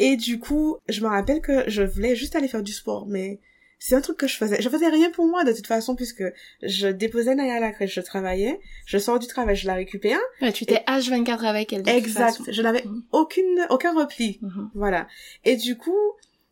Et 0.00 0.16
du 0.16 0.40
coup, 0.40 0.78
je 0.88 1.00
me 1.00 1.08
rappelle 1.08 1.40
que 1.40 1.70
je 1.70 1.82
voulais 1.82 2.16
juste 2.16 2.34
aller 2.34 2.48
faire 2.48 2.64
du 2.64 2.72
sport, 2.72 3.06
mais 3.06 3.38
c'est 3.78 3.94
un 3.94 4.00
truc 4.00 4.16
que 4.16 4.26
je 4.26 4.36
faisais. 4.36 4.60
Je 4.60 4.68
faisais 4.68 4.88
rien 4.88 5.10
pour 5.10 5.26
moi 5.26 5.44
de 5.44 5.52
toute 5.52 5.66
façon 5.66 5.94
puisque 5.94 6.24
je 6.62 6.88
déposais 6.88 7.34
Naya 7.34 7.56
à 7.56 7.60
la 7.60 7.70
crèche, 7.70 7.94
je 7.94 8.00
travaillais, 8.00 8.58
je 8.86 8.98
sors 8.98 9.18
du 9.18 9.26
travail, 9.26 9.54
je 9.54 9.66
la 9.66 9.74
récupère. 9.74 10.18
Ouais, 10.42 10.52
tu 10.52 10.66
t'es 10.66 10.82
H24 10.86 11.44
avec 11.44 11.72
elle. 11.72 11.88
exact. 11.88 12.40
Je 12.50 12.62
n'avais 12.62 12.82
mhm. 12.84 13.04
aucune 13.12 13.66
aucun 13.70 13.94
repli. 13.94 14.40
Mhm. 14.42 14.70
Voilà. 14.74 15.06
Et 15.44 15.56
du 15.56 15.76
coup, 15.76 15.96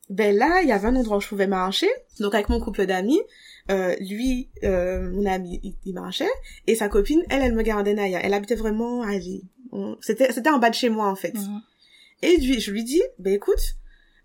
ben 0.09 0.37
là, 0.37 0.63
il 0.63 0.69
y 0.69 0.73
avait 0.73 0.87
un 0.87 0.95
endroit 0.95 1.17
où 1.17 1.21
je 1.21 1.29
pouvais 1.29 1.49
marcher. 1.49 1.89
Donc 2.21 2.35
avec 2.35 2.49
mon 2.49 2.61
couple 2.61 2.87
d'amis, 2.87 3.21
euh, 3.71 3.97
lui, 3.99 4.49
euh, 4.63 5.11
mon 5.11 5.27
ami, 5.27 5.77
il, 5.85 5.95
marchait 5.95 6.31
et 6.69 6.77
sa 6.77 6.89
copine, 6.89 7.25
elle, 7.29 7.43
elle 7.43 7.55
me 7.55 7.63
gardait 7.63 7.95
Naya. 7.95 8.21
Elle 8.23 8.35
habitait 8.35 8.55
vraiment 8.55 9.03
à 9.03 9.11
C'était 10.01 10.33
c'était 10.33 10.51
en 10.51 10.59
bas 10.59 10.71
de 10.71 10.77
chez 10.77 10.91
moi 10.91 11.09
en 11.09 11.17
fait. 11.17 11.35
Mhm. 11.35 11.61
Et 12.23 12.37
lui, 12.37 12.61
je 12.61 12.71
lui 12.71 12.85
dis, 12.85 13.03
ben 13.19 13.35
écoute, 13.35 13.75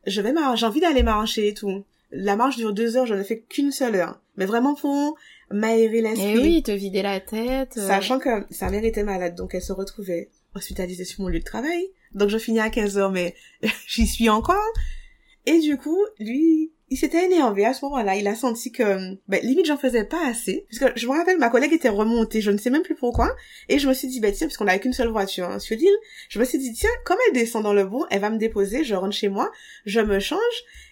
je 0.06 0.22
vais 0.22 0.34
j'ai 0.56 0.66
envie 0.66 0.80
d'aller 0.80 1.04
marcher 1.04 1.48
et 1.48 1.54
tout 1.56 1.84
la 2.12 2.36
marche 2.36 2.58
dure 2.58 2.74
deux 2.74 2.97
heures, 2.97 3.06
je 3.06 3.13
ne 3.13 3.24
fais 3.24 3.41
qu'une 3.41 3.71
seule 3.71 3.95
heure. 3.95 4.21
Mais 4.38 4.45
vraiment 4.45 4.76
pour 4.76 5.17
m'aérer 5.50 6.02
l'esprit. 6.02 6.32
Et 6.32 6.39
oui, 6.39 6.63
te 6.63 6.71
vider 6.71 7.02
la 7.02 7.19
tête. 7.19 7.76
Euh. 7.78 7.88
Sachant 7.88 8.19
que 8.19 8.30
sa 8.50 8.69
mère 8.69 8.84
était 8.84 9.04
malade, 9.04 9.36
donc 9.36 9.54
elle 9.54 9.62
se 9.62 9.74
retrouvait 9.74 10.30
hospitalisée 10.56 11.06
sur 11.06 11.21
mon 11.21 11.30
lieu 11.30 11.39
de 11.39 11.45
travail. 11.45 11.89
Donc 12.13 12.30
je 12.30 12.38
finis 12.38 12.60
à 12.60 12.69
15 12.69 12.97
heures, 12.97 13.12
mais 13.12 13.36
j'y 13.88 14.08
suis 14.08 14.30
encore. 14.30 14.58
Et 15.45 15.60
du 15.60 15.78
coup, 15.78 16.00
lui, 16.19 16.71
il 16.91 16.97
s'était 16.97 17.23
énervé 17.23 17.65
à 17.65 17.73
ce 17.73 17.86
moment-là. 17.86 18.17
Il 18.17 18.27
a 18.27 18.36
senti 18.36 18.69
que, 18.69 19.15
ben, 19.30 19.39
limite, 19.43 19.65
j'en 19.65 19.77
faisais 19.77 20.04
pas 20.04 20.27
assez. 20.27 20.65
Parce 20.69 20.91
que 20.91 20.99
je 20.99 21.08
me 21.08 21.13
rappelle, 21.13 21.38
ma 21.38 21.49
collègue 21.49 21.71
était 21.71 21.88
remontée, 21.88 22.41
je 22.41 22.51
ne 22.51 22.58
sais 22.58 22.69
même 22.69 22.82
plus 22.82 22.95
pourquoi. 22.95 23.34
Et 23.69 23.80
je 23.80 23.88
me 23.88 23.93
suis 23.93 24.10
dit, 24.10 24.19
ben, 24.19 24.34
tiens, 24.34 24.47
puisqu'on 24.47 24.65
n'avait 24.65 24.82
qu'une 24.82 24.91
seule 24.91 25.08
voiture 25.08 25.49
hein, 25.49 25.58
sur 25.58 25.77
l'île, 25.77 25.88
je 26.27 26.37
me 26.37 26.44
suis 26.44 26.58
dit, 26.58 26.73
tiens, 26.73 26.89
comme 27.06 27.15
elle 27.27 27.33
descend 27.33 27.63
dans 27.63 27.71
le 27.71 27.85
bout, 27.85 28.06
elle 28.12 28.19
va 28.19 28.29
me 28.29 28.37
déposer, 28.37 28.83
je 28.83 28.94
rentre 28.94 29.15
chez 29.15 29.29
moi, 29.29 29.50
je 29.85 30.02
me 30.02 30.19
change. 30.19 30.39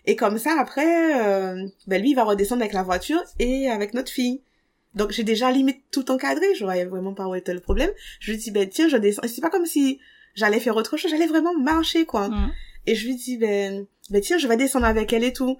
Et 0.05 0.15
comme 0.15 0.37
ça, 0.37 0.55
après, 0.57 1.21
euh, 1.21 1.67
ben, 1.85 2.01
lui, 2.01 2.11
il 2.11 2.15
va 2.15 2.23
redescendre 2.23 2.61
avec 2.61 2.73
la 2.73 2.83
voiture 2.83 3.21
et 3.37 3.69
avec 3.69 3.93
notre 3.93 4.09
fille. 4.09 4.41
Donc, 4.95 5.11
j'ai 5.11 5.23
déjà 5.23 5.51
limite 5.51 5.81
tout 5.91 6.09
encadré. 6.11 6.45
Je 6.55 6.63
voyais 6.63 6.85
vraiment 6.85 7.13
pas 7.13 7.27
où 7.27 7.35
était 7.35 7.53
le 7.53 7.59
problème. 7.59 7.91
Je 8.21 8.31
lui 8.31 8.37
dis, 8.37 8.51
ben, 8.51 8.69
tiens, 8.69 8.87
je 8.87 8.95
descends. 8.95 9.23
Et 9.23 9.27
c'est 9.27 9.41
pas 9.41 9.49
comme 9.49 9.65
si 9.65 9.99
j'allais 10.33 10.61
faire 10.61 10.77
autre 10.77 10.95
chose, 10.95 11.11
j'allais 11.11 11.27
vraiment 11.27 11.57
marcher, 11.59 12.05
quoi. 12.05 12.29
Mmh. 12.29 12.53
Et 12.87 12.95
je 12.95 13.05
lui 13.05 13.15
dis, 13.15 13.37
ben, 13.37 13.85
ben, 14.09 14.21
tiens, 14.21 14.37
je 14.37 14.47
vais 14.47 14.55
descendre 14.55 14.85
avec 14.85 15.11
elle 15.11 15.25
et 15.25 15.33
tout. 15.33 15.57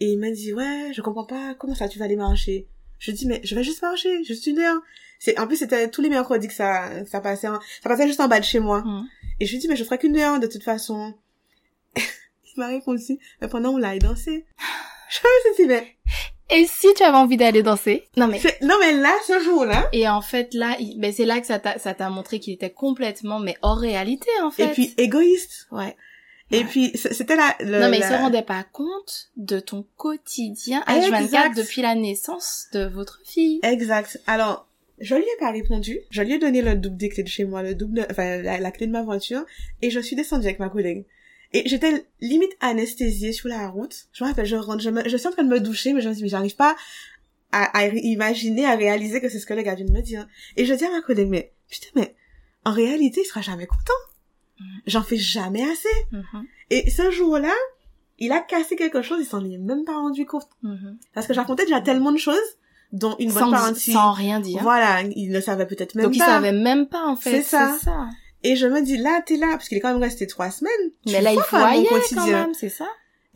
Et 0.00 0.12
il 0.12 0.18
m'a 0.18 0.30
dit, 0.30 0.52
ouais, 0.54 0.92
je 0.94 1.02
comprends 1.02 1.26
pas, 1.26 1.54
comment 1.54 1.74
ça 1.74 1.88
tu 1.88 1.98
vas 1.98 2.06
aller 2.06 2.16
marcher? 2.16 2.66
Je 2.98 3.12
dis, 3.12 3.26
mais 3.26 3.40
je 3.44 3.54
vais 3.54 3.62
juste 3.62 3.82
marcher, 3.82 4.24
juste 4.24 4.46
une 4.46 4.58
heure. 4.58 4.80
C'est, 5.18 5.38
en 5.38 5.46
plus, 5.46 5.56
c'était 5.56 5.90
tous 5.90 6.00
les 6.00 6.08
mercredis 6.08 6.48
que 6.48 6.54
ça, 6.54 7.04
ça 7.04 7.20
passait, 7.20 7.46
ça 7.46 7.88
passait 7.88 8.06
juste 8.06 8.20
en 8.20 8.28
bas 8.28 8.40
de 8.40 8.44
chez 8.44 8.60
moi. 8.60 8.80
Mm. 8.80 9.08
Et 9.40 9.46
je 9.46 9.52
lui 9.52 9.58
dis, 9.58 9.68
mais 9.68 9.76
je 9.76 9.84
ferai 9.84 9.98
qu'une 9.98 10.16
heure, 10.16 10.40
de 10.40 10.46
toute 10.46 10.62
façon. 10.62 11.14
il 11.96 12.02
m'a 12.56 12.68
répondu, 12.68 13.18
mais 13.40 13.48
pendant 13.48 13.70
on 13.70 13.76
l'a 13.76 13.98
dansé. 13.98 14.46
Je 15.10 15.18
me 15.18 15.54
suis 15.54 15.64
dit, 15.64 15.68
mais, 15.68 15.96
Et 16.50 16.66
si 16.66 16.86
tu 16.94 17.02
avais 17.02 17.16
envie 17.16 17.36
d'aller 17.36 17.64
danser? 17.64 18.04
Non 18.16 18.28
mais 18.28 18.40
non 18.62 18.76
mais 18.78 18.92
là 18.92 19.12
ce 19.26 19.40
jour-là. 19.40 19.88
Et 19.92 20.08
en 20.08 20.22
fait 20.22 20.54
là, 20.54 20.76
ben 20.98 21.12
c'est 21.12 21.24
là 21.24 21.40
que 21.40 21.48
ça 21.48 21.58
t'a 21.58 21.80
ça 21.80 21.94
t'a 21.94 22.08
montré 22.10 22.38
qu'il 22.38 22.54
était 22.54 22.70
complètement 22.70 23.40
mais 23.40 23.56
hors 23.62 23.78
réalité 23.78 24.30
en 24.40 24.52
fait. 24.52 24.66
Et 24.66 24.68
puis 24.68 24.94
égoïste. 24.98 25.66
Ouais. 25.72 25.96
Et 26.50 26.64
puis 26.64 26.92
c'était 26.94 27.36
là 27.36 27.54
le, 27.60 27.80
Non 27.80 27.88
mais 27.88 27.98
il 27.98 28.04
se 28.04 28.12
rendait 28.12 28.42
pas 28.42 28.64
compte 28.64 29.30
de 29.36 29.60
ton 29.60 29.86
quotidien 29.96 30.82
H24 30.86 31.54
depuis 31.54 31.82
la 31.82 31.94
naissance 31.94 32.66
de 32.72 32.86
votre 32.86 33.20
fille. 33.24 33.60
Exact. 33.62 34.20
Alors 34.26 34.66
je 35.00 35.14
lui 35.14 35.22
ai 35.22 35.38
pas 35.38 35.50
répondu. 35.50 36.00
Je 36.10 36.22
lui 36.22 36.34
ai 36.34 36.38
donné 36.38 36.60
le 36.60 36.74
double 36.74 36.96
des 36.96 37.08
clés 37.08 37.22
de 37.22 37.28
chez 37.28 37.44
moi, 37.44 37.62
le 37.62 37.74
double, 37.74 38.06
enfin 38.10 38.42
la, 38.42 38.70
clé 38.70 38.86
de 38.86 38.92
ma 38.92 39.02
voiture, 39.02 39.44
et 39.80 39.90
je 39.90 39.98
suis 39.98 40.14
descendue 40.14 40.46
avec 40.46 40.58
ma 40.58 40.68
collègue. 40.68 41.06
Et 41.52 41.68
j'étais 41.68 42.04
limite 42.20 42.52
anesthésiée 42.60 43.32
sur 43.32 43.48
la 43.48 43.68
route. 43.68 44.08
Je 44.12 44.22
me 44.22 44.28
rappelle, 44.28 44.46
je 44.46 44.56
rentre, 44.56 44.80
je, 44.80 44.90
me, 44.90 45.08
je 45.08 45.16
suis 45.16 45.26
en 45.26 45.32
train 45.32 45.42
de 45.42 45.48
me 45.48 45.58
doucher, 45.58 45.92
mais 45.94 46.00
je 46.00 46.08
me 46.08 46.14
dis, 46.14 46.22
mais 46.22 46.28
j'arrive 46.28 46.54
pas 46.54 46.76
à, 47.50 47.76
à, 47.76 47.86
imaginer, 47.86 48.66
à 48.66 48.76
réaliser 48.76 49.20
que 49.20 49.28
c'est 49.28 49.40
ce 49.40 49.46
que 49.46 49.54
le 49.54 49.62
gars 49.62 49.74
vient 49.74 49.86
de 49.86 49.92
me 49.92 50.02
dire. 50.02 50.28
Et 50.56 50.64
je 50.64 50.74
dis 50.74 50.84
à 50.84 50.90
ma 50.90 51.00
collègue, 51.00 51.28
mais 51.28 51.52
putain, 51.68 51.88
mais 51.96 52.14
en 52.64 52.72
réalité, 52.72 53.22
il 53.22 53.26
sera 53.26 53.40
jamais 53.40 53.66
content. 53.66 53.92
J'en 54.86 55.02
fais 55.02 55.16
jamais 55.16 55.62
assez. 55.62 55.88
Mm-hmm. 56.12 56.44
Et 56.70 56.90
ce 56.90 57.10
jour-là, 57.10 57.54
il 58.18 58.32
a 58.32 58.40
cassé 58.40 58.76
quelque 58.76 59.02
chose, 59.02 59.18
il 59.20 59.26
s'en 59.26 59.44
est 59.44 59.58
même 59.58 59.84
pas 59.84 59.96
rendu 59.96 60.26
compte. 60.26 60.48
Mm-hmm. 60.64 60.96
Parce 61.14 61.26
que 61.26 61.34
je 61.34 61.40
racontais 61.40 61.64
déjà 61.64 61.80
tellement 61.80 62.12
de 62.12 62.18
choses 62.18 62.38
dont 62.92 63.16
une 63.18 63.32
bonne 63.32 63.50
partie 63.50 63.92
sans 63.92 64.12
rien 64.12 64.40
dire. 64.40 64.62
Voilà, 64.62 65.02
il 65.02 65.30
ne 65.30 65.40
savait 65.40 65.66
peut-être 65.66 65.94
même 65.94 66.04
pas. 66.04 66.08
Donc 66.08 66.16
il 66.16 66.22
savait 66.22 66.52
même 66.52 66.86
pas 66.86 67.06
en 67.06 67.16
fait. 67.16 67.42
C'est 67.42 67.42
ça. 67.42 67.76
ça. 67.82 68.08
Et 68.42 68.56
je 68.56 68.66
me 68.66 68.82
dis 68.82 68.96
là, 68.96 69.20
t'es 69.24 69.36
là 69.36 69.48
parce 69.50 69.68
qu'il 69.68 69.78
est 69.78 69.80
quand 69.80 69.92
même 69.92 70.02
resté 70.02 70.26
trois 70.26 70.50
semaines. 70.50 70.90
Mais 71.06 71.20
là, 71.20 71.32
il 71.32 71.40
voyait 71.50 71.88
quand 72.14 72.26
même, 72.26 72.54
c'est 72.54 72.70
ça. 72.70 72.86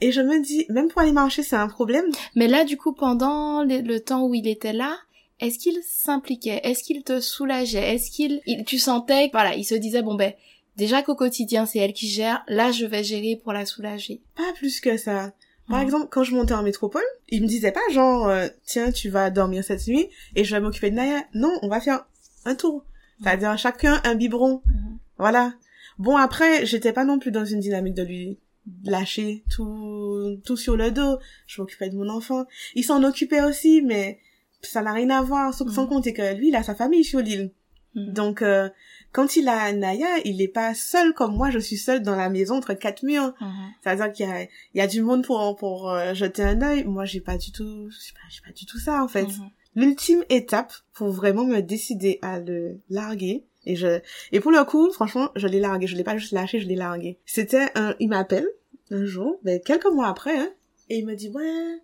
Et 0.00 0.12
je 0.12 0.20
me 0.20 0.42
dis, 0.42 0.66
même 0.70 0.88
pour 0.88 1.02
aller 1.02 1.12
marcher, 1.12 1.42
c'est 1.42 1.56
un 1.56 1.68
problème. 1.68 2.06
Mais 2.34 2.48
là, 2.48 2.64
du 2.64 2.76
coup, 2.76 2.92
pendant 2.92 3.62
le, 3.62 3.98
temps 3.98 4.26
où 4.26 4.34
il 4.34 4.48
était 4.48 4.72
là, 4.72 4.96
est-ce 5.40 5.58
qu'il 5.58 5.78
s'impliquait? 5.82 6.60
Est-ce 6.64 6.82
qu'il 6.82 7.02
te 7.02 7.20
soulageait? 7.20 7.94
Est-ce 7.94 8.10
qu'il, 8.10 8.40
tu 8.66 8.78
sentais, 8.78 9.28
voilà, 9.32 9.54
il 9.54 9.64
se 9.64 9.74
disait 9.74 10.02
bon 10.02 10.14
ben, 10.14 10.32
déjà 10.76 11.02
qu'au 11.02 11.14
quotidien 11.14 11.66
c'est 11.66 11.78
elle 11.78 11.92
qui 11.92 12.08
gère, 12.08 12.44
là 12.48 12.72
je 12.72 12.86
vais 12.86 13.04
gérer 13.04 13.40
pour 13.42 13.52
la 13.52 13.66
soulager. 13.66 14.22
Pas 14.36 14.52
plus 14.54 14.80
que 14.80 14.96
ça. 14.96 15.32
Par 15.68 15.80
exemple, 15.80 16.08
quand 16.10 16.24
je 16.24 16.34
montais 16.34 16.52
en 16.52 16.62
métropole, 16.62 17.04
il 17.30 17.42
me 17.42 17.46
disait 17.46 17.72
pas 17.72 17.80
genre 17.90 18.28
euh, 18.28 18.48
tiens 18.66 18.92
tu 18.92 19.08
vas 19.08 19.30
dormir 19.30 19.64
cette 19.64 19.86
nuit 19.86 20.08
et 20.36 20.44
je 20.44 20.54
vais 20.54 20.60
m'occuper 20.60 20.90
de 20.90 20.96
Naya. 20.96 21.24
Non, 21.34 21.58
on 21.62 21.68
va 21.68 21.80
faire 21.80 22.06
un 22.44 22.54
tour. 22.54 22.84
C'est-à-dire 23.22 23.56
chacun 23.56 24.00
un 24.04 24.14
biberon. 24.14 24.60
Mhm. 24.66 24.98
Voilà. 25.18 25.54
Bon 25.98 26.16
après, 26.16 26.66
j'étais 26.66 26.92
pas 26.92 27.04
non 27.04 27.18
plus 27.18 27.30
dans 27.30 27.44
une 27.44 27.60
dynamique 27.60 27.94
de 27.94 28.02
lui 28.02 28.38
lâcher 28.84 29.44
tout 29.50 30.38
tout 30.44 30.56
sur 30.56 30.76
le 30.76 30.90
dos. 30.90 31.18
Je 31.46 31.62
m'occupais 31.62 31.88
de 31.88 31.96
mon 31.96 32.10
enfant. 32.10 32.44
Il 32.74 32.84
s'en 32.84 33.02
occupait 33.02 33.42
aussi, 33.42 33.80
mais 33.80 34.18
ça 34.60 34.82
n'a 34.82 34.92
rien 34.92 35.10
à 35.10 35.22
voir. 35.22 35.54
Sans, 35.54 35.68
sans 35.70 35.84
mhm. 35.84 35.88
compter 35.88 36.12
que 36.12 36.34
lui, 36.34 36.48
il 36.48 36.56
a 36.56 36.62
sa 36.62 36.74
famille 36.74 37.04
sur 37.04 37.20
l'île. 37.20 37.52
Donc 37.94 38.42
euh, 38.42 38.68
quand 39.14 39.36
il 39.36 39.48
a 39.48 39.72
Naya, 39.72 40.08
il 40.24 40.42
est 40.42 40.48
pas 40.48 40.74
seul 40.74 41.14
comme 41.14 41.36
moi, 41.36 41.48
je 41.50 41.60
suis 41.60 41.76
seule 41.76 42.02
dans 42.02 42.16
la 42.16 42.28
maison 42.28 42.56
entre 42.56 42.74
quatre 42.74 43.04
murs. 43.04 43.32
C'est-à-dire 43.80 44.10
qu'il 44.10 44.26
y 44.26 44.28
a, 44.28 44.42
il 44.42 44.48
y 44.74 44.80
a 44.80 44.88
du 44.88 45.02
monde 45.02 45.24
pour, 45.24 45.54
pour 45.54 45.88
euh, 45.88 46.14
jeter 46.14 46.42
un 46.42 46.60
œil. 46.62 46.82
Moi, 46.82 47.04
j'ai 47.04 47.20
pas 47.20 47.38
du 47.38 47.52
tout, 47.52 47.88
j'ai 47.90 48.12
pas, 48.12 48.48
pas 48.48 48.52
du 48.52 48.66
tout 48.66 48.78
ça, 48.80 49.02
en 49.04 49.06
fait. 49.08 49.28
L'ultime 49.76 50.24
étape 50.30 50.72
pour 50.94 51.10
vraiment 51.10 51.44
me 51.44 51.60
décider 51.60 52.18
à 52.22 52.40
le 52.40 52.80
larguer, 52.90 53.44
et 53.66 53.76
je, 53.76 54.00
et 54.32 54.40
pour 54.40 54.50
le 54.50 54.64
coup, 54.64 54.90
franchement, 54.90 55.30
je 55.36 55.46
l'ai 55.46 55.60
largué. 55.60 55.86
Je 55.86 55.96
l'ai 55.96 56.04
pas 56.04 56.16
juste 56.16 56.32
lâché, 56.32 56.58
je 56.58 56.66
l'ai 56.66 56.74
largué. 56.74 57.18
C'était 57.24 57.68
un, 57.76 57.94
il 58.00 58.08
m'appelle 58.08 58.46
un 58.90 59.04
jour, 59.04 59.38
ben, 59.44 59.60
quelques 59.60 59.86
mois 59.86 60.08
après, 60.08 60.36
hein, 60.36 60.50
et 60.90 60.98
il 60.98 61.06
me 61.06 61.14
dit, 61.14 61.30
ouais, 61.30 61.82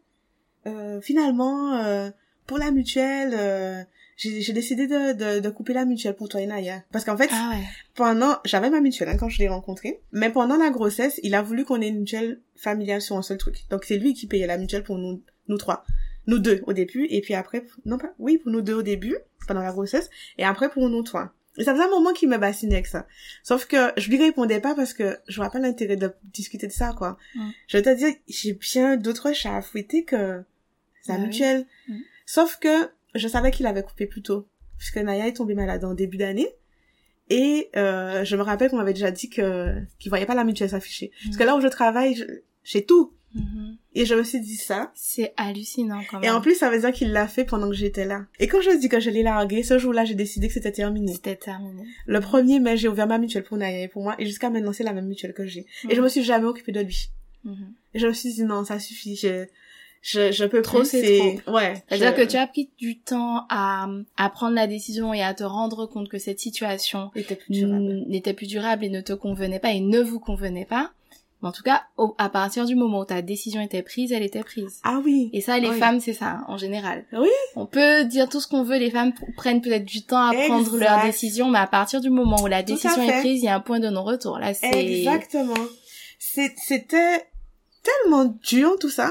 euh, 0.66 1.00
finalement, 1.00 1.74
euh, 1.74 2.10
pour 2.46 2.58
la 2.58 2.72
mutuelle, 2.72 3.34
euh, 3.34 3.82
j'ai 4.20 4.52
décidé 4.52 4.86
de, 4.86 5.12
de, 5.12 5.40
de, 5.40 5.50
couper 5.50 5.72
la 5.72 5.86
mutuelle 5.86 6.14
pour 6.14 6.28
toi 6.28 6.40
et 6.40 6.46
Naya. 6.46 6.82
Parce 6.92 7.04
qu'en 7.04 7.16
fait, 7.16 7.30
ah 7.32 7.54
pendant, 7.94 8.36
j'avais 8.44 8.68
ma 8.68 8.80
mutuelle 8.80 9.08
hein, 9.08 9.16
quand 9.18 9.30
je 9.30 9.38
l'ai 9.38 9.48
rencontré, 9.48 10.00
mais 10.12 10.30
pendant 10.30 10.56
la 10.56 10.70
grossesse, 10.70 11.18
il 11.22 11.34
a 11.34 11.42
voulu 11.42 11.64
qu'on 11.64 11.80
ait 11.80 11.88
une 11.88 12.00
mutuelle 12.00 12.40
familiale 12.54 13.00
sur 13.00 13.16
un 13.16 13.22
seul 13.22 13.38
truc. 13.38 13.64
Donc 13.70 13.84
c'est 13.84 13.96
lui 13.96 14.12
qui 14.12 14.26
payait 14.26 14.46
la 14.46 14.58
mutuelle 14.58 14.84
pour 14.84 14.98
nous, 14.98 15.22
nous 15.48 15.56
trois. 15.56 15.84
Nous 16.26 16.38
deux 16.38 16.60
au 16.66 16.74
début, 16.74 17.06
et 17.08 17.22
puis 17.22 17.34
après, 17.34 17.64
non 17.86 17.96
pas, 17.96 18.12
oui, 18.18 18.36
pour 18.36 18.52
nous 18.52 18.60
deux 18.60 18.74
au 18.74 18.82
début, 18.82 19.16
pendant 19.48 19.62
la 19.62 19.72
grossesse, 19.72 20.10
et 20.36 20.44
après 20.44 20.68
pour 20.68 20.88
nous 20.90 21.02
trois. 21.02 21.32
Et 21.56 21.64
ça 21.64 21.72
faisait 21.72 21.84
un 21.84 21.90
moment 21.90 22.12
qu'il 22.12 22.28
me 22.28 22.38
bassinait 22.38 22.74
avec 22.74 22.86
ça. 22.86 23.06
Sauf 23.42 23.66
que 23.66 23.92
je 23.96 24.08
lui 24.10 24.18
répondais 24.18 24.60
pas 24.60 24.74
parce 24.74 24.92
que 24.92 25.18
je 25.28 25.36
vois 25.36 25.50
pas 25.50 25.58
l'intérêt 25.58 25.96
de 25.96 26.12
discuter 26.24 26.66
de 26.66 26.72
ça, 26.72 26.94
quoi. 26.96 27.16
Je 27.66 27.76
vais 27.76 27.82
te 27.82 27.94
dire, 27.96 28.14
j'ai 28.28 28.52
bien 28.52 28.96
d'autres 28.96 29.32
chats 29.32 29.56
à 29.56 29.62
fouetter 29.62 30.04
que 30.04 30.42
sa 31.02 31.14
bah 31.14 31.24
mutuelle. 31.24 31.66
Sauf 32.26 32.58
que 32.58 32.88
je 33.14 33.28
savais 33.28 33.50
qu'il 33.50 33.66
avait 33.66 33.82
coupé 33.82 34.06
plus 34.06 34.22
tôt, 34.22 34.48
puisque 34.78 34.96
Naya 34.96 35.26
est 35.26 35.34
tombée 35.34 35.54
malade 35.54 35.84
en 35.84 35.94
début 35.94 36.16
d'année. 36.16 36.48
Et 37.28 37.70
euh, 37.76 38.24
je 38.24 38.36
me 38.36 38.42
rappelle 38.42 38.70
qu'on 38.70 38.76
m'avait 38.76 38.92
déjà 38.92 39.12
dit 39.12 39.30
que 39.30 39.76
qu'il 39.98 40.10
voyait 40.10 40.26
pas 40.26 40.34
la 40.34 40.44
mutuelle 40.44 40.70
s'afficher. 40.70 41.12
Parce 41.24 41.36
que 41.36 41.44
là 41.44 41.56
où 41.56 41.60
je 41.60 41.68
travaille, 41.68 42.26
j'ai 42.64 42.84
tout. 42.84 43.14
Mm-hmm. 43.36 43.76
Et 43.94 44.04
je 44.04 44.14
me 44.16 44.24
suis 44.24 44.40
dit 44.40 44.56
ça. 44.56 44.90
C'est 44.96 45.32
hallucinant 45.36 46.02
quand 46.10 46.18
même. 46.18 46.28
Et 46.28 46.30
en 46.32 46.40
plus, 46.40 46.56
ça 46.56 46.70
veut 46.70 46.80
dire 46.80 46.90
qu'il 46.90 47.12
l'a 47.12 47.28
fait 47.28 47.44
pendant 47.44 47.68
que 47.68 47.76
j'étais 47.76 48.04
là. 48.04 48.26
Et 48.40 48.48
quand 48.48 48.60
je 48.60 48.76
dis 48.76 48.88
que 48.88 48.98
je 48.98 49.10
l'ai 49.10 49.22
largué, 49.22 49.62
ce 49.62 49.78
jour-là, 49.78 50.04
j'ai 50.04 50.16
décidé 50.16 50.48
que 50.48 50.54
c'était 50.54 50.72
terminé. 50.72 51.12
C'était 51.12 51.36
terminé. 51.36 51.84
Le 52.06 52.20
premier 52.20 52.58
mai, 52.58 52.76
j'ai 52.76 52.88
ouvert 52.88 53.06
ma 53.06 53.18
mutuelle 53.18 53.44
pour 53.44 53.56
Naya 53.56 53.84
et 53.84 53.88
pour 53.88 54.02
moi. 54.02 54.16
Et 54.18 54.26
jusqu'à 54.26 54.50
maintenant, 54.50 54.72
c'est 54.72 54.82
la 54.82 54.92
même 54.92 55.06
mutuelle 55.06 55.32
que 55.32 55.46
j'ai. 55.46 55.60
Et 55.60 55.66
je 55.84 55.88
mm-hmm. 55.94 56.02
me 56.02 56.08
suis 56.08 56.24
jamais 56.24 56.46
occupée 56.46 56.72
de 56.72 56.80
lui. 56.80 57.10
Et 57.94 57.98
je 57.98 58.06
me 58.06 58.12
suis 58.12 58.32
dit, 58.32 58.44
non, 58.44 58.64
ça 58.64 58.78
suffit. 58.78 59.16
Je, 59.16 59.46
je, 60.02 60.32
je 60.32 60.44
peux 60.44 60.62
trop 60.62 60.84
c'est 60.84 61.42
ouais 61.46 61.82
c'est-à-dire 61.88 62.14
que 62.14 62.22
tu 62.22 62.36
as 62.36 62.46
pris 62.46 62.70
du 62.78 62.98
temps 62.98 63.44
à 63.50 63.86
à 64.16 64.30
prendre 64.30 64.54
la 64.54 64.66
décision 64.66 65.12
et 65.12 65.22
à 65.22 65.34
te 65.34 65.44
rendre 65.44 65.86
compte 65.86 66.08
que 66.08 66.18
cette 66.18 66.40
situation 66.40 67.10
n'était 67.14 67.36
plus 67.36 67.52
durable 67.52 68.04
n'était 68.06 68.34
plus 68.34 68.46
durable 68.46 68.84
et 68.84 68.88
ne 68.88 69.00
te 69.00 69.12
convenait 69.12 69.58
pas 69.58 69.70
et 69.72 69.80
ne 69.80 70.00
vous 70.00 70.20
convenait 70.20 70.64
pas 70.64 70.92
mais 71.42 71.48
en 71.48 71.52
tout 71.52 71.62
cas, 71.62 71.84
à 72.18 72.28
partir 72.28 72.66
du 72.66 72.74
moment 72.74 73.00
où 73.00 73.04
ta 73.06 73.22
décision 73.22 73.62
était 73.62 73.82
prise, 73.82 74.12
elle 74.12 74.22
était 74.22 74.42
prise. 74.42 74.80
Ah 74.84 75.00
oui. 75.02 75.30
Et 75.32 75.40
ça, 75.40 75.58
les 75.58 75.72
femmes, 75.72 75.98
c'est 75.98 76.12
ça, 76.12 76.44
en 76.48 76.58
général. 76.58 77.06
Oui. 77.12 77.30
On 77.56 77.64
peut 77.64 78.04
dire 78.04 78.28
tout 78.28 78.40
ce 78.40 78.46
qu'on 78.46 78.62
veut, 78.62 78.76
les 78.76 78.90
femmes 78.90 79.12
prennent 79.36 79.62
peut-être 79.62 79.86
du 79.86 80.02
temps 80.02 80.20
à 80.20 80.34
prendre 80.34 80.76
leur 80.76 81.02
décision, 81.02 81.48
mais 81.48 81.58
à 81.58 81.66
partir 81.66 82.02
du 82.02 82.10
moment 82.10 82.42
où 82.42 82.46
la 82.46 82.62
décision 82.62 83.02
est 83.02 83.20
prise, 83.20 83.40
il 83.42 83.46
y 83.46 83.48
a 83.48 83.54
un 83.54 83.60
point 83.60 83.80
de 83.80 83.88
non-retour. 83.88 84.38
Là, 84.38 84.52
c'est... 84.52 84.70
Exactement. 84.70 85.54
C'était 86.18 87.26
tellement 87.82 88.36
dur, 88.42 88.76
tout 88.78 88.90
ça. 88.90 89.10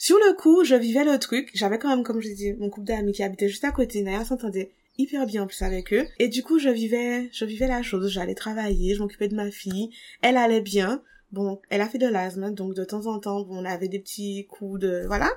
Sur 0.00 0.16
le 0.16 0.32
coup, 0.32 0.64
je 0.64 0.74
vivais 0.74 1.04
le 1.04 1.18
truc. 1.18 1.50
J'avais 1.52 1.78
quand 1.78 1.90
même, 1.90 2.02
comme 2.02 2.22
je 2.22 2.30
dis, 2.30 2.54
mon 2.54 2.70
couple 2.70 2.86
d'amis 2.86 3.12
qui 3.12 3.22
habitait 3.22 3.50
juste 3.50 3.64
à 3.64 3.70
côté. 3.70 4.02
D'ailleurs, 4.02 4.24
s'entendait 4.24 4.72
hyper 4.96 5.26
bien 5.26 5.42
en 5.42 5.46
plus 5.46 5.60
avec 5.60 5.92
eux. 5.92 6.06
Et 6.18 6.28
du 6.28 6.42
coup, 6.42 6.58
je 6.58 6.70
vivais, 6.70 7.28
je 7.34 7.44
vivais 7.44 7.66
la 7.66 7.82
chose. 7.82 8.10
J'allais 8.10 8.34
travailler, 8.34 8.94
je 8.94 9.02
m'occupais 9.02 9.28
de 9.28 9.34
ma 9.34 9.50
fille. 9.50 9.90
Elle 10.22 10.38
allait 10.38 10.62
bien. 10.62 11.02
Bon, 11.32 11.60
elle 11.68 11.82
a 11.82 11.86
fait 11.86 11.98
de 11.98 12.06
l'asthme, 12.06 12.54
donc 12.54 12.74
de 12.74 12.82
temps 12.82 13.08
en 13.08 13.18
temps, 13.18 13.46
on 13.50 13.66
avait 13.66 13.88
des 13.88 13.98
petits 13.98 14.46
coups 14.46 14.80
de, 14.80 15.04
voilà. 15.06 15.30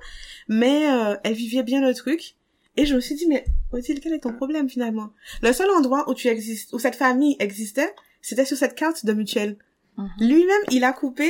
Mais 0.48 0.90
euh, 0.90 1.18
elle 1.26 1.34
vivait 1.34 1.64
bien 1.64 1.86
le 1.86 1.94
truc. 1.94 2.38
Et 2.78 2.86
je 2.86 2.96
me 2.96 3.02
suis 3.02 3.16
dit, 3.16 3.28
mais 3.28 3.44
Odile, 3.74 4.00
quel 4.00 4.14
est 4.14 4.20
ton 4.20 4.32
problème 4.32 4.70
finalement? 4.70 5.10
Le 5.42 5.52
seul 5.52 5.70
endroit 5.72 6.10
où 6.10 6.14
tu 6.14 6.30
existes, 6.30 6.72
où 6.72 6.80
cette 6.80 6.96
famille 6.96 7.36
existait, 7.40 7.94
c'était 8.22 8.46
sur 8.46 8.56
cette 8.56 8.76
carte 8.76 9.06
de 9.06 9.12
mutuelle. 9.12 9.58
Mhm. 9.98 10.10
Lui-même, 10.22 10.64
il 10.72 10.86
a 10.86 10.94
coupé 10.94 11.30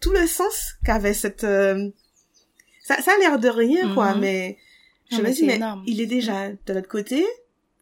tout 0.00 0.10
le 0.10 0.26
sens 0.26 0.74
qu'avait 0.84 1.14
cette 1.14 1.44
euh, 1.44 1.88
ça, 2.84 3.00
ça 3.00 3.12
a 3.12 3.18
l'air 3.18 3.38
de 3.38 3.48
rien, 3.48 3.92
quoi, 3.94 4.14
mhm. 4.14 4.20
mais 4.20 4.58
je 5.10 5.16
me 5.16 5.30
dis, 5.30 5.44
mais 5.44 5.58
il 5.86 6.00
est 6.00 6.06
déjà 6.06 6.50
de 6.50 6.72
l'autre 6.72 6.88
côté. 6.88 7.24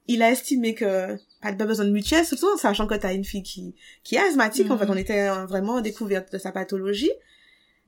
Il 0.07 0.22
a 0.22 0.30
estimé 0.30 0.74
que 0.74 1.16
pas 1.40 1.53
de 1.53 1.64
besoin 1.64 1.84
de 1.84 1.90
mutuelle, 1.90 2.24
surtout 2.24 2.46
en 2.55 2.57
sachant 2.57 2.86
que 2.86 2.94
t'as 2.94 3.12
une 3.12 3.24
fille 3.24 3.42
qui, 3.42 3.74
qui 4.05 4.14
est 4.14 4.20
asthmatique. 4.20 4.70
En 4.70 4.78
fait, 4.78 4.88
on 4.88 4.92
mhm. 4.92 4.98
était 4.98 5.28
vraiment 5.46 5.74
en 5.74 5.80
découverte 5.80 6.32
de 6.32 6.38
sa 6.38 6.53
pathologie. 6.53 7.11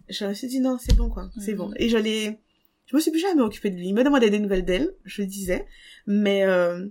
Je 0.08 0.26
me 0.26 0.34
suis 0.34 0.48
dit, 0.48 0.60
non, 0.60 0.76
c'est 0.78 0.96
bon, 0.96 1.08
quoi. 1.08 1.30
C'est 1.40 1.54
bon. 1.54 1.68
Mhm. 1.68 1.74
Et 1.76 1.88
je 1.88 1.98
l'ai, 1.98 2.38
je 2.86 2.96
me 2.96 3.00
suis 3.00 3.12
plus 3.12 3.20
jamais 3.20 3.42
occupée 3.42 3.70
de 3.70 3.76
lui. 3.76 3.88
Il 3.88 3.94
me 3.94 4.02
demandait 4.02 4.30
des 4.30 4.40
nouvelles 4.40 4.64
d'elle, 4.64 4.92
je 5.04 5.22
le 5.22 5.28
disais. 5.28 5.66
Mais, 6.06 6.42
euh, 6.44 6.84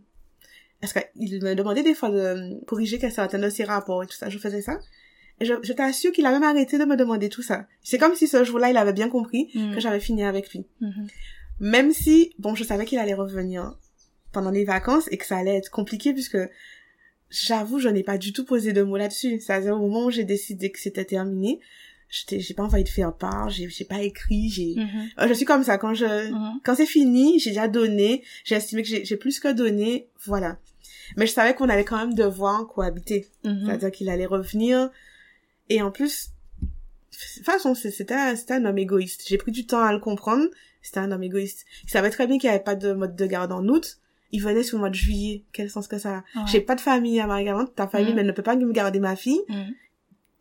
parce 0.80 0.94
qu'il 0.94 1.44
me 1.44 1.54
demandait 1.54 1.84
des 1.84 1.94
fois 1.94 2.10
de 2.10 2.64
corriger 2.66 2.98
certains 3.10 3.40
de 3.40 3.50
ses 3.50 3.66
rapports 3.66 4.04
et 4.04 4.08
tout 4.08 4.16
ça. 4.16 4.30
Je 4.30 4.38
faisais 4.38 4.62
ça. 4.62 4.80
Je, 5.42 5.54
je 5.62 5.74
t'assure 5.74 6.12
qu'il 6.12 6.26
a 6.26 6.32
même 6.32 6.44
arrêté 6.44 6.78
de 6.78 6.86
me 6.86 6.96
demander 6.96 7.30
tout 7.30 7.42
ça. 7.42 7.68
C'est 7.82 7.98
comme 7.98 8.16
si 8.16 8.28
ce 8.28 8.44
jour-là, 8.44 8.70
il 8.70 8.78
avait 8.78 8.94
bien 8.94 9.10
compris 9.10 9.50
mm. 9.54 9.74
que 9.74 9.80
j'avais 9.80 10.00
fini 10.00 10.24
avec 10.24 10.52
lui. 10.52 10.66
Mm-hmm. 10.82 11.10
Même 11.60 11.92
si, 11.92 12.34
bon, 12.40 12.56
je 12.56 12.64
savais 12.64 12.86
qu'il 12.86 13.00
allait 13.00 13.14
revenir 13.14 13.76
pendant 14.32 14.52
les 14.52 14.64
vacances 14.64 15.08
et 15.12 15.18
que 15.18 15.26
ça 15.26 15.38
allait 15.38 15.56
être 15.56 15.70
compliqué 15.70 16.14
puisque 16.14 16.38
j'avoue, 17.30 17.80
je 17.80 17.90
n'ai 17.90 18.04
pas 18.04 18.18
du 18.18 18.34
tout 18.34 18.46
posé 18.46 18.74
de 18.74 18.84
mots 18.84 18.98
là-dessus. 18.98 19.40
C'est-à-dire 19.40 19.76
au 19.76 19.80
moment 19.80 20.06
où 20.06 20.12
j'ai 20.12 20.24
décidé 20.24 20.72
que 20.72 20.80
c'était 20.80 21.06
terminé, 21.06 21.60
j'étais, 22.10 22.40
j'ai 22.40 22.54
pas 22.54 22.64
envie 22.64 22.84
de 22.84 22.90
faire 22.90 23.14
part, 23.14 23.50
j'ai, 23.50 23.70
j'ai 23.70 23.86
pas 23.86 24.02
écrit, 24.02 24.50
j'ai, 24.50 24.76
mm-hmm. 24.76 25.10
euh, 25.20 25.28
je 25.28 25.34
suis 25.34 25.46
comme 25.46 25.64
ça. 25.64 25.78
Quand 25.78 25.94
je, 25.94 26.06
mm-hmm. 26.06 26.60
quand 26.64 26.76
c'est 26.76 26.86
fini, 26.86 27.40
j'ai 27.40 27.52
déjà 27.52 27.68
donné, 27.68 28.24
j'ai 28.44 28.56
estimé 28.56 28.84
que 28.84 28.88
j'ai, 28.90 29.04
j'ai 29.04 29.18
plus 29.18 29.40
que 29.40 29.52
donné, 29.52 30.08
voilà. 30.26 30.58
Mais 31.18 31.28
je 31.28 31.32
savais 31.32 31.54
qu'on 31.54 31.70
allait 31.70 31.84
quand 31.84 31.98
même 31.98 32.14
devoir 32.14 32.68
cohabiter. 32.68 33.28
C'est-à-dire 33.44 33.92
qu'il 33.92 34.10
allait 34.10 34.26
revenir, 34.26 34.90
et 35.70 35.82
en 35.82 35.92
plus, 35.92 36.30
de 36.62 36.68
toute 37.36 37.46
façon, 37.46 37.76
c'était 37.76 38.14
un, 38.16 38.66
homme 38.66 38.78
égoïste. 38.78 39.24
J'ai 39.28 39.38
pris 39.38 39.52
du 39.52 39.66
temps 39.66 39.82
à 39.84 39.92
le 39.94 40.00
comprendre. 40.00 40.46
C'était 40.82 41.00
un 41.00 41.12
homme 41.12 41.24
égoïste. 41.24 41.66
Il 41.86 41.90
savait 41.90 42.10
très 42.10 42.28
bien 42.28 42.38
qu'il 42.38 42.50
n'y 42.50 42.56
avait 42.56 42.64
pas 42.64 42.76
de 42.76 42.92
mode 42.94 43.16
de 43.16 43.26
garde 43.26 43.52
en 43.52 43.66
août. 43.68 44.00
Il 44.32 44.42
venait 44.42 44.64
sous 44.64 44.76
le 44.76 44.80
mois 44.82 44.90
de 44.90 44.96
juillet. 44.96 45.44
Quel 45.54 45.70
sens 45.70 45.88
que 45.88 45.98
ça 45.98 46.24
a 46.36 46.46
J'ai 46.48 46.60
pas 46.60 46.76
de 46.76 46.82
famille 46.82 47.20
à 47.20 47.28
Marie-Galante. 47.28 47.76
Ta 47.76 47.88
famille, 47.88 48.12
Mm. 48.12 48.16
mais 48.16 48.22
elle 48.22 48.28
ne 48.28 48.32
peut 48.32 48.42
pas 48.42 48.56
me 48.56 48.72
garder 48.72 49.00
ma 49.00 49.16
fille. 49.16 49.42
Mm. 49.48 49.62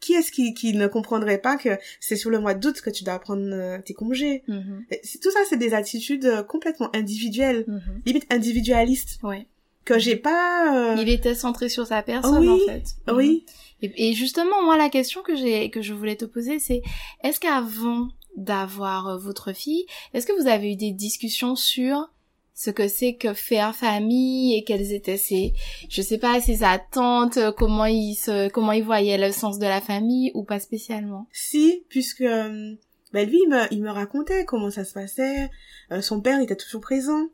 Qui 0.00 0.14
est-ce 0.14 0.32
qui, 0.32 0.52
qui 0.54 0.72
ne 0.74 0.88
comprendrait 0.88 1.38
pas 1.38 1.56
que 1.56 1.68
c'est 2.00 2.16
sur 2.16 2.30
le 2.30 2.40
mois 2.40 2.54
d'août 2.54 2.80
que 2.80 2.90
tu 2.90 3.04
dois 3.04 3.18
prendre 3.20 3.48
euh, 3.52 3.78
tes 3.80 3.94
congés? 3.94 4.42
Mhm. 4.48 4.84
C'est- 5.02 5.20
Tout 5.22 5.30
ça, 5.30 5.38
c'est 5.48 5.56
des 5.58 5.74
attitudes 5.74 6.24
euh, 6.24 6.42
complètement 6.42 6.90
individuelles, 6.96 7.64
Mhm. 7.68 8.02
limite 8.06 8.26
individualistes, 8.32 9.20
Ouais. 9.22 9.46
que 9.84 10.00
j'ai 10.00 10.16
pas... 10.16 10.94
euh, 10.96 11.00
Il 11.00 11.08
était 11.08 11.36
centré 11.36 11.68
sur 11.68 11.86
sa 11.86 12.02
personne 12.02 12.38
Oui, 12.48 12.48
en 12.48 12.66
fait. 12.66 12.82
Mhm. 13.06 13.14
Oui, 13.16 13.44
Et, 13.82 14.10
et 14.10 14.14
justement, 14.14 14.62
moi, 14.62 14.76
la 14.76 14.88
question 14.88 15.22
que 15.22 15.36
j'ai, 15.36 15.70
que 15.70 15.82
je 15.82 15.94
voulais 15.94 16.16
te 16.16 16.24
poser, 16.24 16.58
c'est 16.58 16.82
est-ce 17.22 17.40
qu'avant 17.40 18.08
d'avoir 18.36 19.08
euh, 19.08 19.18
votre 19.18 19.52
fille, 19.52 19.84
est-ce 20.14 20.26
que 20.26 20.40
vous 20.40 20.48
avez 20.48 20.72
eu 20.72 20.76
des 20.76 20.92
discussions 20.92 21.54
sur 21.56 22.10
ce 22.54 22.70
que 22.70 22.86
c'est 22.86 23.14
que 23.14 23.32
faire 23.32 23.74
famille 23.74 24.56
et 24.56 24.64
quelles 24.64 24.92
étaient 24.92 25.16
ses, 25.16 25.52
je 25.88 26.02
sais 26.02 26.18
pas, 26.18 26.40
ses 26.40 26.62
attentes, 26.62 27.36
euh, 27.38 27.52
comment 27.52 27.86
il 27.86 28.14
se, 28.14 28.48
comment 28.48 28.72
il 28.72 28.84
voyait 28.84 29.18
le 29.18 29.32
sens 29.32 29.58
de 29.58 29.66
la 29.66 29.80
famille 29.80 30.30
ou 30.34 30.44
pas 30.44 30.60
spécialement? 30.60 31.26
Si, 31.32 31.84
puisque 31.88 32.20
euh, 32.20 32.74
ben 33.12 33.28
lui, 33.28 33.40
il 33.42 33.48
me, 33.48 33.72
il 33.72 33.82
me 33.82 33.90
racontait 33.90 34.44
comment 34.44 34.70
ça 34.70 34.84
se 34.84 34.94
passait. 34.94 35.50
Euh, 35.90 36.00
son 36.00 36.20
père 36.20 36.40
était 36.40 36.56
toujours 36.56 36.80
présent. 36.80 37.28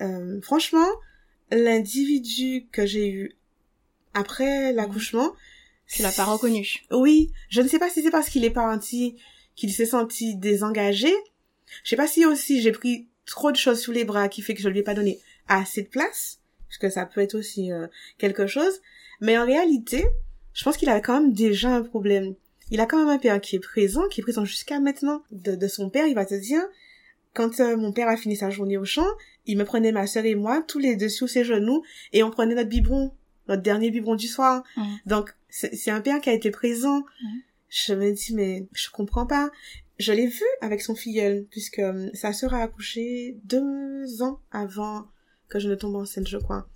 Euh, 0.00 0.40
franchement, 0.42 0.88
l'individu 1.50 2.66
que 2.72 2.86
j'ai 2.86 3.10
eu 3.10 3.36
après 4.14 4.72
l'accouchement, 4.72 5.32
Tu 5.92 6.02
l'as 6.02 6.12
pas 6.12 6.24
reconnu. 6.24 6.82
Oui, 6.90 7.30
je 7.48 7.60
ne 7.60 7.68
sais 7.68 7.78
pas 7.78 7.90
si 7.90 8.02
c'est 8.02 8.10
parce 8.10 8.30
qu'il 8.30 8.44
est 8.44 8.50
parti 8.50 9.16
qu'il 9.54 9.72
s'est 9.72 9.86
senti 9.86 10.36
désengagé. 10.36 11.12
Je 11.84 11.90
sais 11.90 11.96
pas 11.96 12.06
si 12.06 12.24
aussi 12.24 12.62
j'ai 12.62 12.72
pris 12.72 13.08
trop 13.26 13.52
de 13.52 13.56
choses 13.56 13.80
sous 13.80 13.92
les 13.92 14.04
bras 14.04 14.28
qui 14.28 14.42
fait 14.42 14.54
que 14.54 14.62
je 14.62 14.68
lui 14.68 14.80
ai 14.80 14.82
pas 14.82 14.94
donné 14.94 15.20
assez 15.48 15.82
de 15.82 15.88
place, 15.88 16.40
parce 16.66 16.78
que 16.78 16.88
ça 16.88 17.06
peut 17.06 17.20
être 17.20 17.34
aussi 17.34 17.72
euh, 17.72 17.86
quelque 18.18 18.46
chose. 18.46 18.80
Mais 19.20 19.36
en 19.36 19.44
réalité, 19.44 20.04
je 20.54 20.64
pense 20.64 20.76
qu'il 20.76 20.88
avait 20.88 21.02
quand 21.02 21.20
même 21.20 21.32
déjà 21.32 21.74
un 21.74 21.82
problème. 21.82 22.34
Il 22.70 22.80
a 22.80 22.86
quand 22.86 22.98
même 22.98 23.08
un 23.08 23.18
père 23.18 23.40
qui 23.40 23.56
est 23.56 23.60
présent, 23.60 24.08
qui 24.08 24.20
est 24.20 24.24
présent 24.24 24.44
jusqu'à 24.44 24.80
maintenant. 24.80 25.22
De, 25.30 25.54
de 25.54 25.68
son 25.68 25.90
père, 25.90 26.06
il 26.06 26.14
va 26.14 26.24
te 26.24 26.34
dire, 26.34 26.62
quand 27.34 27.60
euh, 27.60 27.76
mon 27.76 27.92
père 27.92 28.08
a 28.08 28.16
fini 28.16 28.36
sa 28.36 28.50
journée 28.50 28.78
au 28.78 28.84
champ, 28.84 29.06
il 29.46 29.58
me 29.58 29.64
prenait 29.64 29.92
ma 29.92 30.06
sœur 30.06 30.24
et 30.24 30.34
moi, 30.34 30.62
tous 30.66 30.78
les 30.78 30.96
deux 30.96 31.08
sous 31.08 31.28
ses 31.28 31.44
genoux, 31.44 31.82
et 32.12 32.22
on 32.22 32.30
prenait 32.30 32.54
notre 32.54 32.68
biberon, 32.68 33.12
notre 33.48 33.62
dernier 33.62 33.90
biberon 33.90 34.14
du 34.14 34.28
soir. 34.28 34.64
Mhm. 34.76 34.98
Donc, 35.06 35.34
c'est 35.52 35.90
un 35.90 36.00
père 36.00 36.20
qui 36.20 36.30
a 36.30 36.32
été 36.32 36.50
présent. 36.50 37.04
Je 37.68 37.92
me 37.92 38.10
dis, 38.10 38.34
mais 38.34 38.66
je 38.72 38.90
comprends 38.90 39.26
pas. 39.26 39.50
Je 39.98 40.12
l'ai 40.12 40.26
vu 40.26 40.44
avec 40.62 40.80
son 40.80 40.94
filleul, 40.94 41.46
puisque 41.50 41.78
euh, 41.78 42.08
sa 42.14 42.32
sœur 42.32 42.54
a 42.54 42.62
accouché 42.62 43.36
deux 43.44 44.22
ans 44.22 44.40
avant 44.50 45.06
que 45.48 45.58
je 45.58 45.68
ne 45.68 45.74
tombe 45.74 45.96
enceinte, 45.96 46.26
je 46.26 46.38
crois. 46.38 46.66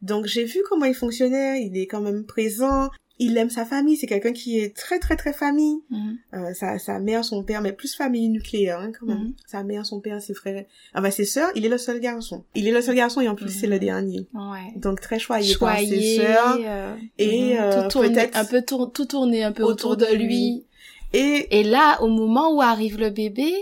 Donc, 0.00 0.26
j'ai 0.26 0.44
vu 0.44 0.60
comment 0.68 0.86
il 0.86 0.94
fonctionnait. 0.94 1.64
Il 1.64 1.76
est 1.76 1.86
quand 1.86 2.00
même 2.00 2.24
présent. 2.24 2.90
Il 3.20 3.36
aime 3.38 3.48
sa 3.50 3.64
famille. 3.64 3.96
C'est 3.96 4.06
quelqu'un 4.08 4.32
qui 4.32 4.58
est 4.58 4.74
très, 4.76 4.98
très, 4.98 5.14
très 5.16 5.32
famille. 5.32 5.78
Mhm. 5.90 6.18
Euh, 6.34 6.52
sa, 6.54 6.78
sa 6.78 6.98
mère, 6.98 7.24
son 7.24 7.44
père, 7.44 7.60
mais 7.62 7.72
plus 7.72 7.94
famille 7.94 8.28
nucléaire, 8.28 8.80
hein, 8.80 8.90
quand 8.98 9.06
même. 9.06 9.18
Mhm. 9.18 9.34
Sa 9.46 9.62
mère, 9.62 9.86
son 9.86 10.00
père, 10.00 10.20
ses 10.20 10.34
frères. 10.34 10.64
Ah 10.94 11.00
bah, 11.00 11.10
ses 11.12 11.24
sœurs, 11.24 11.50
il 11.54 11.64
est 11.64 11.68
le 11.68 11.78
seul 11.78 12.00
garçon. 12.00 12.44
Il 12.56 12.66
est 12.66 12.72
le 12.72 12.82
seul 12.82 12.96
garçon 12.96 13.20
et 13.20 13.28
en 13.28 13.34
plus, 13.36 13.48
c'est 13.50 13.66
Mhm. 13.66 13.72
le 13.72 13.78
dernier. 13.78 14.26
Ouais. 14.34 14.72
Donc, 14.76 15.00
très 15.00 15.18
choyé, 15.18 15.54
par 15.56 15.78
ses 15.78 16.16
sœurs. 16.16 16.58
euh, 16.60 16.96
et, 17.18 17.58
euh, 17.60 17.88
peut-être 17.88 18.36
un 18.36 18.44
peu 18.44 18.62
tour- 18.62 18.90
tout 18.92 19.04
tourné 19.06 19.44
un 19.44 19.52
peu 19.52 19.62
autour, 19.62 19.92
autour 19.92 19.96
de, 20.08 20.12
de 20.12 20.16
lui. 20.16 20.26
lui. 20.26 20.64
Et 21.12 21.60
Et 21.60 21.62
là, 21.62 22.02
au 22.02 22.08
moment 22.08 22.52
où 22.52 22.60
arrive 22.60 22.98
le 22.98 23.10
bébé, 23.10 23.52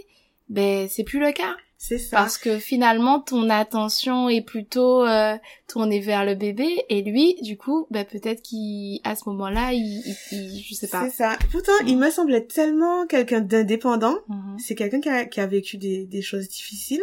ben 0.49 0.89
c'est 0.89 1.05
plus 1.05 1.21
le 1.21 1.33
cas 1.33 1.55
c'est 1.85 1.99
ça. 1.99 2.17
parce 2.17 2.39
que 2.39 2.59
finalement 2.59 3.19
ton 3.21 3.51
attention 3.51 4.29
est 4.29 4.41
plutôt 4.43 5.05
euh, 5.05 5.37
tournée 5.67 5.99
vers 6.01 6.25
le 6.25 6.35
bébé 6.37 6.85
et 6.89 7.03
lui, 7.03 7.35
du 7.43 7.57
coup, 7.57 7.87
ben 7.91 8.05
peut-être 8.05 8.41
qu'à 8.43 9.17
ce 9.17 9.29
moment-là, 9.31 9.73
il, 9.73 9.83
il, 10.07 10.17
il- 10.39 10.65
je 10.69 10.75
sais 10.75 10.87
pas. 10.87 11.05
C'est 11.11 11.17
ça. 11.17 11.37
Pourtant, 11.51 11.73
il 11.87 11.99
me 11.99 12.11
semblait 12.11 12.45
tellement 12.45 13.07
quelqu'un 13.07 13.41
d'indépendant. 13.41 14.17
Mhm. 14.29 14.59
C'est 14.59 14.75
quelqu'un 14.77 15.01
qui 15.01 15.09
a, 15.09 15.25
qui 15.25 15.41
a 15.41 15.47
vécu 15.47 15.77
des, 15.77 16.05
des 16.07 16.23
choses 16.23 16.49
difficiles. 16.49 17.03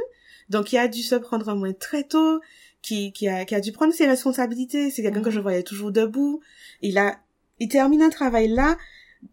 Donc, 0.50 0.72
il 0.72 0.78
a 0.78 0.88
dû 0.88 1.02
se 1.04 1.16
prendre 1.16 1.50
un 1.50 1.56
moins 1.56 1.74
très 1.74 2.04
tôt, 2.04 2.40
qui, 2.82 3.12
qui, 3.12 3.28
a, 3.28 3.44
qui 3.46 3.56
a 3.56 3.60
dû 3.60 3.72
prendre 3.74 3.94
ses 3.94 4.08
responsabilités. 4.08 4.90
C'est 4.92 5.02
quelqu'un 5.02 5.20
Mhm. 5.20 5.26
que 5.26 5.32
je 5.32 5.40
voyais 5.42 5.64
toujours 5.64 5.92
debout. 5.92 6.40
Il 6.82 6.98
a, 6.98 7.18
il 7.60 7.68
termine 7.68 8.02
un 8.02 8.10
travail 8.10 8.48
là. 8.48 8.78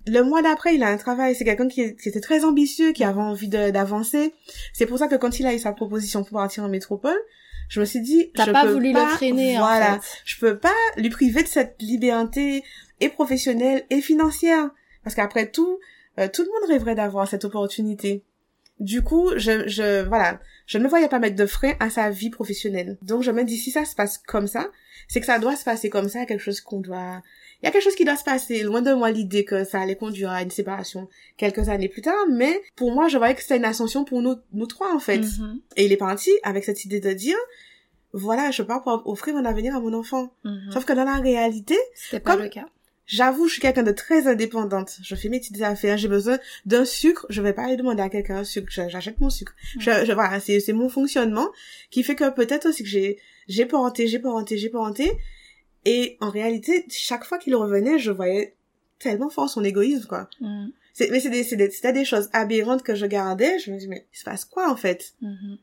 Le 0.06 0.22
mois 0.22 0.42
d'après, 0.42 0.74
il 0.74 0.82
a 0.82 0.88
un 0.88 0.96
travail. 0.96 1.34
C'est 1.34 1.44
quelqu'un 1.44 1.68
qui, 1.68 1.94
qui 1.96 2.08
était 2.08 2.20
très 2.20 2.44
ambitieux, 2.44 2.92
qui 2.92 3.04
avait 3.04 3.20
envie 3.20 3.48
d'avancer. 3.48 4.34
C'est 4.72 4.86
pour 4.86 4.98
ça 4.98 5.08
que 5.08 5.14
quand 5.16 5.38
il 5.38 5.46
a 5.46 5.54
eu 5.54 5.58
sa 5.58 5.72
proposition 5.72 6.24
pour 6.24 6.38
partir 6.38 6.64
en 6.64 6.68
métropole, 6.68 7.18
je 7.68 7.80
me 7.80 7.84
suis 7.84 8.00
dit, 8.00 8.30
T'as 8.34 8.46
je 8.46 8.50
pas 8.52 8.62
peux 8.64 8.72
voulu 8.72 8.92
pas, 8.92 9.04
le 9.04 9.10
freiner 9.10 9.56
voilà, 9.58 9.96
en 9.96 10.00
fait. 10.00 10.18
je 10.24 10.38
peux 10.38 10.58
pas 10.58 10.74
lui 10.96 11.10
priver 11.10 11.42
de 11.42 11.48
cette 11.48 11.76
liberté 11.80 12.62
et 13.00 13.08
professionnelle 13.08 13.84
et 13.90 14.00
financière 14.00 14.70
parce 15.02 15.14
qu'après 15.16 15.50
tout 15.50 15.78
euh, 16.18 16.28
tout 16.32 16.42
le 16.42 16.48
monde 16.48 16.70
rêverait 16.70 16.94
d'avoir 16.94 17.28
cette 17.28 17.44
opportunité 17.44 18.22
du 18.80 19.02
coup 19.02 19.30
je 19.36 19.68
je 19.68 20.02
voilà 20.04 20.40
je 20.66 20.78
ne 20.78 20.84
me 20.84 20.88
voyais 20.88 21.08
pas 21.08 21.18
mettre 21.18 21.36
de 21.36 21.46
frein 21.46 21.74
à 21.80 21.90
sa 21.90 22.08
vie 22.10 22.30
professionnelle 22.30 22.96
donc 23.02 23.22
je 23.22 23.30
me 23.30 23.44
dis 23.44 23.56
si 23.56 23.70
ça 23.70 23.84
se 23.84 23.94
passe 23.94 24.18
comme 24.18 24.46
ça 24.46 24.68
c'est 25.08 25.20
que 25.20 25.26
ça 25.26 25.38
doit 25.38 25.56
se 25.56 25.64
passer 25.64 25.90
comme 25.90 26.08
ça 26.08 26.24
quelque 26.24 26.40
chose 26.40 26.60
qu'on 26.60 26.80
doit 26.80 27.22
il 27.62 27.66
y 27.66 27.68
a 27.68 27.70
quelque 27.72 27.82
chose 27.84 27.94
qui 27.94 28.04
doit 28.04 28.16
se 28.16 28.24
passer 28.24 28.62
loin 28.62 28.82
de 28.82 28.92
moi 28.92 29.10
l'idée 29.10 29.44
que 29.44 29.64
ça 29.64 29.80
allait 29.80 29.96
conduire 29.96 30.30
à 30.30 30.42
une 30.42 30.50
séparation 30.50 31.08
quelques 31.36 31.68
années 31.68 31.88
plus 31.88 32.02
tard 32.02 32.14
mais 32.30 32.60
pour 32.76 32.92
moi 32.92 33.08
je 33.08 33.16
voyais 33.18 33.34
que 33.34 33.42
c'était 33.42 33.56
une 33.56 33.64
ascension 33.64 34.04
pour 34.04 34.20
nous 34.22 34.36
nous 34.52 34.66
trois 34.66 34.94
en 34.94 34.98
fait 34.98 35.18
Mhm. 35.18 35.60
et 35.76 35.86
il 35.86 35.92
est 35.92 35.96
parti 35.96 36.30
avec 36.42 36.64
cette 36.64 36.84
idée 36.84 37.00
de 37.00 37.12
dire 37.12 37.36
voilà 38.12 38.50
je 38.50 38.62
pars 38.62 38.82
pour 38.82 39.02
offrir 39.06 39.36
un 39.36 39.44
avenir 39.44 39.74
à 39.76 39.80
mon 39.80 39.92
enfant 39.94 40.32
Mhm. 40.44 40.70
Sauf 40.72 40.84
que 40.84 40.92
dans 40.92 41.04
la 41.04 41.16
réalité, 41.16 41.76
C'était 41.94 42.20
pas 42.20 42.32
comme- 42.34 42.42
le 42.44 42.48
cas. 42.48 42.66
j'avoue, 43.06 43.46
je 43.46 43.52
suis 43.54 43.60
quelqu'un 43.62 43.82
de 43.82 43.92
très 43.92 44.26
indépendante. 44.26 44.96
Je 45.02 45.14
fais 45.14 45.28
mes 45.28 45.38
petites 45.40 45.60
affaires, 45.62 45.96
j'ai 45.98 46.08
besoin 46.08 46.38
d'un 46.64 46.84
sucre, 46.84 47.26
je 47.28 47.40
vais 47.42 47.52
pas 47.52 47.64
aller 47.64 47.76
demander 47.76 48.02
à 48.02 48.08
quelqu'un 48.08 48.38
un 48.38 48.44
sucre, 48.44 48.68
j'achète 48.70 49.20
mon 49.20 49.30
sucre. 49.30 49.54
Je, 49.78 50.04
je, 50.04 50.12
voilà, 50.12 50.40
c'est, 50.40 50.60
c'est 50.60 50.72
mon 50.72 50.88
fonctionnement 50.88 51.48
qui 51.90 52.02
fait 52.02 52.14
que 52.14 52.28
peut-être 52.30 52.66
aussi 52.68 52.82
que 52.84 52.88
j'ai, 52.88 53.18
j'ai 53.48 53.66
parenté, 53.66 54.06
j'ai 54.08 54.18
parenté, 54.18 54.56
j'ai 54.58 54.70
parenté. 54.70 55.10
Et 55.86 56.16
en 56.20 56.30
réalité, 56.30 56.84
chaque 56.90 57.24
fois 57.24 57.38
qu'il 57.38 57.54
revenait, 57.56 57.98
je 57.98 58.10
voyais 58.10 58.54
tellement 58.98 59.30
fort 59.30 59.48
son 59.48 59.64
égoïsme, 59.64 60.06
quoi. 60.06 60.28
C'est, 60.92 61.10
mais 61.10 61.20
c'est 61.20 61.30
des, 61.30 61.44
des, 61.56 61.70
c'était 61.70 61.92
des 61.92 62.04
choses 62.04 62.28
aberrantes 62.32 62.82
que 62.82 62.94
je 62.94 63.06
gardais. 63.06 63.58
Je 63.60 63.70
me 63.70 63.78
dis, 63.78 63.86
mais 63.88 64.06
il 64.12 64.18
se 64.18 64.24
passe 64.24 64.44
quoi, 64.44 64.70
en 64.70 64.76
fait? 64.76 65.14
Mhm. 65.22 65.58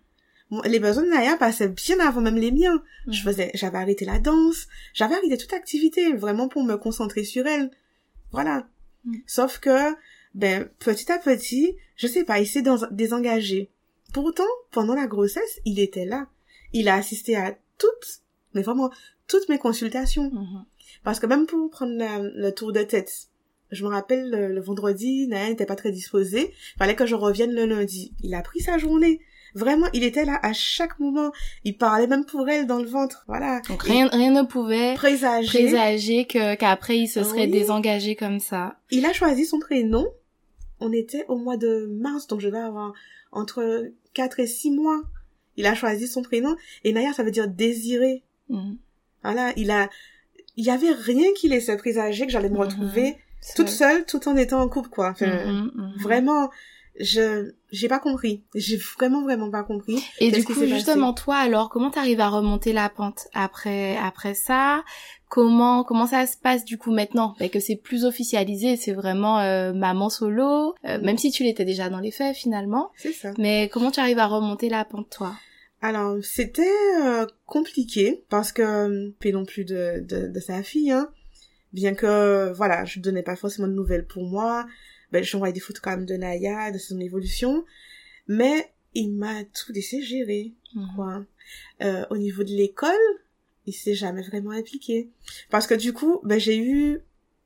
Moi, 0.52 0.62
Les 0.68 0.80
besoins 0.80 1.04
de 1.04 1.10
Naya 1.10 1.36
passaient 1.38 1.68
bien 1.70 2.00
avant 2.00 2.22
même 2.22 2.38
les 2.38 2.52
miens. 2.52 2.82
Je 3.08 3.20
Mhm. 3.20 3.26
faisais, 3.26 3.52
j'avais 3.56 3.78
arrêté 3.80 4.06
la 4.06 4.20
danse, 4.20 4.68
j'avais 4.94 5.16
arrêté 5.16 5.38
toute 5.38 5.54
activité, 5.54 6.14
vraiment 6.14 6.48
pour 6.48 6.64
me 6.64 6.76
concentrer 6.78 7.24
sur 7.24 7.46
elle. 7.48 7.72
Voilà. 8.32 8.68
Mm. 9.06 9.18
Sauf 9.28 9.60
que, 9.60 9.94
ben, 10.36 10.70
petit 10.80 11.12
à 11.12 11.18
petit, 11.18 11.76
je 11.98 12.08
sais 12.08 12.24
pas, 12.24 12.40
il 12.40 12.48
s'est 12.48 12.62
dés- 12.62 12.88
désengagé. 12.92 13.70
Pourtant, 14.14 14.48
pendant 14.72 14.94
la 14.96 15.08
grossesse, 15.08 15.60
il 15.66 15.80
était 15.80 16.06
là. 16.06 16.28
Il 16.72 16.88
a 16.88 16.96
assisté 16.96 17.36
à 17.36 17.58
toutes, 17.80 18.22
mais 18.54 18.62
vraiment, 18.62 18.92
toutes 19.40 19.50
mes 19.50 19.58
consultations. 19.60 20.30
Mhm. 20.32 20.66
Parce 21.04 21.20
que 21.20 21.26
même 21.26 21.46
pour 21.46 21.70
prendre 21.70 21.94
la- 21.96 22.20
le 22.20 22.52
tour 22.52 22.72
de 22.72 22.82
tête, 22.84 23.12
je 23.72 23.84
me 23.84 23.90
rappelle 23.90 24.30
le, 24.30 24.48
le 24.54 24.62
vendredi, 24.62 25.28
Naya 25.28 25.50
n'était 25.50 25.66
pas 25.66 25.76
très 25.76 25.92
disposée. 25.92 26.54
Fallait 26.78 26.96
que 26.96 27.06
je 27.06 27.16
revienne 27.16 27.54
le 27.54 27.66
lundi. 27.66 28.14
Il 28.24 28.34
a 28.36 28.42
pris 28.42 28.60
sa 28.62 28.78
journée. 28.78 29.20
Vraiment, 29.56 29.88
il 29.94 30.04
était 30.04 30.26
là 30.26 30.40
à 30.42 30.54
chaque 30.54 31.00
moment. 31.00 31.32
Il 31.64 31.78
parlait 31.78 32.08
même 32.08 32.26
pour 32.26 32.48
elle 32.50 32.66
dans 32.68 32.80
le 32.80 32.88
ventre. 32.88 33.24
Voilà. 33.28 33.62
Donc 33.70 33.84
rien, 33.84 34.08
rien 34.08 34.32
ne 34.32 34.44
pouvait 34.48 34.94
présager. 34.96 35.48
présager 35.48 36.26
que 36.26 36.56
qu'après 36.56 36.98
il 36.98 37.08
se 37.08 37.24
serait 37.24 37.46
Oui. 37.46 37.52
désengagé 37.52 38.16
comme 38.16 38.40
ça. 38.40 38.78
Il 38.92 39.06
a 39.06 39.14
choisi 39.14 39.46
son 39.46 39.60
prénom. 39.60 40.08
On 40.80 40.92
était 40.92 41.26
au 41.28 41.38
mois 41.38 41.58
de 41.58 41.88
mars, 41.92 42.28
donc 42.28 42.40
je 42.42 42.50
vais 42.50 42.58
avoir 42.60 42.94
entre 43.32 43.90
4 44.14 44.40
et 44.40 44.48
6 44.48 44.72
mois. 44.72 45.02
Il 45.56 45.66
a 45.68 45.76
choisi 45.76 46.08
son 46.08 46.22
prénom. 46.24 46.56
Et 46.84 46.94
Naya, 46.94 47.14
ça 47.14 47.24
veut 47.24 47.32
dire 47.32 47.48
désiré. 47.48 48.24
Mhm. 48.50 48.78
Voilà, 49.24 49.52
il 49.58 49.72
a... 49.72 49.90
Il 50.56 50.64
y 50.66 50.70
avait 50.70 50.92
rien 50.92 51.28
qui 51.36 51.48
laissait 51.50 51.76
présager 51.78 52.28
que 52.28 52.32
j'allais 52.32 52.50
me 52.50 52.54
Mhm. 52.56 52.62
retrouver 52.62 53.18
toute 53.56 53.70
seule, 53.70 54.06
tout 54.06 54.28
en 54.30 54.38
étant 54.38 54.62
en 54.62 54.70
couple, 54.70 54.90
quoi. 54.90 55.10
Enfin, 55.10 55.26
Mhm, 55.26 55.72
mhm. 55.74 55.94
Vraiment, 55.98 56.52
je 57.00 57.52
j'ai 57.72 57.88
pas 57.88 57.98
compris. 58.00 58.44
J'ai 58.54 58.78
vraiment 58.78 59.24
vraiment 59.24 59.50
pas 59.50 59.64
compris. 59.64 59.98
Et 60.20 60.30
du 60.32 60.44
coup, 60.44 60.54
justement, 60.68 61.12
toi, 61.14 61.38
alors, 61.38 61.70
comment 61.70 61.90
t'arrives 61.90 62.20
à 62.20 62.30
remonter 62.30 62.72
la 62.72 62.88
pente 62.90 63.28
après 63.34 63.98
après 63.98 64.36
ça? 64.36 64.84
Comment 65.28 65.84
comment 65.84 66.06
ça 66.06 66.28
se 66.28 66.38
passe 66.38 66.64
du 66.66 66.78
coup 66.78 66.92
maintenant? 66.92 67.34
Fait 67.40 67.50
que 67.50 67.60
c'est 67.60 67.76
plus 67.76 68.06
officialisé, 68.06 68.76
c'est 68.78 68.94
vraiment 68.94 69.40
euh, 69.40 69.74
maman 69.74 70.10
solo, 70.10 70.76
euh, 70.86 71.02
même 71.02 71.18
si 71.18 71.32
tu 71.32 71.44
l'étais 71.44 71.66
déjà 71.66 71.90
dans 71.90 72.00
les 72.00 72.12
faits 72.12 72.36
finalement. 72.36 72.92
C'est 72.96 73.12
ça. 73.14 73.32
Mais 73.40 73.70
comment 73.74 73.90
tu 73.90 74.00
arrives 74.00 74.20
à 74.20 74.28
remonter 74.28 74.70
la 74.70 74.86
pente, 74.86 75.10
toi? 75.10 75.34
Alors, 75.84 76.18
c'était 76.24 76.64
euh, 77.02 77.26
compliqué 77.46 78.24
parce 78.30 78.52
que 78.54 78.62
euh, 78.62 79.10
puis 79.20 79.34
non 79.34 79.44
plus 79.46 79.66
de, 79.66 80.00
de 80.00 80.28
de 80.28 80.40
sa 80.40 80.64
fille 80.64 80.92
hein. 80.92 81.12
Bien 81.74 81.94
que 81.94 82.52
voilà, 82.54 82.86
je 82.86 83.00
donnais 83.00 83.24
pas 83.24 83.36
forcément 83.36 83.68
de 83.68 83.74
nouvelles 83.74 84.06
pour 84.06 84.24
moi. 84.24 84.66
ben, 85.12 85.24
j'envoyais 85.24 85.54
des 85.54 85.60
photos 85.60 85.82
quand 85.82 85.92
même 85.92 86.06
de 86.06 86.16
Naya, 86.16 86.72
de 86.72 86.78
son 86.78 87.00
évolution. 87.00 87.66
Mais 88.28 88.72
il 88.94 89.10
m'a 89.12 89.44
tout 89.44 89.72
laissé 89.74 90.02
gérer, 90.02 90.54
Mhm. 90.76 90.88
quoi. 90.96 91.26
Euh, 91.82 92.06
au 92.12 92.18
niveau 92.18 92.44
de 92.44 92.50
l'école, 92.52 93.06
il 93.66 93.74
s'est 93.74 93.96
jamais 93.96 94.22
vraiment 94.22 94.52
impliqué. 94.52 95.10
Parce 95.50 95.68
que 95.68 95.74
du 95.76 95.94
coup, 95.94 96.20
ben, 96.24 96.40
j'ai 96.40 96.58
eu, 96.60 97.00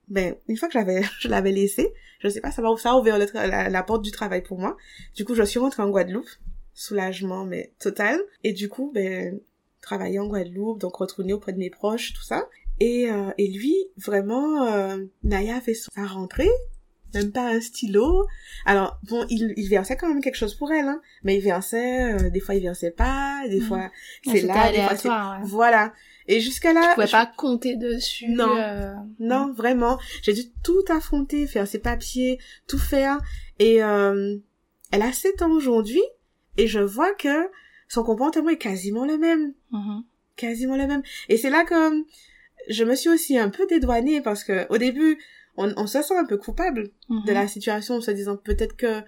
ben, 0.09 0.35
une 0.47 0.57
fois 0.57 0.67
que 0.67 0.73
j'avais, 0.73 1.01
je 1.21 1.27
l'avais 1.29 1.51
laissé, 1.53 1.91
je 2.19 2.27
sais 2.29 2.41
pas, 2.41 2.51
ça 2.51 2.61
m'a, 2.61 2.75
ça 2.77 2.91
a 2.91 2.95
ouvert 2.97 3.17
le 3.17 3.25
la, 3.33 3.69
la 3.69 3.83
porte 3.83 4.03
du 4.03 4.11
travail 4.11 4.43
pour 4.43 4.59
moi. 4.59 4.77
Du 5.15 5.23
coup, 5.25 5.35
je 5.35 5.43
suis 5.43 5.59
rentrée 5.59 5.83
en 5.83 5.89
Guadeloupe. 5.89 6.29
Soulagement, 6.79 7.43
mais 7.43 7.73
total. 7.79 8.19
Et 8.43 8.53
du 8.53 8.69
coup, 8.69 8.91
ben, 8.93 9.39
travailler 9.81 10.19
en 10.19 10.27
Guadeloupe, 10.27 10.79
donc 10.79 10.95
retourner 10.95 11.33
auprès 11.33 11.51
de 11.51 11.57
mes 11.57 11.71
proches, 11.71 12.13
tout 12.13 12.21
ça. 12.21 12.47
Et, 12.79 13.09
euh, 13.09 13.31
et 13.39 13.47
lui, 13.47 13.75
vraiment, 13.97 14.67
euh, 14.67 14.97
Naya 15.23 15.57
a 15.57 15.61
fait 15.61 15.73
sa 15.73 16.05
rentrée, 16.05 16.51
même 17.15 17.31
pas 17.31 17.47
un 17.49 17.59
stylo. 17.61 18.27
Alors, 18.65 18.99
bon, 19.09 19.25
il, 19.29 19.55
il 19.57 19.67
versait 19.69 19.97
quand 19.97 20.07
même 20.07 20.21
quelque 20.21 20.35
chose 20.35 20.53
pour 20.53 20.71
elle, 20.71 20.85
hein, 20.87 21.01
mais 21.23 21.37
il 21.37 21.41
versait, 21.41 22.13
euh, 22.13 22.29
des 22.29 22.39
fois 22.39 22.53
il 22.53 22.61
versait 22.61 22.91
pas, 22.91 23.41
des 23.49 23.59
Mhm. 23.59 23.65
fois 23.67 23.89
c'est 24.23 24.41
là, 24.41 24.71
des 24.71 24.77
fois 24.83 24.95
c'est... 24.95 25.07
aléatoire, 25.07 25.39
ouais. 25.41 25.47
Voilà. 25.47 25.93
Et 26.27 26.39
jusqu'à 26.41 26.73
là... 26.73 26.89
Tu 26.89 26.93
pouvais 26.95 27.07
je- 27.07 27.11
pas 27.13 27.25
compter 27.25 27.75
dessus. 27.75 28.27
Non. 28.29 28.55
euh, 28.55 28.93
Non, 29.19 29.51
vraiment. 29.53 29.97
J'ai 30.21 30.33
dû 30.33 30.43
tout 30.63 30.83
affronter, 30.89 31.47
faire 31.47 31.67
ses 31.67 31.79
papiers, 31.79 32.37
tout 32.67 32.77
faire. 32.77 33.17
Et 33.57 33.81
euh, 33.81 34.37
elle 34.91 35.01
a 35.01 35.11
7 35.13 35.41
ans 35.41 35.51
aujourd'hui, 35.51 36.03
et 36.57 36.67
je 36.67 36.79
vois 36.79 37.13
que 37.13 37.49
son 37.87 38.03
comportement 38.03 38.49
est 38.49 38.57
quasiment 38.57 39.05
le 39.05 39.17
même. 39.17 39.53
mhm. 39.71 40.03
quasiment 40.35 40.75
le 40.75 40.87
même. 40.87 41.03
Et 41.29 41.37
c'est 41.37 41.49
là 41.49 41.63
que 41.63 42.03
je 42.69 42.83
me 42.83 42.95
suis 42.95 43.09
aussi 43.09 43.37
un 43.37 43.49
peu 43.49 43.65
dédouanée 43.67 44.21
parce 44.21 44.43
que 44.43 44.71
au 44.71 44.77
début, 44.77 45.17
on, 45.55 45.73
on 45.77 45.87
se 45.87 46.01
sent 46.01 46.15
un 46.15 46.25
peu 46.25 46.37
coupable 46.37 46.89
de 47.09 47.31
la 47.31 47.47
situation 47.47 47.95
en 47.95 48.01
se 48.01 48.11
disant 48.11 48.37
peut-être 48.37 48.75
que 48.75 49.01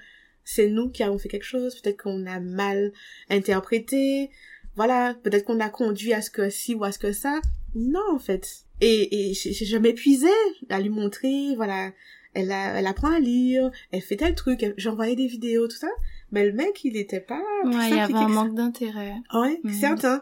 c'est 0.44 0.68
nous 0.68 0.90
qui 0.90 1.04
avons 1.04 1.20
fait 1.20 1.30
quelque 1.30 1.44
chose, 1.44 1.80
peut-être 1.80 2.02
qu'on 2.02 2.26
a 2.26 2.40
mal 2.40 2.92
interprété, 3.30 4.32
voilà, 4.76 5.16
peut-être 5.24 5.46
qu'on 5.46 5.60
a 5.60 5.70
conduit 5.70 6.14
à 6.14 6.22
ce 6.22 6.32
que 6.32 6.50
ci 6.50 6.74
ou 6.74 6.84
à 6.84 6.92
ce 6.92 6.98
que 6.98 7.12
ça. 7.12 7.40
Non, 7.76 8.14
en 8.14 8.20
fait. 8.20 8.66
Et, 8.82 9.30
et 9.30 9.34
je, 9.34 9.78
m'épuisais 9.78 10.28
à 10.70 10.80
lui 10.80 10.90
montrer, 10.90 11.54
voilà, 11.56 11.92
elle, 12.34 12.52
a, 12.52 12.80
elle 12.80 12.88
apprend 12.88 13.12
à 13.12 13.20
lire, 13.20 13.70
elle 13.92 14.02
fait 14.02 14.16
tel 14.16 14.36
truc, 14.36 14.74
j'envoyais 14.78 15.16
des 15.16 15.28
vidéos, 15.28 15.68
tout 15.68 15.76
ça. 15.76 15.90
Mais 16.32 16.46
le 16.46 16.54
mec, 16.54 16.84
il 16.84 16.96
était 16.98 17.20
pas... 17.20 17.42
plus 17.64 17.76
Ouais, 17.76 17.90
il 17.90 17.96
y 17.96 18.00
avait 18.00 18.14
un 18.14 18.28
manque 18.28 18.54
d'intérêt. 18.56 19.14
Ouais, 19.34 19.60
Mhm. 19.64 19.74
certain. 19.74 20.22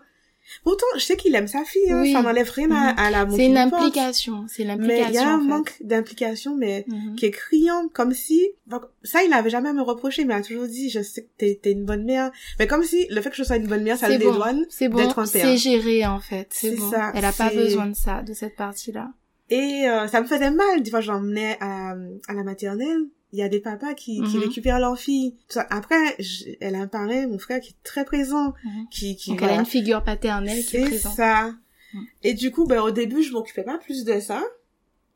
Pourtant, 0.63 0.85
je 0.95 1.01
sais 1.01 1.17
qu'il 1.17 1.35
aime 1.35 1.47
sa 1.49 1.65
fille, 1.65 1.91
hein. 1.91 2.01
Oui. 2.03 2.13
ça 2.13 2.21
n'enlève 2.21 2.49
rien 2.49 2.71
à, 2.71 2.93
Mhm. 2.93 2.99
à 2.99 3.11
la 3.11 3.29
C'est 3.29 3.45
une 3.47 3.57
implication. 3.57 4.45
C'est 4.47 4.63
Mais 4.63 4.69
l'implication. 4.77 5.09
il 5.09 5.13
y 5.15 5.17
a 5.17 5.29
un 5.29 5.35
en 5.35 5.41
fait. 5.41 5.47
manque 5.49 5.75
d'implication, 5.81 6.55
mais 6.55 6.85
Mhm. 6.87 7.15
qui 7.17 7.25
est 7.25 7.31
criant, 7.31 7.89
comme 7.93 8.13
si... 8.13 8.47
donc, 8.65 8.83
Ça, 9.03 9.23
il 9.23 9.29
n'avait 9.29 9.49
jamais 9.49 9.67
à 9.69 9.73
me 9.73 9.81
reprocher, 9.81 10.23
mais 10.23 10.33
il 10.35 10.37
a 10.37 10.41
toujours 10.41 10.67
dit, 10.67 10.89
je 10.89 11.01
sais 11.01 11.23
que 11.37 11.53
t'es 11.53 11.71
une 11.73 11.83
bonne 11.83 12.05
mère. 12.05 12.31
Mais 12.59 12.67
comme 12.67 12.83
si 12.83 13.07
le 13.09 13.19
fait 13.19 13.29
que 13.29 13.35
je 13.35 13.43
sois 13.43 13.57
une 13.57 13.67
bonne 13.67 13.83
mère, 13.83 13.97
ça 13.97 14.07
le 14.07 14.17
bon. 14.17 14.31
dédouane. 14.31 14.65
C'est 14.69 14.87
bon. 14.87 15.25
C'est 15.25 15.57
géré 15.57 16.05
en 16.05 16.19
fait. 16.21 16.47
C'est 16.51 16.75
bon. 16.77 16.91
ça, 16.91 17.11
Elle 17.13 17.25
a 17.25 17.33
pas 17.33 17.49
besoin 17.49 17.87
de 17.87 17.95
ça, 17.95 18.21
de 18.21 18.33
cette 18.33 18.55
partie-là. 18.55 19.09
Et 19.49 19.85
euh, 19.89 20.07
ça 20.07 20.21
me 20.21 20.27
faisait 20.27 20.51
mal. 20.51 20.81
Des 20.81 20.89
fois, 20.91 20.99
j'emmenais 21.01 21.57
à, 21.59 21.91
à 22.27 22.33
la 22.33 22.43
maternelle. 22.43 23.03
Il 23.33 23.39
y 23.39 23.43
a 23.43 23.49
des 23.49 23.59
papas 23.59 23.93
qui, 23.93 24.21
qui 24.21 24.37
Mhm. 24.37 24.43
récupèrent 24.43 24.79
leur 24.79 24.97
fille. 24.97 25.35
Tout. 25.49 25.59
Après, 25.69 26.15
j- 26.19 26.57
elle 26.61 26.75
a 26.75 26.79
un 26.79 26.87
parrain, 26.87 27.27
mon 27.27 27.37
frère, 27.37 27.59
qui 27.59 27.71
est 27.71 27.83
très 27.83 28.05
présent. 28.05 28.53
Mhm. 28.63 28.87
Qui, 28.89 29.15
qui, 29.17 29.31
Donc 29.31 29.41
elle 29.41 29.49
a 29.49 29.55
une 29.55 29.65
figure 29.65 30.03
paternelle 30.03 30.63
qui 30.63 30.77
est 30.77 30.83
C'est 30.83 30.89
présente. 30.89 31.15
ça. 31.15 31.53
Mm. 31.93 32.03
Et 32.23 32.33
du 32.33 32.51
coup, 32.51 32.65
ben, 32.65 32.81
au 32.81 32.91
début, 32.91 33.23
je 33.23 33.31
m'occupais 33.33 33.63
pas 33.63 33.77
plus 33.77 34.05
de 34.05 34.19
ça. 34.19 34.43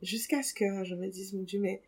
Jusqu'à 0.02 0.42
ce 0.42 0.52
que 0.52 0.84
je 0.84 0.94
me 0.94 1.06
dise, 1.08 1.32
mon 1.32 1.42
Dieu, 1.42 1.58
mais, 1.60 1.80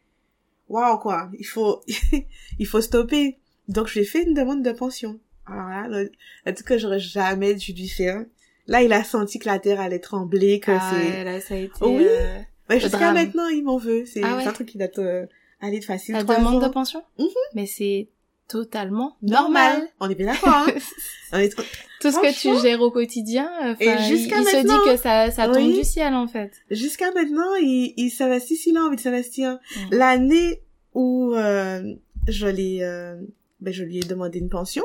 waouh, 0.68 0.99
quoi. 0.99 1.31
Il 1.39 1.45
faut, 1.47 1.83
il 2.59 2.66
faut 2.66 2.81
stopper. 2.81 3.39
Donc, 3.68 3.89
je 3.89 3.95
lui 3.95 4.01
ai 4.01 4.05
fait 4.05 4.22
une 4.22 4.35
demande 4.35 4.62
de 4.62 4.72
pension. 4.72 5.18
Alors 5.47 5.68
là, 5.68 5.89
le, 5.89 6.11
le 6.47 6.55
truc 6.55 6.66
que 6.68 6.79
j'aurais 6.79 7.01
jamais 7.01 7.55
dû 7.55 7.72
lui 7.72 7.89
faire. 7.89 8.25
Là, 8.66 8.83
il 8.83 8.93
a 8.95 9.05
senti 9.05 9.39
que 9.39 9.47
la 9.47 9.59
terre 9.59 9.79
allait 9.81 9.99
trembler, 9.99 10.59
que 10.61 10.70
Ah 10.70 10.91
c'est, 10.91 11.11
ouais, 11.11 11.25
là, 11.25 11.41
ça 11.41 11.55
a 11.55 11.59
été. 11.59 11.72
Oui. 11.85 12.07
euh, 12.09 12.39
mais 12.70 12.81
jusqu'à 12.81 13.12
maintenant, 13.12 13.49
il 13.49 13.62
m'en 13.62 13.77
veut. 13.77 14.07
C'est 14.07 14.22
Ah 14.22 14.37
ouais. 14.37 14.43
c'est 14.43 14.49
un 14.49 14.53
truc 14.53 14.68
qui 14.68 14.79
date, 14.79 14.99
euh, 14.99 15.27
aller 15.61 15.81
de 15.81 15.85
facile. 15.85 16.15
La 16.15 16.25
demande 16.25 16.63
ans. 16.63 16.67
de 16.67 16.73
pension 16.73 17.03
Mhm. 17.19 17.27
Mais 17.55 17.67
c'est 17.67 18.09
totalement 18.49 19.17
normal. 19.23 19.89
On 20.01 20.09
est 20.11 20.15
bien 20.15 20.27
d'accord, 20.27 20.53
hein. 20.55 20.67
On 21.33 21.39
est 21.39 21.49
trop- 21.49 21.63
Tout 22.01 22.11
ce 22.11 22.19
que 22.21 22.39
tu 22.39 22.61
gères 22.61 22.81
au 22.83 22.91
quotidien, 22.91 23.51
Et 23.81 23.87
il, 23.87 23.99
jusqu'à 24.05 24.39
il 24.41 24.45
se 24.47 24.57
maintenant- 24.57 24.85
dit 24.85 24.91
que 24.91 24.97
ça, 24.97 25.31
ça 25.31 25.47
tombe 25.47 25.57
Oui. 25.57 25.79
du 25.79 25.85
ciel 25.85 26.15
en 26.15 26.29
fait. 26.29 26.53
Jusqu'à 26.71 27.11
maintenant, 27.13 27.55
il, 27.61 27.95
il 27.97 28.11
s'investit 28.11 28.57
s'il 28.57 28.77
a 28.77 28.83
envie 28.83 28.97
de 28.97 29.01
s'investir. 29.01 29.59
L'année 29.91 30.61
où 30.93 31.35
euh, 31.35 31.95
je 32.29 32.47
l'ai, 32.47 32.83
euh, 32.83 33.17
ben 33.61 33.73
je 33.73 33.83
lui 33.85 33.99
ai 33.99 34.03
demandé 34.03 34.39
une 34.39 34.51
pension, 34.51 34.85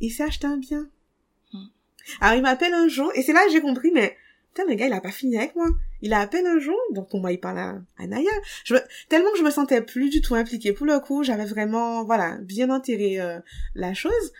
il 0.00 0.10
s'est 0.10 0.22
acheté 0.22 0.46
un 0.46 0.56
bien. 0.56 0.86
Mm. 1.52 1.58
Alors 2.20 2.36
il 2.36 2.42
m'appelle 2.42 2.72
un 2.72 2.86
jour 2.88 3.10
et 3.16 3.22
c'est 3.22 3.32
là 3.32 3.44
que 3.44 3.50
j'ai 3.52 3.60
compris, 3.60 3.90
mais 3.92 4.16
putain 4.52 4.68
le 4.68 4.74
gars 4.74 4.86
il 4.86 4.92
a 4.92 5.00
pas 5.00 5.10
fini 5.10 5.36
avec 5.36 5.54
moi. 5.56 5.68
Il 6.00 6.12
a 6.12 6.20
appelé 6.20 6.42
un 6.46 6.58
jour, 6.58 6.78
donc 6.92 7.08
pour 7.08 7.20
moi 7.20 7.32
il 7.32 7.38
parle 7.38 7.58
à, 7.58 7.82
à 7.98 8.06
Naya. 8.06 8.30
Je 8.64 8.74
me, 8.74 8.80
tellement 9.08 9.30
que 9.32 9.38
je 9.38 9.44
me 9.44 9.50
sentais 9.50 9.82
plus 9.82 10.10
du 10.10 10.20
tout 10.20 10.34
impliquée. 10.34 10.72
Pour 10.72 10.86
le 10.86 10.98
coup, 11.00 11.22
j'avais 11.22 11.44
vraiment, 11.44 12.04
voilà, 12.04 12.38
bien 12.38 12.70
enterré 12.70 13.20
euh, 13.20 13.38
la 13.74 13.94
chose. 13.94 14.32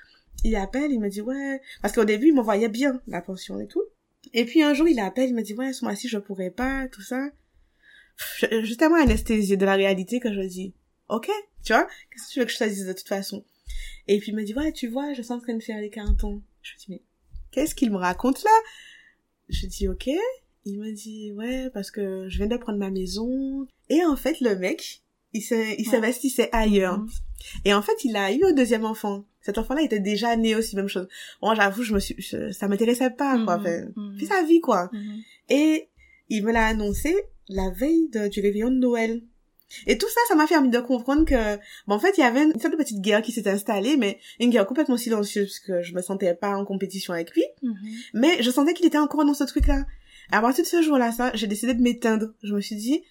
Il 0.45 0.57
appelle, 0.57 0.91
il 0.91 1.01
me 1.01 1.09
dit 1.09 1.21
ouais, 1.21 1.61
parce 1.83 1.95
qu'au 1.95 2.05
début 2.05 2.29
il 2.29 2.35
m'envoyait 2.35 2.69
bien 2.69 3.01
la 3.07 3.23
pension 3.23 3.61
et 3.61 3.67
tout. 3.67 3.83
Et 4.35 4.45
puis 4.45 4.63
un 4.63 4.75
jour 4.75 4.89
il 4.89 4.99
appelle, 5.01 5.29
il 5.29 5.35
me 5.35 5.43
dit 5.43 5.55
ouais 5.55 5.73
ce 5.73 5.85
mois-ci 5.85 6.09
je 6.09 6.19
pourrais 6.19 6.51
pas, 6.51 6.89
tout 6.89 7.03
ça. 7.03 7.29
Je, 8.39 8.65
je 8.65 8.75
tellement 8.75 9.03
de 9.03 9.65
la 9.65 9.75
réalité 9.75 10.21
que 10.21 10.33
je 10.33 10.41
dis 10.41 10.75
ok, 11.13 11.31
tu 11.63 11.73
vois, 11.73 11.87
qu'est-ce 12.11 12.29
que 12.29 12.33
tu 12.33 12.39
veux 12.41 12.47
que 12.47 12.53
je 12.53 12.59
te 12.59 12.65
dise 12.65 12.87
de 12.87 12.93
toute 12.93 13.09
façon? 13.09 13.45
Et 14.09 14.19
puis 14.19 14.33
il 14.33 14.35
me 14.35 14.43
dit, 14.43 14.55
ouais, 14.55 14.73
tu 14.73 14.89
vois, 14.89 15.13
je 15.13 15.23
suis 15.23 15.33
en 15.33 15.41
train 15.41 15.55
de 15.55 15.63
faire 15.63 15.81
les 15.81 15.91
cantons. 15.91 16.43
Je 16.63 16.73
me 16.73 16.79
dis, 16.79 16.87
mais 16.89 17.03
qu'est-ce 17.51 17.75
qu'il 17.75 17.91
me 17.93 17.97
raconte 17.97 18.43
là? 18.43 18.51
Je 19.49 19.67
dis, 19.67 19.89
ok. 19.89 20.09
Il 20.65 20.79
me 20.79 20.93
dit, 20.93 21.33
ouais, 21.33 21.71
parce 21.75 21.91
que 21.91 22.29
je 22.29 22.37
viens 22.39 22.47
de 22.47 22.57
prendre 22.57 22.79
ma 22.79 22.91
maison. 22.91 23.67
Et 23.89 24.05
en 24.05 24.17
fait, 24.17 24.41
le 24.41 24.55
mec, 24.57 25.03
il 25.33 25.43
Ouais. 25.51 25.77
s'investissait 25.85 26.49
ailleurs. 26.53 26.99
Mhm. 26.99 27.09
Et 27.65 27.75
en 27.75 27.83
fait, 27.83 28.05
il 28.05 28.17
a 28.17 28.33
eu 28.33 28.45
un 28.45 28.53
deuxième 28.53 28.85
enfant. 28.85 29.25
Cet 29.41 29.59
enfant-là 29.59 29.83
était 29.83 29.99
déjà 29.99 30.37
né 30.37 30.55
aussi, 30.55 30.77
même 30.77 30.87
chose. 30.89 31.09
Bon, 31.41 31.53
j'avoue, 31.55 31.83
je 31.83 31.95
me 31.95 31.99
suis, 32.01 32.15
je- 32.19 32.53
ça 32.53 32.69
m'intéressait 32.69 33.11
pas, 33.11 33.43
quoi. 33.45 33.59
Mhm. 33.59 33.61
Enfin, 33.67 33.93
Mhm. 33.97 34.19
fait 34.21 34.27
sa 34.27 34.43
vie, 34.45 34.61
quoi. 34.61 34.89
Mhm. 34.93 35.21
Et 35.49 35.89
il 36.29 36.45
me 36.45 36.53
l'a 36.53 36.67
annoncé 36.67 37.15
la 37.49 37.71
veille 37.71 38.09
de- 38.11 38.29
du 38.29 38.41
réveillon 38.41 38.71
de 38.71 38.77
Noël. 38.79 39.23
Et 39.87 39.99
tout 39.99 40.09
ça, 40.09 40.21
ça 40.29 40.35
m'a 40.35 40.47
permis 40.47 40.69
de 40.71 40.79
comprendre 40.81 41.25
que, 41.25 41.57
bon, 41.87 41.95
en 41.95 41.99
fait, 41.99 42.17
il 42.19 42.21
y 42.21 42.25
avait 42.25 42.43
une 42.43 42.53
sorte 42.59 42.73
de 42.73 42.77
petite 42.77 43.01
guerre 43.01 43.23
qui 43.23 43.33
s'était 43.33 43.51
installée, 43.51 43.97
mais 43.97 44.19
une 44.41 44.51
guerre 44.51 44.67
complètement 44.67 44.97
silencieuse, 44.97 45.47
parce 45.49 45.61
que 45.61 45.83
je 45.83 45.95
me 45.95 46.03
sentais 46.03 46.35
pas 46.35 46.57
en 46.57 46.65
compétition 46.65 47.13
avec 47.15 47.33
lui, 47.33 47.45
Mhm. 47.63 47.75
mais 48.15 48.43
je 48.43 48.51
sentais 48.51 48.75
qu'il 48.75 48.87
était 48.87 48.99
encore 48.99 49.25
dans 49.25 49.35
ce 49.35 49.45
truc-là. 49.45 49.85
À 50.31 50.41
partir 50.41 50.65
de 50.65 50.69
ce 50.69 50.83
jour-là, 50.83 51.13
ça, 51.13 51.31
j'ai 51.35 51.47
décidé 51.47 51.75
de 51.75 51.83
m'éteindre. 51.83 52.33
Je 52.43 52.55
me 52.55 52.61
suis 52.61 52.77
dit, 52.77 53.03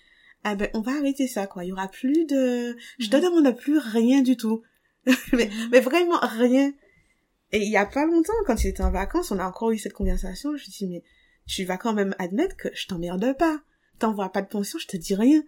ah 0.43 0.55
ben, 0.55 0.70
on 0.74 0.82
va 0.82 0.91
arrêter 0.93 1.28
ça, 1.28 1.45
quoi. 1.47 1.64
Il 1.64 1.70
y 1.70 1.72
aura 1.72 1.88
plus 1.88 2.26
de, 2.26 2.76
je 2.99 3.09
te 3.09 3.16
Mhm. 3.18 3.24
demande 3.24 3.57
plus 3.57 3.78
rien 3.78 4.22
du 4.22 4.38
tout. 4.38 4.64
mais, 5.34 5.45
Mhm. 5.47 5.70
mais 5.72 5.80
vraiment 5.80 6.20
rien. 6.22 6.74
Et 7.51 7.64
il 7.64 7.70
y 7.72 7.78
a 7.78 7.86
pas 7.86 8.05
longtemps, 8.05 8.34
quand 8.47 8.64
il 8.64 8.68
était 8.68 8.84
en 8.84 8.91
vacances, 8.91 9.32
on 9.32 9.39
a 9.39 9.45
encore 9.45 9.72
eu 9.72 9.78
cette 9.78 9.93
conversation. 9.93 10.55
Je 10.55 10.64
lui 10.64 10.72
dis, 10.72 10.88
mais 10.88 11.03
tu 11.47 11.66
vas 11.66 11.78
quand 11.78 11.93
même 11.93 12.16
admettre 12.18 12.55
que 12.55 12.70
je 12.74 12.88
t'emmerde 12.88 13.36
pas. 13.38 13.59
T'envoies 13.99 14.32
pas 14.32 14.41
de 14.41 14.47
pension, 14.47 14.80
je 14.80 14.88
te 14.88 14.95
dis 14.97 15.16
rien. 15.16 15.43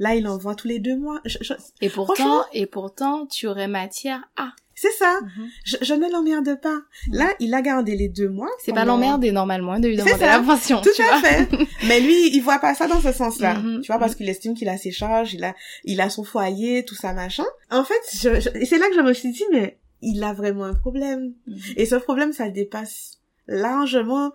Là, 0.00 0.16
il 0.16 0.26
envoie 0.26 0.56
tous 0.56 0.66
les 0.66 0.80
deux 0.80 0.96
mois. 0.96 1.20
Je- 1.24 1.38
je- 1.42 1.52
Et 1.80 1.88
pourtant, 1.90 2.14
Franchement- 2.14 2.44
et 2.52 2.66
pourtant, 2.66 3.26
tu 3.26 3.46
aurais 3.46 3.68
matière 3.68 4.22
à. 4.36 4.48
C'est 4.74 4.90
ça. 4.92 5.18
Mhm. 5.20 5.48
Je, 5.62 5.76
je 5.82 5.92
ne 5.92 6.10
l'emmerde 6.10 6.58
pas. 6.58 6.78
Là, 7.12 7.28
il 7.38 7.52
a 7.52 7.60
gardé 7.60 7.94
les 7.96 8.08
deux 8.08 8.30
mois. 8.30 8.48
C'est 8.64 8.72
pas 8.72 8.86
l'emmerder 8.86 9.30
normalement 9.30 9.78
de 9.78 9.88
lui 9.88 9.98
C'est 9.98 10.04
demander 10.04 10.24
ça. 10.24 10.38
la 10.38 10.42
pension. 10.42 10.80
Tout 10.80 10.88
tu 10.96 11.02
à 11.02 11.18
vois. 11.18 11.28
fait. 11.28 11.48
Mais 11.86 12.00
lui, 12.00 12.34
il 12.34 12.40
voit 12.40 12.58
pas 12.60 12.74
ça 12.74 12.86
dans 12.88 13.00
ce 13.02 13.12
sens-là. 13.12 13.54
Mhm. 13.58 13.82
Tu 13.82 13.88
vois, 13.88 13.98
parce 13.98 14.14
qu'il 14.14 14.26
estime 14.30 14.54
qu'il 14.54 14.70
a 14.70 14.78
ses 14.78 14.90
charges, 14.90 15.34
il 15.34 15.44
a, 15.44 15.54
il 15.84 16.00
a 16.00 16.08
son 16.08 16.24
foyer, 16.24 16.82
tout 16.86 16.94
ça, 16.94 17.12
machin. 17.12 17.44
En 17.70 17.84
fait, 17.84 18.00
je, 18.14 18.40
c'est 18.64 18.78
là 18.78 18.88
que 18.88 18.94
je 18.96 19.02
me 19.02 19.12
suis 19.12 19.32
dit, 19.32 19.44
mais 19.52 19.76
il 20.00 20.24
a 20.24 20.32
vraiment 20.32 20.64
un 20.64 20.74
problème. 20.74 21.34
Mhm. 21.46 21.58
Et 21.76 21.84
ce 21.84 21.96
problème, 21.96 22.32
ça 22.32 22.48
dépasse 22.48 23.18
largement 23.48 24.32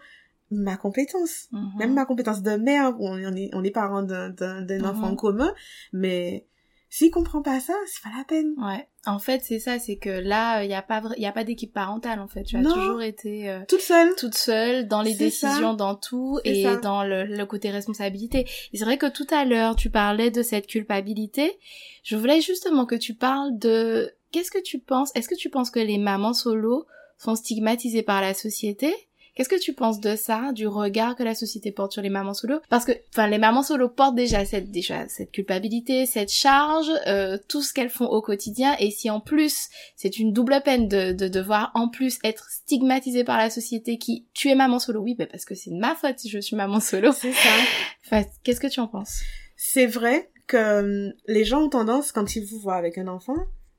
ma 0.51 0.77
compétence. 0.77 1.47
Mhm. 1.51 1.71
Même 1.79 1.93
ma 1.93 2.05
compétence 2.05 2.41
de 2.41 2.51
mère, 2.55 2.93
on, 2.99 3.13
on 3.13 3.35
est, 3.35 3.49
on 3.53 3.63
est 3.63 3.71
parents 3.71 4.03
d'un, 4.03 4.29
d'un, 4.29 4.61
Mhm. 4.63 4.85
enfant 4.85 5.15
commun, 5.15 5.53
mais 5.93 6.45
s'il 6.89 7.11
comprend 7.11 7.41
pas 7.41 7.59
ça, 7.59 7.73
c'est 7.87 8.01
pas 8.03 8.15
la 8.17 8.23
peine. 8.23 8.53
Ouais. 8.57 8.87
En 9.05 9.19
fait, 9.19 9.41
c'est 9.43 9.59
ça, 9.59 9.79
c'est 9.79 9.97
que 9.97 10.09
là, 10.09 10.63
il 10.63 10.69
y 10.69 10.73
a 10.73 10.81
pas, 10.81 11.01
y 11.17 11.25
a 11.25 11.31
pas 11.31 11.43
d'équipe 11.43 11.73
parentale 11.73 12.19
en 12.19 12.27
fait. 12.27 12.43
Tu 12.43 12.55
as 12.57 12.63
toujours 12.63 13.01
été 13.01 13.49
euh, 13.49 13.59
Toute 13.67 13.81
seule. 13.81 14.15
toute 14.15 14.35
seule 14.35 14.87
dans 14.87 15.01
les 15.01 15.11
ça. 15.13 15.17
décisions, 15.17 15.73
dans 15.73 15.95
tout 15.95 16.39
et 16.45 16.63
ça. 16.63 16.77
dans 16.77 17.03
le, 17.03 17.25
le 17.25 17.45
côté 17.45 17.69
responsabilité. 17.69 18.47
Et 18.71 18.77
c'est 18.77 18.85
vrai 18.85 18.97
que 18.97 19.09
tout 19.09 19.27
à 19.31 19.45
l'heure, 19.45 19.75
tu 19.75 19.89
parlais 19.89 20.31
de 20.31 20.41
cette 20.41 20.67
culpabilité. 20.67 21.57
Je 22.03 22.15
voulais 22.15 22.39
justement 22.41 22.85
que 22.85 22.95
tu 22.95 23.13
parles 23.13 23.57
de 23.57 24.11
qu'est-ce 24.31 24.51
que 24.51 24.61
tu 24.61 24.79
penses? 24.79 25.11
Est-ce 25.15 25.27
que 25.27 25.35
tu 25.35 25.49
penses 25.49 25.71
que 25.71 25.79
les 25.79 25.97
mamans 25.97 26.33
solo 26.33 26.85
sont 27.17 27.35
stigmatisées 27.35 28.03
par 28.03 28.21
la 28.21 28.33
société? 28.33 28.93
Qu'est-ce 29.35 29.49
que 29.49 29.59
tu 29.59 29.73
penses 29.73 29.99
de 29.99 30.15
ça, 30.15 30.51
du 30.53 30.65
regard 30.65 31.15
que 31.15 31.23
la 31.23 31.35
société 31.35 31.71
porte 31.71 31.91
sur 31.91 32.01
les 32.01 32.09
mamans 32.09 32.33
solo? 32.33 32.59
Parce 32.69 32.85
que, 32.85 32.93
enfin, 33.09 33.27
les 33.27 33.37
mamans 33.37 33.63
solo 33.63 33.89
portent 33.89 34.15
déjà 34.15 34.45
cette 34.45 34.71
déjà 34.71 35.07
cette 35.09 35.31
culpabilité, 35.31 36.05
cette 36.05 36.31
charge, 36.31 36.89
euh, 37.07 37.37
tout 37.49 37.61
ce 37.61 37.73
qu'elles 37.73 37.89
font 37.89 38.05
au 38.05 38.21
quotidien, 38.21 38.75
et 38.79 38.91
si 38.91 39.09
en 39.09 39.19
plus 39.19 39.67
c'est 39.95 40.17
une 40.17 40.31
double 40.31 40.61
peine 40.63 40.87
de, 40.87 41.11
de 41.11 41.27
devoir 41.27 41.71
en 41.73 41.89
plus 41.89 42.17
être 42.23 42.49
stigmatisée 42.49 43.23
par 43.23 43.37
la 43.37 43.49
société 43.49 43.97
qui 43.97 44.25
tu 44.33 44.49
es 44.49 44.55
maman 44.55 44.79
solo, 44.79 45.01
oui, 45.01 45.15
bah 45.15 45.25
parce 45.29 45.45
que 45.45 45.53
c'est 45.55 45.71
de 45.71 45.79
ma 45.79 45.95
faute 45.95 46.19
si 46.19 46.29
je 46.29 46.39
suis 46.39 46.55
maman 46.55 46.79
solo. 46.79 47.11
C'est 47.11 47.33
ça. 47.33 47.49
Enfin, 48.05 48.23
qu'est-ce 48.43 48.59
que 48.59 48.67
tu 48.67 48.79
en 48.79 48.87
penses? 48.87 49.21
C'est 49.57 49.87
vrai 49.87 50.29
que 50.45 50.57
euh, 50.57 51.11
les 51.27 51.43
gens 51.43 51.63
ont 51.63 51.69
tendance 51.69 52.11
quand 52.11 52.35
ils 52.35 52.45
vous 52.45 52.59
voient 52.59 52.75
avec 52.75 52.99
un 52.99 53.07
enfant, 53.07 53.35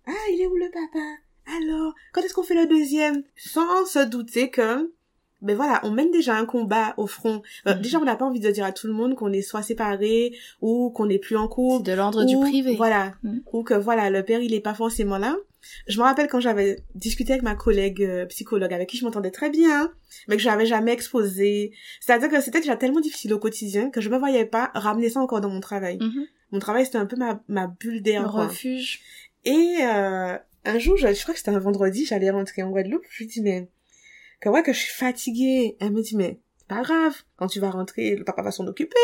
ah, 0.07 0.13
il 0.33 0.41
est 0.41 0.47
où 0.47 0.57
le 0.57 0.71
papa? 0.71 1.05
Alors, 1.59 1.95
quand 2.13 2.23
est-ce 2.23 2.35
qu'on 2.35 2.43
fait 2.43 2.55
le 2.55 2.67
deuxième? 2.67 3.23
Sans 3.37 3.87
se 3.87 4.01
douter 4.01 4.51
que, 4.51 4.93
ben 5.47 5.57
voilà, 5.57 5.81
on 5.85 5.91
mène 5.91 6.11
déjà 6.11 6.37
un 6.37 6.45
combat 6.45 6.93
au 6.97 7.07
front. 7.07 7.41
Euh, 7.67 7.75
mm. 7.75 7.81
Déjà, 7.81 7.99
on 7.99 8.05
n'a 8.05 8.17
pas 8.17 8.25
envie 8.25 8.41
de 8.41 8.51
dire 8.51 8.65
à 8.65 8.73
tout 8.73 8.87
le 8.87 8.93
monde 8.93 9.15
qu'on 9.15 9.33
est 9.33 9.43
soit 9.43 9.63
séparés 9.63 10.37
ou 10.61 10.91
qu'on 10.91 11.07
n'est 11.07 11.19
plus 11.19 11.37
en 11.37 11.49
couple. 11.49 11.85
de 11.85 11.93
l'ordre 11.93 12.25
du 12.25 12.37
privé. 12.39 12.75
Voilà. 12.75 13.15
Mm. 13.23 13.39
Ou 13.53 13.63
que 13.63 13.75
voilà, 13.75 14.11
le 14.11 14.23
père, 14.25 14.41
il 14.41 14.53
est 14.55 14.61
pas 14.61 14.75
forcément 14.75 15.19
là. 15.19 15.37
Je 15.89 15.99
me 15.99 16.05
rappelle 16.05 16.29
quand 16.29 16.41
j'avais 16.41 16.79
discuté 16.95 17.33
avec 17.33 17.43
ma 17.43 17.55
collègue 17.55 18.03
euh, 18.03 18.27
psychologue 18.27 18.73
avec 18.73 18.89
qui 18.89 18.97
je 18.99 19.05
m'entendais 19.05 19.31
très 19.31 19.51
bien, 19.51 19.91
mais 20.29 20.37
que 20.37 20.43
je 20.43 20.49
n'avais 20.49 20.67
jamais 20.67 20.93
exposé. 20.93 21.73
C'est-à-dire 22.01 22.29
que 22.29 22.41
c'était 22.41 22.61
déjà 22.61 22.77
tellement 22.77 23.01
difficile 23.01 23.33
au 23.35 23.39
quotidien 23.39 23.91
que 23.91 24.01
je 24.01 24.09
me 24.09 24.19
voyais 24.19 24.45
pas 24.45 24.71
ramener 24.75 25.11
ça 25.11 25.21
encore 25.21 25.41
dans 25.41 25.51
mon 25.51 25.61
travail. 25.61 25.99
Mm-hmm. 25.99 26.27
Mon 26.53 26.59
travail, 26.61 26.87
c'était 26.87 26.99
un 26.99 27.07
peu 27.07 27.17
ma, 27.17 27.43
ma 27.49 27.67
bulle 27.67 28.03
d'air. 28.03 28.33
refuge. 28.33 29.01
Et 29.45 29.79
euh, 29.83 30.37
un 30.67 30.79
jour, 30.79 30.97
je, 30.97 31.07
crois 31.23 31.35
que 31.35 31.39
c'était 31.39 31.51
un 31.51 31.59
vendredi, 31.59 32.05
j'allais 32.05 32.31
rentrer 32.31 32.63
en 32.63 32.71
Guadeloupe, 32.71 33.05
je 33.11 33.19
lui 33.19 33.27
dis, 33.27 33.41
mais, 33.41 33.69
que 34.41 34.49
ouais, 34.49 34.63
que 34.63 34.73
je 34.73 34.81
suis 34.81 34.95
fatiguée. 34.95 35.77
Elle 35.81 35.93
me 35.93 36.03
dit, 36.03 36.17
mais, 36.17 36.41
c'est 36.59 36.69
pas 36.69 36.83
grave, 36.83 37.23
quand 37.37 37.47
tu 37.47 37.61
vas 37.61 37.71
rentrer, 37.71 38.17
le 38.17 38.25
papa 38.25 38.43
va 38.43 38.51
s'en 38.51 38.67
occuper. 38.67 38.97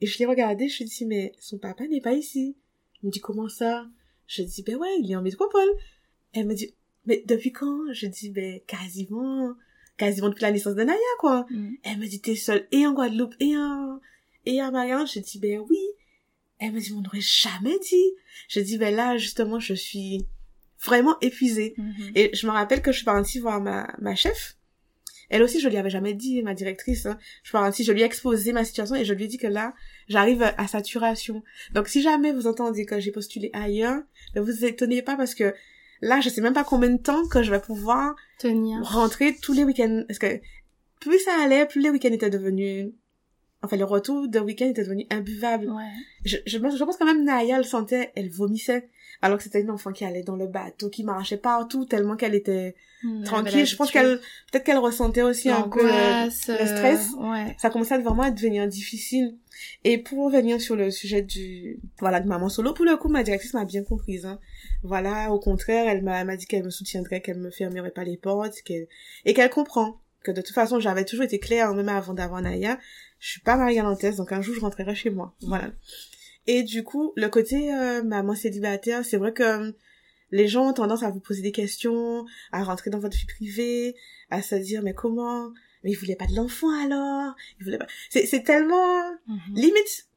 Et 0.00 0.06
je 0.06 0.18
l'ai 0.18 0.26
regardé, 0.26 0.68
je 0.68 0.78
lui 0.78 0.84
dis, 0.86 1.04
mais, 1.06 1.32
son 1.38 1.58
papa 1.58 1.86
n'est 1.86 2.00
pas 2.00 2.12
ici. 2.12 2.56
Il 3.02 3.06
me 3.06 3.12
dit, 3.12 3.20
comment 3.20 3.48
ça? 3.48 3.86
Je 4.26 4.42
dis, 4.42 4.62
ben 4.62 4.76
ouais, 4.76 4.96
il 5.02 5.10
est 5.10 5.16
en 5.16 5.22
métropole. 5.22 5.68
Elle 6.32 6.46
me 6.46 6.54
dit, 6.54 6.74
mais 7.06 7.22
depuis 7.26 7.52
quand? 7.52 7.92
Je 7.92 8.06
dis, 8.06 8.30
ben, 8.30 8.60
quasiment, 8.66 9.54
quasiment 9.96 10.28
depuis 10.28 10.42
la 10.42 10.52
naissance 10.52 10.74
de 10.74 10.84
Naya, 10.84 10.98
quoi. 11.18 11.46
Mm. 11.50 11.70
Elle 11.82 11.98
me 11.98 12.06
dit, 12.06 12.20
t'es 12.20 12.36
seule 12.36 12.68
et 12.70 12.86
en 12.86 12.92
Guadeloupe 12.92 13.34
et 13.40 13.56
en, 13.56 14.00
et 14.46 14.62
en 14.62 14.70
Marianne. 14.70 15.06
Je 15.06 15.18
dis, 15.18 15.38
ben 15.38 15.58
oui. 15.68 15.80
Elle 16.58 16.72
me 16.72 16.80
dit, 16.80 16.92
on 16.92 17.00
n'aurait 17.00 17.20
jamais 17.20 17.78
dit. 17.78 18.12
Je 18.48 18.60
dis, 18.60 18.78
ben 18.78 18.94
là, 18.94 19.16
justement, 19.16 19.58
je 19.58 19.74
suis, 19.74 20.26
vraiment 20.84 21.18
épuisée. 21.20 21.74
Mhm. 21.76 22.12
Et 22.14 22.30
je 22.34 22.46
me 22.46 22.52
rappelle 22.52 22.82
que 22.82 22.92
je 22.92 22.98
suis 22.98 23.04
partie 23.04 23.38
voir 23.38 23.60
ma, 23.60 23.92
ma 23.98 24.14
chef. 24.14 24.56
Elle 25.28 25.44
aussi, 25.44 25.60
je 25.60 25.68
lui 25.68 25.76
avais 25.76 25.90
jamais 25.90 26.12
dit, 26.12 26.42
ma 26.42 26.54
directrice. 26.54 27.06
Hein. 27.06 27.16
Je 27.42 27.50
suis 27.50 27.52
partie, 27.52 27.84
je 27.84 27.92
lui 27.92 28.02
ai 28.02 28.04
exposé 28.04 28.52
ma 28.52 28.64
situation 28.64 28.96
et 28.96 29.04
je 29.04 29.14
lui 29.14 29.24
ai 29.24 29.28
dit 29.28 29.38
que 29.38 29.46
là, 29.46 29.74
j'arrive 30.08 30.42
à 30.42 30.66
saturation. 30.66 31.44
Donc, 31.72 31.86
si 31.86 32.02
jamais 32.02 32.32
vous 32.32 32.48
entendez 32.48 32.84
que 32.84 32.98
j'ai 32.98 33.12
postulé 33.12 33.50
ailleurs, 33.52 34.02
ne 34.34 34.40
vous 34.40 34.64
étonnez 34.64 35.02
pas 35.02 35.16
parce 35.16 35.36
que 35.36 35.54
là, 36.00 36.20
je 36.20 36.28
sais 36.28 36.40
même 36.40 36.52
pas 36.52 36.64
combien 36.64 36.90
de 36.90 37.00
temps 37.00 37.28
que 37.28 37.44
je 37.44 37.50
vais 37.52 37.60
pouvoir 37.60 38.16
tenir 38.38 38.82
rentrer 38.82 39.36
tous 39.40 39.52
les 39.52 39.62
week-ends. 39.62 40.02
Parce 40.08 40.18
que 40.18 40.40
plus 41.00 41.20
ça 41.20 41.32
allait, 41.40 41.64
plus 41.64 41.80
les 41.80 41.90
week-ends 41.90 42.12
étaient 42.12 42.30
devenus 42.30 42.90
enfin 43.62 43.76
le 43.76 43.84
retour 43.84 44.28
d'un 44.28 44.42
week-end 44.42 44.66
était 44.66 44.82
devenu 44.82 45.06
imbuvable. 45.10 45.70
Ouais. 45.70 45.92
Je, 46.24 46.38
je, 46.46 46.58
je 46.58 46.84
pense 46.84 46.96
quand 46.96 47.06
même 47.06 47.24
Naya 47.24 47.58
le 47.58 47.64
sentait, 47.64 48.10
elle 48.16 48.30
vomissait 48.30 48.88
alors 49.22 49.38
que 49.38 49.44
c'était 49.44 49.60
une 49.60 49.70
enfant 49.70 49.92
qui 49.92 50.04
allait 50.04 50.22
dans 50.22 50.36
le 50.36 50.46
bateau, 50.46 50.88
qui 50.88 51.04
marchait 51.04 51.36
partout 51.36 51.84
tellement 51.84 52.16
qu'elle 52.16 52.34
était 52.34 52.74
hmm, 53.02 53.24
tranquille. 53.24 53.66
Je 53.66 53.76
pense 53.76 53.90
qu'elle, 53.90 54.18
peut-être 54.50 54.64
qu'elle 54.64 54.78
ressentait 54.78 55.22
aussi 55.22 55.50
un 55.50 55.68
peu 55.68 55.82
le, 55.82 56.30
stress. 56.30 57.10
ouais. 57.18 57.54
Ça 57.58 57.70
commençait 57.70 57.98
vraiment 57.98 58.22
à 58.22 58.30
devenir 58.30 58.66
difficile. 58.66 59.36
Et 59.84 59.98
pour 59.98 60.24
revenir 60.26 60.60
sur 60.60 60.74
le 60.74 60.90
sujet 60.90 61.20
du, 61.20 61.78
voilà, 61.98 62.20
de 62.20 62.28
maman 62.28 62.48
solo, 62.48 62.72
pour 62.72 62.86
le 62.86 62.96
coup, 62.96 63.08
ma 63.08 63.22
directrice 63.22 63.52
m'a 63.52 63.66
bien 63.66 63.82
comprise, 63.82 64.24
hein. 64.24 64.38
Voilà, 64.82 65.30
au 65.30 65.38
contraire, 65.38 65.86
elle 65.86 66.02
m'a, 66.02 66.24
m'a 66.24 66.36
dit 66.36 66.46
qu'elle 66.46 66.64
me 66.64 66.70
soutiendrait, 66.70 67.20
qu'elle 67.20 67.38
me 67.38 67.50
fermerait 67.50 67.90
pas 67.90 68.04
les 68.04 68.16
portes, 68.16 68.62
qu'elle, 68.64 68.86
et 69.26 69.34
qu'elle 69.34 69.50
comprend 69.50 70.00
que 70.22 70.30
de 70.30 70.40
toute 70.40 70.54
façon, 70.54 70.80
j'avais 70.80 71.04
toujours 71.04 71.24
été 71.24 71.38
claire, 71.38 71.74
même 71.74 71.88
avant 71.88 72.14
d'avoir 72.14 72.40
Naya, 72.42 72.78
je 73.18 73.28
suis 73.28 73.40
pas 73.40 73.56
mariée 73.56 73.80
à 73.80 74.12
donc 74.12 74.32
un 74.32 74.40
jour 74.40 74.54
je 74.54 74.60
rentrerai 74.60 74.94
chez 74.94 75.10
moi. 75.10 75.34
Voilà. 75.42 75.70
Et 76.46 76.62
du 76.62 76.84
coup, 76.84 77.12
le 77.16 77.28
côté 77.28 77.72
euh, 77.74 78.02
maman 78.02 78.34
célibataire, 78.34 79.04
c'est 79.04 79.16
vrai 79.16 79.32
que 79.32 79.42
euh, 79.42 79.72
les 80.30 80.48
gens 80.48 80.70
ont 80.70 80.72
tendance 80.72 81.02
à 81.02 81.10
vous 81.10 81.20
poser 81.20 81.42
des 81.42 81.52
questions, 81.52 82.24
à 82.52 82.64
rentrer 82.64 82.90
dans 82.90 82.98
votre 82.98 83.16
vie 83.16 83.26
privée, 83.26 83.96
à 84.30 84.42
se 84.42 84.54
dire 84.54 84.82
mais 84.82 84.94
comment? 84.94 85.52
Mais 85.82 85.90
il 85.90 85.94
voulait 85.94 86.16
pas 86.16 86.26
de 86.26 86.36
l'enfant 86.36 86.70
alors? 86.82 87.34
Il 87.58 87.64
voulait 87.64 87.78
pas. 87.78 87.86
C'est 88.10 88.26
c'est 88.26 88.42
tellement 88.42 89.10
mhm. 89.26 89.54
limite 89.54 90.09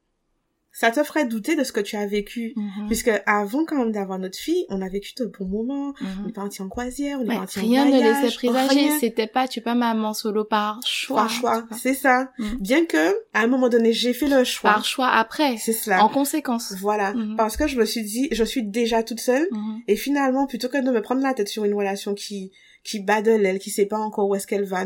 ça 0.74 0.90
te 0.90 1.04
ferait 1.04 1.26
douter 1.26 1.56
de 1.56 1.64
ce 1.64 1.72
que 1.72 1.80
tu 1.80 1.96
as 1.96 2.08
vécu. 2.08 2.54
Mhm. 2.56 2.88
Puisque 2.88 3.12
avant 3.28 3.64
quand 3.64 3.78
même 3.78 3.92
d'avoir 3.92 4.18
notre 4.18 4.38
fille, 4.38 4.66
on 4.70 4.82
a 4.82 4.90
vécu 4.90 5.14
de 5.16 5.26
bons 5.26 5.46
moments. 5.46 5.94
Mhm. 6.02 6.08
On 6.26 6.30
est 6.30 6.34
parti 6.34 6.62
en 6.64 6.68
croisière, 6.68 7.20
on 7.22 7.24
est 7.24 7.36
parti 7.36 7.60
en 7.60 7.64
voyage. 7.68 7.86
Rien 7.88 8.00
ne 8.00 8.22
laissait 8.24 8.36
présager. 8.36 8.90
C'était 9.00 9.28
pas, 9.28 9.48
tu 9.48 9.62
pas 9.62 9.76
maman 9.76 10.14
solo 10.14 10.44
par 10.44 10.80
choix. 10.84 11.22
Par 11.22 11.30
choix, 11.30 11.68
c'est 11.80 11.94
ça. 11.94 12.32
Mhm. 12.40 12.58
Bien 12.60 12.86
que, 12.86 13.14
à 13.34 13.42
un 13.42 13.48
moment 13.48 13.70
donné, 13.70 13.94
j'ai 13.94 14.14
fait 14.14 14.28
le 14.28 14.44
choix. 14.44 14.72
Par 14.72 14.84
choix 14.84 15.10
après. 15.10 15.58
C'est 15.58 15.74
cela. 15.74 16.04
En 16.04 16.10
conséquence. 16.10 16.74
Voilà. 16.80 17.14
Parce 17.38 17.56
que 17.56 17.68
je 17.68 17.78
me 17.78 17.86
suis 17.86 18.04
dit, 18.04 18.28
je 18.32 18.44
suis 18.44 18.64
déjà 18.64 19.04
toute 19.04 19.20
seule. 19.20 19.48
Et 19.88 19.96
finalement, 19.96 20.48
plutôt 20.48 20.70
que 20.70 20.84
de 20.84 20.92
me 20.92 21.02
prendre 21.02 21.22
la 21.22 21.34
tête 21.34 21.50
sur 21.50 21.66
une 21.66 21.76
relation 21.76 22.16
qui, 22.16 22.52
qui 22.84 23.00
bat 23.00 23.22
de 23.22 23.32
l'aile, 23.32 23.60
qui 23.60 23.70
sait 23.70 23.86
pas 23.86 23.98
encore 24.00 24.28
où 24.28 24.36
est-ce 24.36 24.48
qu'elle 24.48 24.66
va, 24.66 24.86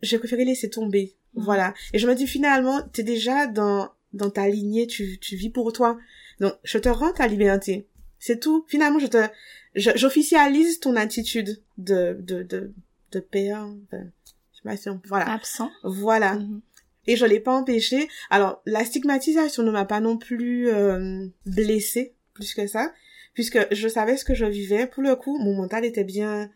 j'ai 0.00 0.18
préféré 0.18 0.46
laisser 0.46 0.70
tomber. 0.70 1.14
Voilà. 1.34 1.74
Et 1.92 1.98
je 1.98 2.08
me 2.08 2.14
dis 2.14 2.26
finalement, 2.26 2.80
t'es 2.92 3.02
déjà 3.02 3.46
dans 3.46 3.90
dans 4.12 4.30
ta 4.30 4.48
lignée, 4.48 4.86
tu, 4.86 5.18
tu 5.18 5.36
vis 5.36 5.50
pour 5.50 5.72
toi. 5.72 5.98
Donc, 6.40 6.54
je 6.64 6.78
te 6.78 6.88
rends 6.88 7.12
ta 7.12 7.26
liberté. 7.26 7.86
C'est 8.18 8.40
tout. 8.40 8.64
Finalement, 8.68 8.98
je 8.98 9.06
te, 9.06 9.28
j'officialise 9.74 10.80
ton 10.80 10.96
attitude 10.96 11.62
de, 11.76 12.16
de, 12.20 12.42
de, 12.42 12.72
de 13.12 13.20
père, 13.20 13.68
je 13.92 14.76
sais 14.76 14.90
pas 14.90 15.00
voilà. 15.04 15.30
Absent. 15.30 15.70
Voilà. 15.84 16.34
Mhm. 16.34 16.60
Et 17.06 17.16
je 17.16 17.24
l'ai 17.24 17.40
pas 17.40 17.54
empêché. 17.54 18.08
Alors, 18.28 18.60
la 18.66 18.84
stigmatisation 18.84 19.62
ne 19.62 19.70
m'a 19.70 19.86
pas 19.86 20.00
non 20.00 20.18
plus 20.18 20.68
euh, 20.68 21.26
blessée 21.46 22.14
plus 22.34 22.54
que 22.54 22.66
ça, 22.66 22.92
puisque 23.34 23.58
je 23.72 23.88
savais 23.88 24.16
ce 24.16 24.24
que 24.24 24.34
je 24.34 24.44
vivais. 24.44 24.86
Pour 24.86 25.02
le 25.02 25.16
coup, 25.16 25.38
mon 25.38 25.54
mental 25.54 25.84
était 25.84 26.04
bien 26.04 26.50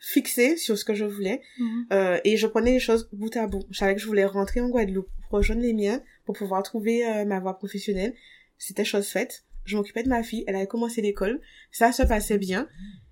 fixé 0.00 0.56
sur 0.56 0.76
ce 0.76 0.84
que 0.84 0.94
je 0.94 1.04
voulais. 1.04 1.42
Mhm. 1.58 1.86
euh, 1.92 2.18
et 2.24 2.36
je 2.36 2.46
prenais 2.46 2.72
les 2.72 2.80
choses 2.80 3.08
bout 3.12 3.34
à 3.36 3.46
bout. 3.46 3.62
Je 3.70 3.78
savais 3.78 3.94
que 3.94 4.00
je 4.00 4.06
voulais 4.06 4.24
rentrer 4.24 4.60
en 4.60 4.68
Guadeloupe, 4.68 5.10
rejoindre 5.30 5.62
les 5.62 5.74
miens, 5.74 6.02
pour 6.24 6.36
pouvoir 6.36 6.62
trouver 6.62 7.06
euh, 7.06 7.24
ma 7.24 7.38
voie 7.38 7.56
professionnelle. 7.58 8.14
C'était 8.58 8.84
chose 8.84 9.06
faite. 9.06 9.44
Je 9.64 9.76
m'occupais 9.76 10.02
de 10.02 10.08
ma 10.08 10.22
fille, 10.22 10.42
elle 10.46 10.56
avait 10.56 10.66
commencé 10.66 11.02
l'école, 11.02 11.40
ça 11.70 11.92
se 11.92 12.02
passait 12.02 12.38
bien. 12.38 12.66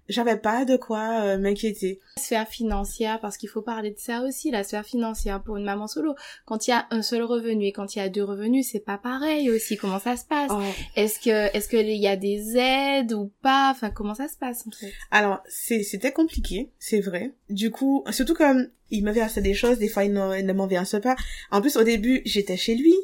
J'avais 0.09 0.37
pas 0.37 0.65
de 0.65 0.77
quoi 0.77 1.23
euh, 1.23 1.39
m'inquiéter. 1.39 2.01
La 2.17 2.23
sphère 2.23 2.49
financière, 2.49 3.21
parce 3.21 3.37
qu'il 3.37 3.49
faut 3.49 3.63
parler 3.63 3.91
de 3.91 3.99
ça 3.99 4.23
aussi, 4.23 4.51
la 4.51 4.65
sphère 4.65 4.85
financière 4.85 5.43
pour 5.43 5.57
une 5.57 5.65
maman 5.65 5.87
solo. 5.87 6.15
Quand 6.47 6.67
il 6.67 6.71
y 6.71 6.75
a 6.75 6.87
un 6.91 7.03
seul 7.03 7.23
revenu 7.23 7.67
et 7.67 7.73
quand 7.73 7.95
il 7.95 7.99
y 7.99 8.03
a 8.03 8.09
deux 8.09 8.25
revenus, 8.25 8.69
c'est 8.71 8.85
pas 8.85 8.99
pareil 8.99 9.51
aussi. 9.51 9.77
Comment 9.77 9.99
ça 9.99 10.17
se 10.17 10.25
passe? 10.25 10.51
Oh. 10.53 10.61
Est-ce 10.97 11.21
que 11.21 11.55
est-ce 11.55 11.69
qu'il 11.69 11.89
y 11.89 12.09
a 12.09 12.17
des 12.17 12.57
aides 12.57 13.13
ou 13.13 13.33
pas? 13.43 13.71
Enfin, 13.71 13.91
comment 13.91 14.15
ça 14.15 14.29
se 14.29 14.37
passe 14.37 14.67
en 14.67 14.71
fait? 14.71 14.93
Alors, 15.11 15.43
c'était 15.49 16.13
compliqué, 16.13 16.71
c'est 16.79 17.01
vrai. 17.01 17.35
Du 17.51 17.71
coup, 17.71 18.05
surtout 18.11 18.35
comme 18.35 18.69
il 18.91 19.05
me 19.05 19.13
versait 19.13 19.43
des 19.43 19.55
choses, 19.55 19.79
des 19.79 19.89
fois 19.89 20.05
il 20.05 20.13
ne, 20.13 20.53
m'en 20.53 20.67
verse 20.67 21.01
pas. 21.01 21.17
En 21.51 21.61
plus, 21.61 21.77
au 21.77 21.85
début, 21.85 22.23
j'étais 22.25 22.57
chez 22.57 22.75
lui. 22.75 22.95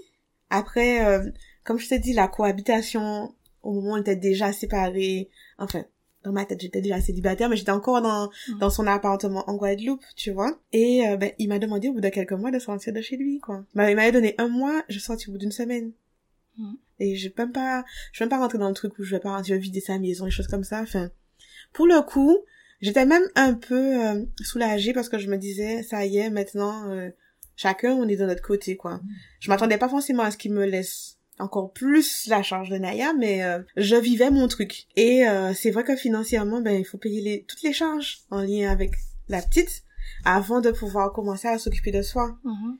Après, 0.50 1.04
euh, 1.06 1.30
comme 1.64 1.78
je 1.78 1.88
t'ai 1.88 1.98
dit, 1.98 2.12
la 2.12 2.28
cohabitation, 2.28 3.34
au 3.62 3.72
moment 3.72 3.92
où 3.92 3.94
on 3.94 4.00
était 4.00 4.16
déjà 4.16 4.52
séparés, 4.52 5.30
enfin, 5.58 5.84
dans 6.24 6.32
ma 6.32 6.44
tête, 6.44 6.60
j'étais 6.60 6.80
déjà 6.80 7.00
célibataire, 7.00 7.48
mais 7.48 7.56
j'étais 7.56 7.70
encore 7.70 8.00
dans, 8.00 8.30
mm. 8.48 8.58
dans 8.58 8.70
son 8.70 8.86
appartement 8.86 9.48
en 9.48 9.54
Guadeloupe, 9.54 10.02
tu 10.16 10.32
vois. 10.32 10.58
Et 10.72 11.06
euh, 11.06 11.16
ben, 11.16 11.32
il 11.38 11.48
m'a 11.48 11.58
demandé 11.58 11.88
au 11.88 11.92
bout 11.92 12.00
de 12.00 12.08
quelques 12.08 12.32
mois 12.32 12.50
de 12.50 12.58
sortir 12.58 12.92
de 12.92 13.00
chez 13.00 13.16
lui, 13.16 13.38
quoi. 13.38 13.64
Ben, 13.74 13.88
il 13.90 13.96
m'avait 13.96 14.12
donné 14.12 14.34
un 14.38 14.48
mois, 14.48 14.82
je 14.88 14.98
sortis 14.98 15.28
au 15.28 15.32
bout 15.32 15.38
d'une 15.38 15.52
semaine. 15.52 15.92
Mm. 16.56 16.74
Et 17.00 17.16
je 17.16 17.28
même 17.36 17.52
pas, 17.52 17.84
je 18.12 18.18
vais 18.18 18.24
même 18.24 18.30
pas 18.30 18.38
rentrer 18.38 18.58
dans 18.58 18.68
le 18.68 18.74
truc 18.74 18.98
où 18.98 19.04
je 19.04 19.14
vais 19.14 19.20
pas, 19.20 19.42
je 19.42 19.54
vais 19.54 19.60
vider 19.60 19.80
sa 19.80 19.98
maison, 19.98 20.26
et 20.26 20.30
choses 20.30 20.48
comme 20.48 20.64
ça. 20.64 20.80
Enfin, 20.80 21.10
pour 21.72 21.86
le 21.86 22.00
coup, 22.02 22.38
j'étais 22.80 23.04
même 23.04 23.24
un 23.34 23.54
peu 23.54 24.06
euh, 24.06 24.24
soulagée 24.42 24.94
parce 24.94 25.08
que 25.08 25.18
je 25.18 25.28
me 25.28 25.36
disais, 25.36 25.82
ça 25.82 26.06
y 26.06 26.16
est, 26.16 26.30
maintenant, 26.30 26.90
euh, 26.90 27.10
chacun, 27.56 27.92
on 27.92 28.08
est 28.08 28.16
de 28.16 28.24
notre 28.24 28.42
côté, 28.42 28.76
quoi. 28.76 28.96
Mm. 28.96 29.08
Je 29.40 29.50
m'attendais 29.50 29.78
pas 29.78 29.90
forcément 29.90 30.22
à 30.22 30.30
ce 30.30 30.38
qu'il 30.38 30.52
me 30.52 30.64
laisse 30.64 31.18
encore 31.38 31.72
plus 31.72 32.26
la 32.28 32.42
charge 32.42 32.70
de 32.70 32.76
Naya, 32.76 33.12
mais 33.12 33.42
euh, 33.42 33.60
je 33.76 33.96
vivais 33.96 34.30
mon 34.30 34.48
truc. 34.48 34.86
Et 34.96 35.26
euh, 35.26 35.52
c'est 35.54 35.70
vrai 35.70 35.84
que 35.84 35.96
financièrement, 35.96 36.60
ben 36.60 36.78
il 36.78 36.84
faut 36.84 36.98
payer 36.98 37.20
les, 37.20 37.44
toutes 37.44 37.62
les 37.62 37.72
charges 37.72 38.20
en 38.30 38.42
lien 38.42 38.70
avec 38.70 38.92
la 39.28 39.42
petite 39.42 39.84
avant 40.24 40.60
de 40.60 40.70
pouvoir 40.70 41.12
commencer 41.12 41.48
à 41.48 41.58
s'occuper 41.58 41.90
de 41.90 42.02
soi. 42.02 42.38
Mm-hmm. 42.44 42.76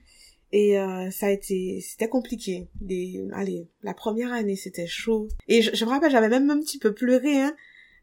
Et 0.52 0.78
euh, 0.78 1.11
ça 1.11 1.26
a 1.26 1.30
été, 1.30 1.80
c'était 1.80 2.09
compliqué. 2.09 2.68
Des, 2.80 3.26
allez, 3.32 3.68
la 3.82 3.94
première 3.94 4.32
année 4.32 4.57
c'était 4.57 4.86
chaud. 4.86 5.28
Et 5.48 5.62
je, 5.62 5.74
je 5.74 5.84
me 5.84 5.90
rappelle, 5.90 6.12
j'avais 6.12 6.28
même 6.28 6.50
un 6.50 6.61
petit 6.61 6.78
peu 6.78 6.92
pleuré. 6.92 7.40
Hein. 7.40 7.55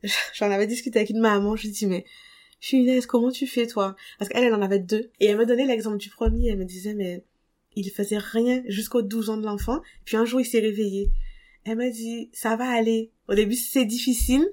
J'en 0.33 0.51
avais 0.51 0.67
discuté 0.67 0.99
avec 0.99 1.11
une 1.11 1.21
maman. 1.21 1.55
Je 1.55 1.69
dis 1.69 1.87
mais 1.87 2.05
Finesse, 2.61 3.07
comment 3.07 3.31
tu 3.31 3.47
fais 3.47 3.65
toi? 3.65 3.95
Parce 4.19 4.29
qu'elle, 4.29 4.43
elle 4.43 4.53
en 4.53 4.61
avait 4.61 4.79
deux. 4.79 5.09
Et 5.19 5.25
elle 5.25 5.37
me 5.37 5.47
donnait 5.47 5.65
l'exemple 5.65 5.97
du 5.97 6.09
premier. 6.09 6.49
Elle 6.49 6.59
me 6.59 6.65
disait, 6.65 6.93
mais 6.93 7.25
il 7.75 7.89
faisait 7.91 8.17
rien 8.17 8.63
jusqu'aux 8.67 9.01
12 9.01 9.29
ans 9.29 9.37
de 9.37 9.45
l'enfant. 9.45 9.81
Puis 10.05 10.17
un 10.17 10.25
jour, 10.25 10.41
il 10.41 10.45
s'est 10.45 10.59
réveillé. 10.59 11.11
Elle 11.63 11.77
m'a 11.77 11.89
dit, 11.89 12.29
ça 12.33 12.55
va 12.55 12.69
aller. 12.69 13.11
Au 13.27 13.35
début, 13.35 13.55
c'est 13.55 13.85
difficile, 13.85 14.47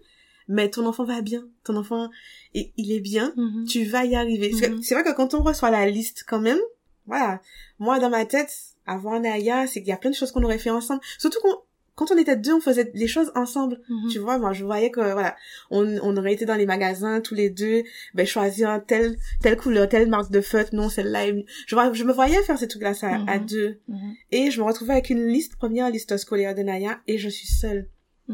mais 0.47 0.71
ton 0.71 0.87
enfant 0.87 1.05
va 1.05 1.23
bien. 1.23 1.49
Ton 1.65 1.77
enfant, 1.77 2.11
il 2.55 2.93
est 2.93 3.01
bien. 3.01 3.33
Mhm. 3.37 3.65
Tu 3.67 3.85
vas 3.85 4.05
y 4.05 4.15
arriver. 4.15 4.53
Mhm. 4.53 4.83
C'est 4.83 4.95
vrai 4.95 5.05
que 5.05 5.15
quand 5.15 5.35
on 5.35 5.43
reçoit 5.43 5.71
la 5.71 5.89
liste, 5.89 6.25
quand 6.27 6.41
même, 6.41 6.61
voilà. 7.07 7.41
Moi, 7.79 7.99
dans 7.99 8.11
ma 8.11 8.27
tête, 8.27 8.55
avant 8.87 9.19
Naya, 9.19 9.67
c'est 9.67 9.81
qu'il 9.81 9.89
y 9.89 9.93
a 9.93 9.97
plein 9.97 10.11
de 10.11 10.15
choses 10.15 10.33
qu'on 10.33 10.43
aurait 10.45 10.59
fait 10.59 10.71
ensemble. 10.71 11.01
Surtout 11.19 11.41
qu'on, 11.41 11.57
quand 11.99 12.13
on 12.13 12.17
était 12.17 12.37
deux, 12.37 12.55
on 12.55 12.61
faisait 12.61 12.91
les 12.95 13.09
choses 13.09 13.33
ensemble. 13.35 13.81
Mhm. 13.89 14.09
Tu 14.13 14.19
vois, 14.21 14.39
moi, 14.39 14.53
je 14.53 14.65
voyais 14.65 14.91
que, 14.91 15.01
voilà, 15.01 15.35
on, 15.71 15.85
on 16.03 16.17
aurait 16.17 16.33
été 16.33 16.45
dans 16.47 16.55
les 16.55 16.65
magasins 16.65 17.21
tous 17.21 17.35
les 17.35 17.51
deux, 17.51 17.83
ben, 18.15 18.25
choisir 18.25 18.81
telle, 18.87 19.17
telle 19.43 19.57
couleur, 19.57 19.89
telle 19.89 20.09
marque 20.09 20.31
de 20.31 20.41
feutre, 20.41 20.75
non, 20.75 20.89
celle-là. 20.89 21.27
Je, 21.67 21.75
vois- 21.75 21.93
je 21.93 22.05
me 22.05 22.13
voyais 22.13 22.41
faire 22.45 22.57
ces 22.59 22.69
trucs-là, 22.69 22.95
ça, 22.95 23.09
à 23.27 23.39
Mhm. 23.41 23.47
deux. 23.47 23.79
Mhm. 23.89 24.15
Et 24.31 24.51
je 24.53 24.61
me 24.61 24.67
retrouvais 24.67 24.93
avec 24.93 25.11
une 25.11 25.27
liste, 25.27 25.57
première 25.57 25.91
liste 25.91 26.17
scolaire 26.17 26.55
de 26.55 26.63
Naya, 26.63 27.01
et 27.09 27.19
je 27.19 27.29
suis 27.29 27.49
seule. 27.49 27.89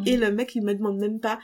Et 0.06 0.16
le 0.16 0.30
mec, 0.32 0.54
il 0.56 0.62
me 0.62 0.74
demande 0.74 0.98
même 0.98 1.20
pas 1.20 1.38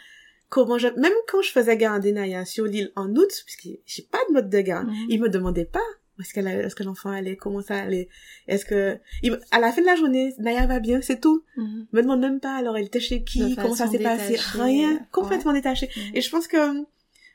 comment 0.49 0.77
je, 0.77 0.89
même 0.99 1.13
quand 1.29 1.41
je 1.41 1.53
faisais 1.53 1.77
garder 1.77 2.13
Naya 2.13 2.45
sur 2.45 2.65
l'île 2.65 2.91
en 2.97 3.09
août, 3.15 3.31
puisque 3.47 3.79
j'ai 3.87 4.03
pas 4.03 4.19
de 4.29 4.35
mode 4.35 4.51
de 4.51 4.61
garde, 4.61 4.89
il 5.09 5.21
me 5.21 5.29
demandait 5.29 5.65
pas 5.65 5.79
est-ce 6.21 6.33
qu'elle 6.35 6.47
est-ce 6.49 6.75
que 6.75 6.83
l'enfant 6.83 7.11
allait, 7.11 7.37
comment 7.37 7.63
ça 7.63 7.77
allait, 7.77 8.09
est-ce 8.49 8.65
que, 8.65 8.99
il 9.23 9.39
à 9.51 9.59
la 9.59 9.73
fin 9.73 9.81
de 9.81 9.87
la 9.87 9.97
journée, 9.97 10.35
Naya 10.39 10.67
va 10.67 10.81
bien, 10.81 11.01
c'est 11.01 11.21
tout. 11.21 11.45
Mhm. 11.57 11.87
Il 11.93 11.97
me 11.97 12.03
demande 12.03 12.21
même 12.21 12.41
pas, 12.41 12.55
alors 12.55 12.77
elle 12.77 12.87
était 12.87 13.01
chez 13.01 13.21
De 13.21 13.25
qui, 13.25 13.57
comment 13.57 13.75
ça 13.75 13.89
s'est 13.89 13.99
passé, 13.99 14.37
rien, 14.55 14.93
ouais. 14.95 15.01
complètement 15.13 15.53
détaché. 15.53 15.89
Mhm. 15.97 16.03
Et 16.15 16.21
je 16.21 16.31
pense 16.31 16.47
que 16.47 16.57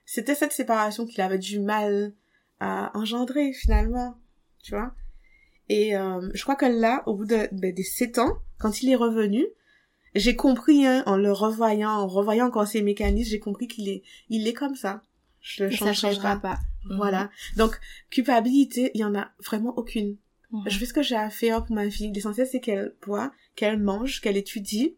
c'était 0.05 0.36
cette 0.36 0.51
séparation 0.53 1.05
qu'il 1.05 1.21
avait 1.21 1.39
du 1.39 1.59
mal 1.59 2.13
à 2.59 2.91
engendrer 2.97 3.53
finalement, 3.53 4.15
tu 4.63 4.71
vois. 4.71 4.93
Et 5.69 5.95
euh, 5.97 6.21
je 6.33 6.43
crois 6.43 6.55
que 6.55 6.65
là, 6.65 7.03
au 7.07 7.15
bout 7.15 7.25
de, 7.25 7.49
ben, 7.51 7.73
des 7.73 7.83
sept 7.83 8.19
ans, 8.19 8.38
quand 8.59 8.81
il 8.81 8.89
est 8.89 8.95
revenu, 8.95 9.45
j'ai 10.13 10.36
compris, 10.36 10.86
hein, 10.86 11.03
en 11.07 11.17
le 11.17 11.31
revoyant, 11.31 11.89
en 11.89 12.07
revoyant 12.07 12.47
encore 12.47 12.67
ses 12.67 12.81
mécanismes, 12.81 13.31
j'ai 13.31 13.39
compris 13.39 13.67
qu'il 13.67 13.89
est, 13.89 14.03
il 14.29 14.47
est 14.47 14.53
comme 14.53 14.75
ça. 14.75 15.01
Je 15.41 15.63
le 15.65 15.71
Et 15.71 15.75
ça 15.75 15.91
changerai 15.91 16.13
changera 16.13 16.36
pas. 16.38 16.55
pas. 16.55 16.59
Mhm. 16.86 16.97
Voilà. 16.97 17.29
Donc, 17.57 17.79
culpabilité, 18.09 18.91
il 18.93 19.01
y 19.01 19.03
en 19.03 19.15
a 19.15 19.29
vraiment 19.43 19.73
aucune. 19.77 20.17
Je 20.67 20.77
fais 20.77 20.86
ce 20.86 20.93
que 20.93 21.01
j'ai 21.01 21.17
à 21.17 21.29
faire 21.29 21.65
pour 21.65 21.75
ma 21.75 21.89
fille. 21.89 22.13
L'essentiel, 22.13 22.47
c'est 22.49 22.61
qu'elle 22.61 22.95
boit, 23.05 23.33
qu'elle 23.55 23.77
mange, 23.77 24.21
qu'elle 24.21 24.38
étudie, 24.38 24.95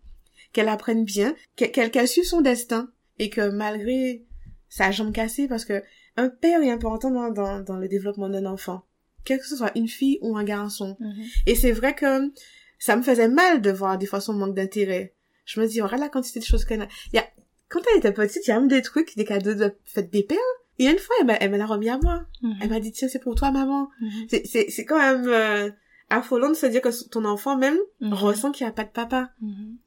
qu'elle 0.54 0.68
apprenne 0.68 1.04
bien, 1.04 1.34
qu'elle 1.56 1.72
qu'elle 1.72 1.90
qu'elle 1.90 2.08
suive 2.08 2.26
son 2.26 2.42
destin. 2.42 2.92
Et 3.18 3.32
que 3.32 3.50
malgré 3.50 4.24
sa 4.70 4.92
jambe 4.92 5.12
cassée, 5.12 5.48
parce 5.48 5.66
que 5.66 5.82
un 6.16 6.30
père 6.30 6.62
est 6.62 6.70
important 6.70 7.10
dans, 7.10 7.32
dans, 7.32 7.62
dans 7.62 7.78
le 7.78 7.88
développement 7.88 8.30
d'un 8.30 8.46
enfant. 8.46 8.84
Quel 9.24 9.40
que 9.40 9.48
ce 9.48 9.56
soit 9.56 9.72
une 9.76 9.88
fille 9.88 10.20
ou 10.22 10.38
un 10.38 10.44
garçon. 10.44 10.96
Mhm. 11.00 11.24
Et 11.48 11.56
c'est 11.56 11.72
vrai 11.72 11.96
que 11.96 12.32
ça 12.78 12.96
me 12.96 13.02
faisait 13.02 13.28
mal 13.28 13.62
de 13.62 13.72
voir 13.72 13.98
des 13.98 14.06
fois 14.06 14.22
son 14.22 14.34
manque 14.34 14.56
d'intérêt. 14.56 15.16
Je 15.46 15.60
me 15.60 15.68
dis, 15.68 15.82
regarde 15.82 16.02
la 16.02 16.10
quantité 16.10 16.40
de 16.40 16.46
choses 16.46 16.66
qu'elle 16.66 16.84
a. 16.84 16.88
Y 17.14 17.18
a, 17.18 17.28
quand 17.70 17.82
elle 17.92 17.98
était 17.98 18.14
petite, 18.14 18.46
il 18.46 18.50
y 18.50 18.54
a 18.54 18.60
même 18.60 18.70
des 18.70 18.82
trucs, 18.82 19.16
des 19.16 19.26
cadeaux 19.26 19.56
de 19.56 19.74
fête 19.86 20.12
des 20.12 20.24
pères. 20.24 20.38
Et 20.80 20.86
une 20.86 20.98
fois, 21.00 21.16
elle 21.40 21.52
me 21.52 21.58
l'a 21.58 21.66
remis 21.66 21.90
à 21.90 21.98
moi. 21.98 22.24
Mhm. 22.42 22.56
Elle 22.62 22.70
m'a 22.70 22.80
dit, 22.80 22.92
tiens, 22.92 23.08
c'est 23.08 23.20
pour 23.20 23.36
toi, 23.36 23.52
maman. 23.52 23.90
C'est, 24.30 24.46
c'est, 24.46 24.70
c'est 24.70 24.86
quand 24.86 25.00
même 25.00 25.28
euh, 25.28 25.70
affolant 26.10 26.50
de 26.50 26.54
se 26.56 26.66
dire 26.68 26.82
que 26.82 27.08
ton 27.10 27.26
enfant 27.26 27.58
même 27.58 27.78
Mhm. 28.02 28.14
ressent 28.14 28.52
qu'il 28.52 28.66
n'y 28.66 28.70
a 28.70 28.74
pas 28.74 28.84
de 28.84 28.90
papa. 28.92 29.32
Mhm. 29.42 29.78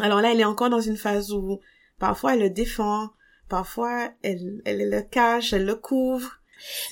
Alors 0.00 0.20
là, 0.20 0.32
elle 0.32 0.40
est 0.40 0.44
encore 0.44 0.70
dans 0.70 0.80
une 0.80 0.96
phase 0.96 1.32
où 1.32 1.60
parfois 1.98 2.34
elle 2.34 2.40
le 2.40 2.50
défend, 2.50 3.10
parfois 3.48 4.10
elle, 4.22 4.62
elle 4.64 4.90
le 4.90 5.02
cache, 5.02 5.52
elle 5.52 5.64
le 5.64 5.74
couvre. 5.76 6.38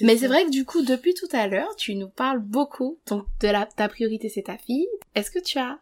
Mais 0.01 0.17
c'est 0.17 0.27
vrai 0.27 0.45
que 0.45 0.51
du 0.51 0.65
coup, 0.65 0.83
depuis 0.83 1.15
tout 1.15 1.29
à 1.33 1.47
l'heure, 1.47 1.77
tu 1.77 1.95
nous 1.95 2.09
parles 2.09 2.41
beaucoup. 2.41 2.99
Donc, 3.07 3.25
de 3.41 3.49
la, 3.49 3.67
ta 3.67 3.89
priorité, 3.89 4.29
c'est 4.29 4.43
ta 4.43 4.57
fille. 4.59 4.89
Est-ce 5.15 5.31
que 5.31 5.39
tu 5.39 5.59
as 5.59 5.79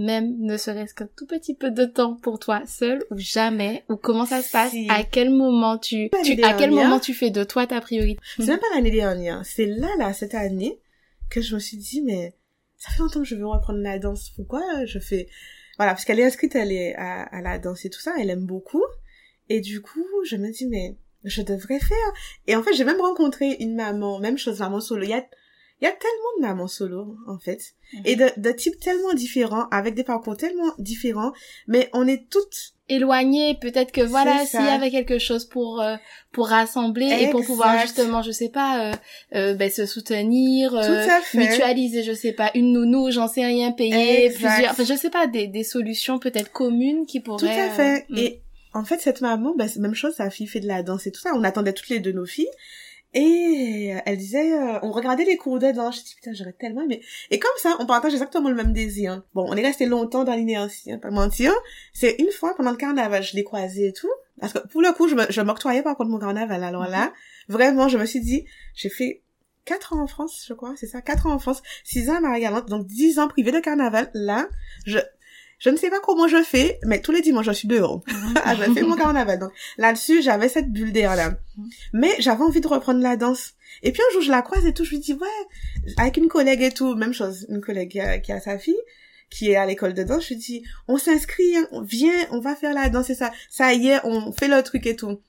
même, 0.00 0.36
ne 0.38 0.56
serait-ce 0.56 0.94
qu'un 0.94 1.08
tout 1.16 1.26
petit 1.26 1.54
peu 1.54 1.70
de 1.70 1.84
temps 1.84 2.16
pour 2.16 2.38
toi 2.38 2.62
seul 2.66 3.04
ou 3.10 3.18
jamais 3.18 3.84
Ou 3.88 3.96
comment 3.96 4.26
ça 4.26 4.42
se 4.42 4.50
passe? 4.50 4.70
Si. 4.70 4.88
À 4.90 5.04
quel 5.04 5.30
moment 5.30 5.78
tu, 5.78 6.10
à 6.42 6.54
quel 6.54 6.70
moment 6.70 6.98
tu 6.98 7.14
fais 7.14 7.30
de 7.30 7.44
toi 7.44 7.66
ta 7.66 7.80
priorité? 7.80 8.20
C'est 8.36 8.46
même 8.46 8.58
pas 8.58 8.74
l'année 8.74 8.90
dernière, 8.90 9.44
c'est 9.44 9.66
là, 9.66 9.88
là, 9.98 10.12
cette 10.12 10.34
année, 10.34 10.80
que 11.28 11.40
je 11.40 11.54
me 11.54 11.60
suis 11.60 11.76
dit, 11.76 12.02
mais 12.02 12.34
ça 12.76 12.90
fait 12.90 13.02
longtemps 13.02 13.20
que 13.20 13.26
je 13.26 13.36
veux 13.36 13.46
reprendre 13.46 13.80
la 13.80 13.98
danse. 13.98 14.30
Pourquoi 14.30 14.62
je 14.86 14.98
fais... 14.98 15.28
Voilà, 15.76 15.92
parce 15.92 16.04
qu'elle 16.04 16.20
est 16.20 16.24
inscrite, 16.24 16.54
elle 16.56 16.72
est 16.72 16.94
à, 16.96 17.22
à 17.22 17.40
la 17.40 17.58
danse 17.58 17.84
et 17.84 17.90
tout 17.90 18.00
ça, 18.00 18.12
elle 18.18 18.30
aime 18.30 18.46
beaucoup. 18.46 18.84
Et 19.48 19.60
du 19.60 19.80
coup, 19.80 20.04
je 20.24 20.36
me 20.36 20.50
dis, 20.50 20.66
mais 20.66 20.96
je 21.24 21.42
devrais 21.42 21.78
faire. 21.78 22.12
Et 22.46 22.56
en 22.56 22.62
fait, 22.62 22.72
j'ai 22.74 22.84
même 22.84 23.00
rencontré 23.00 23.56
une 23.60 23.74
maman, 23.74 24.18
même 24.18 24.38
chose, 24.38 24.60
maman 24.60 24.80
solo. 24.80 25.04
Il 25.04 25.10
y 25.10 25.14
a, 25.14 25.24
il 25.80 25.84
y 25.84 25.88
a 25.88 25.92
tellement 25.92 26.36
de 26.38 26.42
mamans 26.42 26.68
solo, 26.68 27.16
en 27.26 27.38
fait. 27.38 27.60
Et 28.04 28.14
de, 28.16 28.30
de 28.36 28.50
types 28.52 28.78
tellement 28.80 29.14
différents, 29.14 29.66
avec 29.70 29.94
des 29.94 30.04
parcours 30.04 30.36
tellement 30.36 30.72
différents, 30.78 31.32
mais 31.66 31.88
on 31.92 32.06
est 32.06 32.28
toutes 32.30 32.74
Éloigné, 32.92 33.56
peut-être 33.60 33.92
que 33.92 34.00
voilà, 34.00 34.44
s'il 34.44 34.64
y 34.64 34.68
avait 34.68 34.90
quelque 34.90 35.20
chose 35.20 35.44
pour 35.44 35.80
euh, 35.80 35.94
pour 36.32 36.48
rassembler 36.48 37.06
et 37.20 37.30
pour 37.30 37.44
pouvoir 37.44 37.78
justement, 37.82 38.20
je 38.20 38.32
sais 38.32 38.48
pas, 38.48 38.90
euh, 38.90 38.92
euh, 39.36 39.54
ben, 39.54 39.70
se 39.70 39.86
soutenir, 39.86 40.74
euh, 40.74 41.06
mutualiser, 41.34 42.02
je 42.02 42.12
sais 42.12 42.32
pas, 42.32 42.50
une 42.56 42.72
nounou, 42.72 43.12
j'en 43.12 43.28
sais 43.28 43.44
rien, 43.46 43.70
payer 43.70 44.24
Exact. 44.26 44.38
plusieurs, 44.54 44.72
enfin 44.72 44.82
je 44.84 44.94
sais 44.94 45.08
pas, 45.10 45.28
des, 45.28 45.46
des 45.46 45.62
solutions 45.62 46.18
peut-être 46.18 46.50
communes 46.50 47.06
qui 47.06 47.20
pourraient. 47.20 47.38
Tout 47.54 47.60
à 47.60 47.70
fait. 47.70 48.06
euh, 48.10 48.16
Et 48.16 48.40
en 48.74 48.84
fait, 48.84 49.00
cette 49.00 49.20
maman, 49.20 49.54
bah, 49.56 49.68
c'est 49.68 49.76
la 49.76 49.82
même 49.82 49.94
chose, 49.94 50.14
sa 50.16 50.28
fille 50.28 50.48
fait 50.48 50.58
de 50.60 50.66
la 50.66 50.82
danse 50.82 51.06
et 51.06 51.12
tout 51.12 51.20
ça. 51.20 51.30
On 51.36 51.44
attendait 51.44 51.72
toutes 51.72 51.90
les 51.90 52.00
deux 52.00 52.12
nos 52.12 52.26
filles. 52.26 52.50
Et 53.12 53.92
elle 54.06 54.16
disait, 54.16 54.52
euh, 54.52 54.78
on 54.82 54.92
regardait 54.92 55.24
les 55.24 55.36
cours 55.36 55.58
de 55.58 55.70
danse. 55.72 55.98
Je 55.98 56.04
dis, 56.04 56.14
putain, 56.14 56.32
j'aurais 56.32 56.52
tellement 56.52 56.82
aimé. 56.82 57.02
Et 57.30 57.38
comme 57.40 57.50
ça, 57.58 57.76
on 57.80 57.86
partage 57.86 58.12
exactement 58.12 58.48
le 58.48 58.54
même 58.54 58.72
désir. 58.72 59.22
Bon, 59.34 59.44
on 59.48 59.56
est 59.56 59.62
resté 59.66 59.86
longtemps 59.86 60.22
dans 60.24 60.34
l'inertie, 60.34 60.92
hein, 60.92 60.98
pas 60.98 61.10
mentir. 61.10 61.52
C'est 61.92 62.16
une 62.20 62.30
fois, 62.30 62.54
pendant 62.56 62.70
le 62.70 62.76
carnaval, 62.76 63.22
je 63.22 63.34
l'ai 63.34 63.42
croisé 63.44 63.88
et 63.88 63.92
tout. 63.92 64.10
Parce 64.40 64.52
que 64.52 64.58
pour 64.68 64.80
le 64.80 64.92
coup, 64.92 65.08
je 65.08 65.14
me- 65.16 65.26
je 65.30 65.40
m'octroyais 65.40 65.82
par 65.82 65.96
contre 65.96 66.10
mon 66.10 66.18
carnaval. 66.20 66.62
Alors 66.62 66.86
là, 66.86 67.12
vraiment, 67.48 67.88
je 67.88 67.98
me 67.98 68.06
suis 68.06 68.20
dit, 68.20 68.46
j'ai 68.74 68.88
fait 68.88 69.22
quatre 69.64 69.92
ans 69.92 70.00
en 70.02 70.06
France, 70.06 70.44
je 70.48 70.54
crois, 70.54 70.74
c'est 70.76 70.86
ça, 70.86 71.02
quatre 71.02 71.26
ans 71.26 71.32
en 71.32 71.38
France, 71.38 71.62
six 71.84 72.08
ans 72.10 72.14
à 72.16 72.20
Marie-Galante, 72.20 72.68
donc 72.68 72.86
dix 72.86 73.18
ans 73.18 73.28
privé 73.28 73.52
de 73.52 73.60
carnaval. 73.60 74.10
Là, 74.14 74.48
je, 74.86 74.98
je 75.60 75.70
ne 75.70 75.76
sais 75.76 75.90
pas 75.90 76.00
comment 76.00 76.26
je 76.26 76.42
fais, 76.42 76.80
mais 76.84 77.00
tous 77.00 77.12
les 77.12 77.20
dimanches, 77.22 77.46
je 77.46 77.52
suis 77.52 77.68
dehors. 77.68 78.02
Ah, 78.44 78.54
je 78.56 78.64
fais 78.72 78.82
mon 78.82 78.96
carnaval. 78.96 79.38
Donc 79.38 79.52
là-dessus, 79.78 80.22
j'avais 80.22 80.48
cette 80.48 80.72
bulle 80.72 80.92
d'air 80.92 81.14
là. 81.14 81.38
Mais 81.92 82.10
j'avais 82.18 82.42
envie 82.42 82.60
de 82.60 82.66
reprendre 82.68 83.00
la 83.00 83.16
danse. 83.16 83.52
Et 83.82 83.92
puis 83.92 84.02
un 84.08 84.12
jour, 84.14 84.22
je 84.22 84.30
la 84.30 84.42
croise 84.42 84.66
et 84.66 84.74
tout, 84.74 84.84
je 84.84 84.90
lui 84.90 84.98
dis, 84.98 85.12
ouais, 85.12 85.92
avec 85.98 86.16
une 86.16 86.28
collègue 86.28 86.62
et 86.62 86.70
tout, 86.72 86.94
même 86.96 87.12
chose, 87.14 87.46
une 87.48 87.60
collègue 87.60 87.90
qui 87.92 88.00
a, 88.00 88.18
qui 88.18 88.32
a 88.32 88.40
sa 88.40 88.58
fille, 88.58 88.74
qui 89.30 89.50
est 89.50 89.56
à 89.56 89.64
l'école 89.66 89.94
de 89.94 90.02
danse, 90.02 90.24
je 90.24 90.28
lui 90.30 90.36
dis, 90.36 90.62
on 90.88 90.96
s'inscrit, 90.98 91.56
hein, 91.56 91.68
on 91.70 91.82
vient, 91.82 92.26
on 92.32 92.40
va 92.40 92.56
faire 92.56 92.74
la 92.74 92.88
danse 92.88 93.10
et 93.10 93.14
ça. 93.14 93.30
Ça 93.48 93.72
y 93.74 93.88
est, 93.88 94.00
on 94.04 94.32
fait 94.32 94.48
le 94.48 94.60
truc 94.62 94.86
et 94.86 94.96
tout. 94.96 95.20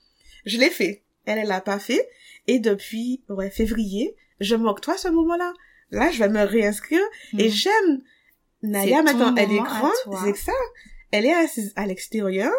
Je 0.44 0.58
l'ai 0.58 0.70
fait. 0.70 1.02
Elle, 1.24 1.38
elle 1.38 1.46
l'a 1.48 1.60
pas 1.60 1.78
fait. 1.78 2.08
Et 2.48 2.58
depuis, 2.58 3.22
ouais, 3.28 3.48
février, 3.50 4.16
je 4.40 4.56
m'octroie 4.56 4.96
ce 4.96 5.08
moment-là. 5.08 5.52
Là, 5.92 6.10
je 6.10 6.18
vais 6.18 6.28
me 6.28 6.42
réinscrire 6.42 7.02
et 7.38 7.44
Mhm. 7.44 7.50
j'aime. 7.50 8.02
Naya, 8.62 9.02
maintenant, 9.02 9.34
elle 9.36 9.52
est 9.52 9.58
grande, 9.58 10.24
c'est 10.24 10.36
ça? 10.36 10.52
Elle 11.10 11.26
est 11.26 11.34
assise 11.34 11.72
à 11.76 11.86
l'extérieur. 11.86 12.52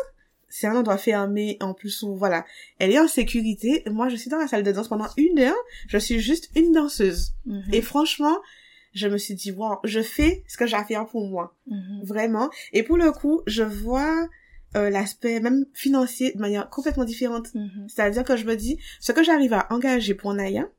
C'est 0.49 0.67
un 0.67 0.75
endroit 0.75 0.99
fermé, 0.99 1.57
en 1.61 1.73
plus, 1.73 2.03
où, 2.03 2.15
voilà. 2.15 2.45
Elle 2.77 2.91
est 2.91 2.99
en 2.99 3.07
sécurité. 3.07 3.83
Moi, 3.89 4.09
je 4.09 4.15
suis 4.15 4.29
dans 4.29 4.37
la 4.37 4.47
salle 4.47 4.61
de 4.61 4.71
danse 4.71 4.87
pendant 4.87 5.09
une 5.17 5.39
heure. 5.39 5.55
Je 5.87 5.97
suis 5.97 6.19
juste 6.19 6.51
une 6.55 6.71
danseuse. 6.71 7.33
Mhm. 7.47 7.63
Et 7.71 7.81
franchement, 7.81 8.37
je 8.93 9.07
me 9.07 9.17
suis 9.17 9.33
dit, 9.33 9.51
wow, 9.51 9.77
je 9.83 10.01
fais 10.01 10.43
ce 10.47 10.55
que 10.57 10.67
j'ai 10.67 10.75
à 10.75 10.83
faire 10.83 11.07
pour 11.07 11.27
moi. 11.27 11.55
Mhm. 11.65 12.01
Vraiment. 12.03 12.51
Et 12.71 12.83
pour 12.83 12.97
le 12.97 13.11
coup, 13.11 13.41
je 13.47 13.63
vois 13.63 14.27
euh, 14.75 14.91
l'aspect 14.91 15.39
même 15.39 15.65
financier 15.73 16.33
de 16.33 16.39
manière 16.39 16.69
complètement 16.69 17.03
différente. 17.03 17.53
Mhm. 17.55 17.87
C'est-à-dire 17.87 18.23
que 18.23 18.37
je 18.37 18.45
me 18.45 18.55
dis, 18.55 18.77
ce 18.99 19.11
que 19.11 19.23
j'arrive 19.23 19.53
à 19.53 19.67
engager 19.71 20.13
pour 20.13 20.35
Naya, 20.35 20.69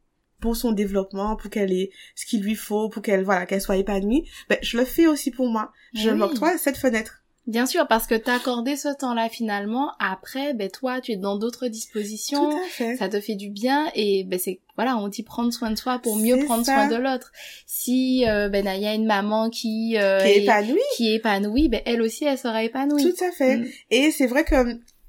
pour 0.40 0.56
son 0.56 0.72
développement, 0.72 1.36
pour 1.36 1.50
qu'elle 1.50 1.72
ait 1.72 1.90
ce 2.14 2.26
qu'il 2.26 2.42
lui 2.42 2.54
faut, 2.54 2.88
pour 2.88 3.02
qu'elle, 3.02 3.24
voilà, 3.24 3.46
qu'elle 3.46 3.60
soit 3.62 3.76
épanouie, 3.76 4.24
ben, 4.48 4.58
je 4.62 4.76
le 4.76 4.84
fais 4.84 5.06
aussi 5.06 5.30
pour 5.30 5.48
moi. 5.48 5.70
Je 5.94 6.10
Oui. 6.10 6.16
m'octroie 6.16 6.58
cette 6.58 6.76
fenêtre. 6.76 7.20
Bien 7.46 7.66
sûr, 7.66 7.86
parce 7.86 8.06
que 8.06 8.14
t'as 8.14 8.36
accordé 8.36 8.74
ce 8.74 8.88
temps-là 8.96 9.28
finalement. 9.28 9.92
Après, 10.00 10.54
ben 10.54 10.70
toi, 10.70 11.02
tu 11.02 11.12
es 11.12 11.16
dans 11.16 11.36
d'autres 11.36 11.68
dispositions. 11.68 12.50
Tout 12.50 12.56
à 12.56 12.68
fait. 12.68 12.96
ça 12.96 13.10
te 13.10 13.20
fait 13.20 13.34
du 13.34 13.50
bien 13.50 13.90
et 13.94 14.24
ben 14.24 14.38
c'est 14.38 14.60
voilà 14.76 14.96
on 14.96 15.08
dit 15.08 15.22
prendre 15.22 15.52
soin 15.52 15.70
de 15.70 15.76
soi 15.76 15.98
pour 15.98 16.16
mieux 16.16 16.38
prendre 16.46 16.64
ça. 16.64 16.74
soin 16.74 16.88
de 16.88 16.96
l'autre 16.96 17.32
si 17.66 18.24
euh, 18.26 18.48
ben 18.48 18.66
il 18.74 18.82
y 18.82 18.86
a 18.86 18.94
une 18.94 19.04
maman 19.06 19.50
qui 19.50 19.96
euh, 19.98 20.20
Qui 20.22 20.28
est 20.28 20.36
est- 20.38 20.42
épanouie. 20.44 20.80
qui 20.96 21.10
est 21.12 21.16
épanouie 21.16 21.68
ben 21.68 21.82
elle 21.84 22.00
aussi 22.00 22.24
elle 22.24 22.38
sera 22.38 22.62
épanouie 22.64 23.02
Tout 23.02 23.24
à 23.24 23.30
fait. 23.30 23.58
Mm. 23.58 23.66
Et 23.90 24.10
c'est 24.10 24.26
vrai 24.26 24.44
que, 24.44 24.54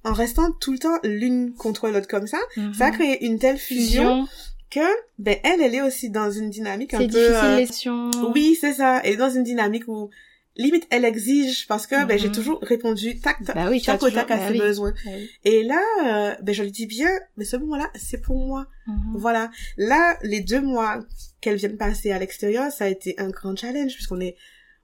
en 0.04 0.12
restant 0.14 0.52
tout 0.60 0.74
le 0.74 0.80
temps 0.80 1.00
l'une 1.04 1.54
contre 1.54 1.88
l'autre 1.90 2.08
comme 2.10 2.28
ça, 2.28 2.38
Mhm. 2.58 2.74
ça 2.74 2.88
a 2.88 2.92
créé 2.92 3.26
une 3.26 3.40
telle 3.40 3.58
fusion, 3.58 4.26
fusion 4.26 4.28
que, 4.76 4.88
ben, 5.18 5.38
elle, 5.44 5.62
elle 5.62 5.74
est 5.76 5.82
aussi 5.82 6.10
dans 6.10 6.30
une 6.32 6.50
dynamique 6.50 6.94
un 6.94 7.00
peu... 7.00 7.06
difficile 7.08 7.92
euh, 7.92 8.32
Oui, 8.34 8.58
c'est 8.60 8.74
ça. 8.74 9.02
Elle 9.04 9.14
est 9.14 9.18
dans 9.18 9.30
une 9.30 9.44
dynamique 9.44 9.88
où 9.88 10.10
limite 10.58 10.88
elle 10.90 11.04
exige 11.04 11.68
parce 11.68 11.86
que 11.86 12.06
ben 12.06 12.18
j'ai 12.18 12.30
Mhm. 12.30 12.34
toujours 12.34 12.60
répondu 12.62 13.20
tac 13.20 13.44
tac 13.44 13.56
Bah 13.58 13.68
oui, 13.70 13.82
tac 13.82 14.02
au 14.02 14.10
tac 14.10 14.28
toujours- 14.28 14.32
à 14.32 14.38
bah 14.38 14.48
ses 14.48 14.54
oui. 14.54 14.60
besoins. 14.60 14.94
Bah 15.06 15.12
oui. 15.14 15.30
Et 15.44 15.64
là, 15.64 15.82
euh, 16.06 16.36
ben 16.42 16.56
je 16.56 16.64
le 16.64 16.70
dis 16.72 16.86
bien, 16.86 17.10
mais 17.36 17.44
ce 17.44 17.58
moment-là, 17.58 17.90
c'est 17.96 18.22
pour 18.22 18.38
moi. 18.38 18.68
Mhm. 18.88 18.96
Voilà. 19.16 19.52
Là, 19.78 20.18
les 20.24 20.40
deux 20.40 20.62
mois 20.62 21.00
qu'elle 21.42 21.58
vient 21.58 21.70
de 21.70 21.76
passer 21.76 22.12
à 22.12 22.20
l'extérieur, 22.20 22.72
ça 22.72 22.86
a 22.86 22.88
été 22.88 23.16
un 23.20 23.30
grand 23.30 23.56
challenge 23.58 23.94
puisqu'on 23.96 24.22
est, 24.22 24.36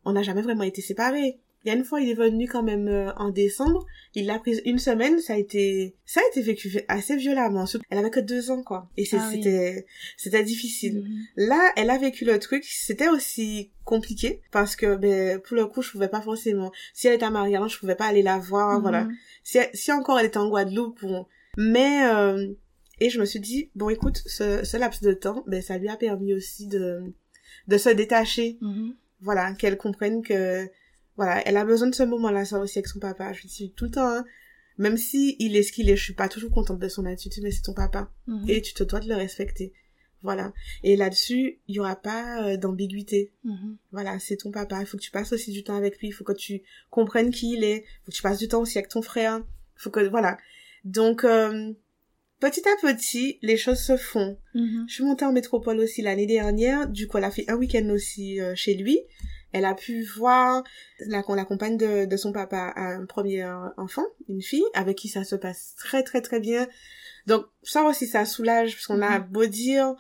on 0.04 0.12
n'a 0.14 0.24
jamais 0.24 0.42
vraiment 0.42 0.64
été 0.64 0.82
séparés. 0.82 1.40
Il 1.64 1.68
y 1.68 1.72
a 1.72 1.78
une 1.78 1.84
fois, 1.84 2.02
il 2.02 2.10
est 2.10 2.16
venu 2.16 2.48
quand 2.48 2.64
même 2.64 2.88
euh, 2.88 3.14
en 3.18 3.30
décembre. 3.30 3.86
Il 4.16 4.26
l'a 4.26 4.40
prise 4.40 4.62
une 4.66 4.80
semaine. 4.80 5.20
Ça 5.20 5.34
a 5.34 5.38
été, 5.38 5.96
ça 6.06 6.20
a 6.20 6.24
été 6.32 6.42
vécu 6.42 6.82
assez 6.88 7.16
violemment. 7.16 7.66
Elle 7.90 8.00
avait 8.00 8.10
que 8.10 8.20
deux 8.20 8.50
ans, 8.50 8.64
quoi. 8.64 8.90
Et 8.98 9.06
Ah 9.14 9.28
oui. 9.30 9.36
c'était, 9.36 9.86
c'était 10.18 10.44
difficile. 10.44 11.04
Mhm. 11.04 11.48
Là, 11.48 11.72
elle 11.76 11.92
a 11.92 11.98
vécu 12.00 12.26
le 12.26 12.40
truc. 12.40 12.64
C'était 12.66 13.10
aussi 13.10 13.72
compliqué 13.86 14.42
parce 14.52 14.76
que, 14.76 14.96
ben, 14.96 15.40
pour 15.40 15.56
le 15.56 15.68
coup, 15.68 15.84
je 15.84 15.92
pouvais 15.92 16.08
pas 16.08 16.22
forcément. 16.22 16.72
Si 16.94 17.08
elle 17.08 17.14
était 17.14 17.26
à 17.26 17.30
Marianne, 17.30 17.70
je 17.70 17.78
pouvais 17.78 17.96
pas 17.96 18.06
aller 18.06 18.24
la 18.24 18.40
voir. 18.40 18.78
Mhm. 18.78 18.82
Voilà. 18.82 19.08
Si, 19.44 19.60
si 19.74 19.92
encore 19.92 20.20
elle 20.20 20.26
était 20.26 20.38
en 20.38 20.50
Guadeloupe, 20.50 21.02
bon. 21.02 21.28
Mais 21.58 22.06
euh, 22.08 22.48
et 23.00 23.10
je 23.10 23.20
me 23.20 23.26
suis 23.26 23.40
dit 23.40 23.70
bon, 23.76 23.90
écoute, 23.90 24.22
ce, 24.26 24.64
ce 24.64 24.78
laps 24.78 25.02
de 25.02 25.14
temps, 25.14 25.44
ben, 25.48 25.62
ça 25.62 25.78
lui 25.78 25.90
a 25.90 25.96
permis 25.98 26.34
aussi 26.34 26.68
de 26.68 27.02
de 27.68 27.78
se 27.78 27.90
détacher. 27.90 28.58
Mhm. 28.62 28.96
Voilà, 29.22 29.54
qu'elle 29.54 29.78
comprenne 29.78 30.24
que 30.24 30.68
voilà, 31.22 31.48
elle 31.48 31.58
a 31.58 31.66
besoin 31.66 31.88
de 31.88 31.94
ce 31.96 32.04
moment-là, 32.04 32.46
ça 32.46 32.58
aussi 32.60 32.80
avec 32.80 32.88
son 32.88 33.00
papa. 33.00 33.32
Je 33.34 33.42
lui 33.42 33.48
dis 33.50 33.74
tout 33.76 33.86
le 33.86 33.92
temps. 33.92 34.08
Hein, 34.08 34.26
même 34.78 34.98
si 34.98 35.36
il 35.38 35.56
est 35.56 35.62
ce 35.62 35.72
qu'il 35.72 35.88
est, 35.90 35.96
je 35.96 36.04
suis 36.04 36.14
pas 36.16 36.28
toujours 36.30 36.50
contente 36.52 36.80
de 36.80 36.88
son 36.88 37.06
attitude, 37.06 37.44
mais 37.44 37.52
c'est 37.52 37.62
ton 37.62 37.74
papa 37.74 38.12
Mhm. 38.26 38.50
et 38.50 38.62
tu 38.64 38.74
te 38.74 38.84
dois 38.84 39.00
de 39.00 39.08
le 39.08 39.14
respecter. 39.16 39.74
Voilà. 40.24 40.54
Et 40.84 40.96
là-dessus, 40.96 41.60
il 41.68 41.76
y 41.76 41.80
aura 41.80 41.96
pas 41.96 42.44
euh, 42.44 42.58
d'ambiguïté. 42.58 43.34
Mhm. 43.44 43.78
Voilà, 43.92 44.18
c'est 44.20 44.38
ton 44.38 44.50
papa. 44.52 44.80
Il 44.80 44.86
faut 44.88 44.98
que 44.98 45.04
tu 45.04 45.12
passes 45.12 45.32
aussi 45.34 45.52
du 45.52 45.64
temps 45.64 45.76
avec 45.76 46.00
lui. 46.00 46.08
Il 46.08 46.12
faut 46.12 46.24
que 46.24 46.34
tu 46.34 46.62
comprennes 46.90 47.30
qui 47.32 47.54
il 47.54 47.64
est. 47.64 47.78
Il 47.86 48.06
faut 48.06 48.12
que 48.12 48.16
tu 48.16 48.22
passes 48.24 48.40
du 48.40 48.48
temps 48.48 48.62
aussi 48.62 48.78
avec 48.80 48.90
ton 48.90 49.02
frère. 49.04 49.38
Il 49.78 49.82
faut 49.82 49.92
que 49.92 50.00
voilà. 50.10 50.38
Donc 50.86 51.24
euh, 51.24 51.72
petit 52.40 52.62
à 52.68 52.76
petit, 52.82 53.38
les 53.44 53.58
choses 53.58 53.80
se 53.80 53.98
font. 53.98 54.38
Mhm. 54.56 54.86
Je 54.88 54.94
suis 54.96 55.04
montée 55.04 55.26
en 55.26 55.32
métropole 55.34 55.80
aussi 55.80 56.02
l'année 56.02 56.26
dernière. 56.28 56.88
Du 56.88 57.08
coup, 57.08 57.18
elle 57.20 57.24
a 57.26 57.32
fait 57.32 57.48
un 57.50 57.56
week-end 57.56 57.88
aussi 57.90 58.40
euh, 58.42 58.54
chez 58.56 58.74
lui. 58.76 59.00
Elle 59.54 59.66
a 59.66 59.74
pu 59.76 60.04
voir 60.04 60.64
la, 61.08 61.24
la 61.28 61.46
compagne 61.46 61.78
de, 61.78 62.06
de 62.06 62.18
son 62.18 62.32
papa 62.32 62.72
a 62.76 62.82
un 62.94 63.06
premier 63.06 63.46
enfant, 63.78 64.06
une 64.30 64.42
fille, 64.42 64.64
avec 64.74 64.98
qui 64.98 65.10
ça 65.10 65.24
se 65.24 65.36
passe 65.36 65.76
très 65.78 66.04
très 66.04 66.22
très 66.22 66.40
bien. 66.40 66.68
Donc 67.28 67.46
ça 67.64 67.84
aussi, 67.84 68.08
ça 68.08 68.26
soulage, 68.26 68.74
parce 68.76 68.88
qu'on 68.88 69.02
a 69.02 69.20
Mhm. 69.20 69.28
beau 69.28 69.46
dire, 69.46 69.94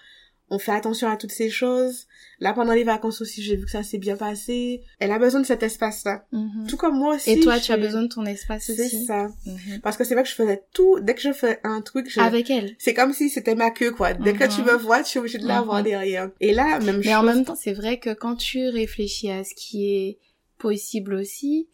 on 0.53 0.59
fait 0.59 0.73
attention 0.73 1.07
à 1.09 1.15
toutes 1.17 1.31
ces 1.31 1.49
choses. 1.49 2.05
Là, 2.39 2.51
pendant 2.53 2.73
les 2.73 2.83
vacances 2.83 3.21
aussi, 3.21 3.41
j'ai 3.41 3.55
vu 3.55 3.65
que 3.65 3.71
ça 3.71 3.83
s'est 3.83 3.97
bien 3.97 4.17
passé. 4.17 4.81
Elle 4.99 5.11
a 5.11 5.17
besoin 5.17 5.39
de 5.41 5.45
cet 5.45 5.63
espace-là. 5.63 6.25
Mhm. 6.33 6.67
Tout 6.67 6.75
comme 6.77 6.97
moi 6.97 7.15
aussi. 7.15 7.31
Et 7.31 7.39
toi, 7.39 7.57
tu 7.59 7.71
as 7.71 7.77
besoin 7.77 8.01
de 8.03 8.07
ton 8.09 8.25
espace 8.25 8.63
C'est 8.65 8.73
aussi. 8.85 9.05
ça. 9.05 9.29
Mhm. 9.45 9.79
Parce 9.81 9.95
que 9.95 10.03
c'est 10.03 10.13
vrai 10.13 10.23
que 10.23 10.29
je 10.29 10.35
faisais 10.35 10.61
tout, 10.73 10.99
dès 11.01 11.15
que 11.15 11.21
je 11.21 11.31
fais 11.31 11.59
un 11.63 11.81
truc, 11.81 12.09
je... 12.09 12.19
Avec 12.19 12.49
elle. 12.49 12.75
c'est 12.79 12.93
comme 12.93 13.13
si 13.13 13.29
c'était 13.29 13.55
ma 13.55 13.71
queue, 13.71 13.91
quoi. 13.91 14.13
Dès 14.13 14.33
que 14.33 14.43
Mhm. 14.43 14.49
tu 14.49 14.61
me 14.63 14.73
vois, 14.77 15.03
tu 15.03 15.17
es 15.17 15.19
obligé 15.21 15.37
de 15.37 15.47
la 15.47 15.61
voir 15.61 15.77
Mhm. 15.79 15.83
derrière. 15.85 16.29
Et 16.41 16.53
là, 16.53 16.79
même 16.79 16.97
Mais 16.97 17.03
chose. 17.03 17.13
en 17.13 17.23
même 17.23 17.45
temps, 17.45 17.55
c'est 17.55 17.73
vrai 17.73 17.97
que 17.99 18.13
quand 18.13 18.35
tu 18.35 18.67
réfléchis 18.67 19.31
à 19.31 19.43
ce 19.45 19.53
qui 19.55 19.93
est 19.95 20.17
possible 20.57 21.13
aussi, 21.13 21.67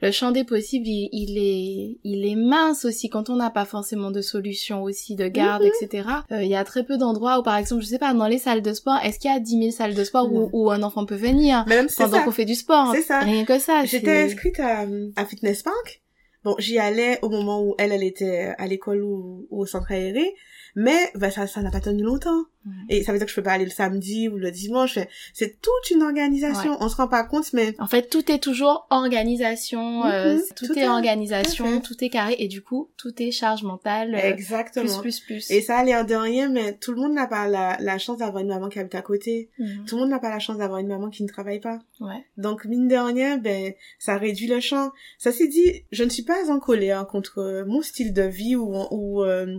le 0.00 0.10
champ 0.12 0.30
des 0.30 0.44
possibles, 0.44 0.86
il, 0.86 1.08
il 1.12 1.38
est, 1.38 1.98
il 2.04 2.24
est 2.26 2.36
mince 2.36 2.84
aussi 2.84 3.08
quand 3.08 3.30
on 3.30 3.36
n'a 3.36 3.50
pas 3.50 3.64
forcément 3.64 4.10
de 4.10 4.20
solution 4.20 4.82
aussi 4.84 5.16
de 5.16 5.26
garde, 5.28 5.62
Mhm. 5.64 5.70
etc. 5.82 6.08
Euh, 6.32 6.42
Il 6.42 6.48
y 6.48 6.54
a 6.54 6.64
très 6.64 6.84
peu 6.84 6.96
d'endroits 6.98 7.38
où, 7.38 7.42
par 7.42 7.56
exemple, 7.56 7.82
je 7.82 7.88
sais 7.88 7.98
pas, 7.98 8.14
dans 8.14 8.26
les 8.28 8.38
salles 8.38 8.62
de 8.62 8.72
sport, 8.72 8.98
est-ce 9.02 9.18
qu'il 9.18 9.30
y 9.30 9.34
a 9.34 9.40
10 9.40 9.50
000 9.58 9.70
salles 9.72 9.94
de 9.94 10.04
sport 10.04 10.32
où, 10.32 10.48
où 10.52 10.70
un 10.70 10.82
enfant 10.82 11.04
peut 11.04 11.16
venir 11.16 11.64
même 11.66 11.88
pendant 11.96 12.22
qu'on 12.24 12.30
fait 12.30 12.44
du 12.44 12.54
sport? 12.54 12.92
C'est 12.94 13.02
ça. 13.02 13.20
Rien 13.20 13.44
que 13.44 13.58
ça. 13.58 13.84
J'étais 13.84 14.22
inscrite 14.22 14.60
à, 14.60 14.86
à 15.16 15.24
Fitness 15.24 15.62
Park. 15.62 16.02
Bon, 16.44 16.54
j'y 16.58 16.78
allais 16.78 17.18
au 17.22 17.28
moment 17.30 17.60
où 17.62 17.74
elle, 17.78 17.90
elle 17.92 18.04
était 18.04 18.54
à 18.56 18.66
l'école 18.68 19.02
ou, 19.02 19.46
ou 19.50 19.62
au 19.62 19.66
centre 19.66 19.90
aéré. 19.90 20.32
Mais 20.80 21.10
ben, 21.16 21.30
ça 21.30 21.46
ça 21.46 21.60
n'a 21.60 21.70
pas 21.70 21.80
tenu 21.80 22.02
longtemps. 22.02 22.44
Et 22.90 23.02
ça 23.02 23.12
veut 23.12 23.18
dire 23.18 23.24
que 23.26 23.30
je 23.30 23.36
peux 23.36 23.42
pas 23.42 23.52
aller 23.52 23.64
le 23.64 23.70
samedi 23.70 24.28
ou 24.28 24.36
le 24.36 24.50
dimanche. 24.50 24.98
C'est 25.32 25.58
toute 25.62 25.90
une 25.90 26.02
organisation. 26.02 26.76
On 26.80 26.88
se 26.90 26.96
rend 26.96 27.08
pas 27.08 27.24
compte, 27.24 27.50
mais 27.54 27.74
En 27.78 27.86
fait, 27.86 28.10
tout 28.10 28.30
est 28.30 28.40
toujours 28.40 28.86
organisation, 28.90 30.04
euh, 30.04 30.34
Mhm. 30.34 30.42
tout, 30.54 30.66
Tout 30.66 30.78
est 30.78 30.86
organisation, 30.88 31.80
tout 31.80 31.94
est 32.04 32.10
carré, 32.10 32.36
et 32.38 32.46
du 32.48 32.62
coup, 32.62 32.90
tout 32.96 33.12
est 33.22 33.30
charge 33.30 33.62
mentale, 33.62 34.14
euh, 34.14 34.18
exactement. 34.18 34.84
plus, 35.00 35.20
plus, 35.20 35.46
plus. 35.46 35.50
Et 35.50 35.62
ça 35.62 35.78
a 35.78 35.84
l'air 35.84 36.04
de 36.04 36.14
rien, 36.14 36.48
mais 36.50 36.74
tout 36.74 36.92
le 36.92 37.00
monde 37.00 37.14
n'a 37.14 37.26
pas 37.26 37.48
la, 37.48 37.76
la 37.80 37.98
chance 37.98 38.18
d'avoir 38.18 38.42
une 38.42 38.48
maman 38.48 38.68
qui 38.68 38.78
habite 38.78 38.94
à 38.94 39.02
côté. 39.02 39.48
Mhm. 39.58 39.84
Tout 39.86 39.96
le 39.96 40.02
monde 40.02 40.10
n'a 40.10 40.18
pas 40.18 40.30
la 40.30 40.38
chance 40.38 40.58
d'avoir 40.58 40.78
une 40.78 40.88
maman 40.88 41.08
qui 41.10 41.22
ne 41.22 41.28
travaille 41.28 41.60
pas. 41.60 41.78
Ouais. 42.00 42.24
Donc, 42.36 42.64
mine 42.66 42.86
de 42.88 42.96
rien, 42.96 43.38
ben, 43.38 43.72
ça 43.98 44.16
réduit 44.18 44.46
le 44.46 44.60
champ. 44.60 44.90
Ça 45.18 45.32
s'est 45.32 45.48
dit, 45.48 45.84
je 45.90 46.04
ne 46.04 46.10
suis 46.10 46.22
pas 46.24 46.50
en 46.50 46.58
colère 46.60 47.06
contre 47.06 47.64
mon 47.66 47.80
style 47.82 48.12
de 48.12 48.22
vie 48.22 48.56
ou, 48.56 48.74
ou, 48.90 49.22
euh, 49.24 49.58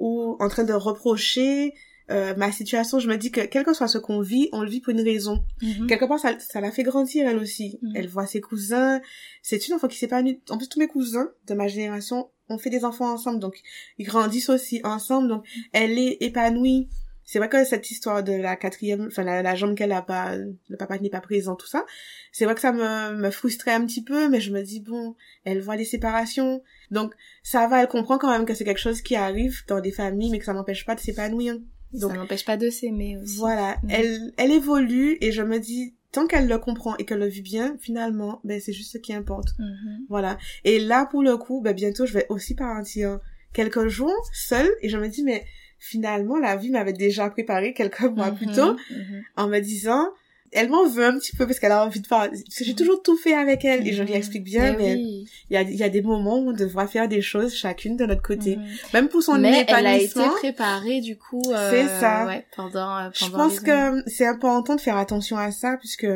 ou 0.00 0.36
en 0.40 0.48
train 0.48 0.64
de 0.64 0.72
reprocher 0.72 1.74
euh, 2.10 2.34
ma 2.36 2.50
situation. 2.50 2.98
Je 2.98 3.08
me 3.08 3.16
dis 3.16 3.30
que 3.30 3.42
quel 3.42 3.64
que 3.64 3.72
soit 3.72 3.86
ce 3.86 3.98
qu'on 3.98 4.20
vit, 4.20 4.48
on 4.52 4.62
le 4.62 4.68
vit 4.68 4.80
pour 4.80 4.92
une 4.92 5.00
raison. 5.00 5.44
Mhm. 5.62 5.86
Quelque 5.86 6.06
part, 6.06 6.18
ça, 6.18 6.36
ça 6.40 6.60
la 6.60 6.72
fait 6.72 6.82
grandir, 6.82 7.28
elle 7.28 7.38
aussi. 7.38 7.78
Mhm. 7.82 7.92
Elle 7.94 8.08
voit 8.08 8.26
ses 8.26 8.40
cousins. 8.40 9.00
C'est 9.42 9.68
une 9.68 9.74
enfant 9.74 9.86
qui 9.86 9.96
s'épanouit. 9.96 10.40
En 10.50 10.58
plus, 10.58 10.68
tous 10.68 10.80
mes 10.80 10.88
cousins 10.88 11.30
de 11.46 11.54
ma 11.54 11.68
génération 11.68 12.30
ont 12.48 12.58
fait 12.58 12.70
des 12.70 12.84
enfants 12.84 13.12
ensemble. 13.12 13.38
Donc, 13.38 13.60
ils 13.98 14.06
grandissent 14.06 14.48
aussi 14.48 14.80
ensemble. 14.82 15.28
Donc, 15.28 15.46
elle 15.72 15.98
est 15.98 16.16
épanouie. 16.20 16.88
C'est 17.30 17.38
vrai 17.38 17.48
que 17.48 17.62
cette 17.64 17.88
histoire 17.92 18.24
de 18.24 18.32
la 18.32 18.56
quatrième, 18.56 19.06
enfin, 19.06 19.22
la, 19.22 19.40
la 19.40 19.54
jambe 19.54 19.76
qu'elle 19.76 19.92
a 19.92 20.02
pas, 20.02 20.34
le 20.36 20.76
papa 20.76 20.96
qui 20.96 21.04
n'est 21.04 21.10
pas 21.10 21.20
présent, 21.20 21.54
tout 21.54 21.68
ça, 21.68 21.86
c'est 22.32 22.44
vrai 22.44 22.56
que 22.56 22.60
ça 22.60 22.72
me, 22.72 23.14
me 23.14 23.30
frustrait 23.30 23.70
un 23.70 23.86
petit 23.86 24.02
peu, 24.02 24.28
mais 24.28 24.40
je 24.40 24.50
me 24.50 24.60
dis, 24.64 24.80
bon, 24.80 25.14
elle 25.44 25.60
voit 25.60 25.76
les 25.76 25.84
séparations. 25.84 26.60
Donc, 26.90 27.14
ça 27.44 27.68
va, 27.68 27.82
elle 27.82 27.86
comprend 27.86 28.18
quand 28.18 28.32
même 28.32 28.46
que 28.46 28.52
c'est 28.52 28.64
quelque 28.64 28.80
chose 28.80 29.00
qui 29.00 29.14
arrive 29.14 29.62
dans 29.68 29.78
des 29.78 29.92
familles, 29.92 30.30
mais 30.32 30.40
que 30.40 30.44
ça 30.44 30.54
n'empêche 30.54 30.84
pas 30.84 30.96
de 30.96 31.00
s'épanouir. 31.00 31.56
Donc, 31.92 32.10
ça 32.10 32.16
n'empêche 32.16 32.44
pas 32.44 32.56
de 32.56 32.68
s'aimer 32.68 33.16
aussi. 33.16 33.36
voilà, 33.36 33.76
elle, 33.88 34.32
elle 34.36 34.50
évolue 34.50 35.16
et 35.20 35.30
je 35.30 35.42
me 35.42 35.60
dis, 35.60 35.94
tant 36.10 36.26
qu'elle 36.26 36.48
le 36.48 36.58
comprend 36.58 36.96
et 36.96 37.04
qu'elle 37.04 37.20
le 37.20 37.28
vit 37.28 37.42
bien, 37.42 37.76
finalement, 37.78 38.40
ben 38.42 38.60
c'est 38.60 38.72
juste 38.72 38.90
ce 38.90 38.98
qui 38.98 39.14
importe. 39.14 39.50
Mhm. 39.56 40.06
Voilà. 40.08 40.36
Et 40.64 40.80
là, 40.80 41.06
pour 41.06 41.22
le 41.22 41.36
coup, 41.36 41.60
ben 41.60 41.74
bientôt, 41.74 42.06
je 42.06 42.14
vais 42.14 42.26
aussi 42.28 42.56
partir 42.56 43.20
quelques 43.52 43.86
jours 43.86 44.28
seule 44.32 44.70
et 44.82 44.88
je 44.88 44.98
me 44.98 45.06
dis, 45.06 45.22
mais 45.22 45.44
finalement, 45.80 46.36
la 46.38 46.54
vie 46.56 46.70
m'avait 46.70 46.92
déjà 46.92 47.28
préparé 47.30 47.72
quelques 47.74 48.02
mois 48.02 48.30
plus 48.30 48.46
Mhm. 48.46 48.54
tôt 48.54 48.76
Mhm. 48.90 49.22
en 49.36 49.48
me 49.48 49.58
disant, 49.58 50.08
elle 50.52 50.68
m'en 50.68 50.86
veut 50.88 51.04
un 51.06 51.16
petit 51.18 51.34
peu 51.36 51.46
parce 51.46 51.58
qu'elle 51.60 51.72
a 51.72 51.84
envie 51.84 52.00
de. 52.00 52.06
Parce 52.08 52.28
que 52.30 52.64
j'ai 52.64 52.74
toujours 52.74 53.02
tout 53.02 53.16
fait 53.16 53.34
avec 53.34 53.64
elle 53.64 53.86
et 53.86 53.92
je 53.92 54.02
lui 54.02 54.10
Mhm. 54.10 54.16
explique 54.16 54.44
bien, 54.44 54.74
Eh 54.74 54.76
mais 54.76 54.94
oui. 54.94 55.28
il 55.48 55.54
y 55.54 55.56
a, 55.56 55.62
il 55.62 55.74
y 55.76 55.82
a 55.84 55.88
des 55.88 56.02
moments 56.02 56.38
où 56.40 56.50
on 56.50 56.52
devra 56.52 56.86
faire 56.88 57.08
des 57.08 57.22
choses 57.22 57.54
chacune 57.54 57.96
de 57.96 58.04
notre 58.04 58.22
côté. 58.22 58.56
Mhm. 58.56 58.64
Même 58.94 59.08
pour 59.08 59.22
son 59.22 59.38
Mais 59.38 59.48
elle 59.68 59.86
a 59.86 59.94
été 59.96 60.04
épanouissement. 60.12 60.30
préparée 60.34 61.00
du 61.00 61.16
coup. 61.16 61.42
euh, 61.52 61.70
C'est 61.70 61.86
ça. 62.00 62.26
Ouais, 62.26 62.44
pendant. 62.54 62.96
euh, 62.98 63.10
Je 63.14 63.20
pendant 63.26 63.36
pense 63.48 63.62
les 63.62 63.70
années. 63.70 64.02
que 64.04 64.10
c'est 64.10 64.26
important 64.26 64.74
de 64.74 64.80
faire 64.80 64.96
attention 64.96 65.36
à 65.38 65.50
ça 65.52 65.76
puisque 65.78 66.06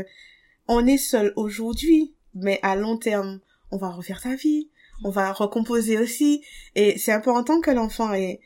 on 0.69 0.85
est 0.87 0.99
seul 0.99 1.33
aujourd'hui, 1.37 2.12
mais 2.35 2.59
à 2.62 2.75
long 2.75 2.97
terme, 2.97 3.39
on 3.71 3.77
va 3.77 3.91
refaire 3.91 4.21
sa 4.21 4.35
vie, 4.35 4.69
on 5.05 5.11
va 5.11 5.33
recomposer 5.33 5.97
aussi, 5.99 6.43
et 6.75 6.99
c'est 6.99 7.12
important 7.12 7.61
que 7.61 7.71
l'enfant 7.71 8.12
ait, 8.15 8.41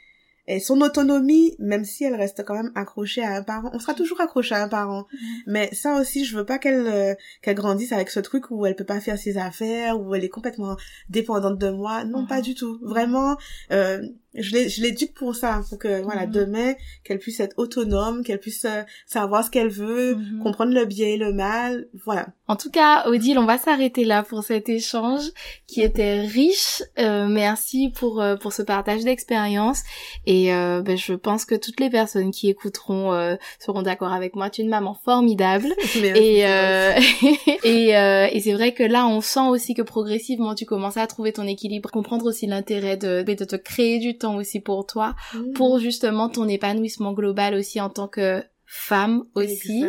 ait 0.49 0.61
son 0.61 0.80
autonomie, 0.80 1.55
même 1.59 1.84
si 1.84 2.05
elle 2.05 2.14
reste 2.14 2.44
quand 2.44 2.55
même 2.55 2.72
accrochée 2.74 3.22
à 3.22 3.36
un 3.36 3.42
parent. 3.42 3.70
On 3.72 3.78
sera 3.78 3.94
toujours 3.94 4.20
accroché 4.20 4.55
à 4.55 4.64
un 4.64 4.68
parent, 4.68 5.07
mais 5.46 5.72
ça 5.72 6.01
aussi, 6.01 6.24
je 6.24 6.36
veux 6.36 6.44
pas 6.44 6.59
qu'elle 6.59 6.86
euh, 6.86 7.14
qu'elle 7.42 7.55
grandisse 7.55 7.92
avec 7.92 8.11
ce 8.11 8.20
truc 8.20 8.51
où 8.51 8.66
elle 8.66 8.74
peut 8.74 8.84
pas 8.84 9.01
faire 9.01 9.18
ses 9.18 9.38
affaires, 9.38 10.01
où 10.01 10.14
elle 10.14 10.24
est 10.24 10.28
complètement 10.28 10.76
dépendante 11.09 11.59
de 11.59 11.70
moi. 11.70 12.05
Non, 12.05 12.26
pas 12.26 12.40
du 12.40 12.55
tout. 12.55 12.78
Vraiment, 12.82 13.36
euh, 13.70 14.03
je 14.35 14.83
l'éduque 14.83 15.14
pour 15.14 15.35
ça, 15.35 15.61
pour 15.68 15.79
que 15.79 16.03
voilà 16.03 16.26
Mhm. 16.26 16.33
demain 16.33 16.74
qu'elle 17.05 17.18
puisse 17.18 17.41
être 17.41 17.55
autonome, 17.57 18.22
qu'elle 18.22 18.39
puisse 18.41 18.64
euh, 18.66 18.83
savoir 19.07 19.45
ce 19.45 19.51
qu'elle 19.51 19.68
veut, 19.70 20.14
Mhm. 20.16 20.43
comprendre 20.43 20.72
le 20.74 20.85
bien 20.85 21.09
et 21.09 21.16
le 21.16 21.33
mal, 21.33 21.87
voilà. 22.05 22.26
En 22.47 22.57
tout 22.57 22.70
cas, 22.70 23.07
Odile, 23.09 23.39
on 23.39 23.45
va 23.47 23.59
s'arrêter 23.59 24.05
là 24.05 24.22
pour 24.22 24.43
cet 24.43 24.68
échange 24.68 25.22
qui 25.66 25.83
était 25.83 26.20
riche. 26.22 26.83
Euh, 26.99 27.26
merci 27.29 27.91
pour 27.95 28.22
euh, 28.22 28.37
pour 28.37 28.53
ce 28.53 28.62
partage 28.62 29.05
d'expérience 29.05 29.83
et 30.26 30.53
euh, 30.55 30.81
ben, 30.83 30.97
je 30.97 31.12
pense 31.14 31.45
que 31.45 31.55
toutes 31.55 31.81
les 31.81 31.91
personnes 31.91 32.31
qui 32.31 32.49
écouteront 32.49 33.12
euh, 33.12 33.37
seront 33.59 33.83
d'accord 33.83 34.12
avec 34.12 34.35
moi. 34.35 34.51
Tu 34.51 34.61
es 34.61 34.64
une 34.64 34.70
maman 34.70 34.95
formidable 34.95 35.68
Merci. 36.01 36.20
et 36.22 36.47
euh, 36.47 36.93
et, 37.64 37.97
euh, 37.97 38.29
et 38.31 38.41
c'est 38.41 38.53
vrai 38.55 38.72
que 38.72 38.83
là 38.83 39.07
on 39.07 39.20
sent 39.20 39.49
aussi 39.49 39.74
que 39.74 39.83
progressivement 39.83 40.55
tu 40.55 40.64
commences 40.64 40.97
à 40.97 41.07
trouver 41.07 41.33
ton 41.33 41.47
équilibre, 41.47 41.91
comprendre 41.91 42.26
aussi 42.26 42.47
l'intérêt 42.47 42.97
de 42.97 43.22
de 43.22 43.45
te 43.45 43.57
créer 43.57 43.99
du 43.99 44.18
temps 44.19 44.37
aussi 44.37 44.61
pour 44.61 44.87
toi, 44.87 45.14
pour 45.55 45.79
justement 45.79 46.29
ton 46.29 46.49
épanouissement 46.49 47.12
global 47.12 47.55
aussi 47.55 47.81
en 47.81 47.89
tant 47.91 48.09
que 48.09 48.43
femme 48.69 49.25
aussi. 49.35 49.87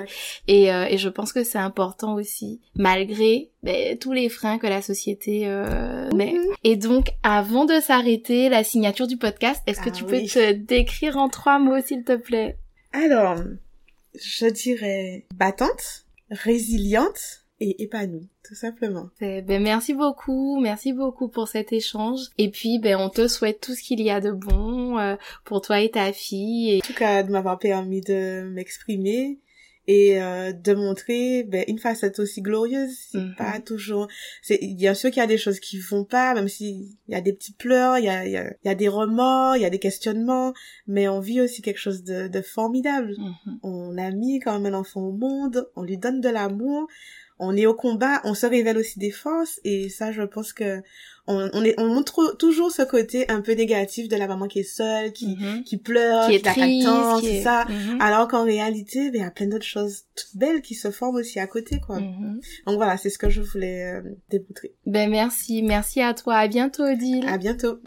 Et, 0.47 0.73
euh, 0.73 0.85
et 0.89 0.97
je 0.97 1.09
pense 1.09 1.33
que 1.33 1.43
c'est 1.43 1.57
important 1.57 2.15
aussi, 2.15 2.61
malgré 2.75 3.51
ben, 3.61 3.97
tous 3.97 4.13
les 4.13 4.29
freins 4.29 4.57
que 4.57 4.67
la 4.67 4.81
société 4.81 5.43
euh, 5.47 6.09
met. 6.15 6.33
Mhm. 6.33 6.55
Et 6.63 6.77
donc, 6.77 7.09
avant 7.21 7.65
de 7.65 7.79
s'arrêter, 7.81 8.47
la 8.47 8.63
signature 8.63 9.05
du 9.05 9.17
podcast, 9.17 9.61
est-ce 9.67 9.81
que 9.81 9.89
Ah 9.89 9.93
tu 9.93 10.05
peux 10.05 10.21
te 10.21 10.53
décrire 10.53 11.17
en 11.17 11.27
trois 11.27 11.59
mots, 11.59 11.81
s'il 11.85 12.03
te 12.03 12.15
plaît? 12.15 12.57
Alors, 12.93 13.35
je 14.15 14.45
dirais 14.47 15.25
battante, 15.35 16.05
résiliente 16.31 17.45
et 17.59 17.83
épanoui, 17.83 18.29
tout 18.43 18.55
simplement. 18.55 19.09
Ben, 19.19 19.61
merci 19.61 19.93
beaucoup, 19.93 20.59
merci 20.59 20.93
beaucoup 20.93 21.27
pour 21.27 21.47
cet 21.47 21.73
échange. 21.73 22.19
Et 22.37 22.49
puis, 22.49 22.79
ben, 22.79 22.97
on 22.97 23.09
te 23.09 23.27
souhaite 23.27 23.61
tout 23.61 23.73
ce 23.73 23.81
qu'il 23.83 24.01
y 24.01 24.09
a 24.09 24.21
de 24.21 24.31
bon 24.31 24.97
euh, 24.97 25.15
pour 25.45 25.61
toi 25.61 25.81
et 25.81 25.91
ta 25.91 26.13
fille. 26.13 26.71
Et... 26.71 26.77
En 26.77 26.87
tout 26.87 26.93
cas, 26.93 27.23
de 27.23 27.31
m'avoir 27.31 27.59
permis 27.59 28.01
de 28.01 28.49
m'exprimer 28.49 29.39
et 29.87 30.21
euh, 30.21 30.53
de 30.53 30.73
montrer 30.75 31.43
ben, 31.43 31.65
une 31.67 31.79
facette 31.79 32.19
aussi 32.19 32.41
glorieuse. 32.43 32.95
C'est 33.11 33.17
Mhm. 33.17 33.35
pas 33.35 33.59
toujours. 33.59 34.07
C'est 34.43 34.59
bien 34.75 34.93
sûr 34.93 35.09
qu'il 35.09 35.19
y 35.19 35.23
a 35.23 35.27
des 35.27 35.39
choses 35.39 35.59
qui 35.59 35.79
vont 35.79 36.03
pas, 36.05 36.35
même 36.35 36.47
s'il 36.47 36.89
y 37.07 37.15
a 37.15 37.21
des 37.21 37.33
petits 37.33 37.53
pleurs, 37.53 37.97
il 37.97 38.05
y 38.05 38.09
a, 38.09 38.23
il 38.23 38.31
y, 38.31 38.37
a, 38.37 38.53
il 38.63 38.67
y 38.67 38.69
a 38.69 38.75
des 38.75 38.87
remords, 38.87 39.55
il 39.55 39.63
y 39.63 39.65
a 39.65 39.71
des 39.71 39.79
questionnements, 39.79 40.53
mais 40.85 41.07
on 41.07 41.19
vit 41.19 41.41
aussi 41.41 41.63
quelque 41.63 41.79
chose 41.79 42.03
de, 42.03 42.27
de 42.27 42.41
formidable. 42.41 43.15
Mhm. 43.17 43.59
On 43.63 43.97
a 43.97 44.11
mis 44.11 44.39
quand 44.39 44.59
même 44.59 44.71
un 44.73 44.77
enfant 44.77 45.01
au 45.01 45.11
monde, 45.11 45.67
on 45.75 45.81
lui 45.81 45.97
donne 45.97 46.21
de 46.21 46.29
l'amour, 46.29 46.87
on 47.39 47.55
est 47.55 47.65
au 47.65 47.73
combat, 47.73 48.21
on 48.25 48.33
se 48.33 48.45
révèle 48.45 48.77
aussi 48.77 48.99
des 48.99 49.11
forces 49.11 49.59
et 49.63 49.89
ça 49.89 50.11
je 50.11 50.21
pense 50.23 50.53
que 50.53 50.81
on, 51.27 51.49
on, 51.53 51.63
est, 51.63 51.75
on 51.79 51.87
montre 51.87 52.35
toujours 52.37 52.71
ce 52.71 52.81
côté 52.81 53.29
un 53.29 53.41
peu 53.41 53.53
négatif 53.53 54.07
de 54.07 54.15
la 54.15 54.27
maman 54.27 54.47
qui 54.47 54.59
est 54.59 54.63
seule, 54.63 55.11
qui, 55.13 55.27
Mhm. 55.39 55.63
qui 55.63 55.77
pleure, 55.77 56.27
Qui 56.27 56.35
est 56.35 56.39
de 56.39 56.43
triste, 56.49 56.87
qui 57.21 57.25
c'est 57.27 57.35
est- 57.37 57.43
ça. 57.43 57.65
Mhm. 57.69 58.01
Alors 58.01 58.27
qu'en 58.27 58.43
réalité, 58.45 59.11
ben, 59.11 59.15
il 59.19 59.21
y 59.21 59.25
a 59.25 59.31
plein 59.31 59.47
d'autres 59.47 59.65
choses 59.65 60.03
toutes 60.15 60.35
belles 60.39 60.61
qui 60.61 60.75
se 60.75 60.89
forment 60.91 61.17
aussi 61.17 61.39
à 61.39 61.47
côté, 61.47 61.79
quoi. 61.85 61.99
Mhm. 61.99 62.39
Donc 62.67 62.75
voilà, 62.77 62.97
c'est 62.97 63.09
ce 63.09 63.17
que 63.17 63.29
je 63.29 63.41
voulais 63.41 63.83
euh, 63.93 64.01
démontrer. 64.29 64.73
Ben 64.85 65.09
merci, 65.09 65.61
merci 65.63 66.01
à 66.01 66.13
toi. 66.13 66.35
À 66.35 66.47
bientôt, 66.47 66.83
Odile. 66.83 67.25
À 67.27 67.37
bientôt. 67.37 67.79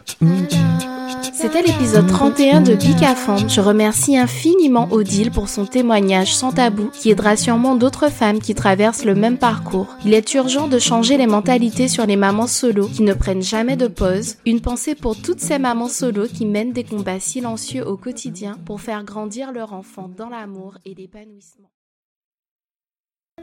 C'était 1.33 1.61
l'épisode 1.61 2.07
31 2.07 2.61
de 2.61 2.75
Femme. 3.15 3.49
Je 3.49 3.59
remercie 3.59 4.17
infiniment 4.17 4.87
Odile 4.91 5.31
pour 5.31 5.49
son 5.49 5.65
témoignage 5.65 6.33
sans 6.33 6.51
tabou 6.51 6.89
qui 6.93 7.09
aidera 7.11 7.35
sûrement 7.35 7.75
d'autres 7.75 8.09
femmes 8.09 8.39
qui 8.39 8.55
traversent 8.55 9.03
le 9.03 9.15
même 9.15 9.37
parcours. 9.37 9.87
Il 10.05 10.13
est 10.13 10.33
urgent 10.35 10.67
de 10.67 10.79
changer 10.79 11.17
les 11.17 11.27
mentalités 11.27 11.87
sur 11.87 12.05
les 12.05 12.15
mamans 12.15 12.47
solo 12.47 12.87
qui 12.87 13.01
ne 13.03 13.13
jamais 13.41 13.75
de 13.75 13.87
pause. 13.87 14.37
Une 14.45 14.61
pensée 14.61 14.95
pour 14.95 15.19
toutes 15.19 15.39
ces 15.39 15.59
mamans 15.59 15.87
solo 15.87 16.27
qui 16.27 16.45
mènent 16.45 16.73
des 16.73 16.83
combats 16.83 17.19
silencieux 17.19 17.85
au 17.85 17.97
quotidien 17.97 18.57
pour 18.65 18.81
faire 18.81 19.03
grandir 19.03 19.51
leur 19.51 19.73
enfant 19.73 20.07
dans 20.07 20.29
l'amour 20.29 20.77
et 20.85 20.93
l'épanouissement. 20.93 21.72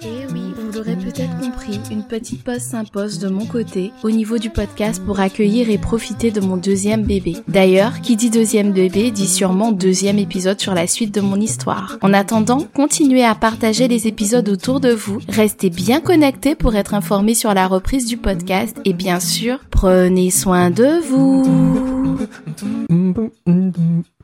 Et 0.02 0.24
oui, 0.32 0.54
vous 0.56 0.72
l'aurez 0.72 0.96
peut-être 0.96 1.38
compris, 1.40 1.78
une 1.90 2.04
petite 2.04 2.42
pause 2.42 2.60
s'impose 2.60 3.18
de 3.18 3.28
mon 3.28 3.44
côté 3.44 3.92
au 4.02 4.10
niveau 4.10 4.38
du 4.38 4.48
podcast 4.48 5.04
pour 5.04 5.20
accueillir 5.20 5.68
et 5.68 5.76
profiter 5.76 6.30
de 6.30 6.40
mon 6.40 6.56
deuxième 6.56 7.02
bébé. 7.02 7.36
D'ailleurs, 7.48 8.00
qui 8.00 8.16
dit 8.16 8.30
deuxième 8.30 8.72
bébé 8.72 9.10
dit 9.10 9.28
sûrement 9.28 9.72
deuxième 9.72 10.18
épisode 10.18 10.58
sur 10.58 10.74
la 10.74 10.86
suite 10.86 11.14
de 11.14 11.20
mon 11.20 11.38
histoire. 11.38 11.98
En 12.00 12.14
attendant, 12.14 12.66
continuez 12.72 13.24
à 13.24 13.34
partager 13.34 13.88
les 13.88 14.06
épisodes 14.06 14.48
autour 14.48 14.80
de 14.80 14.90
vous, 14.90 15.18
restez 15.28 15.68
bien 15.68 16.00
connectés 16.00 16.54
pour 16.54 16.76
être 16.76 16.94
informés 16.94 17.34
sur 17.34 17.52
la 17.52 17.66
reprise 17.66 18.06
du 18.06 18.16
podcast 18.16 18.80
et 18.86 18.94
bien 18.94 19.20
sûr, 19.20 19.58
prenez 19.70 20.30
soin 20.30 20.70
de 20.70 20.98
vous. 21.06 22.20